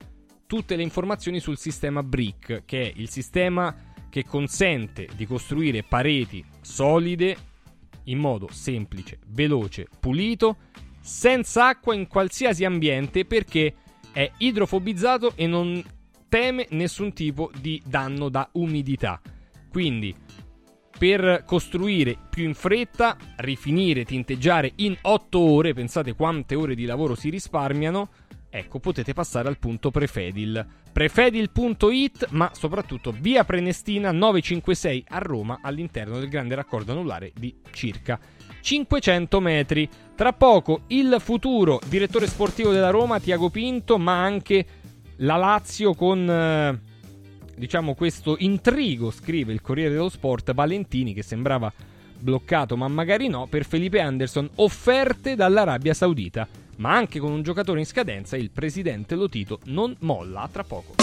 tutte 0.48 0.76
le 0.76 0.82
informazioni 0.82 1.40
sul 1.40 1.60
sistema 1.60 2.02
BRIC, 2.02 2.64
che 2.66 2.82
è 2.82 2.92
il 2.96 3.10
sistema 3.10 3.76
che 4.10 4.26
consente 4.26 5.08
di 5.16 5.28
costruire 5.28 5.84
pareti 5.84 6.44
solide 6.62 7.38
in 8.10 8.20
modo 8.20 8.48
semplice, 8.52 9.20
veloce, 9.28 9.88
pulito, 10.00 10.58
senza 11.00 11.68
acqua 11.68 11.96
in 11.96 12.08
qualsiasi 12.08 12.66
ambiente 12.66 13.26
perché 13.26 13.74
è 14.12 14.30
idrofobizzato 14.38 15.34
e 15.36 15.48
non 15.48 15.84
teme 16.28 16.68
nessun 16.72 17.14
tipo 17.14 17.52
di 17.60 17.82
danno 17.86 18.30
da 18.30 18.48
umidità. 18.54 19.22
Quindi, 19.70 20.14
per 20.98 21.44
costruire 21.46 22.18
più 22.30 22.44
in 22.44 22.54
fretta, 22.54 23.18
rifinire, 23.38 24.04
tinteggiare 24.04 24.74
in 24.78 24.98
8 25.02 25.40
ore, 25.40 25.74
pensate 25.74 26.14
quante 26.14 26.56
ore 26.56 26.76
di 26.76 26.86
lavoro 26.86 27.16
si 27.16 27.30
risparmiano, 27.30 28.10
ecco, 28.50 28.80
potete 28.80 29.14
passare 29.14 29.48
al 29.48 29.58
punto 29.58 29.92
Prefedil. 29.92 30.66
Prefedil.it, 30.92 32.28
ma 32.32 32.52
soprattutto 32.54 33.12
via 33.12 33.44
Prenestina 33.44 34.12
956 34.12 35.06
a 35.10 35.18
Roma, 35.20 35.60
all'interno 35.62 36.20
del 36.20 36.30
grande 36.30 36.56
raccordo 36.56 36.92
anulare 36.92 37.32
di 37.36 37.56
circa 37.72 38.20
500 38.62 39.40
metri. 39.40 39.90
Tra 40.16 40.34
poco 40.34 40.82
il 40.88 41.18
futuro 41.20 41.80
direttore 41.88 42.28
sportivo 42.28 42.72
della 42.72 42.90
Roma, 42.90 43.20
Tiago 43.20 43.50
Pinto, 43.50 43.98
ma 43.98 44.22
anche 44.22 44.66
la 45.18 45.38
Lazio 45.38 45.94
con 45.94 46.30
eh, 46.30 46.80
diciamo 47.56 47.94
questo 47.94 48.36
intrigo, 48.40 49.12
scrive 49.12 49.54
il 49.54 49.62
Corriere 49.62 49.94
dello 49.94 50.10
Sport, 50.10 50.54
Valentini 50.54 51.14
che 51.14 51.24
sembrava 51.24 51.72
bloccato, 52.20 52.76
ma 52.76 52.88
magari 52.88 53.28
no, 53.28 53.48
per 53.48 53.66
Felipe 53.66 54.00
Anderson, 54.00 54.50
offerte 54.56 55.36
dall'Arabia 55.36 55.94
Saudita 55.94 56.48
ma 56.80 56.96
anche 56.96 57.20
con 57.20 57.32
un 57.32 57.42
giocatore 57.44 57.80
in 57.80 57.86
scadenza, 57.86 58.36
il 58.36 58.52
presidente 58.52 59.16
Lotito 59.16 59.60
non 59.66 59.96
molla 60.00 60.50
tra 60.52 60.64
poco. 60.64 60.96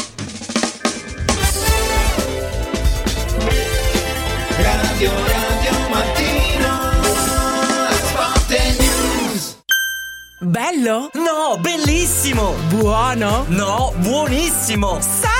Radio 4.59 5.11
Radio 5.11 5.89
Mattino 5.91 6.91
Sport 7.91 8.85
Bello? 10.41 11.11
No, 11.15 11.59
bellissimo! 11.61 12.55
Buono? 12.69 13.45
No, 13.49 13.93
buonissimo! 13.97 15.01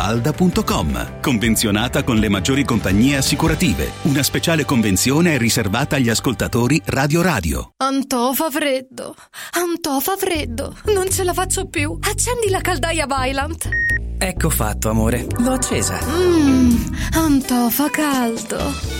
falda.com. 0.00 1.20
Convenzionata 1.20 2.02
con 2.04 2.16
le 2.16 2.30
maggiori 2.30 2.64
compagnie 2.64 3.18
assicurative. 3.18 3.90
Una 4.04 4.22
speciale 4.22 4.64
convenzione 4.64 5.34
è 5.34 5.38
riservata 5.38 5.96
agli 5.96 6.08
ascoltatori 6.08 6.80
Radio 6.86 7.20
Radio. 7.20 7.72
Antò 7.76 8.32
fa 8.32 8.48
freddo. 8.48 9.14
Antò 9.52 10.00
fa 10.00 10.16
freddo. 10.16 10.74
Non 10.86 11.10
ce 11.10 11.22
la 11.22 11.34
faccio 11.34 11.68
più. 11.68 11.98
Accendi 12.00 12.48
la 12.48 12.62
caldaia 12.62 13.04
Vylant. 13.06 13.68
Ecco 14.16 14.48
fatto, 14.48 14.88
amore. 14.88 15.26
L'ho 15.36 15.52
accesa. 15.52 15.98
Mmm, 16.02 16.94
Antò 17.12 17.68
fa 17.68 17.90
caldo. 17.90 18.99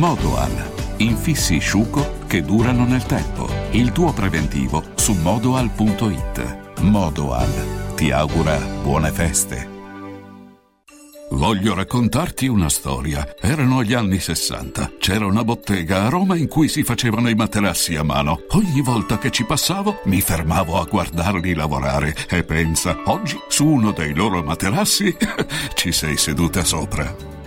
Modoal. 0.00 0.96
Infissi 0.96 1.58
sciuco 1.58 2.20
che 2.26 2.40
durano 2.40 2.86
nel 2.86 3.04
tempo. 3.04 3.46
Il 3.72 3.92
tuo 3.92 4.14
preventivo 4.14 4.82
su 4.94 5.12
modoal.it. 5.12 6.80
Modoal 6.80 7.94
ti 7.96 8.10
augura 8.10 8.56
buone 8.82 9.10
feste. 9.10 9.68
Voglio 11.32 11.74
raccontarti 11.74 12.46
una 12.46 12.70
storia. 12.70 13.36
Erano 13.38 13.84
gli 13.84 13.92
anni 13.92 14.18
60. 14.20 14.92
C'era 14.98 15.26
una 15.26 15.44
bottega 15.44 16.06
a 16.06 16.08
Roma 16.08 16.34
in 16.34 16.48
cui 16.48 16.68
si 16.68 16.82
facevano 16.82 17.28
i 17.28 17.34
materassi 17.34 17.94
a 17.96 18.02
mano. 18.02 18.44
Ogni 18.52 18.80
volta 18.80 19.18
che 19.18 19.30
ci 19.30 19.44
passavo 19.44 20.00
mi 20.04 20.22
fermavo 20.22 20.80
a 20.80 20.86
guardarli 20.86 21.52
lavorare 21.52 22.16
e 22.30 22.42
pensa, 22.42 22.96
oggi 23.04 23.38
su 23.48 23.66
uno 23.66 23.92
dei 23.92 24.14
loro 24.14 24.42
materassi 24.42 25.14
ci 25.76 25.92
sei 25.92 26.16
seduta 26.16 26.64
sopra. 26.64 27.39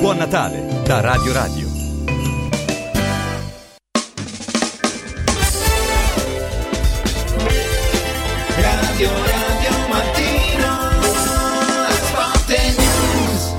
Buon 0.00 0.16
Natale 0.16 0.64
da 0.84 1.00
Radio 1.00 1.32
Radio. 1.32 1.66
Radio 8.56 9.10
Radio 9.10 9.70
Mattino 9.88 11.02
Sport 11.90 12.48
News 12.76 13.56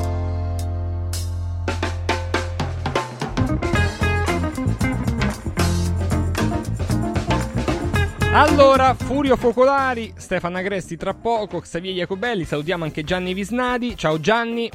Allora, 8.31 8.93
Furio 8.93 9.35
Focolari, 9.35 10.13
Stefano 10.15 10.57
Agresti 10.57 10.95
tra 10.95 11.13
poco, 11.13 11.59
Xavier 11.59 11.95
Jacobelli, 11.95 12.45
salutiamo 12.45 12.85
anche 12.85 13.03
Gianni 13.03 13.33
Visnadi. 13.33 13.97
Ciao 13.97 14.19
Gianni, 14.19 14.69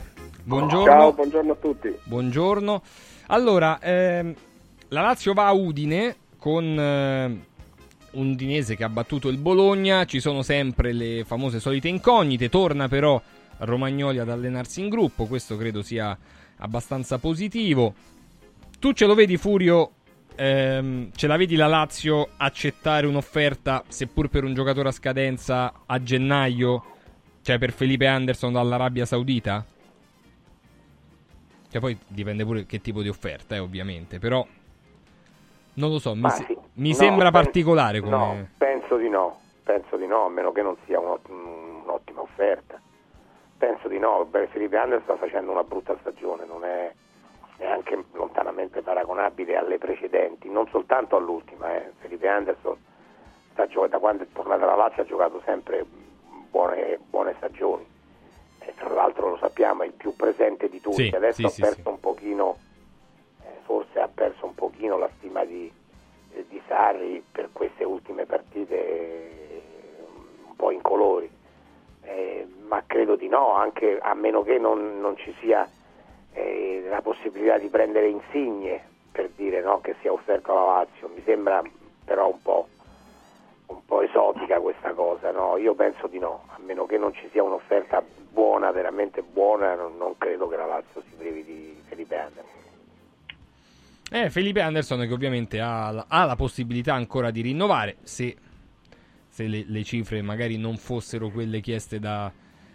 buongiorno. 0.44 0.84
Ciao, 0.84 1.12
buongiorno 1.12 1.52
a 1.52 1.56
tutti. 1.56 1.94
Buongiorno. 2.04 2.82
Allora, 3.26 3.78
ehm, 3.80 4.34
la 4.88 5.00
Lazio 5.00 5.32
va 5.32 5.46
a 5.46 5.52
Udine 5.52 6.16
con 6.38 6.78
eh, 6.78 7.46
un 8.14 8.30
udinese 8.30 8.76
che 8.76 8.84
ha 8.84 8.88
battuto 8.88 9.28
il 9.28 9.38
Bologna, 9.38 10.04
ci 10.04 10.20
sono 10.20 10.42
sempre 10.42 10.92
le 10.92 11.24
famose 11.24 11.60
solite 11.60 11.88
incognite, 11.88 12.48
torna 12.48 12.88
però 12.88 13.20
Romagnoli 13.58 14.18
ad 14.18 14.28
allenarsi 14.28 14.80
in 14.80 14.88
gruppo, 14.88 15.26
questo 15.26 15.56
credo 15.56 15.82
sia 15.82 16.16
abbastanza 16.58 17.18
positivo. 17.18 17.94
Tu 18.78 18.92
ce 18.92 19.06
lo 19.06 19.14
vedi 19.14 19.36
Furio, 19.36 19.90
ehm, 20.34 21.10
ce 21.14 21.26
la 21.26 21.36
vedi 21.36 21.56
la 21.56 21.66
Lazio 21.66 22.28
accettare 22.36 23.06
un'offerta, 23.06 23.84
seppur 23.88 24.28
per 24.28 24.44
un 24.44 24.54
giocatore 24.54 24.88
a 24.88 24.92
scadenza, 24.92 25.72
a 25.86 26.02
gennaio, 26.02 26.84
cioè 27.42 27.58
per 27.58 27.72
Felipe 27.72 28.06
Anderson 28.06 28.52
dall'Arabia 28.52 29.06
Saudita? 29.06 29.64
Che 31.74 31.80
poi 31.80 31.98
dipende 32.06 32.44
pure 32.44 32.66
che 32.66 32.80
tipo 32.80 33.02
di 33.02 33.08
offerta, 33.08 33.56
eh, 33.56 33.58
ovviamente, 33.58 34.20
però 34.20 34.46
non 35.74 35.90
lo 35.90 35.98
so, 35.98 36.14
mi, 36.14 36.30
se- 36.30 36.44
sì. 36.44 36.56
mi 36.74 36.90
No, 36.90 36.94
sembra 36.94 37.32
pen- 37.32 37.42
particolare 37.42 37.98
come... 37.98 38.16
No, 38.16 38.46
penso 38.56 38.96
di 38.96 39.08
no, 39.08 39.40
penso 39.64 39.96
di 39.96 40.06
no, 40.06 40.26
a 40.26 40.28
meno 40.28 40.52
che 40.52 40.62
non 40.62 40.76
sia 40.86 41.00
un'ott- 41.00 41.28
un'ottima 41.28 42.20
offerta. 42.20 42.80
Penso 43.58 43.88
di 43.88 43.98
no, 43.98 44.24
beh, 44.24 44.46
Felipe 44.52 44.76
Anderson 44.76 45.16
sta 45.16 45.26
facendo 45.26 45.50
una 45.50 45.64
brutta 45.64 45.96
stagione, 45.98 46.44
non 46.46 46.64
è 46.64 46.92
neanche 47.58 48.04
lontanamente 48.12 48.80
paragonabile 48.82 49.56
alle 49.56 49.78
precedenti, 49.78 50.48
non 50.48 50.68
soltanto 50.70 51.16
all'ultima. 51.16 51.74
Eh. 51.74 51.90
Felipe 51.98 52.28
Anderson 52.28 52.76
sta 53.50 53.66
gio- 53.66 53.88
da 53.88 53.98
quando 53.98 54.22
è 54.22 54.26
tornato 54.32 54.62
alla 54.62 54.76
Lazio 54.76 55.02
ha 55.02 55.06
giocato 55.06 55.42
sempre 55.44 55.84
buone, 56.50 57.00
buone 57.10 57.34
stagioni. 57.38 57.84
Tra 58.74 58.92
l'altro 58.92 59.30
lo 59.30 59.36
sappiamo, 59.36 59.82
è 59.82 59.86
il 59.86 59.92
più 59.92 60.14
presente 60.16 60.68
di 60.68 60.80
tutti. 60.80 61.08
Sì, 61.08 61.14
Adesso 61.14 61.48
sì, 61.48 61.60
ha 61.60 61.64
perso 61.66 61.82
sì. 61.82 61.88
un 61.88 62.00
pochino 62.00 62.58
eh, 63.42 63.58
forse 63.64 64.00
ha 64.00 64.08
perso 64.08 64.46
un 64.46 64.54
pochino 64.54 64.96
la 64.98 65.10
stima 65.16 65.44
di, 65.44 65.70
eh, 66.32 66.44
di 66.48 66.60
Sarri 66.66 67.22
per 67.30 67.50
queste 67.52 67.84
ultime 67.84 68.24
partite 68.24 68.74
eh, 68.74 69.62
un 70.46 70.56
po' 70.56 70.70
incolori, 70.70 71.30
Eh, 72.02 72.46
ma 72.66 72.82
credo 72.86 73.16
di 73.16 73.28
no, 73.28 73.54
anche 73.54 73.98
a 73.98 74.14
meno 74.14 74.42
che 74.42 74.58
non, 74.58 75.00
non 75.00 75.16
ci 75.16 75.34
sia 75.40 75.66
eh, 76.32 76.84
la 76.88 77.00
possibilità 77.00 77.58
di 77.58 77.68
prendere 77.68 78.08
insigne 78.08 78.82
per 79.10 79.30
dire 79.36 79.62
no, 79.62 79.80
che 79.80 79.94
sia 80.00 80.12
offerto 80.12 80.52
alla 80.52 80.78
Lazio. 80.78 81.08
Mi 81.08 81.22
sembra 81.24 81.62
però 82.04 82.28
un 82.28 82.42
po', 82.42 82.68
un 83.66 83.84
po' 83.86 84.02
esotica 84.02 84.60
questa 84.60 84.92
cosa, 84.92 85.30
no? 85.30 85.56
io 85.56 85.74
penso 85.74 86.06
di 86.08 86.18
no, 86.18 86.42
a 86.48 86.58
meno 86.58 86.84
che 86.84 86.98
non 86.98 87.14
ci 87.14 87.28
sia 87.30 87.42
un'offerta 87.42 88.02
buona, 88.34 88.72
veramente 88.72 89.22
buona, 89.22 89.74
non, 89.74 90.16
credo 90.18 90.48
che 90.48 90.56
la 90.56 90.66
Lazio 90.66 91.02
si 91.08 91.14
privi 91.16 91.44
di 91.44 91.76
Felipe 91.86 92.16
Anderson. 92.16 92.62
Eh, 94.10 94.30
Felipe 94.30 94.60
Anderson 94.60 95.06
che 95.06 95.12
ovviamente 95.12 95.60
ha 95.60 95.90
la, 95.90 96.04
ha 96.08 96.24
la 96.24 96.36
possibilità 96.36 96.94
ancora 96.94 97.30
di 97.30 97.40
rinnovare 97.40 97.96
se, 98.02 98.36
se 99.28 99.46
le, 99.46 99.64
le 99.66 99.82
cifre 99.82 100.20
magari 100.20 100.58
non 100.58 100.76
fossero 100.76 101.30
quelle 101.30 101.60
chieste 101.60 101.98
da, 101.98 102.30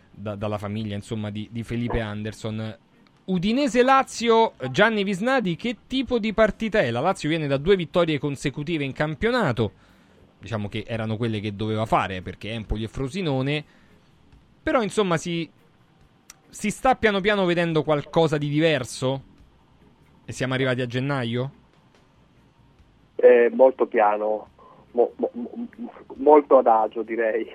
da- 0.10 0.36
dalla 0.36 0.58
famiglia 0.58 0.96
insomma, 0.96 1.30
di, 1.30 1.48
di 1.52 1.64
Felipe 1.64 2.00
Anderson. 2.00 2.78
Udinese-Lazio, 3.26 4.54
Gianni 4.72 5.04
Visnadi, 5.04 5.56
che 5.56 5.78
tipo 5.86 6.18
di 6.18 6.34
partita 6.34 6.80
è? 6.80 6.90
La 6.90 7.00
Lazio 7.00 7.30
viene 7.30 7.46
da 7.46 7.58
due 7.58 7.76
vittorie 7.76 8.18
consecutive 8.18 8.84
in 8.84 8.92
campionato, 8.92 9.72
diciamo 10.40 10.68
che 10.68 10.84
erano 10.88 11.16
quelle 11.16 11.40
che 11.40 11.56
doveva 11.56 11.86
fare 11.86 12.24
perché 12.24 12.50
Empoli 12.50 12.86
e 12.86 12.88
Frosinone, 12.88 13.66
però 14.62 14.82
insomma 14.82 15.18
si, 15.18 15.50
si 16.50 16.70
sta 16.70 16.96
piano 16.96 17.22
piano 17.22 17.46
vedendo 17.46 17.84
qualcosa 17.84 18.38
di 18.38 18.50
diverso? 18.50 19.24
E 20.26 20.32
siamo 20.32 20.54
arrivati 20.54 20.82
a 20.82 20.86
gennaio? 20.86 21.52
Eh, 23.16 23.50
molto 23.54 23.86
piano, 23.86 24.48
mo- 24.92 25.12
mo- 25.18 25.30
mo- 25.34 25.68
molto 26.16 26.58
adagio 26.58 27.02
direi 27.02 27.46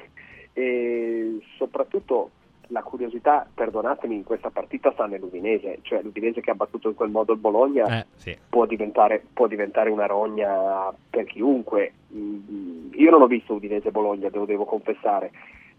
e 0.53 1.39
soprattutto 1.57 2.31
la 2.69 2.83
curiosità, 2.83 3.47
perdonatemi, 3.53 4.15
in 4.15 4.25
questa 4.25 4.51
partita 4.51 4.93
sta 4.93 5.07
nell'Udinese, 5.07 5.79
cioè 5.83 6.03
l'Udinese 6.03 6.41
che 6.41 6.51
ha 6.51 6.55
battuto 6.55 6.89
in 6.89 6.95
quel 6.95 7.11
modo 7.11 7.33
il 7.33 7.39
Bologna 7.39 7.85
Eh, 8.01 8.07
sì. 8.17 8.37
può, 8.49 8.67
diventare, 8.67 9.23
può 9.33 9.47
diventare 9.47 9.91
una 9.91 10.07
rogna 10.07 10.93
per 11.11 11.25
chiunque. 11.27 11.93
Mm, 12.13 12.93
Io 12.95 13.11
non 13.11 13.23
ho 13.23 13.27
visto 13.27 13.55
Udinese-Bologna, 13.55 14.29
devo, 14.31 14.45
devo 14.47 14.65
confessare, 14.65 15.31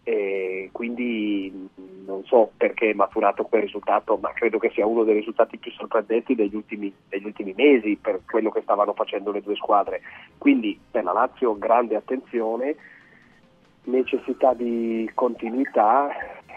e 0.07 0.69
quindi 0.71 1.51
non 2.05 2.23
so 2.25 2.51
perché 2.55 2.91
è 2.91 2.93
maturato 2.93 3.43
quel 3.45 3.63
risultato, 3.63 4.17
ma 4.17 4.31
credo 4.33 4.59
che 4.59 4.69
sia 4.69 4.85
uno 4.85 5.03
dei 5.03 5.15
risultati 5.15 5.57
più 5.57 5.71
sorprendenti 5.71 6.35
degli 6.35 6.53
ultimi, 6.53 6.93
degli 7.09 7.25
ultimi 7.25 7.55
mesi 7.57 7.97
per 7.99 8.21
quello 8.23 8.51
che 8.51 8.61
stavano 8.61 8.93
facendo 8.93 9.31
le 9.31 9.41
due 9.41 9.55
squadre. 9.55 10.01
Quindi 10.37 10.79
per 10.91 11.03
la 11.03 11.11
Lazio 11.11 11.57
grande 11.57 11.95
attenzione, 11.95 12.75
necessità 13.85 14.53
di 14.53 15.09
continuità 15.15 16.09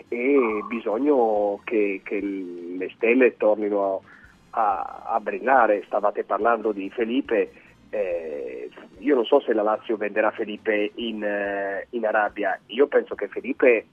e 0.08 0.38
bisogno 0.68 1.58
che, 1.64 2.02
che 2.04 2.20
le 2.20 2.90
stelle 2.96 3.38
tornino 3.38 4.02
a, 4.50 5.04
a 5.06 5.20
brillare. 5.20 5.84
Stavate 5.86 6.24
parlando 6.24 6.72
di 6.72 6.90
Felipe, 6.90 7.50
eh, 7.88 8.68
io 8.98 9.14
non 9.14 9.24
so 9.24 9.40
se 9.40 9.52
la 9.52 9.62
Lazio 9.62 9.96
venderà 9.96 10.30
Felipe 10.30 10.92
in, 10.96 11.22
eh, 11.22 11.86
in 11.90 12.06
Arabia, 12.06 12.58
io 12.66 12.86
penso 12.86 13.14
che 13.14 13.28
Felipe 13.28 13.86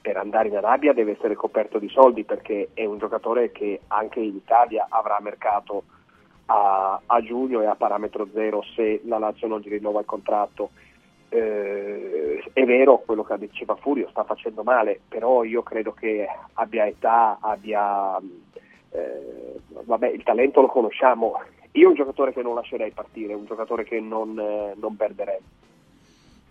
per 0.00 0.16
andare 0.16 0.48
in 0.48 0.56
Arabia 0.56 0.92
deve 0.92 1.12
essere 1.12 1.34
coperto 1.34 1.78
di 1.78 1.88
soldi 1.88 2.24
perché 2.24 2.70
è 2.72 2.84
un 2.84 2.98
giocatore 2.98 3.52
che 3.52 3.80
anche 3.88 4.20
in 4.20 4.36
Italia 4.36 4.86
avrà 4.88 5.18
mercato 5.20 5.82
a, 6.46 7.00
a 7.04 7.20
giugno 7.22 7.60
e 7.60 7.66
a 7.66 7.74
parametro 7.74 8.28
zero 8.32 8.62
se 8.74 9.02
la 9.04 9.18
Lazio 9.18 9.48
non 9.48 9.60
gli 9.60 9.68
rinnova 9.68 10.00
il 10.00 10.06
contratto. 10.06 10.70
Eh, 11.30 12.42
è 12.54 12.64
vero 12.64 13.02
quello 13.04 13.22
che 13.22 13.36
diceva 13.36 13.76
Furio, 13.76 14.08
sta 14.08 14.24
facendo 14.24 14.62
male, 14.62 15.00
però 15.06 15.44
io 15.44 15.62
credo 15.62 15.92
che 15.92 16.26
abbia 16.54 16.86
età, 16.86 17.36
abbia 17.40 18.18
eh, 18.90 19.60
vabbè, 19.84 20.08
il 20.08 20.22
talento 20.22 20.60
lo 20.60 20.68
conosciamo. 20.68 21.40
Io 21.72 21.88
un 21.88 21.94
giocatore 21.94 22.32
che 22.32 22.42
non 22.42 22.54
lascerei 22.54 22.90
partire, 22.90 23.34
un 23.34 23.44
giocatore 23.46 23.84
che 23.84 24.00
non, 24.00 24.38
eh, 24.38 24.74
non 24.76 24.96
perderei. 24.96 25.38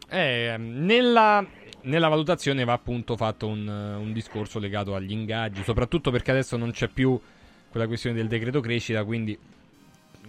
Eh, 0.09 0.55
nella, 0.57 1.45
nella 1.81 2.07
valutazione 2.07 2.63
va 2.63 2.73
appunto 2.73 3.17
fatto 3.17 3.47
un, 3.47 3.67
un 3.67 4.13
discorso 4.13 4.59
legato 4.59 4.95
agli 4.95 5.11
ingaggi, 5.11 5.63
soprattutto 5.63 6.11
perché 6.11 6.31
adesso 6.31 6.55
non 6.55 6.71
c'è 6.71 6.87
più 6.87 7.19
quella 7.69 7.87
questione 7.87 8.15
del 8.15 8.27
decreto 8.27 8.61
crescita, 8.61 9.03
quindi 9.03 9.37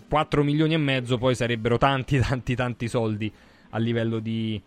4 0.09 0.43
milioni 0.43 0.75
e 0.75 0.79
mezzo 0.79 1.19
poi 1.19 1.35
sarebbero 1.35 1.79
tanti, 1.79 2.19
tanti, 2.21 2.55
tanti 2.55 2.89
soldi 2.89 3.33
a 3.71 3.79
livello 3.79 4.19
di, 4.19 4.61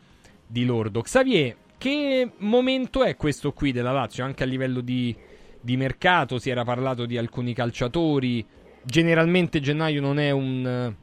di 0.45 0.65
lordo. 0.65 1.01
Xavier, 1.01 1.55
che 1.77 2.31
momento 2.37 3.03
è 3.03 3.15
questo 3.15 3.51
qui 3.53 3.71
della 3.71 3.91
Lazio, 3.91 4.23
anche 4.23 4.43
a 4.43 4.45
livello 4.45 4.81
di, 4.81 5.15
di 5.59 5.77
mercato? 5.77 6.37
Si 6.37 6.49
era 6.49 6.63
parlato 6.63 7.05
di 7.05 7.17
alcuni 7.17 7.53
calciatori. 7.53 8.45
Generalmente 8.83 9.59
gennaio 9.59 10.01
non 10.01 10.19
è 10.19 10.31
un, 10.31 10.93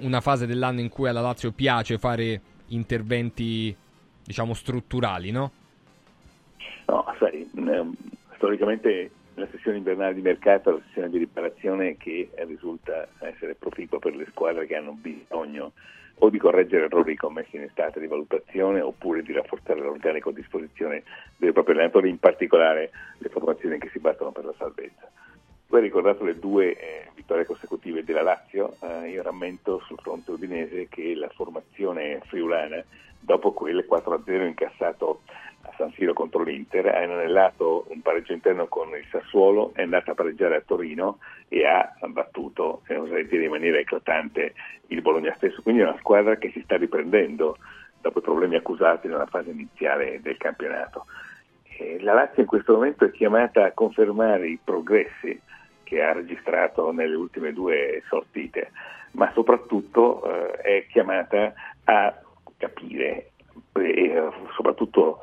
una 0.00 0.20
fase 0.20 0.46
dell'anno 0.46 0.80
in 0.80 0.88
cui 0.88 1.08
alla 1.08 1.20
Lazio 1.20 1.52
piace 1.52 1.98
fare 1.98 2.40
interventi, 2.68 3.74
diciamo, 4.24 4.54
strutturali, 4.54 5.30
no? 5.30 5.52
No, 6.86 7.04
sai, 7.18 7.48
ehm, 7.54 7.94
storicamente 8.34 9.10
la 9.34 9.48
sessione 9.50 9.78
invernale 9.78 10.14
di 10.14 10.20
mercato 10.20 10.70
è 10.70 10.72
la 10.74 10.80
sessione 10.86 11.10
di 11.10 11.18
riparazione 11.18 11.96
che 11.96 12.30
risulta 12.46 13.08
essere 13.20 13.54
proficua 13.54 13.98
per 13.98 14.14
le 14.14 14.26
squadre 14.30 14.66
che 14.66 14.76
hanno 14.76 14.92
bisogno 14.92 15.72
o 16.16 16.30
di 16.30 16.38
correggere 16.38 16.84
errori 16.84 17.16
commessi 17.16 17.56
in 17.56 17.62
estate 17.62 17.98
di 17.98 18.06
valutazione 18.06 18.80
oppure 18.80 19.22
di 19.22 19.32
rafforzare 19.32 19.80
l'organico 19.80 20.28
a 20.28 20.32
disposizione 20.32 21.02
dei 21.36 21.52
propri 21.52 21.72
allenatori, 21.72 22.10
in 22.10 22.18
particolare 22.18 22.90
le 23.18 23.28
formazioni 23.28 23.78
che 23.78 23.88
si 23.90 23.98
battono 23.98 24.30
per 24.30 24.44
la 24.44 24.54
salvezza. 24.56 25.10
Tu 25.72 25.78
hai 25.78 25.84
ricordato 25.84 26.22
le 26.22 26.38
due 26.38 26.76
eh, 26.76 27.08
vittorie 27.14 27.46
consecutive 27.46 28.04
della 28.04 28.20
Lazio, 28.20 28.76
eh, 28.82 29.08
io 29.08 29.22
rammento 29.22 29.80
sul 29.86 29.98
fronte 30.02 30.32
udinese 30.32 30.86
che 30.90 31.14
la 31.14 31.30
formazione 31.30 32.20
friulana, 32.26 32.84
dopo 33.18 33.52
quel 33.52 33.86
4-0 33.90 34.48
incassato 34.48 35.22
a 35.62 35.72
San 35.78 35.90
Siro 35.92 36.12
contro 36.12 36.42
l'Inter, 36.42 36.88
ha 36.88 37.02
inanellato 37.02 37.86
un 37.88 38.02
pareggio 38.02 38.34
interno 38.34 38.66
con 38.66 38.90
il 38.90 39.06
Sassuolo, 39.10 39.70
è 39.72 39.80
andata 39.80 40.10
a 40.10 40.14
pareggiare 40.14 40.56
a 40.56 40.60
Torino 40.60 41.20
e 41.48 41.64
ha 41.64 41.96
battuto, 42.06 42.82
se 42.84 42.94
oserei 42.96 43.26
dire 43.26 43.44
in 43.44 43.52
maniera 43.52 43.78
eclatante, 43.78 44.52
il 44.88 45.00
Bologna 45.00 45.32
stesso. 45.38 45.62
Quindi 45.62 45.80
è 45.80 45.84
una 45.84 45.96
squadra 46.00 46.36
che 46.36 46.50
si 46.50 46.60
sta 46.64 46.76
riprendendo 46.76 47.56
dopo 47.98 48.18
i 48.18 48.22
problemi 48.22 48.56
accusati 48.56 49.08
nella 49.08 49.24
fase 49.24 49.48
iniziale 49.48 50.20
del 50.20 50.36
campionato. 50.36 51.06
E 51.78 51.98
la 52.02 52.12
Lazio 52.12 52.42
in 52.42 52.48
questo 52.48 52.74
momento 52.74 53.06
è 53.06 53.10
chiamata 53.10 53.64
a 53.64 53.72
confermare 53.72 54.48
i 54.48 54.58
progressi 54.62 55.40
che 55.92 56.02
ha 56.02 56.14
registrato 56.14 56.90
nelle 56.90 57.14
ultime 57.14 57.52
due 57.52 58.02
sortite, 58.08 58.70
ma 59.12 59.30
soprattutto 59.34 60.24
eh, 60.24 60.52
è 60.52 60.86
chiamata 60.86 61.52
a 61.84 62.18
capire 62.56 63.32
e 63.74 64.28
soprattutto 64.54 65.20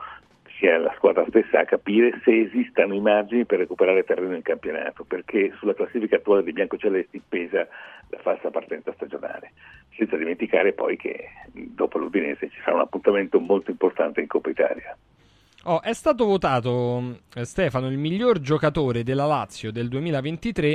sia 0.59 0.77
la 0.77 0.93
squadra 0.95 1.25
stessa 1.29 1.61
a 1.61 1.65
capire 1.65 2.19
se 2.23 2.41
esistano 2.41 2.93
i 2.93 2.99
margini 2.99 3.45
per 3.45 3.57
recuperare 3.57 4.03
terreno 4.03 4.35
in 4.35 4.43
campionato, 4.43 5.05
perché 5.05 5.53
sulla 5.57 5.73
classifica 5.73 6.17
attuale 6.17 6.43
dei 6.43 6.53
biancocelesti 6.53 7.19
pesa 7.27 7.67
la 8.09 8.19
falsa 8.19 8.51
partenza 8.51 8.93
stagionale, 8.93 9.53
senza 9.97 10.17
dimenticare 10.17 10.73
poi 10.73 10.97
che 10.97 11.29
dopo 11.51 11.97
l'Udinese 11.97 12.47
ci 12.49 12.59
sarà 12.63 12.75
un 12.75 12.81
appuntamento 12.81 13.39
molto 13.39 13.71
importante 13.71 14.21
in 14.21 14.27
Coppa 14.27 14.51
Italia. 14.51 14.95
Oh, 15.65 15.81
è 15.81 15.91
stato 15.91 16.23
votato 16.23 17.17
eh, 17.35 17.43
Stefano 17.43 17.89
il 17.89 17.97
miglior 17.97 18.39
giocatore 18.39 19.03
della 19.03 19.25
Lazio 19.25 19.73
del 19.73 19.89
2023 19.89 20.67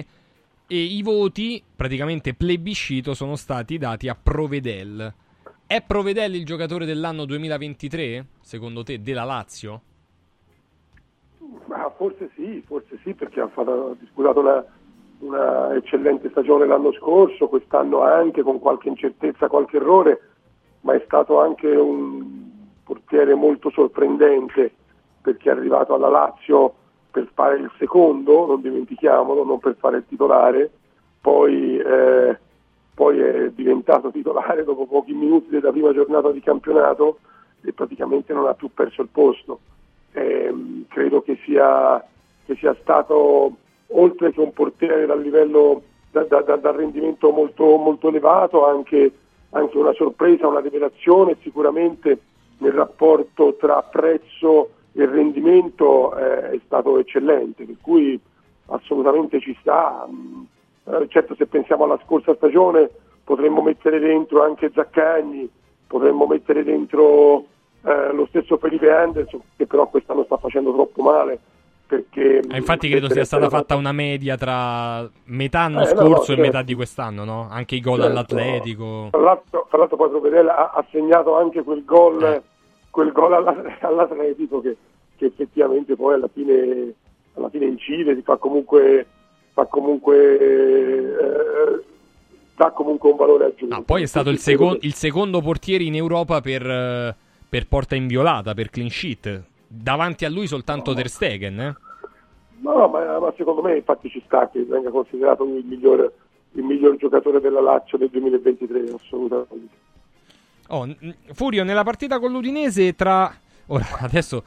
e 0.66 0.76
i 0.76 1.02
voti, 1.02 1.62
praticamente 1.74 2.34
plebiscito, 2.34 3.14
sono 3.14 3.36
stati 3.36 3.78
dati 3.78 4.08
a 4.08 4.16
Provedel. 4.20 5.10
È 5.66 5.82
Provedel 5.82 6.34
il 6.34 6.44
giocatore 6.44 6.84
dell'anno 6.84 7.24
2023, 7.24 8.26
secondo 8.42 8.82
te, 8.82 9.00
della 9.00 9.24
Lazio? 9.24 9.80
Ma 11.64 11.90
forse 11.96 12.30
sì, 12.34 12.62
forse 12.66 12.98
sì, 13.02 13.14
perché 13.14 13.40
ha, 13.40 13.50
disputato 13.98 14.40
una, 14.40 14.64
una 15.20 15.74
eccellente 15.74 16.28
stagione 16.28 16.66
l'anno 16.66 16.92
scorso, 16.92 17.48
quest'anno 17.48 18.02
anche 18.02 18.42
con 18.42 18.58
qualche 18.58 18.90
incertezza, 18.90 19.48
qualche 19.48 19.78
errore, 19.78 20.20
ma 20.82 20.92
è 20.92 21.02
stato 21.06 21.40
anche 21.40 21.68
un 21.68 22.52
portiere 22.84 23.34
molto 23.34 23.70
sorprendente 23.70 24.72
perché 25.20 25.48
è 25.48 25.52
arrivato 25.52 25.94
alla 25.94 26.08
Lazio 26.08 26.74
per 27.10 27.28
fare 27.32 27.56
il 27.56 27.70
secondo, 27.78 28.44
non 28.46 28.60
dimentichiamolo, 28.60 29.44
non 29.44 29.58
per 29.58 29.76
fare 29.78 29.98
il 29.98 30.04
titolare, 30.06 30.70
poi, 31.20 31.78
eh, 31.78 32.38
poi 32.92 33.20
è 33.20 33.50
diventato 33.50 34.10
titolare 34.10 34.64
dopo 34.64 34.86
pochi 34.86 35.14
minuti 35.14 35.48
della 35.48 35.70
prima 35.70 35.92
giornata 35.92 36.30
di 36.30 36.40
campionato 36.40 37.18
e 37.62 37.72
praticamente 37.72 38.32
non 38.34 38.46
ha 38.46 38.54
più 38.54 38.68
perso 38.74 39.00
il 39.02 39.08
posto. 39.10 39.60
Eh, 40.12 40.52
credo 40.88 41.22
che 41.22 41.38
sia, 41.44 42.04
che 42.44 42.56
sia 42.56 42.76
stato, 42.82 43.56
oltre 43.88 44.32
che 44.32 44.40
un 44.40 44.52
portiere 44.52 45.06
dal 45.06 45.22
livello, 45.22 45.82
da, 46.10 46.24
da, 46.24 46.42
da, 46.42 46.56
dal 46.56 46.74
rendimento 46.74 47.30
molto, 47.30 47.64
molto 47.76 48.08
elevato, 48.08 48.66
anche, 48.66 49.12
anche 49.50 49.78
una 49.78 49.94
sorpresa, 49.94 50.48
una 50.48 50.60
rivelazione 50.60 51.36
sicuramente 51.40 52.18
nel 52.64 52.72
rapporto 52.72 53.56
tra 53.60 53.82
prezzo 53.82 54.70
e 54.92 55.04
rendimento 55.06 56.16
eh, 56.16 56.50
è 56.52 56.60
stato 56.64 56.98
eccellente, 56.98 57.64
per 57.64 57.76
cui 57.80 58.18
assolutamente 58.66 59.38
ci 59.40 59.54
sta. 59.60 60.06
Mm, 60.08 60.42
eh, 60.86 61.06
certo 61.08 61.34
se 61.34 61.46
pensiamo 61.46 61.84
alla 61.84 62.00
scorsa 62.04 62.34
stagione 62.34 62.88
potremmo 63.22 63.62
mettere 63.62 63.98
dentro 63.98 64.42
anche 64.42 64.70
Zaccagni, 64.74 65.48
potremmo 65.86 66.26
mettere 66.26 66.64
dentro 66.64 67.44
eh, 67.84 68.12
lo 68.12 68.26
stesso 68.26 68.56
Felipe 68.56 68.90
Anderson, 68.90 69.40
che 69.56 69.66
però 69.66 69.88
quest'anno 69.88 70.24
sta 70.24 70.38
facendo 70.38 70.72
troppo 70.72 71.02
male. 71.02 71.38
Perché, 71.86 72.38
Eh, 72.38 72.56
infatti 72.56 72.88
credo 72.88 73.10
sia 73.10 73.26
stata 73.26 73.50
fatta 73.50 73.76
una 73.76 73.92
media 73.92 74.38
tra 74.38 75.06
metà 75.26 75.60
anno 75.60 75.82
Eh, 75.82 75.92
no, 75.92 76.00
scorso 76.00 76.06
no, 76.08 76.22
e 76.22 76.24
certo. 76.26 76.40
metà 76.40 76.62
di 76.62 76.74
quest'anno, 76.74 77.24
no? 77.24 77.46
Anche 77.50 77.74
i 77.74 77.80
gol 77.80 78.00
Certo. 78.00 78.10
all'Atletico. 78.10 79.08
Tra 79.10 79.20
l'altro, 79.20 79.66
tra 79.68 79.78
l'altro 79.78 79.96
poi 79.98 80.08
Provedel 80.08 80.48
ha, 80.48 80.70
ha 80.74 80.84
segnato 80.90 81.36
anche 81.36 81.62
quel 81.62 81.84
gol 81.84 82.42
quel 82.94 83.10
gol 83.10 83.32
alla- 83.34 83.76
all'Atletico 83.82 84.60
che, 84.60 84.76
che 85.16 85.26
effettivamente 85.26 85.96
poi 85.96 86.14
alla 86.14 86.28
fine, 86.32 86.94
alla 87.34 87.48
fine 87.48 87.66
incide, 87.66 88.22
fa 88.22 88.36
comunque, 88.36 89.04
fa 89.52 89.66
comunque 89.66 90.38
eh, 90.38 91.84
dà 92.54 92.70
comunque 92.70 93.10
un 93.10 93.16
valore 93.16 93.46
aggiunto. 93.46 93.74
Ah, 93.74 93.82
poi 93.82 94.02
è 94.02 94.06
stato 94.06 94.30
il, 94.30 94.38
secon- 94.38 94.78
il 94.82 94.94
secondo 94.94 95.40
portiere 95.40 95.82
in 95.82 95.96
Europa 95.96 96.40
per, 96.40 97.16
per 97.48 97.66
porta 97.66 97.96
inviolata, 97.96 98.54
per 98.54 98.70
clean 98.70 98.88
sheet. 98.90 99.42
Davanti 99.66 100.24
a 100.24 100.30
lui 100.30 100.46
soltanto 100.46 100.94
Ter 100.94 101.08
Stegen, 101.08 101.60
eh? 101.60 101.74
No, 102.60 102.86
ma, 102.86 103.18
ma 103.18 103.32
secondo 103.36 103.60
me 103.60 103.76
infatti 103.76 104.08
ci 104.08 104.22
sta 104.24 104.48
che 104.48 104.62
venga 104.62 104.90
considerato 104.90 105.42
il 105.42 105.64
miglior, 105.64 106.12
il 106.52 106.62
miglior 106.62 106.96
giocatore 106.96 107.40
della 107.40 107.60
Lazio 107.60 107.98
del 107.98 108.08
2023, 108.08 108.92
assolutamente. 108.94 109.82
Oh, 110.68 110.86
Furio, 111.32 111.62
nella 111.62 111.84
partita 111.84 112.18
con 112.18 112.32
l'Udinese 112.32 112.94
tra... 112.94 113.32
Ora, 113.66 113.84
adesso 114.00 114.42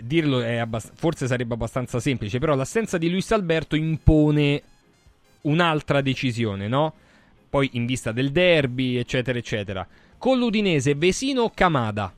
dirlo 0.00 0.38
abbast- 0.38 0.92
forse 0.94 1.26
sarebbe 1.26 1.54
abbastanza 1.54 1.98
semplice, 1.98 2.38
però 2.38 2.54
l'assenza 2.54 2.96
di 2.96 3.10
Luis 3.10 3.30
Alberto 3.32 3.76
impone 3.76 4.62
un'altra 5.42 6.00
decisione, 6.00 6.68
no? 6.68 6.92
Poi 7.48 7.70
in 7.72 7.86
vista 7.86 8.12
del 8.12 8.30
derby, 8.30 8.96
eccetera, 8.96 9.36
eccetera. 9.36 9.86
Con 10.16 10.38
l'Udinese, 10.38 10.94
Vesino 10.94 11.42
o 11.42 11.50
Camada? 11.52 12.12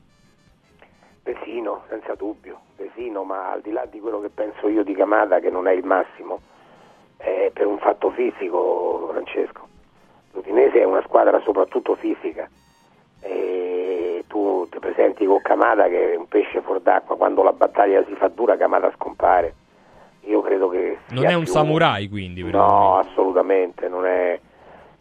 Vesino, 1.23 1.83
senza 1.89 2.13
dubbio, 2.15 2.59
Vesino, 2.77 3.23
ma 3.23 3.51
al 3.51 3.61
di 3.61 3.71
là 3.71 3.85
di 3.85 3.99
quello 3.99 4.21
che 4.21 4.29
penso 4.29 4.67
io 4.67 4.83
di 4.83 4.93
Camada, 4.93 5.39
che 5.39 5.49
non 5.49 5.67
è 5.67 5.71
il 5.71 5.83
massimo, 5.83 6.41
è 7.17 7.49
per 7.51 7.65
un 7.65 7.79
fatto 7.79 8.11
fisico, 8.11 9.09
Francesco. 9.11 9.67
L'Udinese 10.33 10.81
è 10.81 10.83
una 10.83 11.01
squadra 11.01 11.41
soprattutto 11.41 11.95
fisica 11.95 12.47
e 13.23 14.25
tu 14.27 14.67
ti 14.69 14.79
presenti 14.79 15.25
con 15.25 15.41
Camada 15.41 15.87
che 15.87 16.13
è 16.13 16.15
un 16.15 16.27
pesce 16.27 16.61
fuor 16.61 16.81
d'acqua, 16.81 17.15
quando 17.15 17.41
la 17.41 17.53
battaglia 17.53 18.03
si 18.05 18.13
fa 18.15 18.27
dura 18.27 18.57
Camada 18.57 18.91
scompare. 18.95 19.55
Io 20.25 20.41
credo 20.41 20.69
che... 20.69 20.99
Non 21.09 21.25
è 21.25 21.33
un 21.33 21.43
più- 21.43 21.51
samurai, 21.51 22.07
quindi. 22.09 22.43
No, 22.43 22.97
assolutamente, 22.97 23.87
non 23.87 24.05
è... 24.05 24.39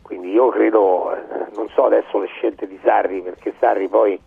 Quindi 0.02 0.30
io 0.32 0.48
credo, 0.48 1.16
non 1.54 1.68
so 1.68 1.86
adesso 1.86 2.18
le 2.18 2.26
scelte 2.26 2.66
di 2.66 2.78
Sarri, 2.82 3.22
perché 3.22 3.54
Sarri 3.58 3.88
poi 3.88 4.20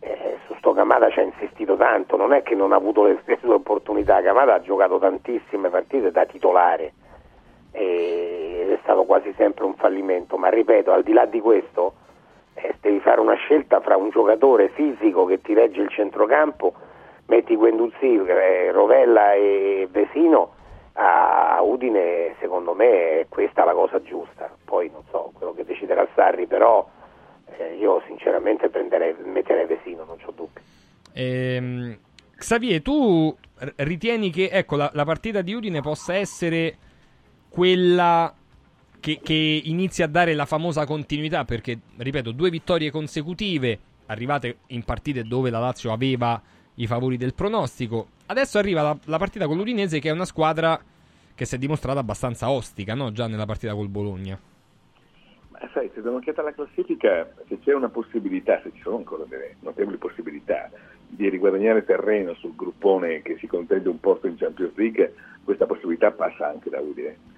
eh, 0.00 0.38
su 0.46 0.54
sto 0.58 0.72
Camada 0.72 1.08
ci 1.10 1.20
ha 1.20 1.22
insistito 1.22 1.76
tanto, 1.76 2.16
non 2.16 2.32
è 2.32 2.42
che 2.42 2.54
non 2.54 2.72
ha 2.72 2.76
avuto 2.76 3.04
le 3.04 3.18
stesse 3.22 3.46
opportunità, 3.46 4.22
Camada 4.22 4.54
ha 4.54 4.60
giocato 4.60 4.98
tantissime 4.98 5.68
partite 5.68 6.10
da 6.10 6.24
titolare. 6.24 6.92
Ed 7.70 8.70
è 8.70 8.78
stato 8.82 9.04
quasi 9.04 9.32
sempre 9.36 9.64
un 9.64 9.74
fallimento, 9.74 10.36
ma 10.36 10.48
ripeto, 10.48 10.90
al 10.90 11.02
di 11.02 11.12
là 11.12 11.26
di 11.26 11.40
questo 11.40 11.94
eh, 12.54 12.74
devi 12.80 13.00
fare 13.00 13.20
una 13.20 13.34
scelta 13.34 13.80
fra 13.80 13.96
un 13.96 14.10
giocatore 14.10 14.70
fisico 14.70 15.24
che 15.26 15.40
ti 15.40 15.54
regge 15.54 15.80
il 15.80 15.88
centrocampo, 15.88 16.74
metti 17.26 17.56
Guenduzzi, 17.56 18.16
eh, 18.26 18.70
Rovella 18.72 19.32
e 19.34 19.88
Vesino, 19.90 20.54
a 20.94 21.60
Udine 21.62 22.36
secondo 22.38 22.74
me 22.74 23.20
è 23.20 23.26
questa 23.28 23.64
la 23.64 23.72
cosa 23.72 24.00
giusta, 24.02 24.48
poi 24.64 24.88
non 24.90 25.02
so 25.10 25.32
quello 25.34 25.52
che 25.52 25.64
deciderà 25.64 26.06
Sarri, 26.14 26.46
però 26.46 26.88
eh, 27.56 27.74
io 27.74 28.02
sinceramente 28.06 28.68
prenderei, 28.68 29.14
metterei 29.24 29.66
Vesino, 29.66 30.04
non 30.04 30.18
c'ho 30.18 30.30
dubbi. 30.30 30.60
Ehm, 31.14 31.98
Xavier, 32.36 32.82
tu 32.82 33.34
ritieni 33.76 34.30
che 34.30 34.48
ecco, 34.52 34.76
la, 34.76 34.90
la 34.92 35.04
partita 35.04 35.42
di 35.42 35.54
Udine 35.54 35.80
possa 35.80 36.14
essere 36.14 36.76
quella 37.48 38.32
che, 39.04 39.20
che 39.22 39.60
inizia 39.64 40.06
a 40.06 40.08
dare 40.08 40.32
la 40.32 40.46
famosa 40.46 40.86
continuità? 40.86 41.44
Perché, 41.44 41.78
ripeto, 41.98 42.32
due 42.32 42.48
vittorie 42.48 42.90
consecutive, 42.90 43.78
arrivate 44.06 44.60
in 44.68 44.82
partite 44.82 45.24
dove 45.24 45.50
la 45.50 45.58
Lazio 45.58 45.92
aveva 45.92 46.40
i 46.76 46.86
favori 46.86 47.18
del 47.18 47.34
pronostico. 47.34 48.06
Adesso 48.24 48.56
arriva 48.56 48.80
la, 48.80 48.98
la 49.04 49.18
partita 49.18 49.46
con 49.46 49.58
l'Udinese, 49.58 49.98
che 49.98 50.08
è 50.08 50.12
una 50.12 50.24
squadra 50.24 50.80
che 51.34 51.44
si 51.44 51.54
è 51.54 51.58
dimostrata 51.58 51.98
abbastanza 51.98 52.48
ostica, 52.48 52.94
no? 52.94 53.12
Già 53.12 53.26
nella 53.26 53.44
partita 53.44 53.74
col 53.74 53.88
Bologna. 53.88 54.40
Ma 55.50 55.58
sai, 55.74 55.90
se 55.92 56.00
do 56.00 56.08
un'occhiata 56.08 56.40
alla 56.40 56.54
classifica, 56.54 57.30
se 57.46 57.58
c'è 57.58 57.74
una 57.74 57.90
possibilità, 57.90 58.58
se 58.62 58.70
ci 58.72 58.80
sono 58.80 58.96
ancora 58.96 59.24
delle 59.28 59.56
notevoli 59.60 59.98
possibilità 59.98 60.70
di 61.06 61.28
riguadagnare 61.28 61.84
terreno 61.84 62.32
sul 62.36 62.56
gruppone 62.56 63.20
che 63.20 63.36
si 63.38 63.46
contende 63.46 63.90
un 63.90 64.00
posto 64.00 64.28
in 64.28 64.36
Champions 64.36 64.74
League, 64.76 65.14
questa 65.44 65.66
possibilità 65.66 66.10
passa 66.10 66.48
anche 66.48 66.70
da 66.70 66.80
Udine. 66.80 67.32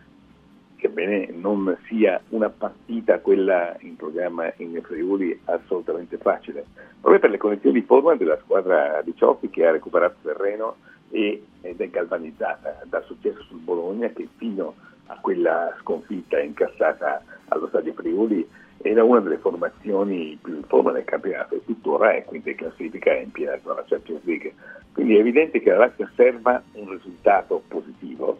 Sebbene 0.87 1.31
non 1.33 1.77
sia 1.89 2.21
una 2.29 2.49
partita 2.49 3.19
quella 3.19 3.75
in 3.81 3.97
programma 3.97 4.53
in 4.59 4.81
Friuli 4.85 5.37
assolutamente 5.47 6.17
facile, 6.17 6.65
proprio 7.01 7.19
per 7.19 7.31
le 7.31 7.39
condizioni 7.39 7.81
di 7.81 7.85
forma 7.85 8.15
della 8.15 8.39
squadra 8.45 9.03
di 9.03 9.13
Cioffi 9.17 9.51
che 9.51 9.67
ha 9.67 9.73
recuperato 9.73 10.15
terreno 10.23 10.77
ed 11.11 11.41
è 11.61 11.89
galvanizzata 11.89 12.83
dal 12.85 13.03
successo 13.03 13.43
sul 13.49 13.59
Bologna 13.59 14.07
che 14.11 14.29
fino 14.37 14.77
a 15.07 15.19
quella 15.21 15.75
sconfitta 15.81 16.39
incassata 16.39 17.21
allo 17.49 17.67
stadio 17.67 17.93
Friuli 17.93 18.49
era 18.77 19.03
una 19.03 19.19
delle 19.19 19.39
formazioni 19.39 20.39
più 20.41 20.55
in 20.55 20.65
forma 20.69 20.93
del 20.93 21.03
campionato 21.03 21.57
e 21.57 21.65
tuttora 21.65 22.13
è 22.15 22.25
quindi 22.25 22.51
in 22.51 22.57
classifica 22.57 23.13
in 23.13 23.33
piena 23.33 23.59
zona 23.65 23.83
Champions 23.89 24.23
League. 24.23 24.55
Quindi 24.93 25.17
è 25.17 25.19
evidente 25.19 25.61
che 25.61 25.71
la 25.71 25.79
Lazio 25.79 26.09
serva 26.15 26.63
un 26.75 26.91
risultato 26.91 27.61
positivo 27.67 28.39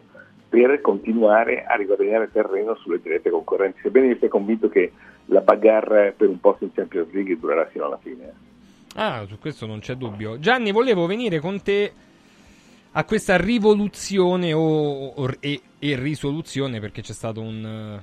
per 0.57 0.81
continuare 0.81 1.65
a 1.65 1.75
riguadagnare 1.75 2.31
terreno 2.31 2.75
sulle 2.77 2.99
dirette 2.99 3.29
concorrenti, 3.29 3.79
sebbene 3.83 4.07
io 4.07 4.17
sia 4.17 4.27
convinto 4.27 4.69
che 4.69 4.91
la 5.25 5.41
bagarre 5.41 6.15
per 6.17 6.29
un 6.29 6.39
posto 6.39 6.63
in 6.63 6.73
Champions 6.73 7.11
League 7.11 7.37
durerà 7.37 7.67
fino 7.67 7.85
alla 7.85 7.99
fine. 8.01 8.33
Ah, 8.95 9.23
su 9.27 9.37
questo 9.37 9.67
non 9.67 9.79
c'è 9.79 9.93
dubbio. 9.93 10.39
Gianni, 10.39 10.71
volevo 10.71 11.05
venire 11.05 11.39
con 11.39 11.61
te 11.61 11.91
a 12.91 13.03
questa 13.03 13.37
rivoluzione 13.37 14.51
o, 14.53 15.09
o- 15.09 15.33
e, 15.39 15.61
e 15.77 15.95
risoluzione 15.95 16.79
perché 16.79 17.01
c'è 17.01 17.13
stato 17.13 17.39
un, 17.39 17.99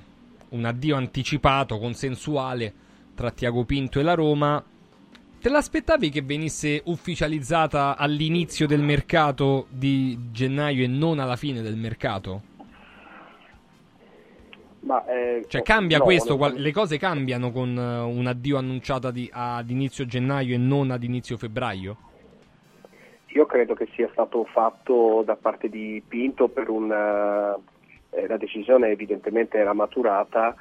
un 0.47 0.65
addio 0.65 0.95
anticipato, 0.95 1.77
consensuale 1.77 2.73
tra 3.15 3.31
Tiago 3.31 3.65
Pinto 3.65 3.99
e 3.99 4.03
la 4.03 4.13
Roma. 4.13 4.63
Te 5.45 5.51
l'aspettavi 5.51 6.09
che 6.09 6.23
venisse 6.23 6.81
ufficializzata 6.85 7.97
all'inizio 7.97 8.65
del 8.65 8.81
mercato 8.81 9.67
di 9.69 10.17
gennaio 10.31 10.83
e 10.83 10.87
non 10.87 11.19
alla 11.19 11.35
fine 11.35 11.61
del 11.61 11.75
mercato? 11.75 12.41
Ma, 14.79 15.05
eh, 15.05 15.45
Cioè 15.47 15.61
cambia 15.61 15.99
no, 15.99 16.03
questo? 16.03 16.35
Qual- 16.37 16.55
le 16.55 16.71
cose 16.71 16.97
cambiano 16.97 17.51
con 17.51 17.77
eh, 17.77 17.99
un 17.99 18.25
addio 18.25 18.57
annunciato 18.57 19.11
di- 19.11 19.29
ad 19.31 19.69
inizio 19.69 20.07
gennaio 20.07 20.55
e 20.55 20.57
non 20.57 20.89
ad 20.89 21.03
inizio 21.03 21.37
febbraio? 21.37 21.97
Io 23.27 23.45
credo 23.45 23.75
che 23.75 23.87
sia 23.93 24.09
stato 24.13 24.45
fatto 24.45 25.21
da 25.23 25.35
parte 25.35 25.69
di 25.69 26.01
Pinto 26.07 26.47
per 26.47 26.69
una 26.69 27.55
eh, 28.09 28.25
la 28.25 28.37
decisione 28.37 28.87
evidentemente 28.87 29.59
era 29.59 29.73
maturata 29.73 30.55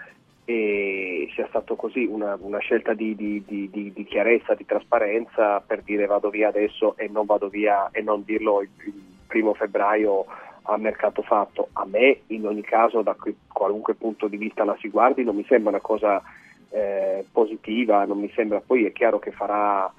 e 0.44 1.30
sia 1.34 1.46
stato 1.48 1.74
così 1.74 2.04
una, 2.04 2.36
una 2.40 2.58
scelta 2.58 2.92
di, 2.92 3.14
di- 3.14 3.42
di- 3.46 3.70
di- 3.70 4.04
chiarezza, 4.04 4.54
di 4.54 4.66
trasparenza 4.66 5.60
per 5.60 5.82
dire 5.82 6.06
vado 6.06 6.28
via 6.28 6.48
adesso 6.48 6.96
e 6.96 7.08
non 7.08 7.24
vado 7.24 7.48
via 7.48 7.88
e 7.90 8.02
non 8.02 8.22
dirlo 8.24 8.60
il, 8.60 8.68
il 8.84 9.02
primo 9.26 9.54
febbraio 9.54 10.26
a 10.62 10.76
mercato 10.76 11.22
fatto. 11.22 11.68
A 11.72 11.86
me 11.86 12.20
in 12.28 12.46
ogni 12.46 12.62
caso 12.62 13.00
da 13.02 13.16
qualunque 13.48 13.94
punto 13.94 14.28
di 14.28 14.36
vista 14.36 14.64
la 14.64 14.76
si 14.80 14.88
guardi 14.90 15.24
non 15.24 15.36
mi 15.36 15.44
sembra 15.46 15.70
una 15.70 15.80
cosa 15.80 16.22
eh, 16.70 17.24
positiva, 17.32 18.04
non 18.04 18.18
mi 18.18 18.30
sembra 18.34 18.60
poi 18.60 18.84
è 18.84 18.92
chiaro 18.92 19.18
che 19.18 19.30
farà 19.30 19.90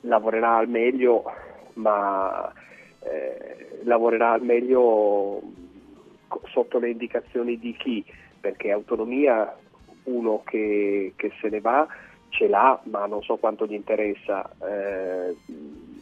lavorerà 0.00 0.56
al 0.56 0.68
meglio 0.68 1.24
ma 1.74 2.52
eh, 3.00 3.80
lavorerà 3.84 4.32
al 4.32 4.42
meglio 4.42 5.40
sotto 6.46 6.78
le 6.78 6.90
indicazioni 6.90 7.58
di 7.58 7.76
chi? 7.76 8.04
Perché 8.40 8.72
autonomia 8.72 9.56
uno 10.04 10.42
che, 10.44 11.12
che 11.16 11.32
se 11.40 11.48
ne 11.48 11.60
va 11.60 11.86
ce 12.28 12.48
l'ha, 12.48 12.80
ma 12.84 13.06
non 13.06 13.22
so 13.22 13.36
quanto 13.36 13.66
gli 13.66 13.74
interessa. 13.74 14.50
Eh, 14.62 15.36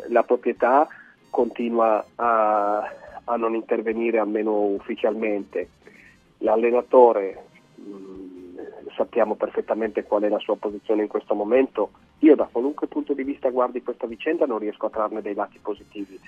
la 0.09 0.23
proprietà 0.23 0.89
continua 1.29 2.05
a, 2.17 2.91
a 3.25 3.37
non 3.37 3.55
intervenire 3.55 4.19
almeno 4.19 4.65
ufficialmente. 4.65 5.69
L'allenatore 6.39 7.45
mh, 7.75 8.89
sappiamo 8.97 9.35
perfettamente 9.35 10.05
qual 10.05 10.23
è 10.23 10.29
la 10.29 10.39
sua 10.39 10.57
posizione 10.57 11.03
in 11.03 11.09
questo 11.09 11.35
momento. 11.35 11.91
Io 12.21 12.35
da 12.35 12.49
qualunque 12.51 12.87
punto 12.87 13.13
di 13.13 13.25
vista 13.25 13.51
guardi 13.51 13.83
questa 13.83 14.07
vicenda 14.07 14.47
non 14.47 14.59
riesco 14.59 14.87
a 14.87 14.91
trarne 14.91 15.23
dei 15.23 15.35
lati 15.35 15.59
positivi. 15.61 16.19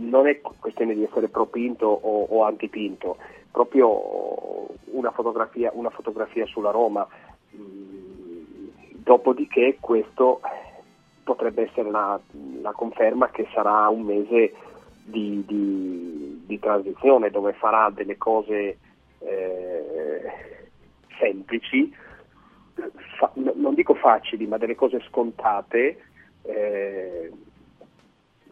Non 0.00 0.28
è 0.28 0.40
questione 0.40 0.94
di 0.94 1.02
essere 1.02 1.28
pro 1.28 1.46
Pinto 1.46 1.86
o, 1.86 2.24
o 2.28 2.44
anti 2.44 2.68
Pinto, 2.68 3.16
proprio 3.50 4.68
una 4.92 5.10
fotografia, 5.10 5.70
una 5.74 5.90
fotografia 5.90 6.46
sulla 6.46 6.70
Roma. 6.70 7.06
Mm, 7.56 7.86
Dopodiché 9.02 9.78
questo 9.80 10.40
potrebbe 11.24 11.62
essere 11.62 11.90
la, 11.90 12.18
la 12.60 12.72
conferma 12.72 13.30
che 13.30 13.48
sarà 13.52 13.88
un 13.88 14.02
mese 14.02 14.52
di, 15.02 15.42
di- 15.46 16.42
di 16.46 16.58
transizione 16.58 17.30
dove 17.30 17.52
farà 17.54 17.90
delle 17.90 18.16
cose 18.18 18.78
eh, 19.20 20.22
semplici, 21.18 21.92
fa- 23.18 23.32
non 23.34 23.74
dico 23.74 23.94
facili, 23.94 24.46
ma 24.46 24.58
delle 24.58 24.74
cose 24.74 25.00
scontate, 25.08 25.98
eh, 26.42 27.32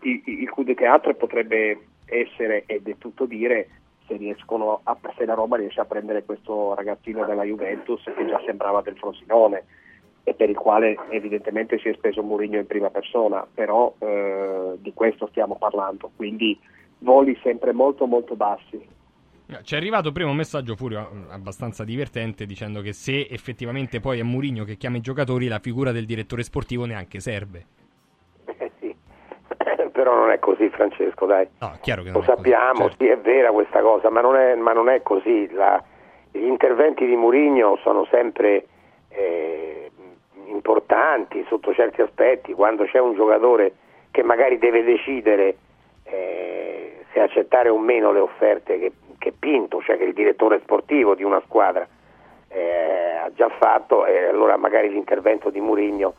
il, 0.07 0.23
il 0.25 0.51
coup 0.51 0.65
de 0.65 0.75
teatro 0.75 1.15
potrebbe 1.15 1.79
essere, 2.07 2.65
ed 2.67 2.89
è 2.89 2.97
tutto 2.99 3.27
dire, 3.27 3.69
se, 4.07 4.17
riescono 4.17 4.81
a, 4.85 4.97
se 5.17 5.25
la 5.25 5.35
Roma 5.35 5.57
riesce 5.57 5.81
a 5.81 5.85
prendere 5.85 6.25
questo 6.25 6.75
ragazzino 6.75 7.25
della 7.25 7.43
Juventus 7.43 8.03
che 8.05 8.27
già 8.27 8.41
sembrava 8.45 8.81
del 8.83 8.97
Frosinone 8.97 9.65
e 10.23 10.35
per 10.35 10.51
il 10.51 10.57
quale 10.57 10.97
evidentemente 11.11 11.79
si 11.79 11.89
è 11.89 11.95
speso 11.95 12.23
Mourinho 12.23 12.59
in 12.59 12.67
prima 12.67 12.91
persona, 12.91 13.47
però 13.53 13.95
eh, 13.99 14.75
di 14.79 14.93
questo 14.93 15.29
stiamo 15.29 15.57
parlando, 15.57 16.11
quindi 16.17 16.59
voli 16.99 17.39
sempre 17.43 17.73
molto 17.73 18.07
molto 18.07 18.35
bassi. 18.35 18.95
Ci 19.63 19.75
è 19.75 19.77
arrivato 19.77 20.11
prima 20.11 20.31
un 20.31 20.37
messaggio 20.37 20.75
Furio 20.75 21.27
abbastanza 21.29 21.85
divertente 21.85 22.47
dicendo 22.47 22.81
che 22.81 22.93
se 22.93 23.29
effettivamente 23.31 24.01
poi 24.01 24.19
è 24.19 24.25
Mourinho 24.25 24.65
che 24.65 24.77
chiama 24.77 24.97
i 24.97 25.01
giocatori 25.01 25.47
la 25.47 25.61
figura 25.61 25.93
del 25.93 26.05
direttore 26.05 26.43
sportivo 26.43 26.85
neanche 26.85 27.21
serve. 27.21 27.86
Però 30.07 30.19
non 30.19 30.31
è 30.31 30.39
così 30.39 30.69
Francesco, 30.69 31.27
dai. 31.27 31.49
No, 31.59 31.73
Lo 32.13 32.21
è 32.21 32.23
così, 32.23 32.27
sappiamo, 32.27 32.83
certo. 32.83 32.95
sì 32.97 33.09
è 33.09 33.19
vera 33.19 33.51
questa 33.51 33.81
cosa, 33.81 34.09
ma 34.09 34.21
non 34.21 34.37
è, 34.37 34.55
ma 34.55 34.73
non 34.73 34.89
è 34.89 35.03
così. 35.03 35.51
La- 35.53 35.83
gli 36.31 36.45
interventi 36.45 37.05
di 37.07 37.17
Mourinho 37.17 37.77
sono 37.83 38.07
sempre 38.09 38.67
eh, 39.09 39.91
importanti 40.45 41.45
sotto 41.49 41.75
certi 41.75 42.03
aspetti, 42.03 42.53
quando 42.53 42.85
c'è 42.85 43.01
un 43.01 43.15
giocatore 43.15 43.73
che 44.13 44.23
magari 44.23 44.59
deve 44.59 44.85
decidere 44.85 45.57
eh, 46.05 47.05
se 47.13 47.21
accettare 47.21 47.69
o 47.69 47.77
meno 47.77 48.13
le 48.13 48.21
offerte 48.21 48.79
che, 48.79 48.93
che 49.19 49.33
Pinto, 49.37 49.83
cioè 49.83 49.97
che 49.97 50.05
il 50.05 50.15
direttore 50.15 50.61
sportivo 50.61 51.17
di 51.17 51.25
una 51.25 51.43
squadra 51.47 51.85
eh, 52.47 53.17
ha 53.25 53.33
già 53.35 53.49
fatto, 53.59 54.07
e 54.07 54.27
allora 54.29 54.57
magari 54.57 54.89
l'intervento 54.89 55.51
di 55.51 55.59
Mourinho 55.59 56.15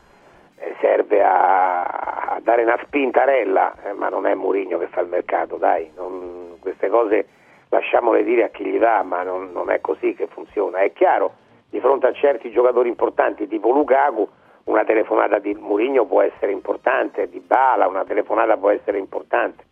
serve 0.80 1.22
a, 1.22 1.82
a 1.82 2.40
dare 2.42 2.62
una 2.62 2.78
spintarella, 2.84 3.74
eh, 3.84 3.92
ma 3.92 4.08
non 4.08 4.26
è 4.26 4.34
Mourinho 4.34 4.78
che 4.78 4.88
fa 4.88 5.00
il 5.00 5.08
mercato, 5.08 5.56
dai, 5.56 5.90
non- 5.96 6.56
queste 6.60 6.88
cose 6.88 7.26
lasciamole 7.68 8.24
dire 8.24 8.44
a 8.44 8.48
chi 8.48 8.64
gli 8.64 8.78
dà, 8.78 9.02
ma 9.02 9.22
non, 9.22 9.50
non 9.52 9.70
è 9.70 9.80
così 9.80 10.14
che 10.14 10.26
funziona. 10.26 10.78
È 10.78 10.92
chiaro, 10.92 11.32
di 11.70 11.80
fronte 11.80 12.06
a 12.06 12.12
certi 12.12 12.50
giocatori 12.50 12.88
importanti 12.88 13.46
tipo 13.46 13.70
Lukaku, 13.70 14.28
una 14.64 14.84
telefonata 14.84 15.38
di 15.38 15.54
Mourinho 15.54 16.04
può 16.04 16.22
essere 16.22 16.52
importante, 16.52 17.28
di 17.28 17.40
Bala, 17.40 17.86
una 17.86 18.04
telefonata 18.04 18.56
può 18.56 18.70
essere 18.70 18.98
importante, 18.98 19.64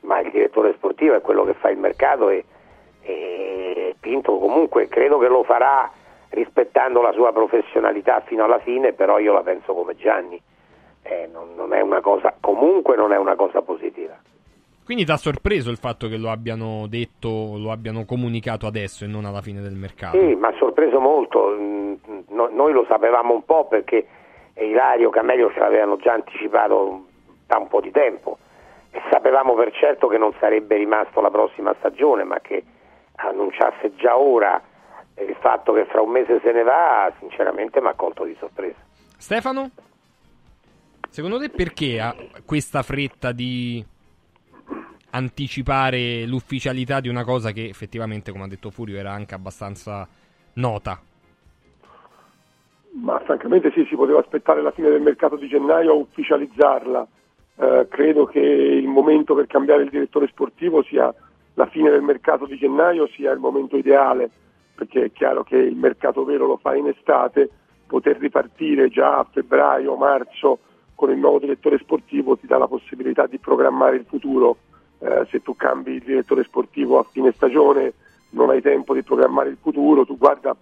ma 0.00 0.20
il 0.20 0.30
direttore 0.30 0.72
sportivo 0.74 1.14
è 1.14 1.20
quello 1.20 1.44
che 1.44 1.54
fa 1.54 1.70
il 1.70 1.78
mercato 1.78 2.28
e, 2.28 2.44
e 3.02 3.94
Pinto 4.00 4.38
comunque 4.38 4.88
credo 4.88 5.18
che 5.18 5.28
lo 5.28 5.42
farà 5.42 5.90
rispettando 6.30 7.00
la 7.02 7.12
sua 7.12 7.32
professionalità 7.32 8.20
fino 8.26 8.44
alla 8.44 8.58
fine, 8.60 8.92
però 8.92 9.18
io 9.18 9.32
la 9.32 9.42
penso 9.42 9.74
come 9.74 9.96
Gianni. 9.96 10.40
Eh, 11.02 11.28
non, 11.32 11.54
non 11.54 11.72
è 11.72 11.80
una 11.80 12.00
cosa, 12.00 12.34
comunque 12.40 12.96
non 12.96 13.12
è 13.12 13.16
una 13.16 13.36
cosa 13.36 13.62
positiva. 13.62 14.18
Quindi 14.84 15.04
ti 15.04 15.10
ha 15.10 15.16
sorpreso 15.16 15.70
il 15.70 15.78
fatto 15.78 16.06
che 16.06 16.16
lo 16.16 16.30
abbiano 16.30 16.86
detto, 16.88 17.56
lo 17.58 17.72
abbiano 17.72 18.04
comunicato 18.04 18.66
adesso 18.66 19.04
e 19.04 19.08
non 19.08 19.24
alla 19.24 19.40
fine 19.40 19.60
del 19.60 19.74
mercato? 19.74 20.16
Sì, 20.16 20.34
mi 20.34 20.44
ha 20.44 20.54
sorpreso 20.58 21.00
molto. 21.00 21.56
Mm, 21.58 21.94
no- 22.28 22.50
noi 22.52 22.72
lo 22.72 22.84
sapevamo 22.88 23.34
un 23.34 23.44
po' 23.44 23.66
perché 23.66 24.06
Ilario 24.54 25.10
Camelio 25.10 25.50
ce 25.52 25.58
l'avevano 25.58 25.96
già 25.96 26.12
anticipato 26.12 27.04
da 27.46 27.58
un 27.58 27.66
po' 27.66 27.80
di 27.80 27.90
tempo 27.90 28.38
e 28.92 29.00
sapevamo 29.10 29.54
per 29.54 29.72
certo 29.72 30.06
che 30.06 30.18
non 30.18 30.32
sarebbe 30.38 30.76
rimasto 30.76 31.20
la 31.20 31.30
prossima 31.30 31.74
stagione, 31.78 32.22
ma 32.22 32.38
che 32.40 32.62
annunciasse 33.16 33.94
già 33.96 34.16
ora 34.16 34.62
il 35.24 35.36
fatto 35.40 35.72
che 35.72 35.86
fra 35.86 36.00
un 36.00 36.10
mese 36.10 36.40
se 36.42 36.52
ne 36.52 36.62
va, 36.62 37.12
sinceramente 37.18 37.80
mi 37.80 37.88
ha 37.88 37.94
colto 37.94 38.24
di 38.24 38.36
sorpresa. 38.38 38.76
Stefano? 39.16 39.70
Secondo 41.08 41.38
te 41.38 41.48
perché 41.48 42.00
ha 42.00 42.14
questa 42.44 42.82
fretta 42.82 43.32
di 43.32 43.84
anticipare 45.10 46.26
l'ufficialità 46.26 47.00
di 47.00 47.08
una 47.08 47.24
cosa 47.24 47.52
che 47.52 47.64
effettivamente, 47.64 48.32
come 48.32 48.44
ha 48.44 48.48
detto 48.48 48.70
Furio, 48.70 48.98
era 48.98 49.12
anche 49.12 49.34
abbastanza 49.34 50.06
nota? 50.54 51.00
Ma 53.00 53.18
francamente 53.20 53.70
sì, 53.72 53.86
si 53.88 53.94
poteva 53.94 54.20
aspettare 54.20 54.62
la 54.62 54.72
fine 54.72 54.90
del 54.90 55.00
mercato 55.00 55.36
di 55.36 55.48
gennaio 55.48 55.92
a 55.92 55.94
ufficializzarla. 55.94 57.06
Eh, 57.58 57.86
credo 57.88 58.26
che 58.26 58.40
il 58.40 58.86
momento 58.86 59.34
per 59.34 59.46
cambiare 59.46 59.82
il 59.84 59.90
direttore 59.90 60.26
sportivo 60.28 60.82
sia 60.82 61.14
la 61.54 61.66
fine 61.66 61.90
del 61.90 62.02
mercato 62.02 62.44
di 62.44 62.56
gennaio, 62.56 63.06
sia 63.08 63.32
il 63.32 63.38
momento 63.38 63.76
ideale, 63.76 64.30
perché 64.76 65.04
è 65.04 65.12
chiaro 65.12 65.42
che 65.42 65.56
il 65.56 65.74
mercato 65.74 66.24
vero 66.24 66.46
lo 66.46 66.58
fa 66.58 66.76
in 66.76 66.86
estate, 66.86 67.48
poter 67.86 68.18
ripartire 68.18 68.88
già 68.88 69.18
a 69.18 69.26
febbraio, 69.28 69.96
marzo 69.96 70.58
con 70.94 71.10
il 71.10 71.18
nuovo 71.18 71.38
direttore 71.38 71.78
sportivo 71.78 72.36
ti 72.36 72.46
dà 72.46 72.58
la 72.58 72.68
possibilità 72.68 73.26
di 73.26 73.38
programmare 73.38 73.96
il 73.96 74.04
futuro. 74.06 74.58
Eh, 74.98 75.26
se 75.30 75.42
tu 75.42 75.56
cambi 75.56 75.92
il 75.92 76.02
direttore 76.02 76.42
sportivo 76.44 76.98
a 76.98 77.06
fine 77.10 77.32
stagione 77.32 77.92
non 78.30 78.50
hai 78.50 78.62
tempo 78.62 78.94
di 78.94 79.02
programmare 79.02 79.50
il 79.50 79.58
futuro, 79.60 80.04
tu 80.06 80.16
guarda 80.16 80.54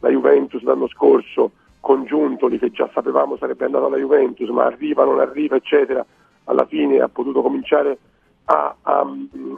la 0.00 0.08
Juventus 0.08 0.62
l'anno 0.62 0.88
scorso 0.88 1.52
con 1.80 2.04
Giuntoli 2.04 2.58
che 2.58 2.70
già 2.70 2.88
sapevamo 2.92 3.36
sarebbe 3.36 3.64
andato 3.64 3.86
alla 3.86 3.98
Juventus, 3.98 4.48
ma 4.48 4.64
arriva, 4.64 5.04
non 5.04 5.18
arriva, 5.20 5.56
eccetera, 5.56 6.04
alla 6.44 6.64
fine 6.66 7.00
ha 7.00 7.08
potuto 7.08 7.42
cominciare 7.42 7.98
a, 8.44 8.74
a- 8.82 9.06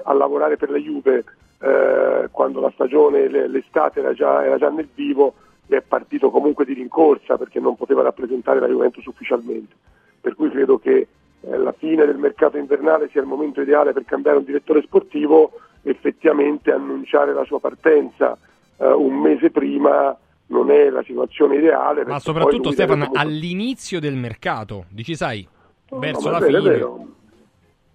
a 0.04 0.12
lavorare 0.12 0.56
per 0.56 0.70
la 0.70 0.78
Juve 0.78 1.24
eh, 1.64 2.28
quando 2.30 2.60
la 2.60 2.70
stagione, 2.74 3.28
le- 3.28 3.48
l'estate 3.48 4.00
era 4.00 4.12
già, 4.12 4.44
era 4.44 4.58
già 4.58 4.68
nel 4.70 4.88
vivo 4.94 5.34
è 5.66 5.80
partito 5.80 6.30
comunque 6.30 6.64
di 6.64 6.74
rincorsa 6.74 7.38
perché 7.38 7.58
non 7.58 7.74
poteva 7.76 8.02
rappresentare 8.02 8.60
la 8.60 8.68
Juventus 8.68 9.04
ufficialmente. 9.06 9.74
Per 10.20 10.34
cui 10.34 10.50
credo 10.50 10.78
che 10.78 11.08
eh, 11.40 11.56
la 11.56 11.72
fine 11.72 12.04
del 12.06 12.18
mercato 12.18 12.58
invernale 12.58 13.08
sia 13.10 13.22
il 13.22 13.26
momento 13.26 13.60
ideale 13.60 13.92
per 13.92 14.04
cambiare 14.04 14.38
un 14.38 14.44
direttore 14.44 14.82
sportivo, 14.82 15.52
effettivamente 15.82 16.70
annunciare 16.70 17.32
la 17.32 17.44
sua 17.44 17.60
partenza 17.60 18.36
eh, 18.76 18.86
un 18.86 19.18
mese 19.20 19.50
prima 19.50 20.16
non 20.46 20.70
è 20.70 20.90
la 20.90 21.02
situazione 21.02 21.56
ideale. 21.56 22.04
Ma 22.04 22.18
soprattutto, 22.18 22.70
Stefano, 22.70 23.06
comunque- 23.06 23.20
all'inizio 23.20 24.00
del 24.00 24.14
mercato, 24.16 24.84
dici, 24.90 25.14
sai, 25.14 25.46
verso 25.90 26.30
No, 26.30 26.38
la 26.38 26.44
è 26.44 26.46
fine. 26.46 26.58
È 26.58 26.62
vero, 26.62 27.06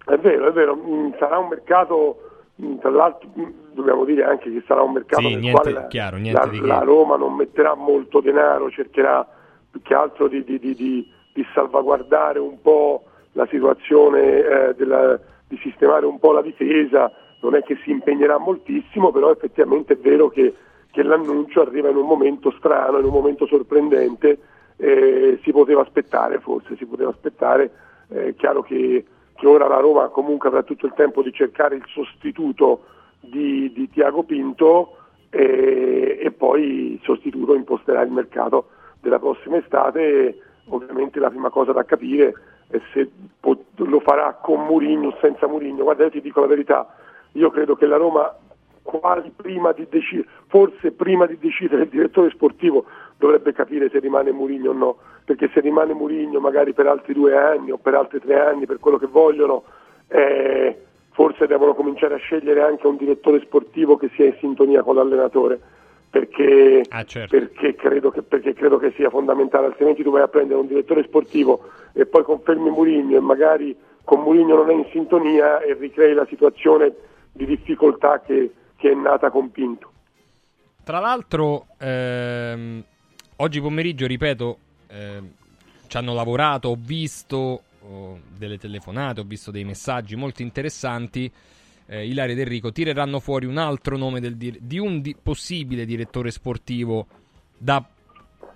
è 0.06 0.18
vero, 0.18 0.48
è 0.48 0.52
vero. 0.52 0.76
Mm, 0.76 1.10
sarà 1.18 1.38
un 1.38 1.48
mercato, 1.48 2.29
tra 2.80 2.90
l'altro 2.90 3.28
mm, 3.38 3.44
dobbiamo 3.72 4.04
dire 4.04 4.24
anche 4.24 4.50
che 4.52 4.62
sarà 4.66 4.82
un 4.82 4.92
mercato 4.92 5.22
Sì, 5.22 5.30
nel 5.30 5.38
niente- 5.40 5.60
quale 5.60 5.76
la, 5.76 5.86
chiaro, 5.88 6.16
niente 6.16 6.60
la- 6.60 6.66
la 6.66 6.78
Roma 6.80 7.16
non 7.16 7.34
metterà 7.34 7.74
molto 7.74 8.20
denaro, 8.20 8.70
cercherà 8.70 9.26
più 9.70 9.80
che 9.82 9.94
altro 9.94 10.28
di, 10.28 10.42
di- 10.44 10.58
di- 10.58 10.74
di- 10.74 11.08
salvaguardare 11.54 12.38
un 12.38 12.60
po' 12.60 13.04
la 13.32 13.46
situazione, 13.46 14.20
eh, 14.68 14.74
della- 14.76 15.18
di 15.48 15.56
sistemare 15.62 16.04
un 16.06 16.18
po' 16.18 16.32
la 16.32 16.42
difesa, 16.42 17.10
non 17.40 17.54
è 17.54 17.62
che 17.62 17.76
si 17.82 17.90
impegnerà 17.90 18.38
moltissimo, 18.38 19.10
però 19.10 19.30
effettivamente 19.30 19.94
è 19.94 19.96
vero 19.96 20.28
che, 20.28 20.54
che 20.90 21.02
l'annuncio 21.02 21.60
arriva 21.62 21.88
in 21.88 21.96
un 21.96 22.06
momento 22.06 22.50
strano, 22.58 22.98
in 22.98 23.04
un 23.04 23.12
momento 23.12 23.46
sorprendente, 23.46 24.38
eh, 24.76 25.38
si 25.42 25.52
poteva 25.52 25.82
aspettare 25.82 26.40
forse, 26.40 26.76
si 26.76 26.84
poteva 26.86 27.10
aspettare, 27.10 27.70
è 28.08 28.34
chiaro 28.36 28.62
che, 28.62 29.04
che 29.40 29.46
ora 29.46 29.66
la 29.66 29.80
Roma 29.80 30.08
comunque 30.08 30.48
avrà 30.48 30.62
tutto 30.62 30.84
il 30.84 30.92
tempo 30.94 31.22
di 31.22 31.32
cercare 31.32 31.74
il 31.74 31.84
sostituto 31.86 32.84
di, 33.20 33.72
di 33.72 33.88
Tiago 33.88 34.22
Pinto 34.22 34.98
e, 35.30 36.18
e 36.20 36.30
poi 36.30 36.92
il 36.92 37.00
sostituto 37.02 37.54
imposterà 37.54 38.02
il 38.02 38.10
mercato 38.10 38.68
della 39.00 39.18
prossima 39.18 39.56
estate. 39.56 40.38
Ovviamente 40.66 41.18
la 41.18 41.30
prima 41.30 41.48
cosa 41.48 41.72
da 41.72 41.84
capire 41.84 42.34
è 42.68 42.78
se 42.92 43.10
po- 43.40 43.64
lo 43.76 44.00
farà 44.00 44.38
con 44.42 44.66
Murigno 44.66 45.08
o 45.08 45.16
senza 45.22 45.48
Murigno. 45.48 45.84
Guarda, 45.84 46.04
io 46.04 46.10
ti 46.10 46.20
dico 46.20 46.40
la 46.40 46.46
verità, 46.46 46.94
io 47.32 47.50
credo 47.50 47.76
che 47.76 47.86
la 47.86 47.96
Roma 47.96 48.36
prima 49.34 49.72
decidere, 49.88 50.28
forse 50.48 50.92
prima 50.92 51.24
di 51.24 51.38
decidere 51.38 51.84
il 51.84 51.88
direttore 51.88 52.28
sportivo 52.30 52.84
dovrebbe 53.20 53.52
capire 53.52 53.90
se 53.90 53.98
rimane 53.98 54.32
Murigno 54.32 54.70
o 54.70 54.72
no, 54.72 54.96
perché 55.24 55.50
se 55.52 55.60
rimane 55.60 55.92
Murigno 55.92 56.40
magari 56.40 56.72
per 56.72 56.86
altri 56.86 57.12
due 57.12 57.36
anni 57.36 57.70
o 57.70 57.76
per 57.76 57.94
altri 57.94 58.18
tre 58.18 58.40
anni, 58.40 58.64
per 58.64 58.78
quello 58.78 58.96
che 58.96 59.06
vogliono, 59.06 59.62
eh, 60.08 60.76
forse 61.10 61.46
devono 61.46 61.74
cominciare 61.74 62.14
a 62.14 62.18
scegliere 62.18 62.62
anche 62.62 62.86
un 62.86 62.96
direttore 62.96 63.40
sportivo 63.40 63.98
che 63.98 64.10
sia 64.14 64.24
in 64.24 64.36
sintonia 64.40 64.82
con 64.82 64.94
l'allenatore, 64.94 65.60
perché, 66.08 66.82
perché, 67.28 67.74
credo, 67.74 68.10
che, 68.10 68.22
perché 68.22 68.54
credo 68.54 68.78
che 68.78 68.92
sia 68.96 69.10
fondamentale, 69.10 69.66
altrimenti 69.66 70.02
tu 70.02 70.10
vai 70.10 70.22
a 70.22 70.28
prendere 70.28 70.58
un 70.58 70.66
direttore 70.66 71.04
sportivo 71.04 71.68
e 71.92 72.06
poi 72.06 72.24
confermi 72.24 72.70
Murigno 72.70 73.18
e 73.18 73.20
magari 73.20 73.76
con 74.02 74.22
Murigno 74.22 74.56
non 74.56 74.70
è 74.70 74.72
in 74.72 74.86
sintonia 74.90 75.60
e 75.60 75.74
ricrei 75.74 76.14
la 76.14 76.26
situazione 76.26 76.94
di 77.32 77.44
difficoltà 77.44 78.20
che, 78.20 78.50
che 78.76 78.90
è 78.90 78.94
nata 78.94 79.30
con 79.30 79.50
Pinto. 79.50 79.88
Tra 80.82 80.98
l'altro, 80.98 81.66
ehm, 81.78 82.82
oggi 83.40 83.60
pomeriggio, 83.60 84.06
ripeto, 84.06 84.58
ehm, 84.88 85.30
ci 85.86 85.96
hanno 85.96 86.14
lavorato, 86.14 86.68
ho 86.68 86.76
visto 86.78 87.62
oh, 87.80 88.18
delle 88.36 88.58
telefonate, 88.58 89.20
ho 89.20 89.24
visto 89.24 89.50
dei 89.50 89.64
messaggi 89.64 90.16
molto 90.16 90.42
interessanti. 90.42 91.30
Eh, 91.86 92.06
Ilaria 92.06 92.34
ed 92.34 92.40
Enrico 92.40 92.70
tireranno 92.70 93.18
fuori 93.18 93.46
un 93.46 93.58
altro 93.58 93.96
nome 93.96 94.20
del 94.20 94.36
di 94.36 94.78
un 94.78 95.00
di- 95.00 95.16
possibile 95.20 95.84
direttore 95.84 96.30
sportivo 96.30 97.06
da, 97.56 97.84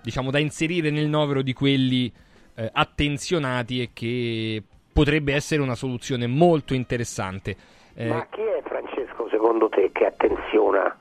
diciamo, 0.01 0.31
da 0.31 0.39
inserire 0.39 0.89
nel 0.89 1.09
novero 1.09 1.41
di 1.41 1.51
quelli 1.51 2.11
eh, 2.55 2.69
attenzionati 2.71 3.81
e 3.81 3.89
che 3.91 4.63
potrebbe 4.93 5.33
essere 5.33 5.61
una 5.61 5.75
soluzione 5.75 6.27
molto 6.27 6.73
interessante. 6.73 7.57
Eh, 7.93 8.07
Ma 8.07 8.25
chi 8.29 8.39
è 8.39 8.61
Francesco 8.63 9.27
secondo 9.29 9.67
te 9.67 9.89
che 9.91 10.05
attenziona 10.05 10.97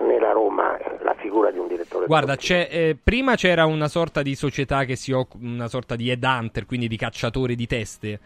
nella 0.00 0.32
Roma 0.32 0.76
la 1.02 1.14
figura 1.18 1.50
di 1.50 1.58
un 1.58 1.68
direttore 1.68 2.06
Guarda, 2.06 2.36
eh, 2.36 2.96
prima 3.02 3.34
c'era 3.34 3.66
una 3.66 3.88
sorta 3.88 4.22
di 4.22 4.34
società 4.34 4.84
che 4.84 4.96
si 4.96 5.12
occupa, 5.12 5.44
una 5.44 5.68
sorta 5.68 5.96
di 5.96 6.10
headhunter, 6.10 6.66
quindi 6.66 6.88
di 6.88 6.96
cacciatore 6.96 7.54
di 7.54 7.66
teste. 7.66 8.20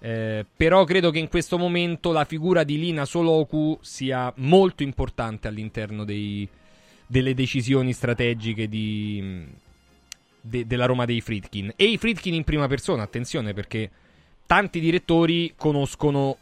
Eh, 0.00 0.46
però 0.56 0.84
credo 0.84 1.10
che 1.10 1.18
in 1.18 1.28
questo 1.28 1.58
momento 1.58 2.12
la 2.12 2.24
figura 2.24 2.62
di 2.62 2.78
Lina 2.78 3.04
Soloku 3.04 3.78
sia 3.80 4.32
molto 4.36 4.84
importante 4.84 5.48
all'interno 5.48 6.04
dei, 6.04 6.48
delle 7.06 7.34
decisioni 7.34 7.92
strategiche 7.92 8.68
di, 8.68 9.44
de, 10.40 10.66
della 10.66 10.86
Roma 10.86 11.04
dei 11.04 11.20
Fritkin. 11.20 11.72
E 11.74 11.84
i 11.84 11.98
Fritkin 11.98 12.34
in 12.34 12.44
prima 12.44 12.68
persona, 12.68 13.02
attenzione, 13.02 13.54
perché 13.54 13.90
tanti 14.46 14.78
direttori 14.78 15.54
conoscono, 15.56 16.36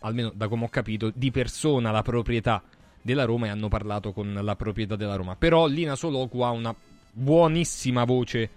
almeno 0.00 0.32
da 0.34 0.48
come 0.48 0.64
ho 0.64 0.68
capito, 0.68 1.12
di 1.14 1.30
persona 1.30 1.90
la 1.90 2.02
proprietà 2.02 2.62
della 3.06 3.24
Roma 3.24 3.46
e 3.46 3.48
hanno 3.50 3.68
parlato 3.68 4.12
con 4.12 4.38
la 4.42 4.56
proprietà 4.56 4.96
della 4.96 5.14
Roma. 5.14 5.36
Però 5.36 5.66
Lina 5.66 5.94
Soloku 5.94 6.40
ha 6.40 6.50
una 6.50 6.74
buonissima 7.12 8.04
voce 8.04 8.50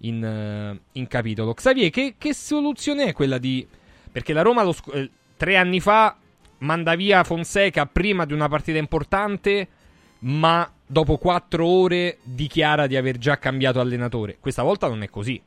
in, 0.00 0.22
uh, 0.22 0.78
in 0.92 1.08
capitolo. 1.08 1.54
Xavier, 1.54 1.90
che, 1.90 2.14
che, 2.16 2.34
soluzione 2.34 3.06
è 3.06 3.12
quella 3.12 3.38
di... 3.38 3.66
Perché 4.12 4.32
la 4.32 4.42
Roma 4.42 4.62
lo, 4.62 4.74
eh, 4.92 5.10
tre 5.36 5.56
anni 5.56 5.80
fa 5.80 6.16
manda 6.58 6.94
via 6.94 7.24
Fonseca 7.24 7.86
prima 7.86 8.24
di 8.26 8.32
una 8.32 8.48
partita 8.48 8.78
importante, 8.78 9.66
ma 10.20 10.70
dopo 10.86 11.16
quattro 11.16 11.66
ore 11.66 12.18
dichiara 12.22 12.86
di 12.86 12.96
aver 12.96 13.18
già 13.18 13.38
cambiato 13.38 13.80
allenatore. 13.80 14.36
Questa 14.38 14.62
volta 14.62 14.86
non 14.86 15.02
è 15.02 15.08
così. 15.08 15.42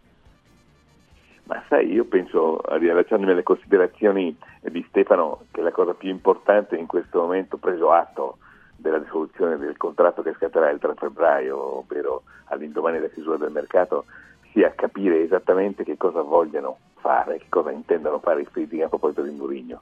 Ma 1.43 1.63
sai, 1.69 1.93
io 1.93 2.03
penso, 2.03 2.61
riallacciandomi 2.77 3.31
alle 3.31 3.43
considerazioni 3.43 4.35
di 4.63 4.85
Stefano, 4.89 5.43
che 5.51 5.61
la 5.61 5.71
cosa 5.71 5.93
più 5.93 6.09
importante 6.09 6.75
in 6.75 6.87
questo 6.87 7.21
momento, 7.21 7.55
preso 7.55 7.91
atto 7.91 8.39
della 8.77 8.99
risoluzione 8.99 9.57
del 9.57 9.75
contratto 9.75 10.21
che 10.21 10.33
scatterà 10.33 10.69
il 10.69 10.79
3 10.79 10.93
febbraio, 10.95 11.79
ovvero 11.79 12.23
all'indomani 12.45 12.97
della 12.99 13.11
chiusura 13.11 13.37
del 13.37 13.51
mercato, 13.51 14.05
sia 14.51 14.73
capire 14.73 15.21
esattamente 15.21 15.83
che 15.83 15.97
cosa 15.97 16.21
vogliono 16.21 16.77
fare, 16.99 17.37
che 17.37 17.47
cosa 17.49 17.71
intendano 17.71 18.19
fare 18.19 18.41
i 18.41 18.45
Friedrich 18.45 18.83
a 18.83 18.87
proposito 18.89 19.23
di 19.23 19.31
Mourinho, 19.31 19.81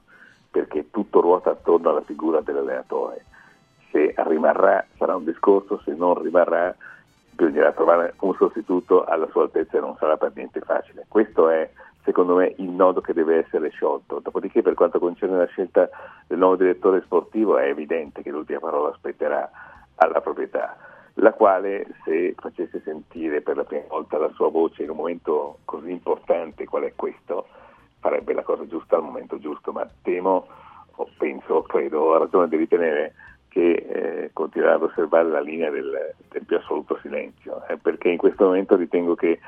perché 0.50 0.90
tutto 0.90 1.20
ruota 1.20 1.50
attorno 1.50 1.90
alla 1.90 2.02
figura 2.02 2.40
dell'allenatore. 2.40 3.24
Se 3.90 4.14
rimarrà 4.16 4.84
sarà 4.98 5.16
un 5.16 5.24
discorso, 5.24 5.80
se 5.84 5.94
non 5.94 6.20
rimarrà 6.20 6.74
bisognerà 7.30 7.72
trovare 7.72 8.14
un 8.20 8.34
sostituto 8.34 9.04
alla 9.04 9.28
sua 9.30 9.42
altezza 9.42 9.76
e 9.76 9.80
non 9.80 9.96
sarà 9.98 10.16
per 10.16 10.32
niente 10.34 10.60
facile. 10.60 11.04
Questo 11.06 11.50
è 11.50 11.70
secondo 12.06 12.36
me 12.36 12.54
il 12.58 12.70
nodo 12.70 13.00
che 13.00 13.12
deve 13.12 13.44
essere 13.44 13.68
sciolto. 13.70 14.20
Dopodiché 14.20 14.62
per 14.62 14.74
quanto 14.74 15.00
concerne 15.00 15.36
la 15.36 15.46
scelta 15.46 15.90
del 16.26 16.38
nuovo 16.38 16.56
direttore 16.56 17.02
sportivo 17.02 17.58
è 17.58 17.66
evidente 17.66 18.22
che 18.22 18.30
l'ultima 18.30 18.60
parola 18.60 18.94
spetterà 18.96 19.50
alla 19.96 20.20
proprietà, 20.20 20.76
la 21.14 21.32
quale 21.32 21.86
se 22.04 22.34
facesse 22.38 22.80
sentire 22.84 23.42
per 23.42 23.56
la 23.56 23.64
prima 23.64 23.84
volta 23.88 24.18
la 24.18 24.30
sua 24.34 24.48
voce 24.48 24.84
in 24.84 24.90
un 24.90 24.96
momento 24.96 25.58
così 25.64 25.90
importante 25.90 26.64
qual 26.64 26.84
è 26.84 26.92
questo, 26.94 27.48
farebbe 27.98 28.32
la 28.32 28.42
cosa 28.42 28.66
giusta 28.66 28.96
al 28.96 29.02
momento 29.02 29.38
giusto, 29.38 29.72
ma 29.72 29.86
temo 30.02 30.46
o 30.98 31.08
penso, 31.18 31.62
credo, 31.62 32.02
ho 32.02 32.18
ragione 32.18 32.48
di 32.48 32.56
ritenere 32.56 33.14
che 33.48 33.72
eh, 33.72 34.30
continuerà 34.32 34.74
ad 34.74 34.82
osservare 34.82 35.28
la 35.28 35.40
linea 35.40 35.70
del, 35.70 36.14
del 36.28 36.44
più 36.44 36.56
assoluto 36.56 36.98
silenzio, 37.02 37.66
eh, 37.68 37.76
perché 37.78 38.10
in 38.10 38.18
questo 38.18 38.44
momento 38.44 38.76
ritengo 38.76 39.14
che 39.14 39.40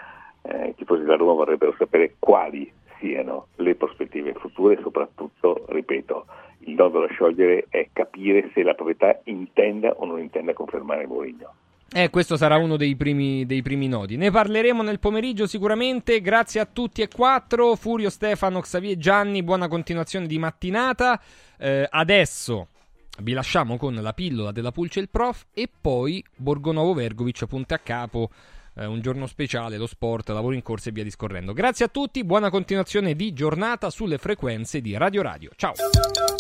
eh, 0.49 0.69
i 0.69 0.75
tifosi 0.75 1.03
della 1.03 1.17
Roma 1.17 1.35
vorrebbero 1.35 1.75
sapere 1.77 2.15
quali 2.19 2.71
siano 2.99 3.49
le 3.57 3.75
prospettive 3.75 4.35
future 4.35 4.79
e 4.79 4.83
soprattutto, 4.83 5.65
ripeto, 5.69 6.27
il 6.61 6.75
nodo 6.75 7.01
da 7.01 7.07
sciogliere 7.09 7.67
è 7.69 7.89
capire 7.93 8.51
se 8.55 8.63
la 8.63 8.75
proprietà 8.75 9.21
intenda 9.25 9.93
o 9.93 10.07
non 10.07 10.19
intenda 10.19 10.53
confermare 10.53 11.07
Mourinho. 11.07 11.53
Eh, 11.91 12.11
questo 12.11 12.37
sarà 12.37 12.59
uno 12.59 12.77
dei 12.77 12.97
primi, 12.97 13.47
dei 13.47 13.63
primi, 13.63 13.89
nodi. 13.89 14.17
Ne 14.17 14.31
parleremo 14.31 14.83
nel 14.83 14.99
pomeriggio 14.99 15.47
sicuramente. 15.47 16.21
Grazie 16.21 16.61
a 16.61 16.69
tutti 16.71 17.01
e 17.01 17.09
quattro. 17.09 17.77
Furio, 17.77 18.11
Stefano, 18.11 18.61
Xavier, 18.61 18.99
Gianni. 18.99 19.43
Buona 19.43 19.69
continuazione 19.69 20.27
di 20.27 20.39
mattinata. 20.39 21.19
Eh, 21.59 21.87
adesso 21.89 22.67
vi 23.21 23.33
lasciamo 23.33 23.79
con 23.79 23.95
la 23.95 24.13
pillola 24.13 24.53
della 24.53 24.71
Pulce 24.71 25.01
il 25.01 25.09
Prof 25.09 25.47
e 25.55 25.67
poi 25.81 26.23
Borgonovo 26.37 26.93
Vergovic, 26.93 27.47
punte 27.47 27.73
a 27.73 27.79
capo 27.79 28.29
eh, 28.79 28.87
un 28.87 29.01
giorno 29.01 29.27
speciale, 29.27 29.77
lo 29.77 29.87
sport, 29.87 30.29
lavoro 30.29 30.55
in 30.55 30.63
corsa 30.63 30.89
e 30.89 30.93
via 30.93 31.03
discorrendo. 31.05 31.53
Grazie 31.53 31.87
a 31.87 31.89
tutti, 31.89 32.25
buona 32.25 32.51
continuazione 32.51 33.15
di 33.15 33.33
giornata 33.33 33.91
sulle 33.91 34.19
frequenze 34.19 34.81
di 34.81 34.97
Radio 34.97 35.23
Radio. 35.23 35.51
Ciao! 35.57 35.73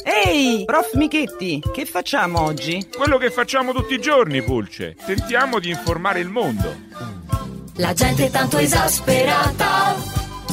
Ehi, 0.04 0.64
prof 0.64 0.94
Michetti, 0.94 1.62
che 1.72 1.84
facciamo 1.84 2.40
oggi? 2.40 2.88
Quello 2.96 3.18
che 3.18 3.30
facciamo 3.30 3.72
tutti 3.72 3.94
i 3.94 4.00
giorni, 4.00 4.42
Pulce. 4.42 4.94
Tentiamo 5.04 5.58
di 5.58 5.70
informare 5.70 6.20
il 6.20 6.28
mondo. 6.28 6.74
La 7.76 7.92
gente 7.92 8.26
è 8.26 8.30
tanto 8.30 8.58
esasperata, 8.58 9.94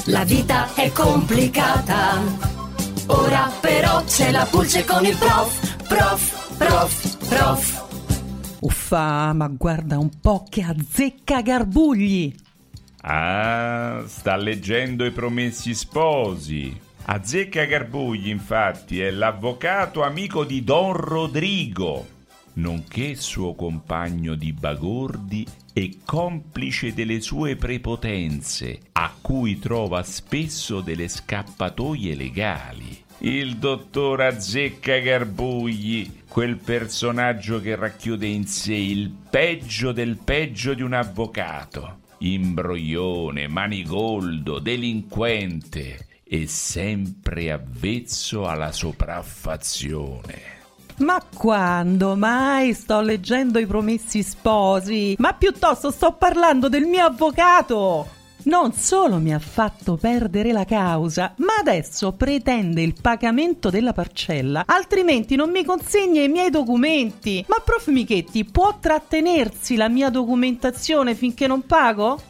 la 0.06 0.24
vita 0.24 0.74
è 0.76 0.91
complicata. 0.91 2.22
Ora 3.07 3.52
però 3.62 4.03
c'è 4.03 4.32
la 4.32 4.45
Pulce 4.49 4.84
con 4.84 5.06
il 5.06 5.16
prof, 5.16 5.88
prof, 5.88 6.57
prof, 6.57 7.28
prof. 7.28 7.85
Uffa, 8.66 9.32
ma 9.34 9.48
guarda 9.48 10.00
un 10.00 10.10
po' 10.20 10.44
che 10.50 10.64
azzecca 10.64 11.44
garbugli! 11.44 12.34
Ah, 13.02 14.02
sta 14.08 14.36
leggendo 14.38 15.06
i 15.06 15.12
promessi 15.12 15.76
sposi. 15.76 16.76
Azzecca 17.04 17.66
Garbugli, 17.66 18.30
infatti, 18.30 19.00
è 19.00 19.12
l'avvocato 19.12 20.02
amico 20.02 20.44
di 20.44 20.64
Don 20.64 20.94
Rodrigo, 20.94 22.08
nonché 22.54 23.14
suo 23.14 23.54
compagno 23.54 24.34
di 24.34 24.52
bagordi 24.52 25.46
e 25.72 26.00
complice 26.04 26.96
delle 26.96 27.22
sue 27.22 27.56
prepotenze, 27.58 28.80
a 28.94 29.14
cui 29.22 29.60
trova 29.60 30.02
spesso 30.02 30.82
delle 30.82 31.08
scappatoie 31.08 32.16
legali. 32.16 33.04
Il 33.20 33.58
dottor 33.58 34.22
Azzecca 34.22 34.98
Garbugli, 34.98 36.24
quel 36.36 36.57
personaggio 36.57 37.62
che 37.62 37.78
racchiude 37.78 38.28
in 38.28 38.45
sé 38.45 38.74
il 38.74 39.10
peggio 39.10 39.94
del 39.94 40.18
peggio 40.22 40.74
di 40.74 40.82
un 40.82 40.91
avvocato. 40.91 41.99
Imbroglione, 42.18 43.48
manigoldo, 43.48 44.60
delinquente 44.60 46.07
e 46.26 46.45
sempre 46.45 47.53
avvezzo 47.53 48.49
alla 48.49 48.74
sopraffazione. 48.74 50.41
Ma 50.98 51.24
quando 51.34 52.18
mai 52.18 52.74
sto 52.74 52.99
leggendo 52.99 53.57
i 53.57 53.66
promessi 53.66 54.22
sposi? 54.22 55.16
Ma 55.20 55.32
piuttosto 55.36 55.90
sto 55.90 56.18
parlando 56.18 56.68
del 56.68 56.84
mio 56.84 57.06
avvocato! 57.06 58.10
Non 58.46 58.74
solo 58.74 59.18
mi 59.18 59.34
ha 59.34 59.40
fatto 59.40 59.96
perdere 59.96 60.52
la 60.52 60.66
causa, 60.66 61.34
ma 61.38 61.56
adesso 61.60 62.14
pretende 62.14 62.82
il 62.82 62.96
pagamento 63.00 63.70
della 63.70 63.94
parcella, 63.94 64.64
altrimenti 64.66 65.36
non 65.36 65.50
mi 65.52 65.64
consegna 65.64 66.22
i 66.22 66.28
miei 66.28 66.50
documenti. 66.50 67.44
Ma 67.48 67.62
prof 67.64 67.88
Michetti, 67.88 68.46
può 68.46 68.78
trattenersi 68.80 69.76
la 69.76 69.90
mia 69.90 70.10
documentazione 70.10 71.16
finché 71.16 71.48
non 71.48 71.66
pago? 71.66 72.22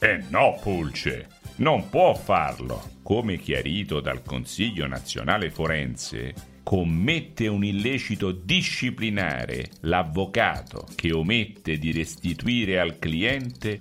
Eh 0.00 0.24
no, 0.28 0.58
Pulce, 0.60 1.28
non 1.56 1.88
può 1.88 2.14
farlo. 2.14 2.96
Come 3.02 3.38
chiarito 3.38 4.00
dal 4.00 4.22
Consiglio 4.22 4.86
nazionale 4.86 5.50
forense, 5.50 6.34
commette 6.62 7.48
un 7.48 7.64
illecito 7.64 8.30
disciplinare 8.30 9.70
l'avvocato 9.80 10.86
che 10.94 11.12
omette 11.12 11.78
di 11.78 11.90
restituire 11.92 12.78
al 12.78 12.98
cliente 12.98 13.80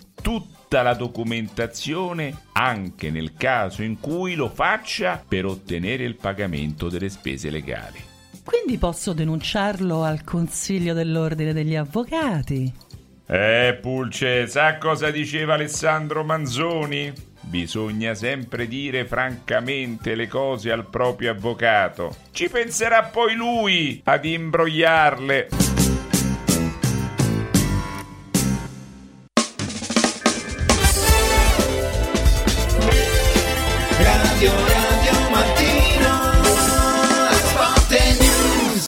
tutta 0.68 0.82
la 0.82 0.96
documentazione 0.96 2.42
anche 2.52 3.10
nel 3.10 3.36
caso 3.38 3.84
in 3.84 4.02
cui 4.02 4.36
lo 4.36 4.50
faccia 4.50 5.24
per 5.26 5.46
ottenere 5.46 6.04
il 6.04 6.16
pagamento 6.16 6.90
delle 6.90 7.08
spese 7.08 7.50
legali. 7.50 8.04
Quindi 8.44 8.78
posso 8.78 9.14
denunciarlo 9.14 10.04
al 10.04 10.26
Consiglio 10.26 10.94
dell'Ordine 10.94 11.54
degli 11.54 11.76
Avvocati? 11.76 12.74
Eh, 13.26 13.78
Pulce, 13.82 14.48
sa 14.48 14.78
cosa 14.78 15.10
diceva 15.10 15.54
Alessandro 15.54 16.26
Manzoni? 16.26 17.14
Bisogna 17.40 18.14
sempre 18.14 18.68
dire 18.68 19.06
francamente 19.06 20.16
le 20.16 20.28
cose 20.28 20.70
al 20.72 20.90
proprio 20.90 21.32
avvocato. 21.32 22.14
Ci 22.32 22.50
penserà 22.50 23.04
poi 23.04 23.36
lui 23.36 24.02
ad 24.04 24.26
imbrogliarle. 24.26 25.77